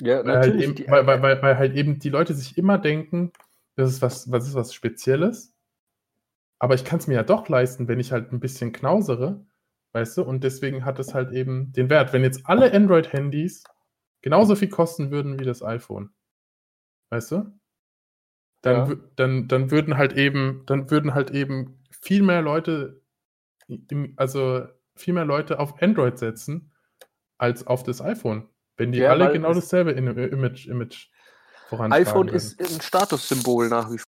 ja 0.00 0.24
Weil 0.24 0.38
halt, 0.38 0.56
natürlich. 0.56 0.64
eben, 0.64 0.74
die- 0.76 0.88
weil, 0.88 1.06
weil, 1.06 1.22
weil, 1.22 1.42
weil 1.42 1.58
halt 1.58 1.74
eben 1.76 1.98
die 1.98 2.10
Leute 2.10 2.34
sich 2.34 2.56
immer 2.58 2.78
denken, 2.78 3.32
das 3.76 3.90
ist 3.90 4.02
was, 4.02 4.30
was 4.30 4.46
ist 4.48 4.54
was 4.54 4.72
Spezielles. 4.74 5.54
Aber 6.58 6.74
ich 6.74 6.84
kann 6.84 6.98
es 6.98 7.06
mir 7.06 7.14
ja 7.14 7.22
doch 7.22 7.48
leisten, 7.48 7.86
wenn 7.88 8.00
ich 8.00 8.10
halt 8.12 8.32
ein 8.32 8.40
bisschen 8.40 8.72
knausere, 8.72 9.44
weißt 9.92 10.16
du? 10.18 10.22
Und 10.22 10.42
deswegen 10.44 10.84
hat 10.84 10.98
es 10.98 11.14
halt 11.14 11.32
eben 11.32 11.72
den 11.72 11.90
Wert. 11.90 12.12
Wenn 12.12 12.22
jetzt 12.24 12.46
alle 12.46 12.72
Android-Handys 12.72 13.64
genauso 14.22 14.56
viel 14.56 14.68
kosten 14.68 15.10
würden 15.10 15.38
wie 15.38 15.44
das 15.44 15.62
iPhone, 15.62 16.10
weißt 17.10 17.32
du? 17.32 17.52
Dann, 18.64 18.88
Ja. 18.88 18.96
dann, 19.16 19.48
dann 19.48 19.70
würden 19.70 19.96
halt 19.96 20.14
eben, 20.14 20.62
dann 20.66 20.90
würden 20.90 21.14
halt 21.14 21.30
eben 21.30 21.78
viel 22.00 22.22
mehr 22.22 22.42
Leute, 22.42 23.00
also 24.16 24.66
viel 24.96 25.14
mehr 25.14 25.24
Leute 25.24 25.58
auf 25.58 25.82
Android 25.82 26.18
setzen 26.18 26.72
als 27.38 27.66
auf 27.66 27.82
das 27.82 28.00
iPhone. 28.00 28.48
Wenn 28.76 28.92
die 28.92 29.00
Ja, 29.00 29.10
alle 29.10 29.32
genau 29.32 29.52
dasselbe 29.52 29.92
Image, 29.92 30.66
Image 30.66 31.08
vorantragen 31.68 32.06
iPhone 32.06 32.26
würden. 32.26 32.36
ist 32.36 32.60
ein 32.60 32.80
Statussymbol 32.80 33.68
nach 33.68 33.90
wie 33.90 33.98
vor. 33.98 34.04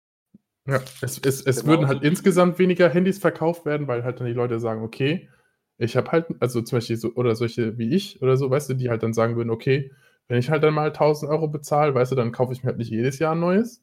Ja, 0.66 0.80
es, 1.02 1.18
es, 1.20 1.42
es 1.42 1.58
Genau 1.58 1.68
würden 1.68 1.88
halt 1.88 2.04
insgesamt 2.04 2.58
weniger 2.58 2.90
Handys 2.90 3.18
verkauft 3.20 3.66
werden, 3.66 3.88
weil 3.88 4.04
halt 4.04 4.20
dann 4.20 4.28
die 4.28 4.34
Leute 4.34 4.60
sagen, 4.60 4.82
okay, 4.82 5.30
ich 5.78 5.98
habe 5.98 6.12
halt, 6.12 6.28
also 6.40 6.62
zum 6.62 6.78
Beispiel 6.78 6.96
so, 6.96 7.14
oder 7.16 7.36
solche 7.36 7.78
wie 7.78 7.90
ich 7.94 8.22
oder 8.22 8.38
so, 8.38 8.50
weißt 8.50 8.70
du, 8.70 8.74
die 8.76 8.90
halt 8.90 9.04
dann 9.04 9.14
sagen 9.14 9.36
würden, 9.36 9.50
okay, 9.50 9.92
wenn 10.30 10.38
ich 10.40 10.50
halt 10.50 10.64
dann 10.64 10.74
mal 10.74 10.94
1000 10.94 11.30
Euro 11.30 11.48
bezahle, 11.50 11.94
weißt 11.94 12.14
du, 12.14 12.16
dann 12.16 12.32
kaufe 12.32 12.54
ich 12.54 12.64
mir 12.64 12.68
halt 12.70 12.78
nicht 12.78 12.92
jedes 12.92 13.20
Jahr 13.20 13.34
ein 13.36 13.42
neues. 13.42 13.83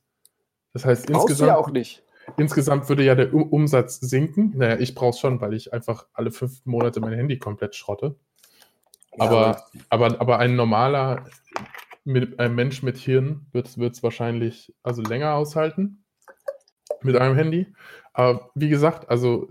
Das 0.73 0.85
heißt, 0.85 1.07
Brauchst 1.07 1.31
insgesamt, 1.31 1.49
ja 1.49 1.57
auch 1.57 1.71
nicht. 1.71 2.05
insgesamt 2.37 2.89
würde 2.89 3.05
ja 3.05 3.15
der 3.15 3.35
Umsatz 3.35 4.01
sinken. 4.01 4.53
Naja, 4.57 4.79
ich 4.79 4.95
brauche 4.95 5.11
es 5.11 5.19
schon, 5.19 5.41
weil 5.41 5.55
ich 5.55 5.73
einfach 5.73 6.07
alle 6.13 6.31
fünf 6.31 6.65
Monate 6.65 7.01
mein 7.01 7.13
Handy 7.13 7.39
komplett 7.39 7.75
schrotte. 7.75 8.17
Aber, 9.19 9.65
aber, 9.89 10.21
aber 10.21 10.39
ein 10.39 10.55
normaler 10.55 11.25
mit, 12.05 12.39
ein 12.39 12.55
Mensch 12.55 12.83
mit 12.83 12.97
Hirn 12.97 13.47
wird 13.53 13.67
es 13.67 14.03
wahrscheinlich 14.03 14.75
also 14.83 15.03
länger 15.03 15.35
aushalten 15.35 16.05
mit 17.03 17.17
einem 17.17 17.37
Handy. 17.37 17.67
Aber 18.13 18.51
wie 18.55 18.69
gesagt, 18.69 19.09
also 19.11 19.49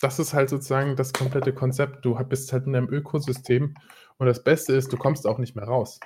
das 0.00 0.18
ist 0.18 0.34
halt 0.34 0.50
sozusagen 0.50 0.96
das 0.96 1.12
komplette 1.12 1.52
Konzept. 1.52 2.04
Du 2.04 2.16
bist 2.24 2.52
halt 2.52 2.66
in 2.66 2.74
einem 2.74 2.88
Ökosystem 2.88 3.74
und 4.18 4.26
das 4.26 4.42
Beste 4.42 4.74
ist, 4.74 4.92
du 4.92 4.96
kommst 4.96 5.26
auch 5.26 5.38
nicht 5.38 5.56
mehr 5.56 5.66
raus. 5.66 6.00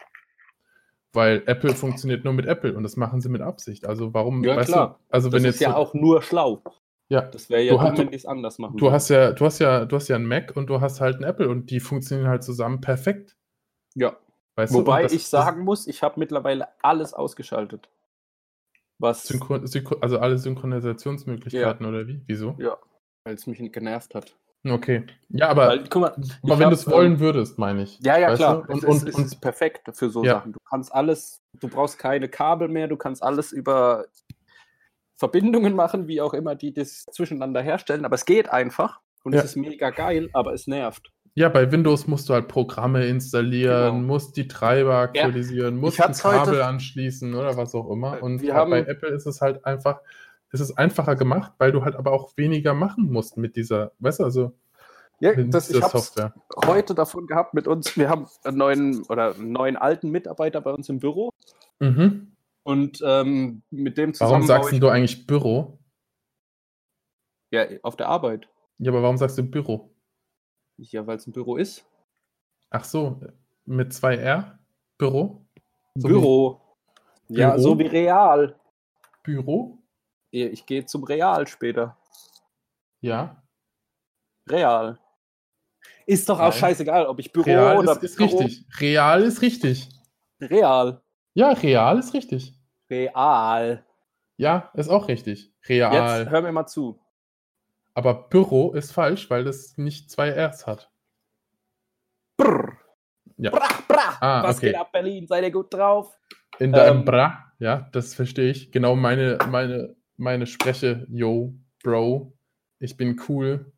Weil 1.12 1.42
Apple 1.46 1.74
funktioniert 1.74 2.24
nur 2.24 2.32
mit 2.32 2.46
Apple 2.46 2.74
und 2.76 2.84
das 2.84 2.96
machen 2.96 3.20
sie 3.20 3.28
mit 3.28 3.42
Absicht. 3.42 3.84
Also 3.86 4.14
warum, 4.14 4.44
Ja, 4.44 4.62
klar. 4.62 4.98
du, 5.08 5.14
also 5.14 5.28
das 5.28 5.42
wenn 5.42 5.48
ist 5.48 5.54
jetzt 5.56 5.62
ja 5.62 5.70
so- 5.70 5.76
auch 5.76 5.92
nur 5.94 6.22
schlau. 6.22 6.62
ja, 7.08 7.22
Das 7.22 7.50
wäre 7.50 7.62
ja 7.62 7.72
Du 7.76 7.78
dumm, 7.84 7.98
wenn 7.98 8.11
die 8.11 8.16
es 8.16 8.26
anders 8.26 8.58
machen. 8.58 8.76
Du 8.76 8.84
würden. 8.84 8.94
hast 8.94 9.08
ja, 9.08 9.32
du 9.32 9.44
hast 9.44 9.58
ja, 9.58 9.84
du 9.86 9.96
hast 9.96 10.06
ja 10.08 10.14
einen 10.16 10.26
Mac 10.26 10.56
und 10.56 10.68
du 10.70 10.80
hast 10.80 11.00
halt 11.00 11.16
einen 11.16 11.24
Apple 11.24 11.48
und 11.48 11.70
die 11.70 11.80
funktionieren 11.80 12.28
halt 12.28 12.44
zusammen 12.44 12.80
perfekt. 12.80 13.36
ja. 13.94 14.16
Weißt? 14.56 14.74
Wobei 14.74 15.04
das- 15.04 15.12
ich 15.12 15.26
sagen 15.28 15.62
muss, 15.64 15.86
ich 15.86 16.02
habe 16.02 16.18
mittlerweile 16.20 16.68
alles 16.82 17.14
ausgeschaltet. 17.14 17.88
Was, 18.98 19.22
Synchron, 19.26 19.64
also 20.02 20.18
alle 20.18 20.36
Synchronisationsmöglichkeiten 20.38 21.86
oder 21.86 22.06
wie? 22.06 22.20
Wieso? 22.26 22.54
ja, 22.58 22.76
weil 23.24 23.34
es 23.34 23.46
mich 23.46 23.58
genervt 23.72 24.14
hat. 24.14 24.36
Okay. 24.68 25.04
Ja, 25.30 25.48
aber, 25.48 25.68
Weil, 25.68 25.84
mal, 26.00 26.14
aber 26.42 26.58
wenn 26.58 26.68
du 26.68 26.74
es 26.74 26.86
wollen 26.90 27.18
würdest, 27.18 27.58
meine 27.58 27.82
ich. 27.84 27.98
Ja, 28.00 28.18
ja, 28.18 28.34
klar. 28.34 28.62
du? 28.66 28.72
Und, 28.72 28.84
es, 28.84 29.04
ist, 29.06 29.14
und, 29.16 29.24
ist 29.24 29.40
perfekt 29.40 29.88
für 29.96 30.11
so 30.11 30.22
Ja. 30.22 30.34
Sachen. 30.34 30.52
Du 30.52 30.58
kannst 30.68 30.92
alles, 30.94 31.40
du 31.61 31.68
brauchst 31.68 31.98
keine 31.98 32.28
Kabel 32.28 32.68
mehr, 32.68 32.86
du 32.86 32.96
kannst 32.98 33.22
alles 33.22 33.52
über 33.52 34.04
Verbindungen 35.16 35.74
machen, 35.74 36.08
wie 36.08 36.20
auch 36.20 36.34
immer 36.34 36.54
die 36.54 36.72
das 36.72 37.04
zwischeneinander 37.11 37.61
herstellen, 37.62 38.04
aber 38.04 38.14
es 38.14 38.24
geht 38.24 38.50
einfach 38.50 39.00
und 39.24 39.34
Ja. 39.34 39.40
es 39.40 39.46
ist 39.46 39.56
mega 39.56 39.90
geil, 39.90 40.28
aber 40.32 40.52
es 40.54 40.66
nervt. 40.66 41.11
ja, 41.34 41.48
bei 41.48 41.70
Windows 41.70 42.06
musst 42.08 42.28
du 42.28 42.34
halt 42.34 42.48
Programme 42.48 43.06
installieren, 43.06 43.94
Genau. 43.94 44.06
musst 44.06 44.36
die 44.36 44.48
Treiber 44.48 44.96
aktualisieren, 44.96 45.76
musst 45.76 45.98
Ich 45.98 46.04
ein 46.04 46.12
Kabel 46.12 46.61
anschließen 46.61 47.32
oder 47.34 47.56
was 47.56 47.74
auch 47.74 47.88
immer. 47.88 48.18
Äh, 48.18 48.20
Und 48.20 48.42
wir 48.42 48.52
halt 48.54 48.68
bei 48.68 48.80
haben- 48.80 48.88
Apple 48.88 49.08
ist 49.11 49.26
es 49.26 49.40
halt 49.40 49.64
einfach, 49.64 50.00
es 50.53 50.61
ist 50.61 50.72
einfacher 50.78 51.16
gemacht, 51.16 51.53
weil 51.59 51.72
du 51.72 51.84
halt 51.84 51.94
aber 51.96 52.12
auch 52.12 52.36
weniger 52.36 52.74
machen 52.74 53.11
musst 53.11 53.36
mit 53.36 53.57
dieser, 53.57 53.92
weißt 54.01 54.20
du, 54.20 54.24
also 54.24 54.53
Ja, 55.20 55.34
das, 55.34 55.70
ich 55.70 55.80
habe 55.82 55.90
Software. 55.98 56.34
heute 56.66 56.94
davon 56.94 57.26
gehabt 57.26 57.55
mit 57.55 57.66
uns. 57.68 57.96
Wir 57.96 58.09
haben 58.09 58.26
einen 58.44 58.57
neuen 58.59 59.03
oder 59.09 59.34
einen 59.34 59.53
neuen 59.53 59.76
alten 59.76 60.11
Mitarbeiter 60.11 60.61
bei 60.61 60.72
uns 60.72 60.88
im 60.88 60.98
Büro 60.98 61.30
Mhm. 61.78 62.32
und 62.62 63.01
ähm, 63.05 63.62
mit 63.70 63.96
dem 63.98 64.12
zusammen. 64.14 64.30
Warum 64.32 64.46
sagst 64.46 64.72
ich- 64.72 64.80
du 64.80 64.88
eigentlich 64.88 65.26
Büro? 65.26 65.78
Ja, 67.53 67.64
auf 67.82 67.96
der 67.96 68.09
Arbeit. 68.09 68.48
Ja, 68.78 68.92
aber 68.92 69.03
warum 69.03 69.16
sagst 69.18 69.36
du 69.38 69.42
Büro? 69.42 69.90
Ja, 70.78 71.07
weil 71.07 71.16
es 71.18 71.26
ein 71.26 71.32
Büro 71.32 71.57
ist. 71.57 71.84
Ach 72.70 72.84
so, 72.84 73.20
mit 73.66 73.92
zwei 73.92 74.16
R? 74.16 74.59
Büro? 74.96 75.44
So 75.96 76.09
wie- 76.09 76.12
Büro. 76.12 76.61
Ja, 77.28 77.51
Büro? 77.51 77.62
so 77.62 77.78
wie 77.78 77.86
Real. 77.86 78.59
Büro? 79.22 79.79
Ich 80.30 80.64
gehe 80.66 80.84
zum 80.86 81.04
Real 81.04 81.46
später. 81.46 81.96
Ja. 83.00 83.42
Real. 84.48 84.98
Ist 86.06 86.28
doch 86.28 86.38
auch 86.38 86.50
Nein. 86.50 86.58
scheißegal, 86.58 87.06
ob 87.06 87.18
ich 87.18 87.32
Büro 87.32 87.44
Real 87.46 87.78
oder 87.78 87.92
ist, 87.92 88.02
ist 88.02 88.16
Büro- 88.16 88.38
richtig. 88.38 88.66
Real 88.80 89.22
ist 89.22 89.42
richtig. 89.42 89.88
Real. 90.40 91.02
Ja, 91.34 91.50
real 91.52 91.98
ist 91.98 92.14
richtig. 92.14 92.54
Real. 92.90 93.84
Ja, 94.36 94.70
ist 94.74 94.88
auch 94.88 95.08
richtig. 95.08 95.52
Real. 95.68 96.20
Jetzt 96.20 96.30
hör 96.30 96.42
mir 96.42 96.52
mal 96.52 96.66
zu. 96.66 97.00
Aber 97.94 98.28
Büro 98.28 98.72
ist 98.72 98.92
falsch, 98.92 99.28
weil 99.30 99.44
das 99.44 99.76
nicht 99.76 100.10
zwei 100.10 100.30
Rs 100.30 100.66
hat. 100.66 100.90
Brr. 102.36 102.76
Ja. 103.36 103.50
Bra, 103.50 103.68
bra. 103.88 104.16
Ah, 104.20 104.42
Was 104.42 104.58
okay. 104.58 104.66
geht 104.68 104.76
ab, 104.76 104.92
Berlin? 104.92 105.26
Seid 105.26 105.44
ihr 105.44 105.50
gut 105.50 105.72
drauf? 105.72 106.16
In 106.58 106.72
deinem 106.72 106.98
Ähm, 107.00 107.04
Bra, 107.04 107.52
ja, 107.58 107.88
das 107.92 108.14
verstehe 108.14 108.50
ich. 108.50 108.70
Genau 108.72 108.96
meine, 108.96 109.38
meine, 109.50 109.96
meine 110.20 110.46
Spreche, 110.46 111.06
yo, 111.10 111.54
Bro, 111.82 112.32
ich 112.78 112.96
bin 112.96 113.20
cool. 113.28 113.72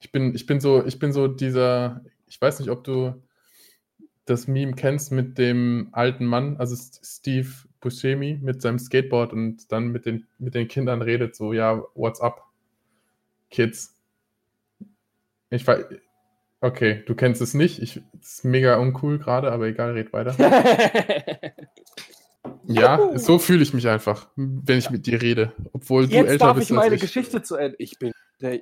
Ich 0.00 0.12
bin, 0.12 0.34
ich 0.34 0.46
bin 0.46 0.60
so, 0.60 0.84
ich 0.84 0.98
bin 0.98 1.12
so 1.12 1.28
dieser, 1.28 2.04
ich 2.26 2.40
weiß 2.40 2.60
nicht, 2.60 2.70
ob 2.70 2.84
du 2.84 3.14
das 4.26 4.46
Meme 4.46 4.74
kennst 4.74 5.12
mit 5.12 5.38
dem 5.38 5.88
alten 5.92 6.24
Mann, 6.24 6.56
also 6.58 6.76
Steve 6.76 7.48
Buscemi 7.80 8.38
mit 8.40 8.62
seinem 8.62 8.78
Skateboard 8.78 9.32
und 9.32 9.72
dann 9.72 9.88
mit 9.88 10.06
den, 10.06 10.26
mit 10.38 10.54
den 10.54 10.68
Kindern 10.68 11.02
redet, 11.02 11.34
so, 11.34 11.52
ja, 11.52 11.82
what's 11.94 12.20
up, 12.20 12.44
Kids? 13.50 13.98
Ich 15.48 15.66
weiß, 15.66 15.84
okay, 16.60 17.02
du 17.06 17.14
kennst 17.14 17.40
es 17.40 17.54
nicht, 17.54 17.80
ich, 17.80 18.02
es 18.20 18.34
ist 18.34 18.44
mega 18.44 18.76
uncool 18.76 19.18
gerade, 19.18 19.50
aber 19.50 19.66
egal, 19.66 19.92
red 19.92 20.12
weiter. 20.12 20.36
Ja, 22.64 22.98
Juhu. 22.98 23.18
so 23.18 23.38
fühle 23.38 23.62
ich 23.62 23.74
mich 23.74 23.86
einfach, 23.88 24.28
wenn 24.36 24.78
ich 24.78 24.90
mit 24.90 25.06
dir 25.06 25.20
rede. 25.20 25.52
Obwohl 25.72 26.06
du 26.06 26.14
Jetzt 26.14 26.28
älter 26.28 26.46
darf 26.46 26.56
bist 26.56 26.70
ich 26.70 26.76
meine 26.76 26.94
ich. 26.94 27.00
Geschichte 27.00 27.42
zu 27.42 27.56
Ende. 27.56 27.76
Ich 27.78 27.98
bin, 27.98 28.12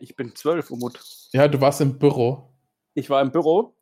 ich 0.01 0.17
bin 0.17 0.35
zwölf, 0.35 0.71
Umut. 0.71 0.99
Ja, 1.33 1.47
du 1.49 1.61
warst 1.61 1.81
im 1.81 1.99
Büro. 1.99 2.51
Ich 2.95 3.11
war 3.11 3.23
im 3.23 3.31
Büro 3.31 3.75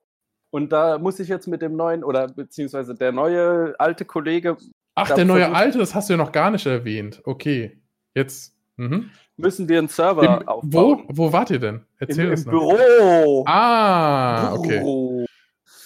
und 0.51 0.71
da 0.73 0.99
muss 0.99 1.19
ich 1.21 1.29
jetzt 1.29 1.47
mit 1.49 1.63
dem 1.63 1.77
neuen 1.77 2.05
oder 2.05 2.29
beziehungsweise 2.29 2.95
der 2.95 3.13
neue 3.13 3.75
alte 3.79 4.05
Kollege 4.05 4.57
Ach, 4.99 5.11
der 5.11 5.27
neue 5.27 5.55
Alte, 5.55 5.79
das 5.79 5.95
hast 5.95 6.09
du 6.09 6.15
ja 6.15 6.17
noch 6.17 6.33
gar 6.33 6.51
nicht 6.51 6.65
erwähnt. 6.65 7.21
Okay, 7.25 7.79
jetzt. 8.15 8.55
Mhm. 8.79 9.11
müssen 9.39 9.69
wir 9.71 9.79
einen 9.79 9.89
Server 9.89 10.23
Im, 10.41 10.47
wo, 10.47 10.51
aufbauen. 10.51 11.05
wo 11.09 11.33
wart 11.33 11.51
ihr 11.51 11.59
denn? 11.59 11.81
Erzähl 11.99 12.25
Im, 12.27 12.31
das 12.31 12.45
im 12.45 12.53
noch. 12.53 12.61
Büro. 12.77 13.45
Ah, 13.47 14.53
okay. 14.55 14.79
Büro. 14.79 15.06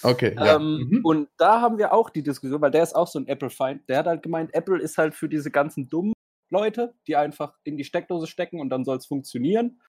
Okay, 0.03 0.35
ja. 0.35 0.55
Ähm, 0.55 0.87
Mhm. 0.89 1.01
Und 1.03 1.29
da 1.37 1.61
haben 1.61 1.77
wir 1.77 1.93
auch 1.93 2.09
die 2.09 2.23
Diskussion, 2.23 2.61
weil 2.61 2.71
der 2.71 2.83
ist 2.83 2.95
auch 2.95 3.07
so 3.07 3.19
ein 3.19 3.27
Apple-Feind. 3.27 3.87
Der 3.89 3.97
hat 3.99 4.05
halt 4.07 4.23
gemeint, 4.23 4.53
Apple 4.53 4.79
ist 4.79 4.97
halt 4.97 5.13
für 5.13 5.29
diese 5.29 5.51
ganzen 5.51 5.89
dummen 5.89 6.13
Leute, 6.49 6.93
die 7.07 7.15
einfach 7.15 7.53
in 7.63 7.77
die 7.77 7.83
Steckdose 7.83 8.27
stecken 8.27 8.59
und 8.59 8.69
dann 8.69 8.83
soll 8.83 8.97
es 8.97 9.05
funktionieren. 9.05 9.81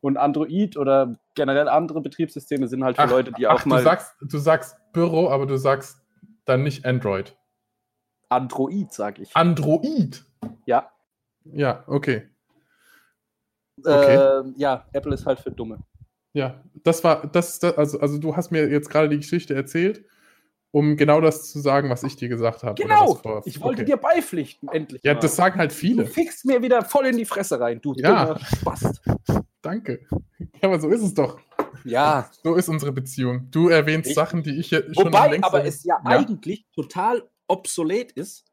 Und 0.00 0.16
Android 0.18 0.76
oder 0.76 1.18
generell 1.34 1.68
andere 1.68 2.02
Betriebssysteme 2.02 2.68
sind 2.68 2.84
halt 2.84 2.96
für 2.96 3.02
Ach, 3.02 3.10
Leute, 3.10 3.32
die 3.32 3.46
ach, 3.46 3.62
auch 3.62 3.64
mal 3.64 3.78
du, 3.78 3.84
sagst, 3.84 4.14
du 4.20 4.38
sagst 4.38 4.76
Büro, 4.92 5.28
aber 5.30 5.46
du 5.46 5.56
sagst 5.56 6.02
dann 6.44 6.62
nicht 6.62 6.84
Android. 6.84 7.36
Android, 8.28 8.92
sag 8.92 9.18
ich. 9.18 9.34
Android. 9.34 10.24
ja. 10.66 10.90
Ja, 11.44 11.84
okay. 11.86 12.28
okay. 13.78 14.40
Ähm, 14.40 14.54
ja, 14.56 14.86
Apple 14.92 15.14
ist 15.14 15.26
halt 15.26 15.40
für 15.40 15.50
Dumme. 15.50 15.78
Ja, 16.34 16.62
das 16.82 17.02
war, 17.04 17.26
das, 17.28 17.58
das 17.60 17.78
also, 17.78 18.00
also 18.00 18.18
du 18.18 18.36
hast 18.36 18.50
mir 18.50 18.68
jetzt 18.68 18.90
gerade 18.90 19.08
die 19.08 19.18
Geschichte 19.18 19.54
erzählt, 19.54 20.04
um 20.72 20.96
genau 20.96 21.20
das 21.20 21.50
zu 21.52 21.60
sagen, 21.60 21.88
was 21.90 22.02
ich 22.02 22.16
dir 22.16 22.28
gesagt 22.28 22.64
habe. 22.64 22.74
Genau, 22.80 23.14
vor- 23.14 23.42
ich 23.46 23.60
wollte 23.60 23.82
okay. 23.82 23.92
dir 23.92 23.96
beipflichten, 23.96 24.68
endlich. 24.68 25.00
Ja, 25.04 25.14
mal. 25.14 25.20
das 25.20 25.36
sagen 25.36 25.58
halt 25.60 25.70
Du 25.70 25.76
viele. 25.76 26.06
fickst 26.06 26.44
mir 26.44 26.60
wieder 26.60 26.82
voll 26.84 27.06
in 27.06 27.16
die 27.16 27.24
Fresse 27.24 27.60
rein, 27.60 27.80
du 27.80 27.94
Ja. 27.96 28.36
Spast. 28.58 29.00
Danke. 29.62 30.04
Ja, 30.60 30.68
aber 30.68 30.80
so 30.80 30.88
ist 30.88 31.02
es 31.02 31.14
doch. 31.14 31.38
Ja, 31.84 32.28
So 32.42 32.54
ist 32.56 32.68
unsere 32.68 32.90
Beziehung. 32.92 33.48
Du 33.52 33.68
erwähnst 33.68 34.08
Ich- 34.10 34.14
Sachen, 34.16 34.42
die 34.42 34.58
ich 34.58 34.70
ja 34.72 34.80
schon 34.92 35.06
wobei 35.06 35.28
längst 35.28 35.44
aber 35.44 35.64
es 35.64 35.84
ja, 35.84 36.00
eigentlich 36.04 36.66
total 36.74 37.22
obsolet 37.46 38.10
ist. 38.12 38.44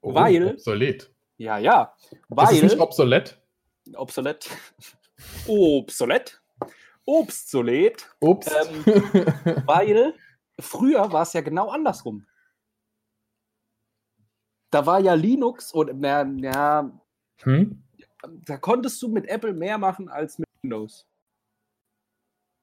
Oh, 0.00 0.14
weil- 0.14 0.48
Obsolet. 0.54 1.12
Ja, 1.36 1.58
ja. 1.58 1.94
Das 2.30 2.50
ist 2.52 2.56
Weil. 2.56 2.62
nicht 2.64 2.78
obsolet. 2.80 3.38
obsolet. 3.94 4.48
Obsolet. 5.46 6.40
Obsolet. 7.06 8.08
Ups. 8.20 8.46
Ähm, 8.46 8.84
weil 9.66 10.14
früher 10.58 11.12
war 11.12 11.22
es 11.22 11.32
ja 11.32 11.40
genau 11.40 11.68
andersrum. 11.68 12.26
Da 14.70 14.86
war 14.86 15.00
ja 15.00 15.14
Linux 15.14 15.72
und 15.72 16.00
na, 16.00 16.24
na, 16.24 17.00
hm? 17.42 17.82
da 18.22 18.56
konntest 18.56 19.00
du 19.02 19.08
mit 19.08 19.26
Apple 19.26 19.52
mehr 19.52 19.78
machen 19.78 20.08
als 20.08 20.38
mit 20.38 20.48
Windows. 20.62 21.06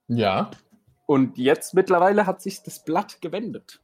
Ja. 0.08 0.52
Und 1.06 1.38
jetzt 1.38 1.74
mittlerweile 1.74 2.26
hat 2.26 2.42
sich 2.42 2.64
das 2.64 2.84
Blatt 2.84 3.22
gewendet. 3.22 3.82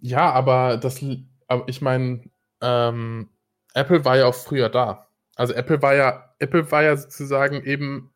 Ja, 0.00 0.32
aber 0.32 0.76
das, 0.76 1.04
aber 1.46 1.68
ich 1.68 1.80
meine, 1.80 2.28
ähm, 2.60 3.28
Apple 3.74 4.04
war 4.04 4.16
ja 4.16 4.26
auch 4.26 4.34
früher 4.34 4.68
da. 4.68 5.08
Also 5.36 5.52
Apple 5.54 5.82
war 5.82 5.94
ja, 5.94 6.34
Apple 6.38 6.70
war 6.70 6.82
ja 6.82 6.96
sozusagen 6.96 7.62
eben 7.62 8.12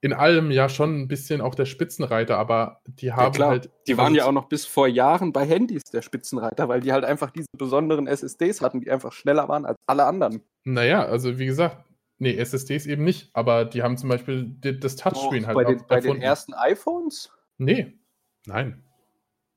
in 0.00 0.12
allem 0.12 0.50
ja 0.50 0.68
schon 0.68 1.00
ein 1.00 1.08
bisschen 1.08 1.40
auch 1.40 1.54
der 1.54 1.64
Spitzenreiter, 1.64 2.38
aber 2.38 2.80
die 2.86 3.12
haben 3.12 3.36
halt. 3.42 3.70
die 3.86 3.96
waren 3.98 4.14
ja 4.14 4.26
auch 4.26 4.32
noch 4.32 4.48
bis 4.48 4.64
vor 4.64 4.86
Jahren 4.86 5.32
bei 5.32 5.44
Handys 5.44 5.84
der 5.84 6.02
Spitzenreiter, 6.02 6.68
weil 6.68 6.80
die 6.80 6.92
halt 6.92 7.04
einfach 7.04 7.30
diese 7.30 7.48
besonderen 7.56 8.06
SSDs 8.06 8.60
hatten, 8.60 8.80
die 8.80 8.90
einfach 8.90 9.12
schneller 9.12 9.48
waren 9.48 9.64
als 9.64 9.76
alle 9.86 10.04
anderen. 10.04 10.42
Naja, 10.64 11.04
also 11.04 11.38
wie 11.38 11.46
gesagt, 11.46 11.84
nee, 12.18 12.36
SSDs 12.36 12.86
eben 12.86 13.02
nicht, 13.02 13.30
aber 13.32 13.64
die 13.64 13.82
haben 13.82 13.96
zum 13.96 14.08
Beispiel 14.08 14.44
die, 14.44 14.78
das 14.78 14.96
Touchscreen 14.96 15.46
halt 15.46 15.56
bei, 15.56 15.64
den, 15.64 15.82
bei 15.88 16.00
den 16.00 16.22
ersten 16.22 16.54
iPhones? 16.54 17.32
Nee, 17.56 17.98
nein. 18.46 18.84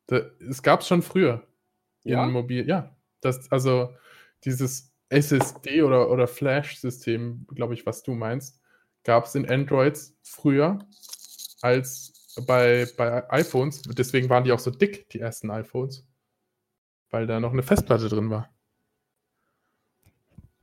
Es 0.09 0.63
gab 0.63 0.81
es 0.81 0.87
schon 0.87 1.03
früher. 1.03 1.47
Ja? 2.03 2.25
In 2.25 2.31
Mobil, 2.31 2.67
ja. 2.67 2.95
Das, 3.21 3.51
also 3.51 3.93
dieses 4.43 4.91
SSD 5.09 5.83
oder, 5.83 6.09
oder 6.09 6.27
Flash-System, 6.27 7.45
glaube 7.53 7.75
ich, 7.75 7.85
was 7.85 8.01
du 8.03 8.13
meinst, 8.13 8.60
gab 9.03 9.25
es 9.25 9.35
in 9.35 9.49
Androids 9.49 10.15
früher 10.23 10.79
als 11.61 12.35
bei, 12.47 12.87
bei 12.97 13.29
iPhones. 13.31 13.81
Deswegen 13.83 14.29
waren 14.29 14.43
die 14.43 14.51
auch 14.51 14.59
so 14.59 14.71
dick, 14.71 15.09
die 15.09 15.19
ersten 15.19 15.51
iPhones. 15.51 16.05
Weil 17.09 17.27
da 17.27 17.39
noch 17.39 17.51
eine 17.51 17.63
Festplatte 17.63 18.07
drin 18.07 18.29
war. 18.29 18.49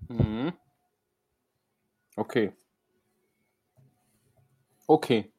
Mhm. 0.08 0.52
Okay. 2.16 2.52
Okay. 4.86 5.30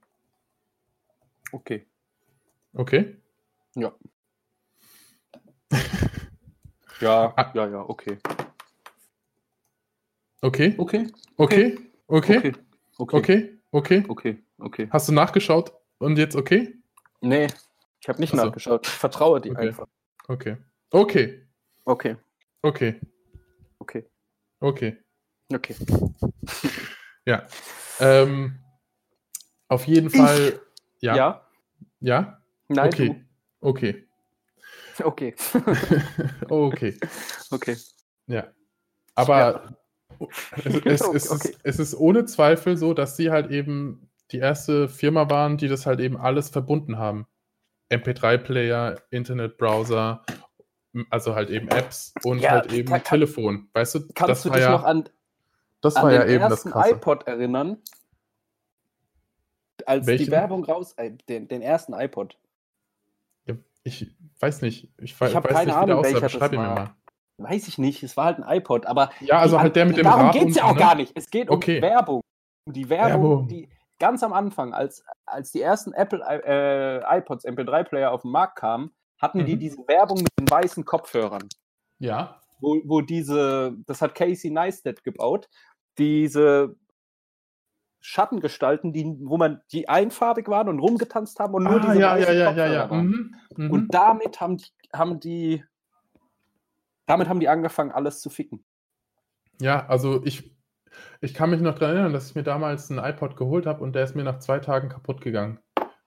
Okay. 1.51 1.85
Okay? 2.73 3.17
Ja. 3.75 3.93
Ja, 7.01 7.33
Ah. 7.37 7.51
ja, 7.55 7.65
ja, 7.65 7.79
okay. 7.87 8.17
Okay? 10.41 10.75
Okay. 10.77 11.07
Okay? 11.37 11.77
Okay? 11.77 11.77
Okay. 12.07 12.37
Okay. 12.39 12.68
Okay? 12.99 13.59
Okay? 13.71 14.03
Okay. 14.07 14.43
Okay. 14.57 14.87
Hast 14.91 15.07
du 15.07 15.13
nachgeschaut 15.13 15.73
und 15.99 16.17
jetzt 16.17 16.35
okay? 16.35 16.75
Nee, 17.21 17.47
ich 18.01 18.09
habe 18.09 18.19
nicht 18.19 18.33
Ach 18.33 18.39
so. 18.39 18.45
nachgeschaut. 18.45 18.87
Ich 18.87 18.93
vertraue 18.93 19.39
dir 19.41 19.51
Okay. 19.51 19.67
einfach. 19.69 19.87
Okay. 20.27 20.57
Okay. 20.91 21.47
Okay. 21.85 22.17
Okay. 22.61 22.99
Okay. 23.79 24.05
Okay. 24.59 24.97
Okay. 25.51 25.75
Ja. 27.25 27.47
Ähm, 27.99 28.59
auf 29.67 29.87
jeden 29.87 30.09
Fall. 30.09 30.61
Ja. 30.99 31.15
Ja? 31.15 31.47
Ja? 31.99 32.41
Nein. 32.67 32.87
okay. 32.87 33.25
Okay. 33.61 34.07
Du. 34.97 35.05
Okay. 35.05 35.35
okay. 36.49 36.99
okay. 37.51 37.77
Ja. 38.27 38.51
Aber 39.15 39.63
es, 39.65 39.73
es, 40.85 41.01
Okay, 41.01 41.15
es, 41.15 41.31
okay. 41.31 41.49
Ist, 41.49 41.59
es 41.63 41.79
ist 41.79 41.95
ohne 41.95 42.25
Zweifel 42.25 42.77
so, 42.77 42.93
dass 42.93 43.15
sie 43.17 43.31
halt 43.31 43.51
eben 43.51 44.09
die 44.31 44.37
erste 44.39 44.87
Firma 44.89 45.29
waren, 45.29 45.57
die 45.57 45.67
das 45.67 45.85
halt 45.85 45.99
eben 45.99 46.17
alles 46.17 46.49
verbunden 46.49 46.97
haben. 46.97 47.25
MP3-Player, 47.91 49.01
Internetbrowser, 49.09 50.23
also 51.09 51.33
halt 51.35 51.49
eben 51.49 51.67
Apps 51.69 52.13
und 52.23 52.39
Ja, 52.39 52.51
halt 52.51 52.71
eben 52.71 52.89
kann- 52.89 53.03
Telefon. 53.03 53.69
Weißt 53.73 53.95
du, 53.95 53.99
Kannst 54.13 54.29
das 54.29 54.43
du 54.43 54.49
war 54.49 54.57
dich 54.57 54.65
ja, 54.65 54.71
noch 54.71 54.83
an, 54.83 55.09
das 55.81 55.95
an 55.95 56.03
war 56.03 56.13
ja 56.13 56.21
den 56.23 56.29
eben 56.35 56.41
das 56.41 56.51
ersten 56.51 56.71
Krasse. 56.71 56.91
iPod 56.91 57.27
erinnern? 57.27 57.77
Als 59.85 60.05
Welchen? 60.07 60.25
die 60.25 60.31
Werbung 60.31 60.63
raus, 60.65 60.93
äh, 60.97 61.11
den, 61.29 61.47
den 61.47 61.61
ersten 61.61 61.93
iPod. 61.93 62.37
Ja, 63.45 63.55
Ich 63.83 64.11
weiß 64.39 64.61
nicht. 64.61 64.91
Ich, 64.97 65.13
Ich 65.19 65.19
hab 65.35 65.45
weiß 65.45 65.53
keine 65.53 65.65
nicht, 65.67 65.75
Ahnung, 65.75 66.03
welcher 66.03 66.19
das 66.21 66.33
ihn 66.33 66.39
mir 66.51 66.57
war. 66.57 66.75
mal. 66.75 66.95
Weiß 67.41 67.67
ich 67.67 67.77
nicht, 67.77 68.03
es 68.03 68.17
war 68.17 68.25
halt 68.25 68.39
ein 68.39 68.57
iPod, 68.57 68.85
aber 68.85 69.09
Ja, 69.21 69.39
also 69.39 69.55
die- 69.57 69.61
halt 69.63 69.75
der 69.75 69.85
mit 69.85 69.97
dem 69.97 70.03
darum 70.03 70.25
Rad 70.27 70.33
geht 70.33 70.49
es 70.49 70.55
ja 70.57 70.65
auch 70.65 70.73
ne? 70.73 70.79
gar 70.79 70.95
nicht. 70.95 71.13
Es 71.15 71.29
geht 71.29 71.49
Okay. 71.49 71.77
um 71.77 71.81
Werbung. 71.83 72.21
Um 72.67 72.73
die 72.73 72.89
Werbung, 72.89 73.11
Werbung. 73.31 73.47
die 73.47 73.69
ganz 73.97 74.23
am 74.23 74.33
Anfang, 74.33 74.73
als, 74.73 75.03
als 75.25 75.51
die 75.51 75.61
ersten 75.61 75.93
Apple 75.93 76.21
äh, 76.27 77.17
iPods, 77.17 77.45
MP3-Player 77.45 78.11
auf 78.11 78.21
den 78.23 78.31
Markt 78.31 78.57
kamen, 78.57 78.91
hatten 79.21 79.45
die 79.45 79.55
Mhm. 79.55 79.59
diese 79.59 79.77
Werbung 79.87 80.19
mit 80.19 80.29
den 80.39 80.49
weißen 80.49 80.85
Kopfhörern. 80.85 81.47
Ja. 81.99 82.39
wo, 82.61 82.75
wo 82.85 82.99
diese, 83.01 83.73
das 83.87 84.01
hat 84.01 84.15
Casey 84.15 84.51
Neistat 84.51 85.03
gebaut, 85.05 85.47
diese 85.97 86.75
Schattengestalten, 88.01 88.93
die, 88.93 89.05
wo 89.21 89.37
man 89.37 89.61
die 89.71 89.89
einfarbig 89.89 90.47
waren 90.47 90.69
und 90.69 90.79
rumgetanzt 90.79 91.39
haben 91.39 91.53
und 91.53 91.63
nur 91.63 91.75
ah, 91.75 91.79
diese 91.79 91.99
ja, 91.99 92.17
ja, 92.17 92.21
weißen 92.27 92.33
ja, 92.37 92.41
ja, 92.41 92.47
Kopfhörer 92.47 92.73
ja. 92.73 93.01
Mhm. 93.01 93.35
Mhm. 93.57 93.71
Und 93.71 93.93
damit 93.93 94.39
haben 94.39 94.57
die, 94.57 94.65
haben 94.93 95.19
die, 95.19 95.63
damit 97.09 97.27
haben 97.27 97.39
die 97.39 97.49
angefangen, 97.49 97.91
alles 97.91 98.21
zu 98.21 98.29
ficken. 98.29 98.63
Ja, 99.59 99.87
also 99.87 100.23
ich, 100.25 100.55
ich 101.21 101.33
kann 101.33 101.49
mich 101.49 101.59
noch 101.59 101.77
daran 101.77 101.95
erinnern, 101.95 102.13
dass 102.13 102.29
ich 102.29 102.35
mir 102.35 102.43
damals 102.43 102.91
einen 102.91 103.03
iPod 103.03 103.35
geholt 103.35 103.65
habe 103.65 103.83
und 103.83 103.93
der 103.93 104.03
ist 104.03 104.15
mir 104.15 104.23
nach 104.23 104.39
zwei 104.39 104.59
Tagen 104.59 104.89
kaputt 104.89 105.21
gegangen, 105.21 105.59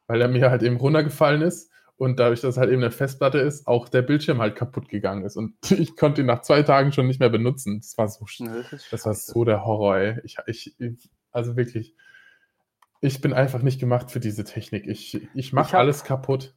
weil 0.07 0.21
er 0.21 0.29
mir 0.29 0.49
halt 0.51 0.63
eben 0.63 0.77
runtergefallen 0.77 1.43
ist 1.43 1.71
und 1.97 2.21
dadurch, 2.21 2.41
dass 2.41 2.55
es 2.55 2.57
halt 2.57 2.71
eben 2.71 2.83
eine 2.83 2.93
Festplatte 2.93 3.39
ist, 3.39 3.67
auch 3.67 3.89
der 3.89 4.03
Bildschirm 4.03 4.41
halt 4.41 4.55
kaputt 4.55 4.89
gegangen 4.89 5.25
ist 5.25 5.37
und 5.37 5.55
ich 5.73 5.97
konnte 5.97 6.21
ihn 6.21 6.29
nach 6.29 6.43
zwei 6.43 6.63
Tagen 6.63 6.93
schon 6.93 7.09
nicht 7.09 7.19
mehr 7.21 7.31
benutzen. 7.31 7.81
Das 7.81 7.99
war 7.99 8.09
so, 8.09 8.25
Ne, 8.39 8.65
das 8.71 8.89
das 8.89 9.05
war 9.05 9.15
so 9.15 9.45
der 9.45 9.65
Horror, 9.65 9.97
ey. 9.97 10.21
Ich, 10.23 10.37
ich, 10.47 10.81
ich, 10.81 11.11
also 11.33 11.57
wirklich, 11.57 11.97
ich 13.01 13.21
bin 13.21 13.33
einfach 13.33 13.63
nicht 13.63 13.81
gemacht 13.81 14.13
für 14.13 14.21
diese 14.21 14.45
Technik. 14.45 14.87
Ich, 14.87 15.21
ich 15.35 15.53
mache 15.53 15.77
alles 15.77 16.05
kaputt. 16.05 16.55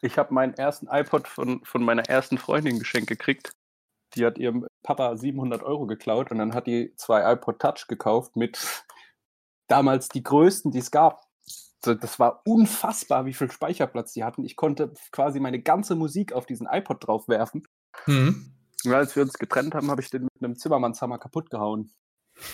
Ich 0.00 0.16
habe 0.16 0.32
meinen 0.32 0.54
ersten 0.54 0.88
iPod 0.90 1.28
von, 1.28 1.62
von 1.62 1.84
meiner 1.84 2.08
ersten 2.08 2.38
Freundin 2.38 2.78
geschenkt 2.78 3.08
gekriegt. 3.08 3.52
Die 4.14 4.24
hat 4.24 4.38
ihrem 4.38 4.66
Papa 4.82 5.16
700 5.16 5.62
Euro 5.62 5.86
geklaut 5.86 6.30
und 6.30 6.38
dann 6.38 6.54
hat 6.54 6.66
die 6.66 6.94
zwei 6.96 7.32
iPod 7.32 7.58
Touch 7.60 7.86
gekauft 7.88 8.36
mit 8.36 8.58
damals 9.68 10.08
die 10.08 10.22
größten, 10.22 10.70
die 10.70 10.78
es 10.78 10.90
gab. 10.90 11.22
Das 11.82 12.20
war 12.20 12.42
unfassbar, 12.44 13.26
wie 13.26 13.32
viel 13.32 13.50
Speicherplatz 13.50 14.12
die 14.12 14.22
hatten. 14.22 14.44
Ich 14.44 14.54
konnte 14.54 14.92
quasi 15.10 15.40
meine 15.40 15.60
ganze 15.60 15.96
Musik 15.96 16.32
auf 16.32 16.46
diesen 16.46 16.68
iPod 16.70 17.06
draufwerfen. 17.06 17.66
Mhm. 18.06 18.54
Und 18.84 18.94
als 18.94 19.16
wir 19.16 19.22
uns 19.22 19.34
getrennt 19.34 19.74
haben, 19.74 19.90
habe 19.90 20.00
ich 20.00 20.10
den 20.10 20.22
mit 20.22 20.30
einem 20.40 20.56
Zimmermannshammer 20.56 21.18
kaputt 21.18 21.50
gehauen. 21.50 21.90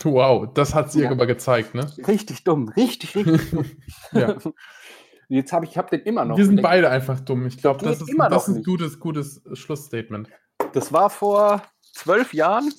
Wow, 0.02 0.48
das 0.54 0.74
hat 0.74 0.92
sie 0.92 1.02
Ja. 1.02 1.10
aber 1.10 1.26
gezeigt, 1.26 1.74
ne? 1.74 1.90
Richtig 2.06 2.44
dumm, 2.44 2.68
richtig, 2.70 3.16
richtig 3.16 3.50
dumm. 3.50 3.64
Ja. 4.12 4.36
Jetzt 5.30 5.52
habe 5.52 5.66
ich 5.66 5.76
hab 5.76 5.90
den 5.90 6.00
immer 6.00 6.24
noch. 6.24 6.38
Wir 6.38 6.46
sind 6.46 6.62
beide 6.62 6.88
einfach 6.88 7.20
dumm. 7.20 7.46
Ich 7.46 7.58
glaube, 7.58 7.84
das 7.84 8.00
ist, 8.00 8.08
immer 8.08 8.30
das 8.30 8.48
ist 8.48 8.56
ein 8.56 8.62
gutes, 8.62 8.98
gutes 8.98 9.42
Schlussstatement. 9.52 10.30
Das 10.72 10.92
war 10.92 11.10
vor 11.10 11.62
zwölf 11.80 12.34
Jahren 12.34 12.72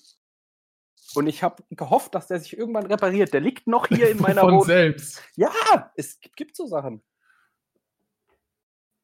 und 1.16 1.28
ich 1.28 1.44
habe 1.44 1.64
gehofft, 1.72 2.14
dass 2.14 2.28
der 2.28 2.40
sich 2.40 2.58
irgendwann 2.58 2.86
repariert. 2.86 3.34
Der 3.34 3.42
liegt 3.42 3.68
noch 3.68 3.88
hier 3.88 4.10
in 4.10 4.18
meiner 4.22 4.42
Von 4.42 4.52
Wohnung. 4.52 4.66
selbst. 4.66 5.24
Ja, 5.36 5.92
es 5.96 6.20
gibt 6.36 6.56
so 6.56 6.68
Sachen. 6.68 7.04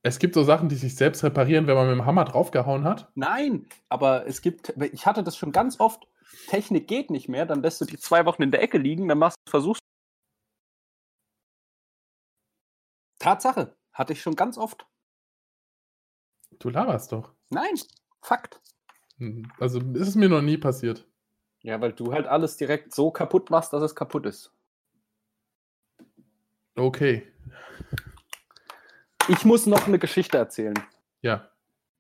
Es 0.04 0.20
gibt 0.20 0.36
so 0.36 0.44
Sachen, 0.44 0.70
die 0.70 0.76
sich 0.76 0.96
selbst 0.96 1.24
reparieren, 1.24 1.66
wenn 1.66 1.76
man 1.76 1.88
mit 1.88 1.96
dem 1.96 2.06
Hammer 2.06 2.26
draufgehauen 2.26 2.84
hat. 2.84 3.12
Nein, 3.16 3.68
aber 3.90 4.28
es 4.28 4.42
gibt, 4.42 4.70
ich 4.94 5.08
hatte 5.08 5.24
das 5.24 5.36
schon 5.36 5.52
ganz 5.52 5.80
oft. 5.80 6.08
Technik 6.48 6.88
geht 6.88 7.10
nicht 7.10 7.28
mehr, 7.28 7.48
dann 7.48 7.64
lässt 7.64 7.82
du 7.82 7.86
die 7.86 7.98
zwei 7.98 8.26
Wochen 8.26 8.44
in 8.44 8.52
der 8.52 8.62
Ecke 8.62 8.78
liegen, 8.78 9.08
dann 9.08 9.18
machst 9.18 9.38
du 9.46 9.50
versuchst. 9.50 9.82
Tatsache, 13.18 13.76
hatte 13.94 14.14
ich 14.14 14.22
schon 14.22 14.36
ganz 14.36 14.60
oft. 14.60 14.86
Du 16.60 16.70
laberst 16.70 17.12
doch. 17.12 17.34
Nein, 17.50 17.74
Fakt. 18.26 18.60
Also 19.60 19.80
ist 19.80 20.08
es 20.10 20.16
mir 20.16 20.30
noch 20.30 20.42
nie 20.42 20.58
passiert. 20.58 21.08
Ja, 21.62 21.82
weil 21.82 21.94
du 21.94 22.14
halt 22.14 22.28
alles 22.28 22.58
direkt 22.58 22.94
so 22.94 23.12
kaputt 23.12 23.50
machst, 23.50 23.74
dass 23.74 23.82
es 23.82 23.96
kaputt 23.96 24.26
ist. 24.26 24.54
Okay. 26.76 27.26
Ich 29.30 29.46
muss 29.46 29.66
noch 29.66 29.88
eine 29.88 29.98
Geschichte 29.98 30.38
erzählen. 30.38 30.78
Ja. 31.22 31.50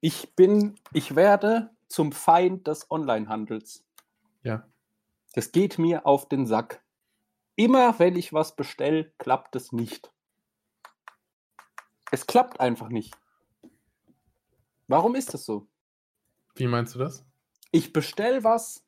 Ich 0.01 0.35
bin, 0.35 0.75
ich 0.93 1.15
werde 1.15 1.71
zum 1.87 2.11
Feind 2.11 2.67
des 2.67 2.91
Onlinehandels. 2.91 3.85
Ja. 4.43 4.67
Das 5.33 5.51
geht 5.51 5.79
mir 5.79 6.05
auf 6.05 6.27
den 6.29 6.45
Sack. 6.45 6.83
Immer 7.55 7.97
wenn 7.99 8.15
ich 8.15 8.33
was 8.33 8.55
bestelle, 8.55 9.11
klappt 9.17 9.55
es 9.55 9.71
nicht. 9.71 10.11
Es 12.11 12.27
klappt 12.27 12.59
einfach 12.59 12.89
nicht. 12.89 13.17
Warum 14.87 15.15
ist 15.15 15.33
es 15.33 15.45
so? 15.45 15.67
Wie 16.55 16.67
meinst 16.67 16.95
du 16.95 16.99
das? 16.99 17.25
Ich 17.71 17.93
bestelle 17.93 18.43
was, 18.43 18.85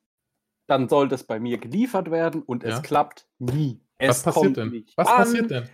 dann 0.66 0.88
soll 0.88 1.08
das 1.08 1.24
bei 1.24 1.38
mir 1.40 1.58
geliefert 1.58 2.10
werden 2.10 2.42
und 2.42 2.62
Ja. 2.62 2.70
es 2.70 2.82
klappt 2.82 3.26
nie. 3.38 3.80
Es 3.98 4.24
Was 4.26 4.34
passiert 4.34 4.56
denn? 4.56 4.70
nicht 4.70 4.96
Was 4.96 5.08
an. 5.08 5.16
passiert 5.16 5.50
denn? 5.50 5.68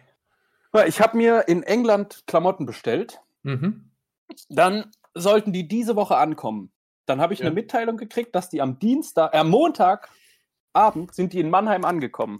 Ich 0.86 1.00
habe 1.00 1.16
mir 1.16 1.46
in 1.46 1.62
England 1.62 2.24
Klamotten 2.26 2.66
bestellt. 2.66 3.20
Mhm. 3.42 3.90
Dann 4.48 4.90
sollten 5.14 5.52
die 5.52 5.68
diese 5.68 5.94
Woche 5.94 6.16
ankommen. 6.16 6.72
Dann 7.06 7.20
habe 7.20 7.32
ich 7.34 7.40
Ja. 7.40 7.46
eine 7.46 7.54
Mitteilung 7.54 7.96
gekriegt, 7.96 8.34
dass 8.34 8.48
die 8.48 8.60
am 8.60 8.78
Dienstag, 8.80 9.34
äh, 9.34 9.44
Montagabend 9.44 11.14
sind 11.14 11.32
die 11.32 11.38
in 11.40 11.50
Mannheim 11.50 11.84
angekommen. 11.84 12.38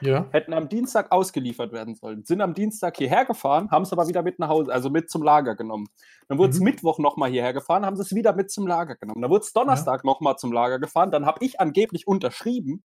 Ja. 0.00 0.26
Hätten 0.32 0.52
am 0.52 0.68
Dienstag 0.68 1.12
ausgeliefert 1.12 1.72
werden 1.72 1.94
sollen. 1.94 2.24
Sind 2.24 2.40
am 2.40 2.54
Dienstag 2.54 2.96
hierher 2.96 3.24
gefahren, 3.24 3.70
haben 3.70 3.82
es 3.82 3.92
aber 3.92 4.08
wieder 4.08 4.22
mit 4.22 4.38
nach 4.40 4.48
Hause, 4.48 4.72
also 4.72 4.90
mit 4.90 5.08
zum 5.10 5.22
Lager 5.22 5.54
genommen. 5.54 5.86
Dann 6.28 6.38
wurde 6.38 6.50
es 6.52 6.58
Mhm. 6.58 6.64
Mittwoch 6.64 6.98
nochmal 6.98 7.30
hierher 7.30 7.52
gefahren, 7.52 7.86
haben 7.86 7.96
sie 7.96 8.02
es 8.02 8.14
wieder 8.14 8.34
mit 8.34 8.50
zum 8.50 8.66
Lager 8.66 8.96
genommen. 8.96 9.22
Dann 9.22 9.30
wurde 9.30 9.44
es 9.44 9.52
Donnerstag 9.52 10.04
noch 10.04 10.14
nochmal 10.14 10.36
zum 10.36 10.52
Lager 10.52 10.78
gefahren. 10.78 11.10
Dann 11.10 11.26
habe 11.26 11.44
ich 11.44 11.60
angeblich 11.60 12.06
unterschrieben, 12.06 12.82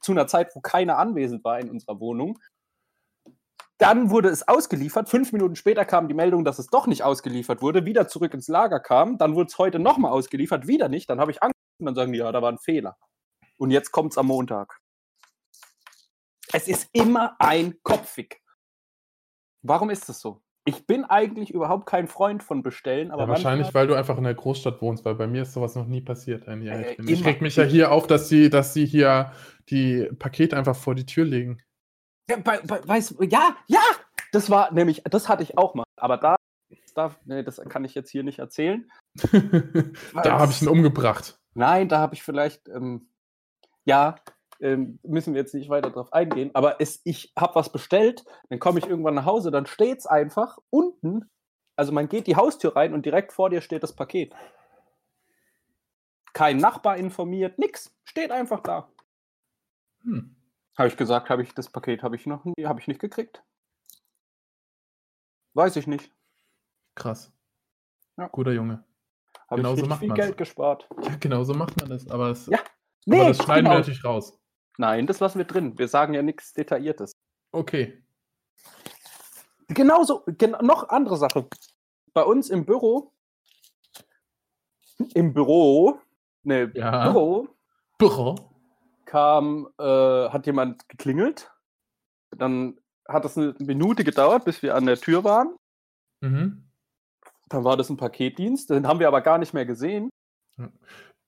zu 0.00 0.12
einer 0.12 0.26
Zeit, 0.26 0.54
wo 0.54 0.60
keiner 0.60 0.98
anwesend 0.98 1.44
war 1.44 1.58
in 1.60 1.70
unserer 1.70 2.00
Wohnung. 2.00 2.38
Dann 3.78 4.10
wurde 4.10 4.28
es 4.28 4.46
ausgeliefert. 4.46 5.08
Fünf 5.08 5.32
Minuten 5.32 5.54
später 5.56 5.84
kam 5.84 6.08
die 6.08 6.14
Meldung, 6.14 6.44
dass 6.44 6.58
es 6.58 6.66
doch 6.66 6.86
nicht 6.86 7.04
ausgeliefert 7.04 7.62
wurde. 7.62 7.84
Wieder 7.86 8.08
zurück 8.08 8.34
ins 8.34 8.48
Lager 8.48 8.80
kam. 8.80 9.18
Dann 9.18 9.34
wurde 9.36 9.48
es 9.48 9.58
heute 9.58 9.78
nochmal 9.78 10.12
ausgeliefert. 10.12 10.66
Wieder 10.66 10.88
nicht. 10.88 11.08
Dann 11.08 11.20
habe 11.20 11.30
ich 11.30 11.42
angerufen 11.42 11.54
und 11.80 11.86
dann 11.86 11.94
sagen 11.94 12.12
die, 12.12 12.18
ja, 12.18 12.32
da 12.32 12.42
war 12.42 12.50
ein 12.50 12.58
Fehler. 12.58 12.96
Und 13.56 13.70
jetzt 13.70 13.92
kommt 13.92 14.12
es 14.12 14.18
am 14.18 14.26
Montag. 14.26 14.78
Es 16.52 16.68
ist 16.68 16.88
immer 16.92 17.36
ein 17.38 17.74
Kopfig. 17.82 18.40
Warum 19.62 19.90
ist 19.90 20.08
das 20.08 20.20
so? 20.20 20.42
Ich 20.64 20.86
bin 20.86 21.04
eigentlich 21.04 21.52
überhaupt 21.52 21.86
kein 21.86 22.08
Freund 22.08 22.42
von 22.42 22.62
Bestellen, 22.62 23.10
aber 23.10 23.22
ja 23.22 23.28
wahrscheinlich, 23.28 23.72
weil 23.72 23.86
du 23.86 23.94
einfach 23.94 24.18
in 24.18 24.24
der 24.24 24.34
Großstadt 24.34 24.82
wohnst, 24.82 25.04
weil 25.04 25.14
bei 25.14 25.26
mir 25.26 25.42
ist 25.42 25.54
sowas 25.54 25.74
noch 25.74 25.86
nie 25.86 26.02
passiert. 26.02 26.42
ich 26.42 26.48
Äh, 26.48 26.92
ich 26.92 27.20
immer. 27.20 27.26
reg 27.26 27.40
mich 27.40 27.56
ja 27.56 27.64
hier 27.64 27.90
auf, 27.90 28.06
dass 28.06 28.28
sie, 28.28 28.50
dass 28.50 28.74
sie 28.74 28.84
hier 28.84 29.32
die 29.70 30.08
Pakete 30.18 30.56
einfach 30.56 30.76
vor 30.76 30.94
die 30.94 31.06
Tür 31.06 31.24
legen. 31.24 31.62
Ja, 32.28 32.36
bei, 32.36 32.60
bei, 32.60 32.86
weiß, 32.86 33.16
ja, 33.30 33.56
ja, 33.66 33.80
das 34.32 34.50
war 34.50 34.72
nämlich, 34.72 35.02
das 35.04 35.28
hatte 35.28 35.42
ich 35.42 35.56
auch 35.56 35.74
mal. 35.74 35.84
Aber 35.96 36.18
da, 36.18 36.36
da 36.94 37.16
nee, 37.24 37.42
das 37.42 37.60
kann 37.68 37.84
ich 37.84 37.94
jetzt 37.94 38.10
hier 38.10 38.22
nicht 38.22 38.38
erzählen. 38.38 38.90
da 39.32 40.38
habe 40.38 40.52
ich 40.52 40.60
ihn 40.60 40.68
umgebracht. 40.68 41.38
Nein, 41.54 41.88
da 41.88 41.98
habe 41.98 42.14
ich 42.14 42.22
vielleicht, 42.22 42.68
ähm, 42.68 43.08
ja, 43.84 44.16
ähm, 44.60 44.98
müssen 45.02 45.34
wir 45.34 45.40
jetzt 45.40 45.54
nicht 45.54 45.68
weiter 45.68 45.90
drauf 45.90 46.12
eingehen, 46.12 46.50
aber 46.54 46.80
es, 46.80 47.00
ich 47.04 47.32
habe 47.38 47.54
was 47.54 47.70
bestellt, 47.70 48.24
dann 48.50 48.58
komme 48.58 48.78
ich 48.78 48.86
irgendwann 48.86 49.14
nach 49.14 49.24
Hause, 49.24 49.50
dann 49.50 49.66
steht 49.66 49.98
es 49.98 50.06
einfach 50.06 50.58
unten, 50.70 51.30
also 51.76 51.92
man 51.92 52.08
geht 52.08 52.26
die 52.26 52.36
Haustür 52.36 52.74
rein 52.76 52.94
und 52.94 53.06
direkt 53.06 53.32
vor 53.32 53.50
dir 53.50 53.60
steht 53.60 53.82
das 53.82 53.94
Paket. 53.94 54.34
Kein 56.32 56.58
Nachbar 56.58 56.96
informiert, 56.96 57.58
nix, 57.58 57.96
steht 58.04 58.30
einfach 58.30 58.60
da. 58.60 58.90
Hm. 60.02 60.36
Habe 60.76 60.88
ich 60.88 60.96
gesagt, 60.96 61.30
habe 61.30 61.42
ich 61.42 61.54
das 61.54 61.70
Paket 61.70 62.02
habe 62.02 62.16
ich 62.16 62.26
noch 62.26 62.44
nie, 62.44 62.64
habe 62.64 62.80
ich 62.80 62.86
nicht 62.88 63.00
gekriegt. 63.00 63.42
Weiß 65.54 65.74
ich 65.76 65.86
nicht. 65.88 66.12
Krass. 66.94 67.32
Ja. 68.16 68.28
Guter 68.28 68.52
Junge. 68.52 68.84
Habe 69.48 69.62
Genau 69.62 69.74
ich 69.74 69.80
so 69.80 69.86
macht 69.86 70.00
viel 70.00 70.08
man's. 70.08 70.20
Geld 70.20 70.36
gespart. 70.36 70.88
Ja, 71.02 71.16
genau 71.16 71.42
so 71.44 71.54
macht 71.54 71.76
man 71.80 71.88
das. 71.88 72.08
Aber, 72.08 72.30
es, 72.30 72.46
Ja, 72.46 72.58
aber 73.08 73.28
das 73.28 73.38
schneiden 73.42 73.64
genau. 73.64 73.70
wir 73.74 73.78
natürlich 73.78 74.04
raus. 74.04 74.37
Nein, 74.78 75.06
das 75.06 75.20
lassen 75.20 75.38
wir 75.38 75.44
drin. 75.44 75.78
Wir 75.78 75.88
sagen 75.88 76.14
ja 76.14 76.22
nichts 76.22 76.52
Detailliertes. 76.54 77.12
Okay. 77.52 78.02
Genauso, 79.68 80.22
gen 80.26 80.52
noch 80.62 80.88
andere 80.88 81.16
Sache. 81.16 81.46
Bei 82.14 82.22
uns 82.22 82.48
im 82.48 82.64
Büro, 82.64 83.12
im 85.14 85.34
Büro, 85.34 85.98
ne, 86.44 86.70
Ja. 86.74 87.10
Büro 87.10 87.48
Büro. 87.98 88.36
kam, 89.04 89.68
äh, 89.78 89.82
hat 90.30 90.46
jemand 90.46 90.88
geklingelt. 90.88 91.50
Dann 92.30 92.78
hat 93.06 93.24
es 93.24 93.36
eine 93.36 93.54
Minute 93.58 94.04
gedauert, 94.04 94.44
bis 94.44 94.62
wir 94.62 94.74
an 94.74 94.86
der 94.86 94.96
Tür 94.98 95.24
waren. 95.24 95.56
Mhm. 96.20 96.68
Dann 97.48 97.64
war 97.64 97.76
das 97.76 97.90
ein 97.90 97.96
Paketdienst. 97.96 98.70
Den 98.70 98.86
haben 98.86 99.00
wir 99.00 99.08
aber 99.08 99.22
gar 99.22 99.38
nicht 99.38 99.54
mehr 99.54 99.66
gesehen. 99.66 100.10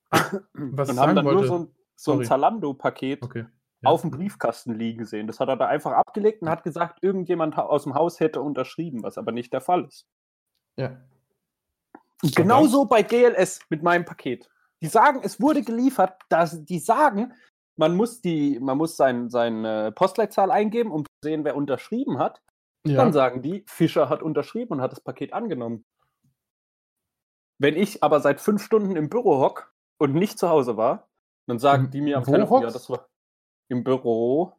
Was 0.09 0.89
und 0.89 0.99
haben 0.99 1.15
dann 1.15 1.25
nur 1.25 1.35
wollte. 1.35 1.47
so 1.47 1.59
ein, 1.59 1.75
so 2.03 2.13
ein. 2.13 2.25
Zalando-Paket 2.25 3.21
Okay. 3.23 3.45
Ja. 3.83 3.89
auf 3.89 4.01
dem 4.01 4.11
Briefkasten 4.11 4.75
liegen 4.75 5.05
sehen. 5.05 5.27
Das 5.27 5.39
hat 5.39 5.49
er 5.49 5.57
da 5.57 5.67
einfach 5.67 5.91
abgelegt 5.93 6.41
und 6.41 6.49
hat 6.49 6.63
gesagt, 6.63 6.99
irgendjemand 7.01 7.57
aus 7.57 7.83
dem 7.83 7.95
Haus 7.95 8.19
hätte 8.19 8.41
unterschrieben, 8.41 9.01
was 9.03 9.17
aber 9.17 9.31
nicht 9.31 9.51
der 9.53 9.61
Fall 9.61 9.85
ist. 9.85 10.05
Ja. 10.77 11.01
Und 12.21 12.35
genauso 12.35 12.85
bei 12.85 13.01
GLS 13.01 13.59
mit 13.69 13.81
meinem 13.81 14.05
Paket. 14.05 14.49
Die 14.81 14.87
sagen, 14.87 15.21
es 15.23 15.41
wurde 15.41 15.63
geliefert, 15.63 16.19
dass 16.29 16.63
die 16.63 16.79
sagen, 16.79 17.33
man 17.77 17.95
muss 17.95 18.21
die, 18.21 18.59
man 18.59 18.77
muss 18.77 18.97
sein, 18.97 19.29
seine 19.29 19.91
Postleitzahl 19.91 20.51
eingeben, 20.51 20.91
um 20.91 21.05
zu 21.05 21.11
sehen, 21.23 21.43
wer 21.43 21.55
unterschrieben 21.55 22.19
hat. 22.19 22.41
ja. 22.85 22.95
Dann 22.97 23.13
sagen 23.13 23.41
die, 23.41 23.63
Fischer 23.67 24.09
hat 24.09 24.21
unterschrieben 24.21 24.73
und 24.73 24.81
hat 24.81 24.91
das 24.91 25.01
Paket 25.01 25.33
angenommen. 25.33 25.85
Wenn 27.59 27.75
ich 27.75 28.03
aber 28.03 28.19
seit 28.21 28.41
fünf 28.41 28.63
Stunden 28.63 28.95
im 28.95 29.09
Büro 29.09 29.39
hock 29.39 29.73
und 29.99 30.13
nicht 30.13 30.37
zu 30.39 30.49
Hause 30.49 30.77
war, 30.77 31.10
dann 31.51 31.59
sagen 31.59 31.91
die 31.91 31.99
mir 31.99 32.17
am 32.17 32.23
Telefon, 32.23 32.63
ja, 32.63 32.71
das 32.71 32.89
war 32.89 33.09
im 33.67 33.83
Büro. 33.83 34.53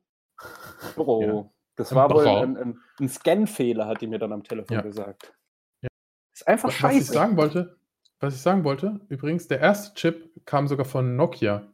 Büro. 0.94 1.22
Ja. 1.22 1.50
Das 1.76 1.90
Im 1.90 1.96
war 1.96 2.10
wohl 2.10 2.26
ein, 2.28 2.56
ein, 2.58 2.80
ein 3.00 3.08
Scan-Fehler, 3.08 3.86
hat 3.86 4.02
die 4.02 4.06
mir 4.06 4.18
dann 4.18 4.32
am 4.32 4.42
Telefon 4.42 4.76
Ja. 4.76 4.82
gesagt. 4.82 5.34
Ja. 5.80 5.88
Ist 6.34 6.46
einfach 6.46 6.68
Was 6.68 6.74
ich 6.74 6.80
scheiße. 6.80 7.12
sagen 7.12 7.36
wollte, 7.38 7.78
was 8.20 8.34
ich 8.34 8.42
sagen 8.42 8.62
wollte, 8.64 9.00
übrigens, 9.08 9.48
der 9.48 9.60
erste 9.60 9.94
Chip 9.94 10.44
kam 10.44 10.68
sogar 10.68 10.84
von 10.84 11.16
Nokia. 11.16 11.72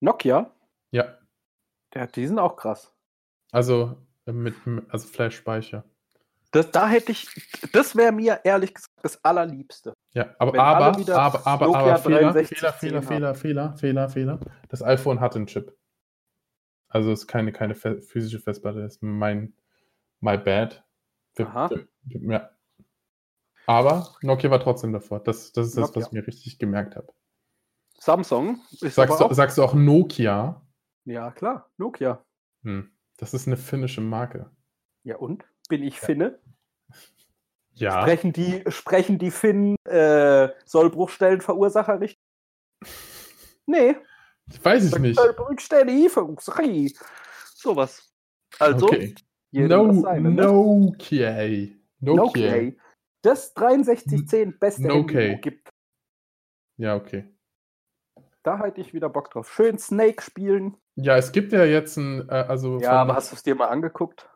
Nokia? 0.00 0.52
Ja. 0.90 1.16
Ja, 1.94 2.06
die 2.06 2.26
sind 2.26 2.40
auch 2.40 2.56
krass. 2.56 2.92
Also 3.52 3.96
äh, 4.26 4.32
mit 4.32 4.54
also 4.88 5.06
Flash-Speicher. 5.06 5.84
Das, 6.52 6.70
da 6.72 6.88
hätte 6.88 7.12
ich, 7.12 7.28
das 7.72 7.94
wäre 7.96 8.10
mir 8.12 8.40
ehrlich 8.44 8.74
gesagt 8.74 8.92
das 9.02 9.24
Allerliebste. 9.24 9.94
Ja, 10.12 10.34
aber, 10.38 10.58
aber, 10.58 10.86
aber, 10.86 11.46
aber, 11.46 11.76
aber, 11.76 11.96
Fehler, 11.98 12.32
6310 12.32 13.02
Fehler, 13.02 13.02
Fehler. 13.02 13.34
Fehler, 13.34 13.34
Fehler, 13.34 14.08
Fehler, 14.08 14.38
Fehler. 14.38 14.40
Das 14.68 14.82
iPhone 14.82 15.20
hat 15.20 15.36
einen 15.36 15.46
Chip. 15.46 15.76
Also 16.88 17.12
ist 17.12 17.28
keine, 17.28 17.52
keine 17.52 17.76
physische 17.76 18.40
Festplatte, 18.40 18.80
ist 18.80 19.00
mein, 19.00 19.54
my 20.18 20.36
bad. 20.36 20.84
Aha. 21.38 21.70
Ja. 22.06 22.50
Aber 23.66 24.16
Nokia 24.22 24.50
war 24.50 24.58
trotzdem 24.58 24.92
davor. 24.92 25.20
Das, 25.22 25.52
das 25.52 25.68
ist 25.68 25.76
das, 25.76 25.82
was 25.82 25.94
Nokia. 25.94 26.06
ich 26.06 26.12
mir 26.12 26.26
richtig 26.26 26.58
gemerkt 26.58 26.96
habe. 26.96 27.12
Samsung 27.96 28.60
ist 28.80 28.96
Sagst, 28.96 29.20
du- 29.20 29.32
sagst 29.32 29.56
du 29.58 29.62
auch 29.62 29.74
Nokia? 29.74 30.66
Ja, 31.04 31.30
klar, 31.30 31.70
Nokia. 31.76 32.24
Hm. 32.64 32.90
Das 33.18 33.34
ist 33.34 33.46
eine 33.46 33.56
finnische 33.56 34.00
Marke. 34.00 34.50
Ja, 35.04 35.16
und? 35.16 35.44
Bin 35.70 35.84
ich 35.84 36.00
Finne? 36.00 36.38
Ja. 37.74 38.02
Sprechen 38.02 38.32
die, 38.32 38.64
sprechen 38.68 39.18
die 39.18 39.30
Finnen 39.30 39.76
äh, 39.84 40.48
Sollbruchstellenverursacher 40.66 42.00
richtig? 42.00 42.18
Nee. 43.66 43.96
Weiß 44.62 44.84
ich 44.84 44.98
nicht. 44.98 45.16
Sollbruchstellenverursacher. 45.18 46.64
Sowas. 47.54 48.12
Also, 48.58 48.86
Okay. 48.86 49.14
jedem 49.52 49.68
No, 49.68 50.12
ne? 50.12 50.20
Nokia. 50.20 51.30
Nokia. 52.00 52.56
Nokia. 52.56 52.72
Das 53.22 53.54
6310 53.54 54.58
beste. 54.58 54.82
Handy, 54.82 55.32
wo 55.32 55.40
gibt. 55.40 55.70
Ja, 56.78 56.96
okay. 56.96 57.32
Da 58.42 58.58
hätte 58.58 58.80
ich 58.80 58.92
wieder 58.92 59.08
Bock 59.08 59.30
drauf. 59.30 59.52
Schön 59.52 59.78
Snake 59.78 60.22
spielen. 60.22 60.76
Ja, 60.96 61.16
es 61.16 61.30
gibt 61.30 61.52
ja 61.52 61.64
jetzt 61.64 61.96
ein, 61.96 62.28
äh, 62.28 62.32
also 62.32 62.80
Ja, 62.80 62.92
aber 63.02 63.14
hast 63.14 63.30
du 63.30 63.36
es 63.36 63.42
dir 63.42 63.54
mal 63.54 63.68
angeguckt? 63.68 64.28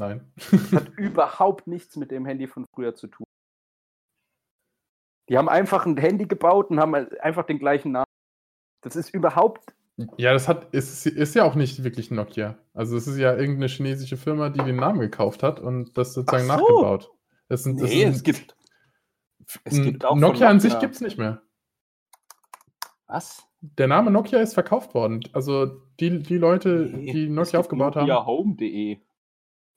Nein. 0.00 0.32
Hat 0.72 0.88
überhaupt 0.98 1.66
nichts 1.66 1.96
mit 1.96 2.10
dem 2.10 2.26
Handy 2.26 2.46
von 2.46 2.66
früher 2.74 2.94
zu 2.94 3.06
tun. 3.06 3.24
Die 5.28 5.38
haben 5.38 5.48
einfach 5.48 5.86
ein 5.86 5.96
Handy 5.96 6.26
gebaut 6.26 6.70
und 6.70 6.80
haben 6.80 6.94
einfach 6.94 7.44
den 7.46 7.58
gleichen 7.58 7.92
Namen. 7.92 8.06
Das 8.82 8.96
ist 8.96 9.10
überhaupt. 9.14 9.72
Ja, 10.16 10.32
das 10.32 10.48
hat, 10.48 10.72
ist, 10.74 11.06
ist 11.06 11.34
ja 11.34 11.44
auch 11.44 11.54
nicht 11.54 11.84
wirklich 11.84 12.10
Nokia. 12.10 12.56
Also 12.72 12.96
es 12.96 13.06
ist 13.06 13.18
ja 13.18 13.34
irgendeine 13.36 13.68
chinesische 13.68 14.16
Firma, 14.16 14.48
die 14.48 14.60
den 14.64 14.76
Namen 14.76 14.98
gekauft 14.98 15.42
hat 15.42 15.60
und 15.60 15.96
das 15.98 16.14
sozusagen 16.14 16.44
so. 16.46 16.52
nachgebaut. 16.54 17.10
Das 17.48 17.62
sind, 17.64 17.80
das 17.80 17.90
Nee, 17.90 18.04
sind- 18.04 18.14
es 18.16 18.22
gibt. 18.22 18.56
es 19.64 19.82
gibt 19.82 20.04
auch 20.04 20.10
von 20.12 20.20
Nokia 20.20 20.48
an 20.48 20.58
sich 20.58 20.72
Nokia. 20.72 20.80
gibt 20.86 20.94
es 20.94 21.00
nicht 21.02 21.18
mehr. 21.18 21.42
Was? 23.06 23.42
Der 23.60 23.88
Name 23.88 24.10
Nokia 24.10 24.40
ist 24.40 24.54
verkauft 24.54 24.94
worden. 24.94 25.20
Also 25.34 25.66
die, 26.00 26.22
die 26.22 26.38
Leute, 26.38 26.86
die 26.88 27.28
Nokia 27.28 27.60
aufgebaut 27.60 27.94
haben. 27.96 28.06
Ja, 28.06 28.24
home.de. 28.24 29.00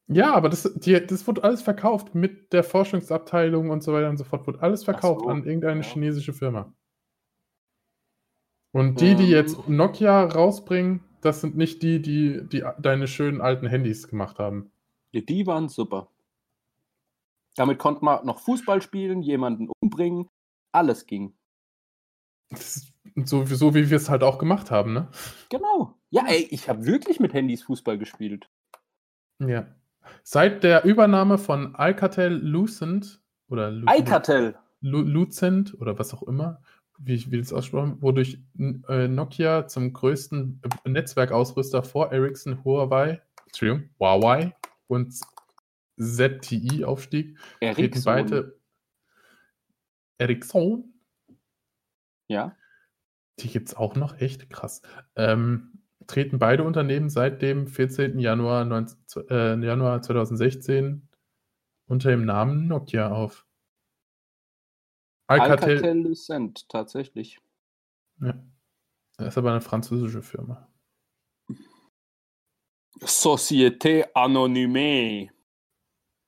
Ja, 0.07 0.33
aber 0.33 0.49
das, 0.49 0.63
die, 0.75 1.05
das 1.05 1.27
wurde 1.27 1.43
alles 1.43 1.61
verkauft 1.61 2.13
mit 2.13 2.51
der 2.51 2.63
Forschungsabteilung 2.63 3.69
und 3.69 3.83
so 3.83 3.93
weiter 3.93 4.09
und 4.09 4.17
so 4.17 4.23
fort. 4.23 4.45
Wurde 4.47 4.61
alles 4.61 4.83
verkauft 4.83 5.21
so, 5.21 5.29
an 5.29 5.45
irgendeine 5.45 5.81
ja. 5.81 5.87
chinesische 5.87 6.33
Firma. 6.33 6.73
Und 8.73 9.01
die, 9.01 9.15
die 9.15 9.25
Ähm. 9.25 9.29
jetzt 9.29 9.69
Nokia 9.69 10.23
rausbringen, 10.25 11.03
das 11.21 11.41
sind 11.41 11.55
nicht 11.55 11.83
die, 11.83 12.01
die, 12.01 12.41
die 12.47 12.63
deine 12.79 13.07
schönen 13.07 13.39
alten 13.39 13.67
Handys 13.67 14.07
gemacht 14.07 14.39
haben. 14.39 14.71
Ja, 15.11 15.21
die 15.21 15.47
waren 15.47 15.69
super. 15.69 16.09
Damit 17.55 17.77
konnte 17.77 18.03
man 18.03 18.25
noch 18.25 18.39
Fußball 18.39 18.81
spielen, 18.81 19.21
jemanden 19.21 19.69
umbringen. 19.79 20.27
Alles 20.71 21.05
ging. 21.05 21.37
So, 23.15 23.45
so 23.45 23.75
wie 23.75 23.89
wir 23.89 23.97
es 23.97 24.09
halt 24.09 24.23
auch 24.23 24.39
gemacht 24.39 24.71
haben, 24.71 24.93
ne? 24.93 25.11
Genau. 25.49 25.95
Ja, 26.09 26.25
ey, 26.27 26.47
ich 26.49 26.67
habe 26.67 26.85
wirklich 26.85 27.19
mit 27.19 27.33
Handys 27.33 27.63
Fußball 27.63 27.97
gespielt. 27.97 28.49
Ja. 29.39 29.67
Seit 30.23 30.63
der 30.63 30.83
Übernahme 30.85 31.37
von 31.37 31.75
Alcatel 31.75 32.33
Lucent 32.33 33.21
oder 33.47 33.71
Lu- 33.71 33.87
Alcatel. 33.87 34.55
Lu 34.81 35.01
Lucent 35.01 35.73
oder 35.79 35.97
was 35.99 36.13
auch 36.13 36.23
immer, 36.23 36.61
wie 36.99 37.13
ich 37.13 37.31
will 37.31 37.39
es 37.39 37.53
aussprechen, 37.53 38.01
wodurch 38.01 38.39
äh, 38.89 39.07
Nokia 39.07 39.67
zum 39.67 39.93
größten 39.93 40.61
Netzwerkausrüster 40.85 41.83
vor 41.83 42.11
Ericsson, 42.11 42.63
Huawei, 42.63 43.21
Entschuldigung, 43.47 43.89
Huawei 43.99 44.55
und 44.87 45.13
ZTE 45.99 46.85
aufstieg, 46.85 47.37
Ericsson. 47.59 48.03
beide 48.03 48.59
Ericsson, 50.17 50.93
Ja. 52.27 52.55
die 53.39 53.47
gibt 53.49 53.69
es 53.69 53.75
auch 53.75 53.95
noch, 53.95 54.19
echt 54.19 54.49
krass, 54.49 54.81
ähm, 55.15 55.72
treten 56.07 56.39
beide 56.39 56.63
Unternehmen 56.63 57.09
seit 57.09 57.41
dem 57.41 57.67
14. 57.67 58.19
Januar, 58.19 58.65
19, 58.65 59.29
äh, 59.29 59.65
Januar 59.65 60.01
2016 60.01 61.07
unter 61.87 62.09
dem 62.09 62.25
Namen 62.25 62.67
Nokia 62.67 63.11
auf. 63.11 63.45
Alcatel, 65.27 65.77
Alcatel 65.77 65.97
Lucent, 66.01 66.69
tatsächlich. 66.69 67.39
Ja. 68.19 68.33
Das 69.17 69.27
ist 69.29 69.37
aber 69.37 69.51
eine 69.51 69.61
französische 69.61 70.21
Firma. 70.21 70.67
Société 72.99 74.09
Anonyme. 74.13 75.29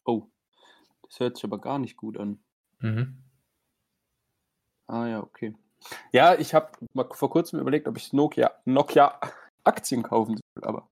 Oh, 0.06 0.28
das 1.04 1.20
hört 1.20 1.38
sich 1.38 1.44
aber 1.46 1.60
gar 1.60 1.80
nicht 1.80 1.98
gut 1.98 2.18
an. 2.18 2.44
Mhm. 2.80 3.24
Ah 4.88 5.08
ja, 5.08 5.24
okay. 5.24 5.56
Ja, 6.12 6.36
ich 6.36 6.54
habe 6.54 6.72
mal 6.94 7.08
vor 7.12 7.30
kurzem 7.30 7.60
überlegt, 7.60 7.88
ob 7.88 7.98
ich 7.98 8.14
Nokia, 8.14 8.52
Nokia 8.66 9.20
Aktien 9.66 10.04
kaufen 10.04 10.38
soll, 10.38 10.64
aber 10.68 10.88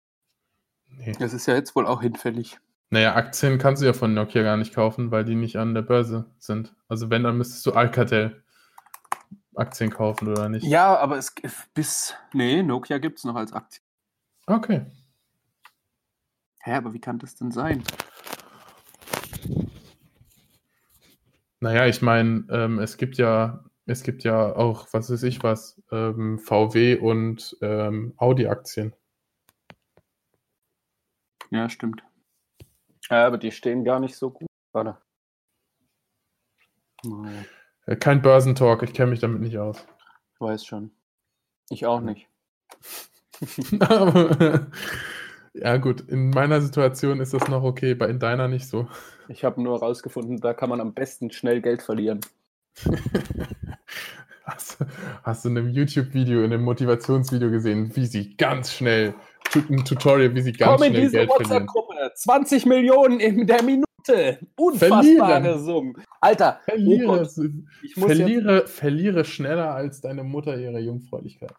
Nee. 0.95 1.13
das 1.19 1.33
ist 1.33 1.45
ja 1.47 1.55
jetzt 1.55 1.75
wohl 1.75 1.87
auch 1.87 2.01
hinfällig. 2.01 2.59
Naja, 2.89 3.15
Aktien 3.15 3.57
kannst 3.57 3.81
du 3.81 3.87
ja 3.87 3.93
von 3.93 4.13
Nokia 4.13 4.43
gar 4.43 4.57
nicht 4.57 4.75
kaufen, 4.75 5.09
weil 5.09 5.25
die 5.25 5.33
nicht 5.35 5.55
an 5.57 5.73
der 5.73 5.81
Börse 5.81 6.25
sind. 6.37 6.75
Also 6.87 7.09
wenn, 7.09 7.23
dann 7.23 7.37
müsstest 7.37 7.65
du 7.65 7.71
Alcatel 7.73 8.43
Aktien 9.55 9.89
kaufen 9.89 10.27
oder 10.27 10.49
nicht. 10.49 10.63
Ja, 10.65 10.95
aber 10.97 11.17
es 11.17 11.33
bis. 11.73 12.13
Nee, 12.33 12.61
Nokia 12.61 12.99
gibt 12.99 13.17
es 13.19 13.23
noch 13.23 13.35
als 13.35 13.53
Aktie. 13.53 13.81
Okay. 14.45 14.85
Hä, 16.61 16.73
aber 16.73 16.93
wie 16.93 16.99
kann 17.01 17.17
das 17.19 17.35
denn 17.35 17.51
sein? 17.51 17.83
Naja, 21.59 21.87
ich 21.87 22.01
meine, 22.01 22.45
ähm, 22.49 22.79
es 22.79 22.97
gibt 22.97 23.17
ja, 23.17 23.63
es 23.85 24.03
gibt 24.03 24.23
ja 24.23 24.55
auch, 24.55 24.87
was 24.93 25.11
weiß 25.11 25.23
ich 25.23 25.43
was, 25.43 25.81
ähm, 25.91 26.39
VW 26.39 26.97
und 26.97 27.57
ähm, 27.61 28.13
Audi-Aktien. 28.17 28.93
Ja, 31.51 31.69
stimmt. 31.69 32.03
Ja, 33.09 33.27
aber 33.27 33.37
die 33.37 33.51
stehen 33.51 33.83
gar 33.83 33.99
nicht 33.99 34.15
so 34.15 34.31
gut. 34.31 34.47
Warte. 34.71 34.97
Naja, 37.03 37.43
Äh, 37.85 37.95
Kein 37.97 38.21
Börsentalk, 38.21 38.81
ich 38.83 38.93
kenne 38.93 39.11
mich 39.11 39.19
damit 39.19 39.41
nicht 39.41 39.57
aus. 39.57 39.85
ich 40.33 40.41
weiß 40.41 40.65
schon. 40.65 40.91
Ich 41.69 41.85
auch 41.85 41.99
nicht. 42.01 42.27
Aber, 43.81 44.67
ja, 45.53 45.77
gut, 45.77 46.01
in 46.01 46.29
meiner 46.29 46.61
Situation 46.61 47.19
ist 47.19 47.33
das 47.33 47.47
noch 47.49 47.63
okay, 47.63 47.93
bei 47.93 48.07
in 48.07 48.19
deiner 48.19 48.47
nicht 48.47 48.67
so. 48.67 48.87
Ich 49.27 49.43
habe 49.43 49.61
nur 49.61 49.79
herausgefunden, 49.79 50.37
da 50.39 50.53
kann 50.53 50.69
man 50.69 50.79
am 50.81 50.93
besten 50.93 51.29
schnell 51.31 51.61
Geld 51.61 51.81
verlieren. 51.81 52.21
Hast, 54.45 54.77
hast 55.23 55.45
du 55.45 55.49
in 55.49 55.57
einem 55.57 55.69
YouTube-Video, 55.69 56.39
in 56.43 56.51
einem 56.53 56.63
Motivationsvideo 56.63 57.49
gesehen, 57.49 57.95
wie 57.95 58.05
sie 58.05 58.35
ganz 58.35 58.73
schnell, 58.73 59.13
ein 59.55 59.85
Tutorial, 59.85 60.33
wie 60.35 60.41
sie 60.41 60.51
ganz 60.51 60.79
Komm 60.81 60.83
in 60.87 60.91
schnell 60.93 61.01
diese 61.03 61.17
Geld 61.17 61.29
verlieren. 61.31 61.67
WhatsApp-Gruppe. 61.67 62.11
20 62.15 62.65
Millionen 62.65 63.19
in 63.21 63.47
der 63.47 63.63
Minute. 63.63 63.85
Unfassbare 64.57 65.05
Verlieren. 65.41 65.63
Summen. 65.63 66.03
Alter, 66.19 66.59
oh 66.59 66.63
Verliere, 66.65 67.21
ich 67.81 67.95
muss 67.95 68.09
jetzt, 68.09 68.17
verliere, 68.17 68.67
verliere 68.67 69.23
schneller 69.25 69.73
als 69.75 70.01
deine 70.01 70.23
Mutter 70.25 70.57
ihre 70.57 70.79
Jungfräulichkeit. 70.79 71.53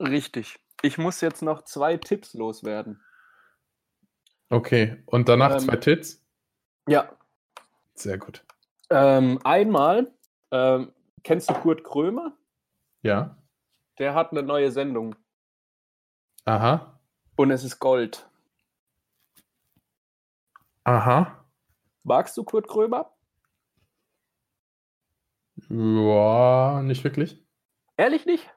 richtig. 0.00 0.56
Ich 0.82 0.98
muss 0.98 1.22
jetzt 1.22 1.40
noch 1.42 1.62
zwei 1.62 1.96
Tipps 1.96 2.34
loswerden. 2.34 3.00
Okay, 4.50 5.02
und 5.06 5.28
danach 5.28 5.52
Ähm, 5.54 5.58
zwei 5.60 5.76
Tits? 5.76 6.22
Ja, 6.86 7.10
Sehr 7.94 8.18
gut. 8.18 8.44
ähm, 8.90 9.38
einmal, 9.42 10.12
ähm, 10.52 10.92
kennst 11.26 11.50
du 11.50 11.54
Kurt 11.54 11.82
Krömer? 11.82 12.36
Ja. 13.02 13.36
Der 13.98 14.14
hat 14.14 14.30
eine 14.30 14.42
neue 14.44 14.70
Sendung 14.70 15.16
Aha. 16.44 17.00
und 17.36 17.50
es 17.50 17.64
ist 17.64 17.80
Gold. 17.80 18.30
Aha. 20.84 21.44
Magst 22.04 22.36
du 22.36 22.44
Kurt 22.44 22.68
Krömer? 22.68 23.12
Ja, 25.68 26.82
nicht 26.82 27.02
wirklich. 27.02 27.44
Ehrlich 27.96 28.24
nicht? 28.26 28.48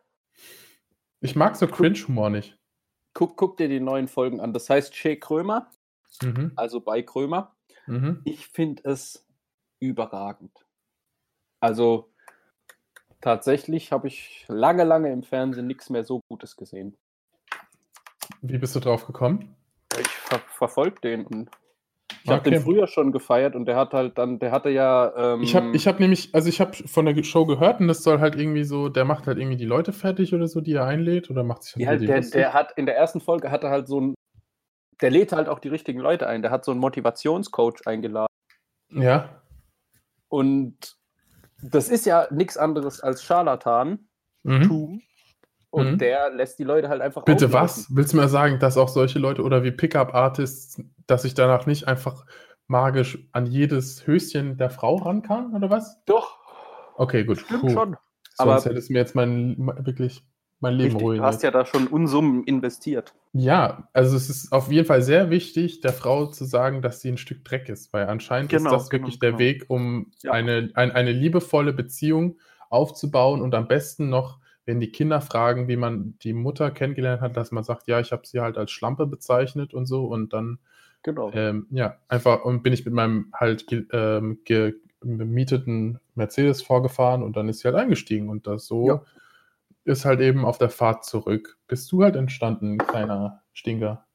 Ich 1.21 1.35
mag 1.35 1.55
so 1.55 1.67
Cringe-Humor 1.67 2.29
nicht. 2.29 2.59
Guck, 3.13 3.35
guck 3.35 3.57
dir 3.57 3.67
die 3.67 3.79
neuen 3.79 4.07
Folgen 4.07 4.39
an. 4.39 4.53
Das 4.53 4.69
heißt 4.69 4.93
Che 4.93 5.17
Krömer, 5.17 5.71
Mhm. 6.21 6.51
also 6.55 6.81
bei 6.81 7.01
Krömer. 7.01 7.55
Mhm. 7.87 8.21
Ich 8.25 8.47
finde 8.47 8.83
es 8.87 9.25
überragend. 9.79 10.67
Also 11.61 12.13
tatsächlich 13.21 13.91
habe 13.91 14.07
ich 14.07 14.45
lange, 14.47 14.83
lange 14.83 15.11
im 15.11 15.23
Fernsehen 15.23 15.67
nichts 15.67 15.89
mehr 15.89 16.03
so 16.03 16.21
Gutes 16.29 16.55
gesehen. 16.55 16.97
Wie 18.41 18.57
bist 18.57 18.75
du 18.75 18.79
drauf 18.79 19.05
gekommen? 19.05 19.55
Ich 19.99 20.07
ver 20.07 20.39
verfolge 20.47 21.01
den 21.01 21.25
und 21.25 21.49
ich 22.23 22.29
habe 22.29 22.49
den 22.49 22.61
früher 22.61 22.87
schon 22.87 23.11
gefeiert 23.11 23.55
und 23.55 23.65
der 23.65 23.75
hat 23.75 23.93
halt 23.93 24.17
dann, 24.17 24.39
der 24.39 24.51
hatte 24.51 24.69
ja. 24.69 25.13
Ähm, 25.15 25.41
Ich 25.41 25.55
habe 25.55 25.75
ich 25.75 25.87
hab 25.87 25.99
nämlich, 25.99 26.33
also 26.33 26.49
ich 26.49 26.59
habe 26.59 26.73
von 26.73 27.05
der 27.05 27.23
Show 27.23 27.45
gehört 27.45 27.79
und 27.79 27.87
das 27.87 28.03
soll 28.03 28.19
halt 28.19 28.35
irgendwie 28.35 28.63
so, 28.63 28.89
der 28.89 29.05
macht 29.05 29.25
halt 29.25 29.37
irgendwie 29.37 29.57
die 29.57 29.65
Leute 29.65 29.93
fertig 29.93 30.33
oder 30.33 30.47
so, 30.47 30.61
die 30.61 30.73
er 30.73 30.85
einlädt 30.85 31.29
oder 31.29 31.43
macht 31.43 31.63
sich 31.63 31.87
halt, 31.87 32.01
die 32.01 32.07
der, 32.07 32.21
der 32.21 32.53
hat 32.53 32.73
in 32.77 32.85
der 32.85 32.97
ersten 32.97 33.21
Folge 33.21 33.51
hatte 33.51 33.69
halt 33.69 33.87
so 33.87 34.01
ein, 34.01 34.15
der 35.01 35.11
lädt 35.11 35.31
halt 35.31 35.47
auch 35.47 35.59
die 35.59 35.69
richtigen 35.69 35.99
Leute 35.99 36.27
ein. 36.27 36.41
Der 36.41 36.51
hat 36.51 36.65
so 36.65 36.71
einen 36.71 36.79
Motivationscoach 36.81 37.85
eingeladen 37.85 38.27
Ja, 38.91 39.41
und 40.29 40.98
das 41.61 41.89
ist 41.89 42.05
ja 42.05 42.27
nichts 42.31 42.57
anderes 42.57 43.01
als 43.01 43.23
Scharlatan. 43.23 44.07
mhm. 44.43 45.01
Und 45.71 45.91
Mhm. 45.91 45.97
der 45.99 46.31
lässt 46.31 46.57
die 46.57 46.63
Leute 46.63 46.89
halt 46.89 46.99
einfach 47.01 47.23
Bitte 47.25 47.45
auflaufen. 47.45 47.63
was? 47.83 47.87
Willst 47.95 48.13
du 48.13 48.17
mir 48.17 48.27
sagen, 48.27 48.57
dass 48.57 48.75
auch 48.77 48.89
solche 48.89 49.19
Leute 49.19 49.43
oder 49.43 49.63
wie 49.63 49.69
Pickup-Artists, 49.71 50.81
dass 51.05 51.25
ich 51.25 51.35
danach 51.35 51.67
nicht 51.67 51.87
einfach 51.87 52.25
magisch 52.67 53.19
an 53.33 53.45
jedes 53.45 54.07
Höschen 54.07 54.57
der 54.57 54.71
Frau 54.71 54.95
ran 54.95 55.21
kann 55.21 55.53
oder 55.55 55.69
was? 55.69 56.03
Doch, 56.05 56.39
Okay, 56.95 57.23
gut. 57.23 57.37
stimmt 57.39 57.61
Puh. 57.61 57.69
schon. 57.69 57.89
Sonst 58.35 58.39
Aber- 58.39 58.55
hätte 58.63 58.77
es 58.79 58.89
mir 58.89 58.97
jetzt 58.97 59.13
mein, 59.13 59.57
wirklich 59.85 60.23
mein 60.61 60.73
Leben 60.73 60.95
Richtig, 60.95 60.99
du 60.99 61.05
ruiniert. 61.07 61.25
hast 61.25 61.43
ja 61.43 61.51
da 61.51 61.65
schon 61.65 61.87
Unsummen 61.87 62.43
investiert. 62.43 63.13
Ja, 63.33 63.87
also 63.93 64.15
es 64.17 64.29
ist 64.29 64.51
auf 64.51 64.71
jeden 64.71 64.87
Fall 64.87 65.03
sehr 65.03 65.29
wichtig, 65.29 65.81
der 65.81 65.93
Frau 65.93 66.25
zu 66.27 66.45
sagen, 66.45 66.81
dass 66.81 66.99
sie 67.01 67.09
ein 67.09 67.17
Stück 67.17 67.45
Dreck 67.45 67.69
ist, 67.69 67.93
weil 67.93 68.07
anscheinend 68.07 68.49
Genau, 68.49 68.63
ist 68.65 68.71
das 68.71 68.89
genau, 68.89 69.03
wirklich 69.03 69.19
der 69.19 69.29
genau. 69.31 69.39
Weg, 69.39 69.65
um 69.67 70.11
Ja. 70.23 70.31
eine, 70.31 70.71
ein, 70.73 70.91
eine 70.91 71.11
liebevolle 71.11 71.71
Beziehung 71.73 72.37
aufzubauen 72.69 73.41
und 73.41 73.53
am 73.53 73.67
besten 73.67 74.09
noch, 74.09 74.39
wenn 74.65 74.79
die 74.79 74.91
Kinder 74.91 75.21
fragen, 75.21 75.67
wie 75.67 75.77
man 75.77 76.15
die 76.23 76.33
Mutter 76.33 76.71
kennengelernt 76.71 77.21
hat, 77.21 77.37
dass 77.37 77.51
man 77.51 77.63
sagt, 77.63 77.87
ja, 77.87 77.99
ich 77.99 78.11
habe 78.11 78.25
sie 78.25 78.39
halt 78.39 78.57
als 78.57 78.71
Schlampe 78.71 79.05
bezeichnet 79.05 79.73
und 79.75 79.85
so 79.85 80.05
und 80.05 80.33
dann, 80.33 80.59
Genau. 81.03 81.31
ähm, 81.33 81.67
ja, 81.69 81.97
einfach 82.07 82.43
und 82.43 82.61
bin 82.63 82.73
ich 82.73 82.83
mit 82.83 82.93
meinem 82.93 83.31
halt 83.33 83.65
ähm, 83.93 84.39
ge, 84.43 84.73
gemieteten 85.01 85.99
Mercedes 86.15 86.61
vorgefahren 86.61 87.23
und 87.23 87.37
dann 87.37 87.47
ist 87.47 87.59
sie 87.59 87.67
halt 87.67 87.77
eingestiegen 87.77 88.27
und 88.29 88.47
das 88.47 88.65
so 88.65 88.87
Ja. 88.87 89.01
Ist 89.89 90.05
halt 90.05 90.21
eben 90.21 90.45
auf 90.45 90.57
der 90.57 90.69
Fahrt 90.69 91.03
zurück. 91.03 91.57
Bist 91.67 91.91
du 91.91 92.03
halt 92.03 92.15
entstanden, 92.15 92.77
kleiner 92.77 93.43
Stinker. 93.53 94.05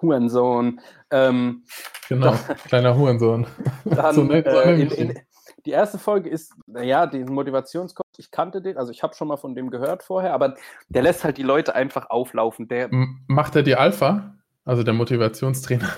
Hurensohn. 0.00 0.80
Ähm, 1.10 1.64
Genau, 2.08 2.32
kleiner 2.66 2.96
Hurensohn. 2.96 3.46
dann, 3.84 4.14
So 4.14 4.24
nennt- 4.24 4.46
so 4.50 4.60
äh, 4.60 4.80
in, 4.82 4.90
in, 4.90 5.18
die 5.66 5.70
erste 5.70 5.98
Folge 5.98 6.28
ist, 6.30 6.54
naja, 6.66 7.06
den 7.06 7.26
Motivationscoach, 7.32 8.04
ich 8.16 8.30
kannte 8.30 8.60
den, 8.62 8.76
also 8.78 8.90
ich 8.90 9.02
habe 9.02 9.14
schon 9.14 9.28
mal 9.28 9.36
von 9.36 9.54
dem 9.54 9.70
gehört 9.70 10.02
vorher, 10.02 10.32
aber 10.34 10.56
der 10.88 11.02
lässt 11.02 11.22
halt 11.22 11.36
die 11.38 11.42
Leute 11.42 11.74
einfach 11.74 12.08
auflaufen. 12.10 12.66
Der, 12.66 12.86
M- 12.90 13.20
Macht 13.28 13.54
er 13.56 13.62
die 13.62 13.76
Alpha? 13.76 14.34
Also 14.64 14.82
der 14.82 14.94
Motivationstrainer. 14.94 15.88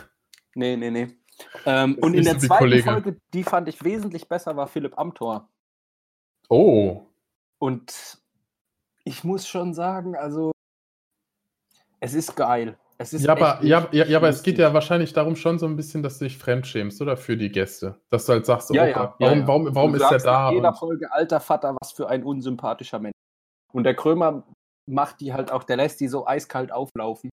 nee, 0.54 0.76
nee, 0.76 0.90
nee. 0.90 1.16
Ähm, 1.64 1.96
und 2.00 2.14
in 2.14 2.24
der 2.24 2.38
zweiten 2.38 2.58
Kollege. 2.58 2.82
Folge, 2.90 3.16
die 3.32 3.42
fand 3.44 3.68
ich 3.68 3.82
wesentlich 3.84 4.28
besser, 4.28 4.54
war 4.56 4.66
Philipp 4.66 4.98
Amthor. 4.98 5.48
Oh. 6.50 7.06
Und 7.58 8.18
ich 9.04 9.24
muss 9.24 9.46
schon 9.46 9.74
sagen, 9.74 10.16
also 10.16 10.52
es 12.00 12.14
ist 12.14 12.34
geil. 12.36 12.76
Es 12.98 13.12
ist 13.12 13.24
Ja 13.24 13.32
aber, 13.32 13.58
ja, 13.64 13.88
ja, 13.90 14.04
ja, 14.06 14.18
aber 14.18 14.28
es 14.28 14.42
geht 14.42 14.58
ja 14.58 14.72
wahrscheinlich 14.74 15.12
darum 15.12 15.34
schon 15.34 15.58
so 15.58 15.66
ein 15.66 15.76
bisschen, 15.76 16.02
dass 16.02 16.18
du 16.18 16.24
dich 16.24 16.38
fremdschämst, 16.38 17.00
oder? 17.02 17.16
Für 17.16 17.36
die 17.36 17.50
Gäste. 17.50 18.00
Dass 18.10 18.26
du 18.26 18.32
halt 18.32 18.46
sagst, 18.46 18.68
so, 18.68 18.74
Ja, 18.74 18.84
oh 18.84 18.86
ja, 18.86 19.14
warum, 19.18 19.46
warum, 19.46 19.74
warum 19.74 19.94
ist 19.94 20.02
er 20.02 20.12
nach 20.12 20.22
da? 20.22 20.52
jeder 20.52 20.68
Und, 20.68 20.78
Folge, 20.78 21.12
alter 21.12 21.40
Vater, 21.40 21.76
was 21.80 21.92
für 21.92 22.08
ein 22.08 22.22
unsympathischer 22.22 23.00
Mensch. 23.00 23.14
Und 23.72 23.84
der 23.84 23.94
Krömer 23.94 24.44
macht 24.86 25.20
die 25.20 25.32
halt 25.32 25.50
auch, 25.50 25.64
der 25.64 25.76
lässt 25.78 26.00
die 26.00 26.08
so 26.08 26.26
eiskalt 26.26 26.70
auflaufen. 26.72 27.30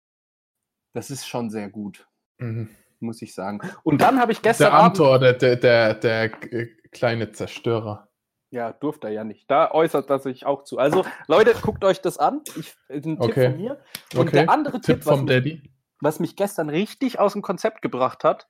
Das 0.94 1.10
ist 1.10 1.26
schon 1.26 1.50
sehr 1.50 1.70
gut, 1.70 2.08
Mhm. 2.38 2.68
muss 3.00 3.22
ich 3.22 3.34
sagen. 3.34 3.60
Und 3.84 4.00
dann 4.00 4.18
habe 4.20 4.32
ich 4.32 4.42
gestern 4.42 4.70
der 4.70 4.74
Abend, 4.74 4.98
Amtor, 5.00 5.18
der, 5.18 5.32
der, 5.34 5.56
der, 5.56 5.94
der 5.94 6.24
äh, 6.52 6.66
kleine 6.90 7.30
Zerstörer. 7.32 8.08
Ja, 8.52 8.72
durfte 8.72 9.08
er 9.08 9.12
ja 9.14 9.24
nicht. 9.24 9.50
Da 9.50 9.70
äußert 9.72 10.08
er 10.10 10.18
sich 10.20 10.46
auch 10.46 10.62
zu. 10.64 10.78
Also, 10.78 11.04
Leute, 11.26 11.54
guckt 11.60 11.84
euch 11.84 12.00
das 12.00 12.18
an. 12.18 12.42
Ich, 12.56 12.74
ein 12.88 13.02
Tipp 13.02 13.20
Okay. 13.20 13.50
von 13.50 13.60
mir. 13.60 13.80
Und 14.14 14.20
Okay. 14.28 14.30
der 14.32 14.50
andere 14.50 14.74
Tipp, 14.80 14.96
Tipp 14.96 15.06
was 15.06 15.16
vom 15.16 15.24
mich, 15.24 15.34
Daddy. 15.34 15.70
was 16.00 16.20
mich 16.20 16.36
gestern 16.36 16.68
richtig 16.68 17.18
aus 17.18 17.32
dem 17.32 17.42
Konzept 17.42 17.82
gebracht 17.82 18.22
hat, 18.24 18.46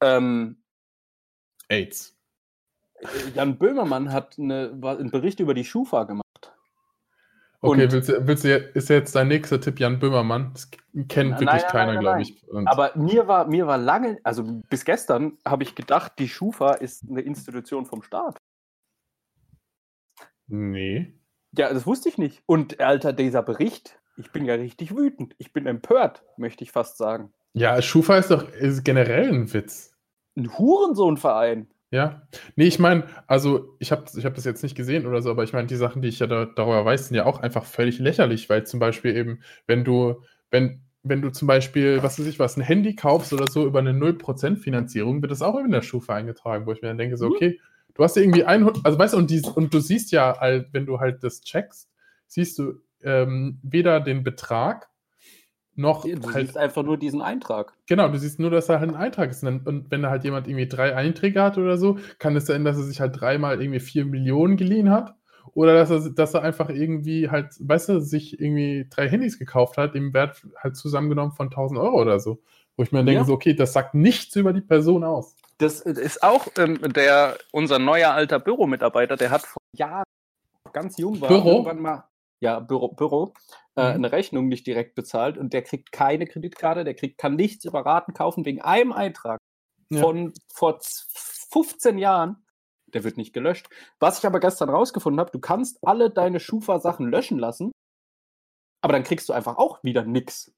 ähm, 0.00 0.62
AIDS. 1.68 2.16
Jan 3.34 3.58
Böhmermann 3.58 4.12
hat 4.12 4.38
eine, 4.38 4.80
war 4.80 4.98
einen 4.98 5.10
Bericht 5.10 5.40
über 5.40 5.54
die 5.54 5.64
Schufa 5.64 6.04
gemacht. 6.04 6.22
Okay, 7.60 7.84
Und- 7.84 7.92
willst 7.92 8.08
du, 8.08 8.26
willst 8.26 8.44
du, 8.44 8.48
jetzt- 8.48 8.74
ist 8.76 8.88
jetzt 8.88 9.14
dein 9.14 9.28
nächster 9.28 9.60
Tipp 9.60 9.78
Jan 9.78 9.98
Böhmermann? 9.98 10.50
Das 10.52 10.70
kennt 11.08 11.38
wirklich 11.38 11.62
nein, 11.62 11.70
keiner, 11.70 11.96
glaube 11.98 12.22
ich. 12.22 12.42
Und 12.48 12.66
Aber 12.66 12.92
mir 12.96 13.28
war, 13.28 13.46
mir 13.46 13.66
war 13.66 13.78
lange, 13.78 14.18
also 14.24 14.42
bis 14.68 14.84
gestern 14.84 15.38
habe 15.46 15.62
ich 15.62 15.74
gedacht, 15.74 16.12
die 16.18 16.28
Schufa 16.28 16.72
ist 16.72 17.04
eine 17.08 17.20
Institution 17.20 17.86
vom 17.86 18.02
Staat. 18.02 18.36
Nee. 20.52 21.14
Ja, 21.56 21.72
das 21.72 21.86
wusste 21.86 22.08
ich 22.08 22.16
nicht. 22.18 22.42
Und 22.46 22.80
Alter, 22.80 23.12
dieser 23.12 23.42
Bericht, 23.42 23.98
ich 24.16 24.30
bin 24.32 24.44
ja 24.46 24.54
richtig 24.54 24.96
wütend. 24.96 25.34
Ich 25.38 25.52
bin 25.52 25.66
empört, 25.66 26.22
möchte 26.36 26.64
ich 26.64 26.72
fast 26.72 26.96
sagen. 26.96 27.32
Ja, 27.54 27.82
Schufa 27.82 28.16
ist 28.16 28.30
doch 28.30 28.48
ist 28.50 28.84
generell 28.84 29.28
ein 29.28 29.52
Witz. 29.52 29.94
Ein 30.36 30.56
Hurensohnverein. 30.58 31.68
Ja. 31.90 32.22
Nee, 32.56 32.64
ich 32.68 32.78
meine, 32.78 33.04
also 33.26 33.76
ich 33.78 33.92
habe 33.92 34.04
ich 34.16 34.24
hab 34.24 34.34
das 34.34 34.46
jetzt 34.46 34.62
nicht 34.62 34.74
gesehen 34.74 35.06
oder 35.06 35.20
so, 35.20 35.30
aber 35.30 35.44
ich 35.44 35.52
meine, 35.52 35.66
die 35.66 35.76
Sachen, 35.76 36.00
die 36.00 36.08
ich 36.08 36.20
ja 36.20 36.26
da, 36.26 36.46
darüber 36.46 36.84
weiß, 36.86 37.08
sind 37.08 37.16
ja 37.16 37.26
auch 37.26 37.40
einfach 37.40 37.66
völlig 37.66 37.98
lächerlich, 37.98 38.48
weil 38.48 38.64
zum 38.64 38.80
Beispiel 38.80 39.14
eben, 39.14 39.40
wenn 39.66 39.84
du, 39.84 40.22
wenn, 40.50 40.80
wenn 41.02 41.20
du 41.20 41.28
zum 41.30 41.48
Beispiel, 41.48 42.02
was 42.02 42.18
weiß 42.18 42.26
ich 42.26 42.38
was, 42.38 42.56
ein 42.56 42.62
Handy 42.62 42.94
kaufst 42.96 43.34
oder 43.34 43.46
so 43.46 43.66
über 43.66 43.80
eine 43.80 43.92
0% 43.92 44.56
Finanzierung, 44.56 45.20
wird 45.20 45.32
das 45.32 45.42
auch 45.42 45.58
in 45.58 45.70
der 45.70 45.82
Schufa 45.82 46.14
eingetragen, 46.14 46.64
wo 46.64 46.72
ich 46.72 46.80
mir 46.80 46.88
dann 46.88 46.98
denke, 46.98 47.18
so, 47.18 47.26
Mhm. 47.26 47.32
okay, 47.34 47.60
du 47.94 48.04
hast 48.04 48.16
ja 48.16 48.22
irgendwie 48.22 48.44
100, 48.44 48.84
also 48.84 48.98
weißt 48.98 49.14
du, 49.14 49.18
und, 49.18 49.30
die, 49.30 49.42
und 49.54 49.72
du 49.72 49.80
siehst 49.80 50.12
ja, 50.12 50.36
wenn 50.72 50.86
du 50.86 51.00
halt 51.00 51.22
das 51.22 51.42
checkst, 51.42 51.90
siehst 52.26 52.58
du 52.58 52.80
ähm, 53.02 53.58
weder 53.62 54.00
den 54.00 54.22
Betrag 54.22 54.88
noch 55.74 56.04
Du 56.04 56.32
halt 56.32 56.46
siehst 56.46 56.58
einfach 56.58 56.82
nur 56.82 56.98
diesen 56.98 57.22
Eintrag. 57.22 57.72
Genau, 57.86 58.08
du 58.08 58.18
siehst 58.18 58.38
nur, 58.38 58.50
dass 58.50 58.66
da 58.66 58.78
halt 58.78 58.90
ein 58.90 58.96
Eintrag 58.96 59.30
ist. 59.30 59.42
Und 59.42 59.90
wenn 59.90 60.02
da 60.02 60.10
halt 60.10 60.24
jemand 60.24 60.46
irgendwie 60.46 60.68
drei 60.68 60.94
Einträge 60.94 61.42
hat 61.42 61.56
oder 61.56 61.78
so, 61.78 61.98
kann 62.18 62.36
es 62.36 62.46
sein, 62.46 62.64
dass 62.64 62.76
er 62.76 62.82
sich 62.82 63.00
halt 63.00 63.18
dreimal 63.18 63.60
irgendwie 63.60 63.80
vier 63.80 64.04
Millionen 64.04 64.56
geliehen 64.56 64.90
hat. 64.90 65.14
Oder 65.54 65.74
dass 65.74 65.90
er, 65.90 66.10
dass 66.10 66.34
er 66.34 66.42
einfach 66.42 66.68
irgendwie 66.68 67.30
halt, 67.30 67.54
weißt 67.58 67.88
du, 67.88 68.00
sich 68.00 68.38
irgendwie 68.38 68.86
drei 68.90 69.08
Handys 69.08 69.38
gekauft 69.38 69.76
hat, 69.76 69.94
im 69.94 70.14
Wert 70.14 70.46
halt 70.56 70.76
zusammengenommen 70.76 71.32
von 71.32 71.46
1000 71.46 71.80
Euro 71.80 72.00
oder 72.00 72.20
so. 72.20 72.42
Wo 72.76 72.82
ich 72.82 72.92
mir 72.92 73.04
denke, 73.04 73.20
Ja. 73.20 73.24
so, 73.24 73.32
okay, 73.32 73.54
das 73.54 73.72
sagt 73.72 73.94
nichts 73.94 74.36
über 74.36 74.52
die 74.52 74.60
Person 74.60 75.04
aus. 75.04 75.36
Das 75.62 75.80
ist 75.80 76.22
auch 76.22 76.46
ähm, 76.58 76.80
der, 76.92 77.38
unser 77.52 77.78
neuer 77.78 78.10
alter 78.12 78.40
Büromitarbeiter, 78.40 79.16
der 79.16 79.30
hat 79.30 79.42
vor 79.42 79.62
Jahren, 79.76 80.04
ganz 80.72 80.96
jung 80.98 81.20
war, 81.20 81.28
Büro? 81.28 81.50
irgendwann 81.52 81.80
mal, 81.80 82.08
ja, 82.40 82.58
Büro, 82.60 82.88
Büro 82.88 83.32
äh, 83.76 83.90
Mhm. 83.90 83.94
eine 83.94 84.12
Rechnung 84.12 84.48
nicht 84.48 84.66
direkt 84.66 84.94
bezahlt 84.94 85.38
und 85.38 85.52
der 85.52 85.62
kriegt 85.62 85.92
keine 85.92 86.26
Kreditkarte, 86.26 86.84
der 86.84 86.94
kriegt, 86.94 87.16
kann 87.18 87.36
nichts 87.36 87.64
über 87.64 87.86
Raten 87.86 88.12
kaufen 88.12 88.44
wegen 88.44 88.60
einem 88.60 88.92
Eintrag 88.92 89.38
Ja. 89.90 90.00
von 90.00 90.32
vor 90.52 90.80
z- 90.80 91.06
15 91.52 91.98
Jahren. 91.98 92.44
Der 92.88 93.04
wird 93.04 93.16
nicht 93.16 93.32
gelöscht. 93.32 93.68
Was 94.00 94.18
ich 94.18 94.26
aber 94.26 94.40
gestern 94.40 94.68
rausgefunden 94.68 95.20
habe, 95.20 95.30
du 95.30 95.38
kannst 95.38 95.78
alle 95.82 96.10
deine 96.10 96.40
Schufa-Sachen 96.40 97.08
löschen 97.08 97.38
lassen, 97.38 97.72
aber 98.82 98.92
dann 98.94 99.04
kriegst 99.04 99.28
du 99.28 99.32
einfach 99.32 99.56
auch 99.58 99.82
wieder 99.84 100.04
nix. 100.04 100.52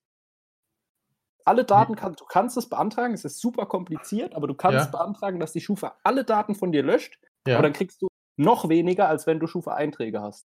Alle 1.44 1.64
Daten 1.64 1.94
kannst 1.94 2.20
du 2.20 2.24
kannst 2.24 2.56
es 2.56 2.68
beantragen, 2.68 3.12
es 3.14 3.24
ist 3.24 3.40
super 3.40 3.66
kompliziert, 3.66 4.34
aber 4.34 4.46
du 4.46 4.54
kannst 4.54 4.86
Ja. 4.86 4.90
beantragen, 4.90 5.38
dass 5.40 5.52
die 5.52 5.60
Schufa 5.60 5.98
alle 6.02 6.24
Daten 6.24 6.54
von 6.54 6.72
dir 6.72 6.82
löscht, 6.82 7.18
Ja. 7.46 7.54
aber 7.56 7.64
dann 7.64 7.72
kriegst 7.74 8.00
du 8.02 8.08
noch 8.36 8.68
weniger, 8.68 9.08
als 9.08 9.26
wenn 9.26 9.38
du 9.40 9.46
Schufa-Einträge 9.46 10.20
hast. 10.22 10.46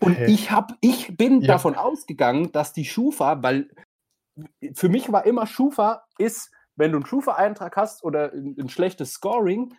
Und 0.00 0.16
Hä? 0.16 0.26
ich 0.26 0.50
hab, 0.50 0.72
ich 0.80 1.16
bin 1.16 1.40
Ja. 1.42 1.46
davon 1.48 1.76
ausgegangen, 1.76 2.50
dass 2.52 2.72
die 2.72 2.84
Schufa, 2.84 3.42
weil 3.42 3.70
für 4.74 4.88
mich 4.88 5.12
war 5.12 5.26
immer 5.26 5.46
Schufa 5.46 6.04
ist, 6.18 6.50
wenn 6.74 6.90
du 6.90 6.98
einen 6.98 7.06
Schufa-Eintrag 7.06 7.76
hast 7.76 8.02
oder 8.02 8.32
ein, 8.32 8.56
ein 8.58 8.68
schlechtes 8.68 9.12
Scoring, 9.12 9.76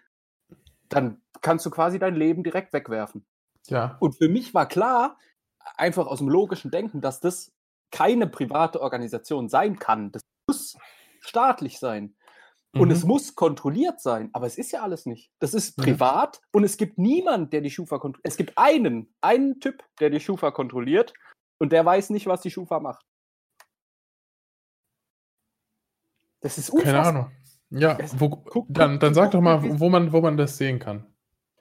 dann 0.90 1.22
kannst 1.42 1.66
du 1.66 1.72
quasi 1.72 2.00
dein 2.00 2.16
Leben 2.16 2.44
direkt 2.44 2.72
wegwerfen. 2.72 3.26
ja. 3.68 3.98
Und 4.00 4.16
für 4.18 4.30
mich 4.30 4.54
war 4.54 4.68
klar, 4.68 5.18
einfach 5.76 6.08
aus 6.08 6.20
dem 6.20 6.30
logischen 6.30 6.72
Denken, 6.72 7.02
dass 7.02 7.20
das 7.20 7.52
keine 7.94 8.28
private 8.28 8.82
Organisation 8.82 9.48
sein 9.48 9.78
kann. 9.80 10.12
Das 10.12 10.22
muss 10.50 10.78
staatlich 11.22 11.80
sein. 11.80 12.16
Und 12.76 12.88
Mhm. 12.88 12.92
es 12.92 13.04
muss 13.04 13.36
kontrolliert 13.36 14.02
sein, 14.02 14.32
aber 14.34 14.48
es 14.48 14.58
ist 14.58 14.72
ja 14.72 14.82
alles 14.82 15.06
nicht. 15.06 15.30
Das 15.40 15.54
ist 15.54 15.78
privat 15.78 16.42
und 16.52 16.64
es 16.64 16.76
gibt 16.76 16.98
niemanden, 16.98 17.52
der 17.52 17.62
die 17.62 17.70
Schufa 17.70 18.00
kontrolliert. 18.00 18.26
Es 18.28 18.36
gibt 18.36 18.58
einen, 18.58 19.14
einen 19.22 19.60
Typ, 19.60 19.84
der 20.00 20.10
die 20.10 20.20
Schufa 20.20 20.50
kontrolliert 20.50 21.14
und 21.60 21.72
der 21.72 21.86
weiß 21.86 22.10
nicht, 22.10 22.26
was 22.26 22.42
die 22.42 22.50
Schufa 22.50 22.80
macht. 22.80 23.06
Das 26.42 26.58
ist 26.58 26.72
Keine 26.72 26.82
unfassbar. 26.82 27.06
Ahnung. 27.08 27.32
Ja, 27.70 27.98
wo, 28.18 28.30
guck- 28.30 28.66
dann, 28.70 29.00
dann 29.00 29.14
sag 29.14 29.32
doch 29.32 29.42
mal, 29.42 29.80
wo 29.80 29.90
man, 29.90 30.12
wo 30.12 30.22
man 30.22 30.36
das 30.38 30.58
sehen 30.58 30.80
kann. 30.80 31.06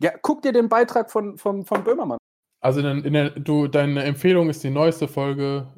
Ja, 0.01 0.13
guck 0.21 0.43
dir 0.43 0.53
den 0.53 0.69
Beitrag 0.69 1.11
von, 1.11 1.39
von, 1.39 1.65
von 1.65 1.85
Böhmermann. 1.85 2.19
Also 2.61 2.81
in, 2.81 3.05
in 3.05 3.13
der, 3.13 3.31
du, 3.31 3.67
deine 3.69 4.03
Empfehlung 4.05 4.49
ist 4.51 4.63
die 4.65 4.71
neueste 4.71 5.09
Folge 5.09 5.73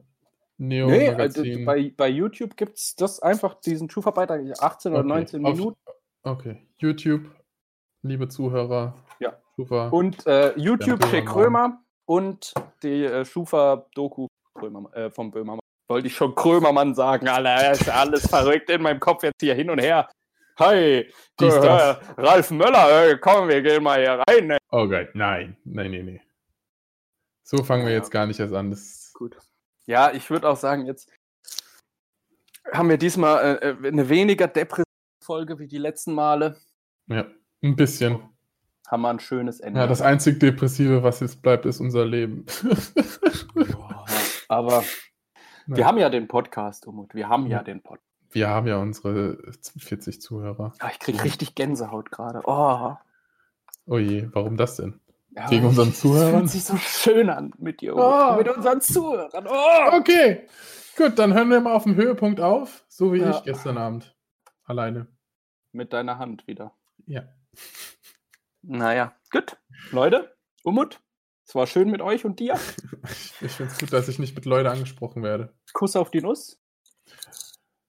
Neo 0.57 0.87
Nee, 0.89 1.09
also 1.11 1.41
Magazin. 1.43 1.65
bei, 1.65 1.93
bei 1.97 2.09
YouTube 2.09 2.57
gibt 2.57 2.77
es 2.79 2.95
das 2.95 3.21
einfach, 3.21 3.55
diesen 3.61 3.91
Schuhverbreiter, 3.91 4.41
18 4.59 4.93
oder 4.93 5.01
Okay, 5.01 5.09
19 5.09 5.47
auf- 5.47 5.53
Minuten. 5.57 5.81
Okay, 6.23 6.67
YouTube, 6.79 7.23
liebe 8.03 8.29
Zuhörer. 8.29 8.95
Ja. 9.19 9.37
Super. 9.57 9.93
Und 9.93 10.27
äh, 10.27 10.57
YouTube 10.59 11.03
Ja, 11.03 11.09
Che. 11.11 11.25
Krömer 11.25 11.83
und 12.07 12.55
die 12.83 13.05
äh, 13.05 13.25
Schufa-Doku 13.25 14.27
äh, 14.93 15.11
vom 15.11 15.31
Böhmermann. 15.31 15.61
Wollte 15.89 16.07
ich 16.07 16.15
schon 16.17 16.35
Krömermann 16.35 16.95
sagen, 16.95 17.29
Alter, 17.29 17.73
ist 17.73 17.89
alles 17.91 18.27
verrückt 18.27 18.71
in 18.71 18.81
meinem 18.83 19.01
Kopf 19.01 19.23
jetzt 19.23 19.41
hier 19.41 19.55
hin 19.55 19.69
und 19.71 19.81
her. 19.81 20.09
Hi, 20.59 21.11
Dies, 21.41 21.55
äh. 21.55 21.67
Ralf 22.17 22.51
Möller, 22.53 23.09
äh, 23.11 23.19
komm, 23.19 23.49
wir 23.49 23.61
gehen 23.61 23.83
mal 23.83 24.01
hier 24.01 24.23
rein. 24.29 24.47
Ne? 24.47 24.57
Oh 24.71 24.87
Gott, 24.89 25.09
nein, 25.15 25.57
nein, 25.65 25.91
nein, 25.91 26.07
nein. 26.07 26.21
So 27.43 27.63
fangen 27.65 27.85
wir 27.85 27.93
Ja. 27.93 27.99
jetzt 27.99 28.11
gar 28.11 28.27
nicht 28.27 28.39
erst 28.41 28.55
an. 28.55 28.71
Das, 28.71 29.13
Gut. 29.15 29.37
Ja, 29.87 30.13
ich 30.13 30.29
würde 30.31 30.49
auch 30.49 30.57
sagen, 30.57 30.87
jetzt 30.87 31.11
haben 32.73 32.89
wir 32.89 32.97
diesmal 32.97 33.59
äh, 33.63 33.69
äh, 33.71 33.89
eine 33.89 34.09
weniger 34.09 34.49
depressive 34.49 34.85
Folge 35.23 35.59
wie 35.59 35.67
die 35.67 35.79
letzten 35.79 36.15
Male. 36.15 36.57
ja, 37.07 37.27
ein 37.63 37.77
bisschen. 37.77 38.21
Haben 38.87 39.03
wir 39.03 39.09
ein 39.11 39.21
schönes 39.21 39.61
Ende. 39.61 39.81
Ja, 39.81 39.87
das 39.87 40.03
einzig 40.03 40.39
Depressive, 40.41 41.03
was 41.03 41.21
jetzt 41.21 41.41
bleibt, 41.41 41.65
ist 41.65 41.81
unser 41.81 42.05
Leben. 42.05 42.45
Ja, 43.55 44.05
Aber 44.49 44.85
wir 45.67 45.79
Ja. 45.79 45.87
haben 45.87 45.97
ja 45.99 46.11
den 46.11 46.29
Podcast, 46.29 46.87
Umut. 46.87 47.15
Wir 47.15 47.29
haben 47.31 47.47
ja 47.47 47.59
Ja. 47.59 47.63
den 47.63 47.83
Podcast. 47.83 48.05
Wir 48.31 48.49
haben 48.49 48.67
ja 48.67 48.77
unsere 48.77 49.39
40 49.79 50.21
Zuhörer. 50.21 50.75
Ah, 50.81 50.91
ich 50.93 50.99
kriege 50.99 51.23
richtig 51.25 51.55
Gänsehaut 51.55 52.11
gerade. 52.11 52.43
Oh. 52.45 52.95
Oh 53.87 53.99
je, 53.99 54.29
warum 54.33 54.57
das 54.59 54.77
denn? 54.77 55.01
Ja, 55.37 55.51
Wegen 55.51 55.67
unseren 55.67 55.93
Zuhörern? 55.93 56.41
fühlt 56.41 56.51
sich 56.51 56.65
so 56.65 56.77
schön 56.77 57.29
an 57.29 57.53
mit 57.59 57.81
dir. 57.81 57.97
Oh. 57.97 58.37
Mit 58.37 58.49
unseren 58.49 58.81
Zuhörern. 58.81 59.47
Oh. 59.49 59.97
Okay, 59.99 60.47
gut, 60.97 61.19
dann 61.19 61.35
hören 61.35 61.51
wir 61.51 61.61
mal 61.61 61.73
auf 61.75 61.83
dem 61.85 61.97
Höhepunkt 61.97 62.41
auf, 62.41 62.85
so 62.89 63.13
wie 63.13 63.19
Ja. 63.19 63.31
ich 63.31 63.43
gestern 63.43 63.77
Abend. 63.79 64.15
Alleine. 64.65 65.09
Mit 65.73 65.93
deiner 65.93 66.19
Hand 66.19 66.47
wieder. 66.47 66.73
Ja. 67.07 67.25
Naja, 68.63 69.15
gut. 69.31 69.57
Leute, 69.91 70.37
Umut, 70.63 71.01
es 71.47 71.55
war 71.55 71.67
schön 71.67 71.91
mit 71.91 72.01
euch 72.01 72.25
und 72.25 72.39
dir. 72.41 72.55
Ich 73.41 73.53
finde 73.53 73.73
es 73.73 73.79
gut, 73.79 73.93
dass 73.93 74.09
ich 74.09 74.19
nicht 74.19 74.35
mit 74.35 74.47
Leuten 74.47 74.69
angesprochen 74.69 75.23
werde. 75.23 75.53
Kuss 75.75 75.97
auf 75.97 76.11
die 76.11 76.21
Nuss. 76.23 76.59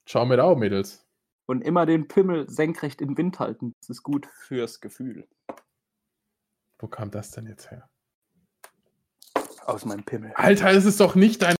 Ciao 0.05 0.25
mit 0.25 0.39
auch, 0.39 0.57
Mädels. 0.57 1.05
Und 1.45 1.61
immer 1.61 1.85
den 1.85 2.07
Pimmel 2.07 2.49
senkrecht 2.49 3.01
im 3.01 3.17
Wind 3.17 3.39
halten. 3.39 3.73
Das 3.79 3.89
ist 3.89 4.03
gut 4.03 4.25
fürs 4.25 4.81
Gefühl. 4.81 5.27
Wo 6.79 6.87
kam 6.87 7.11
das 7.11 7.31
denn 7.31 7.47
jetzt 7.47 7.71
her? 7.71 7.89
Aus 9.65 9.85
meinem 9.85 10.03
Pimmel. 10.03 10.31
Alter, 10.35 10.69
es 10.71 10.85
ist 10.85 10.99
doch 10.99 11.15
nicht 11.15 11.41
dein 11.41 11.53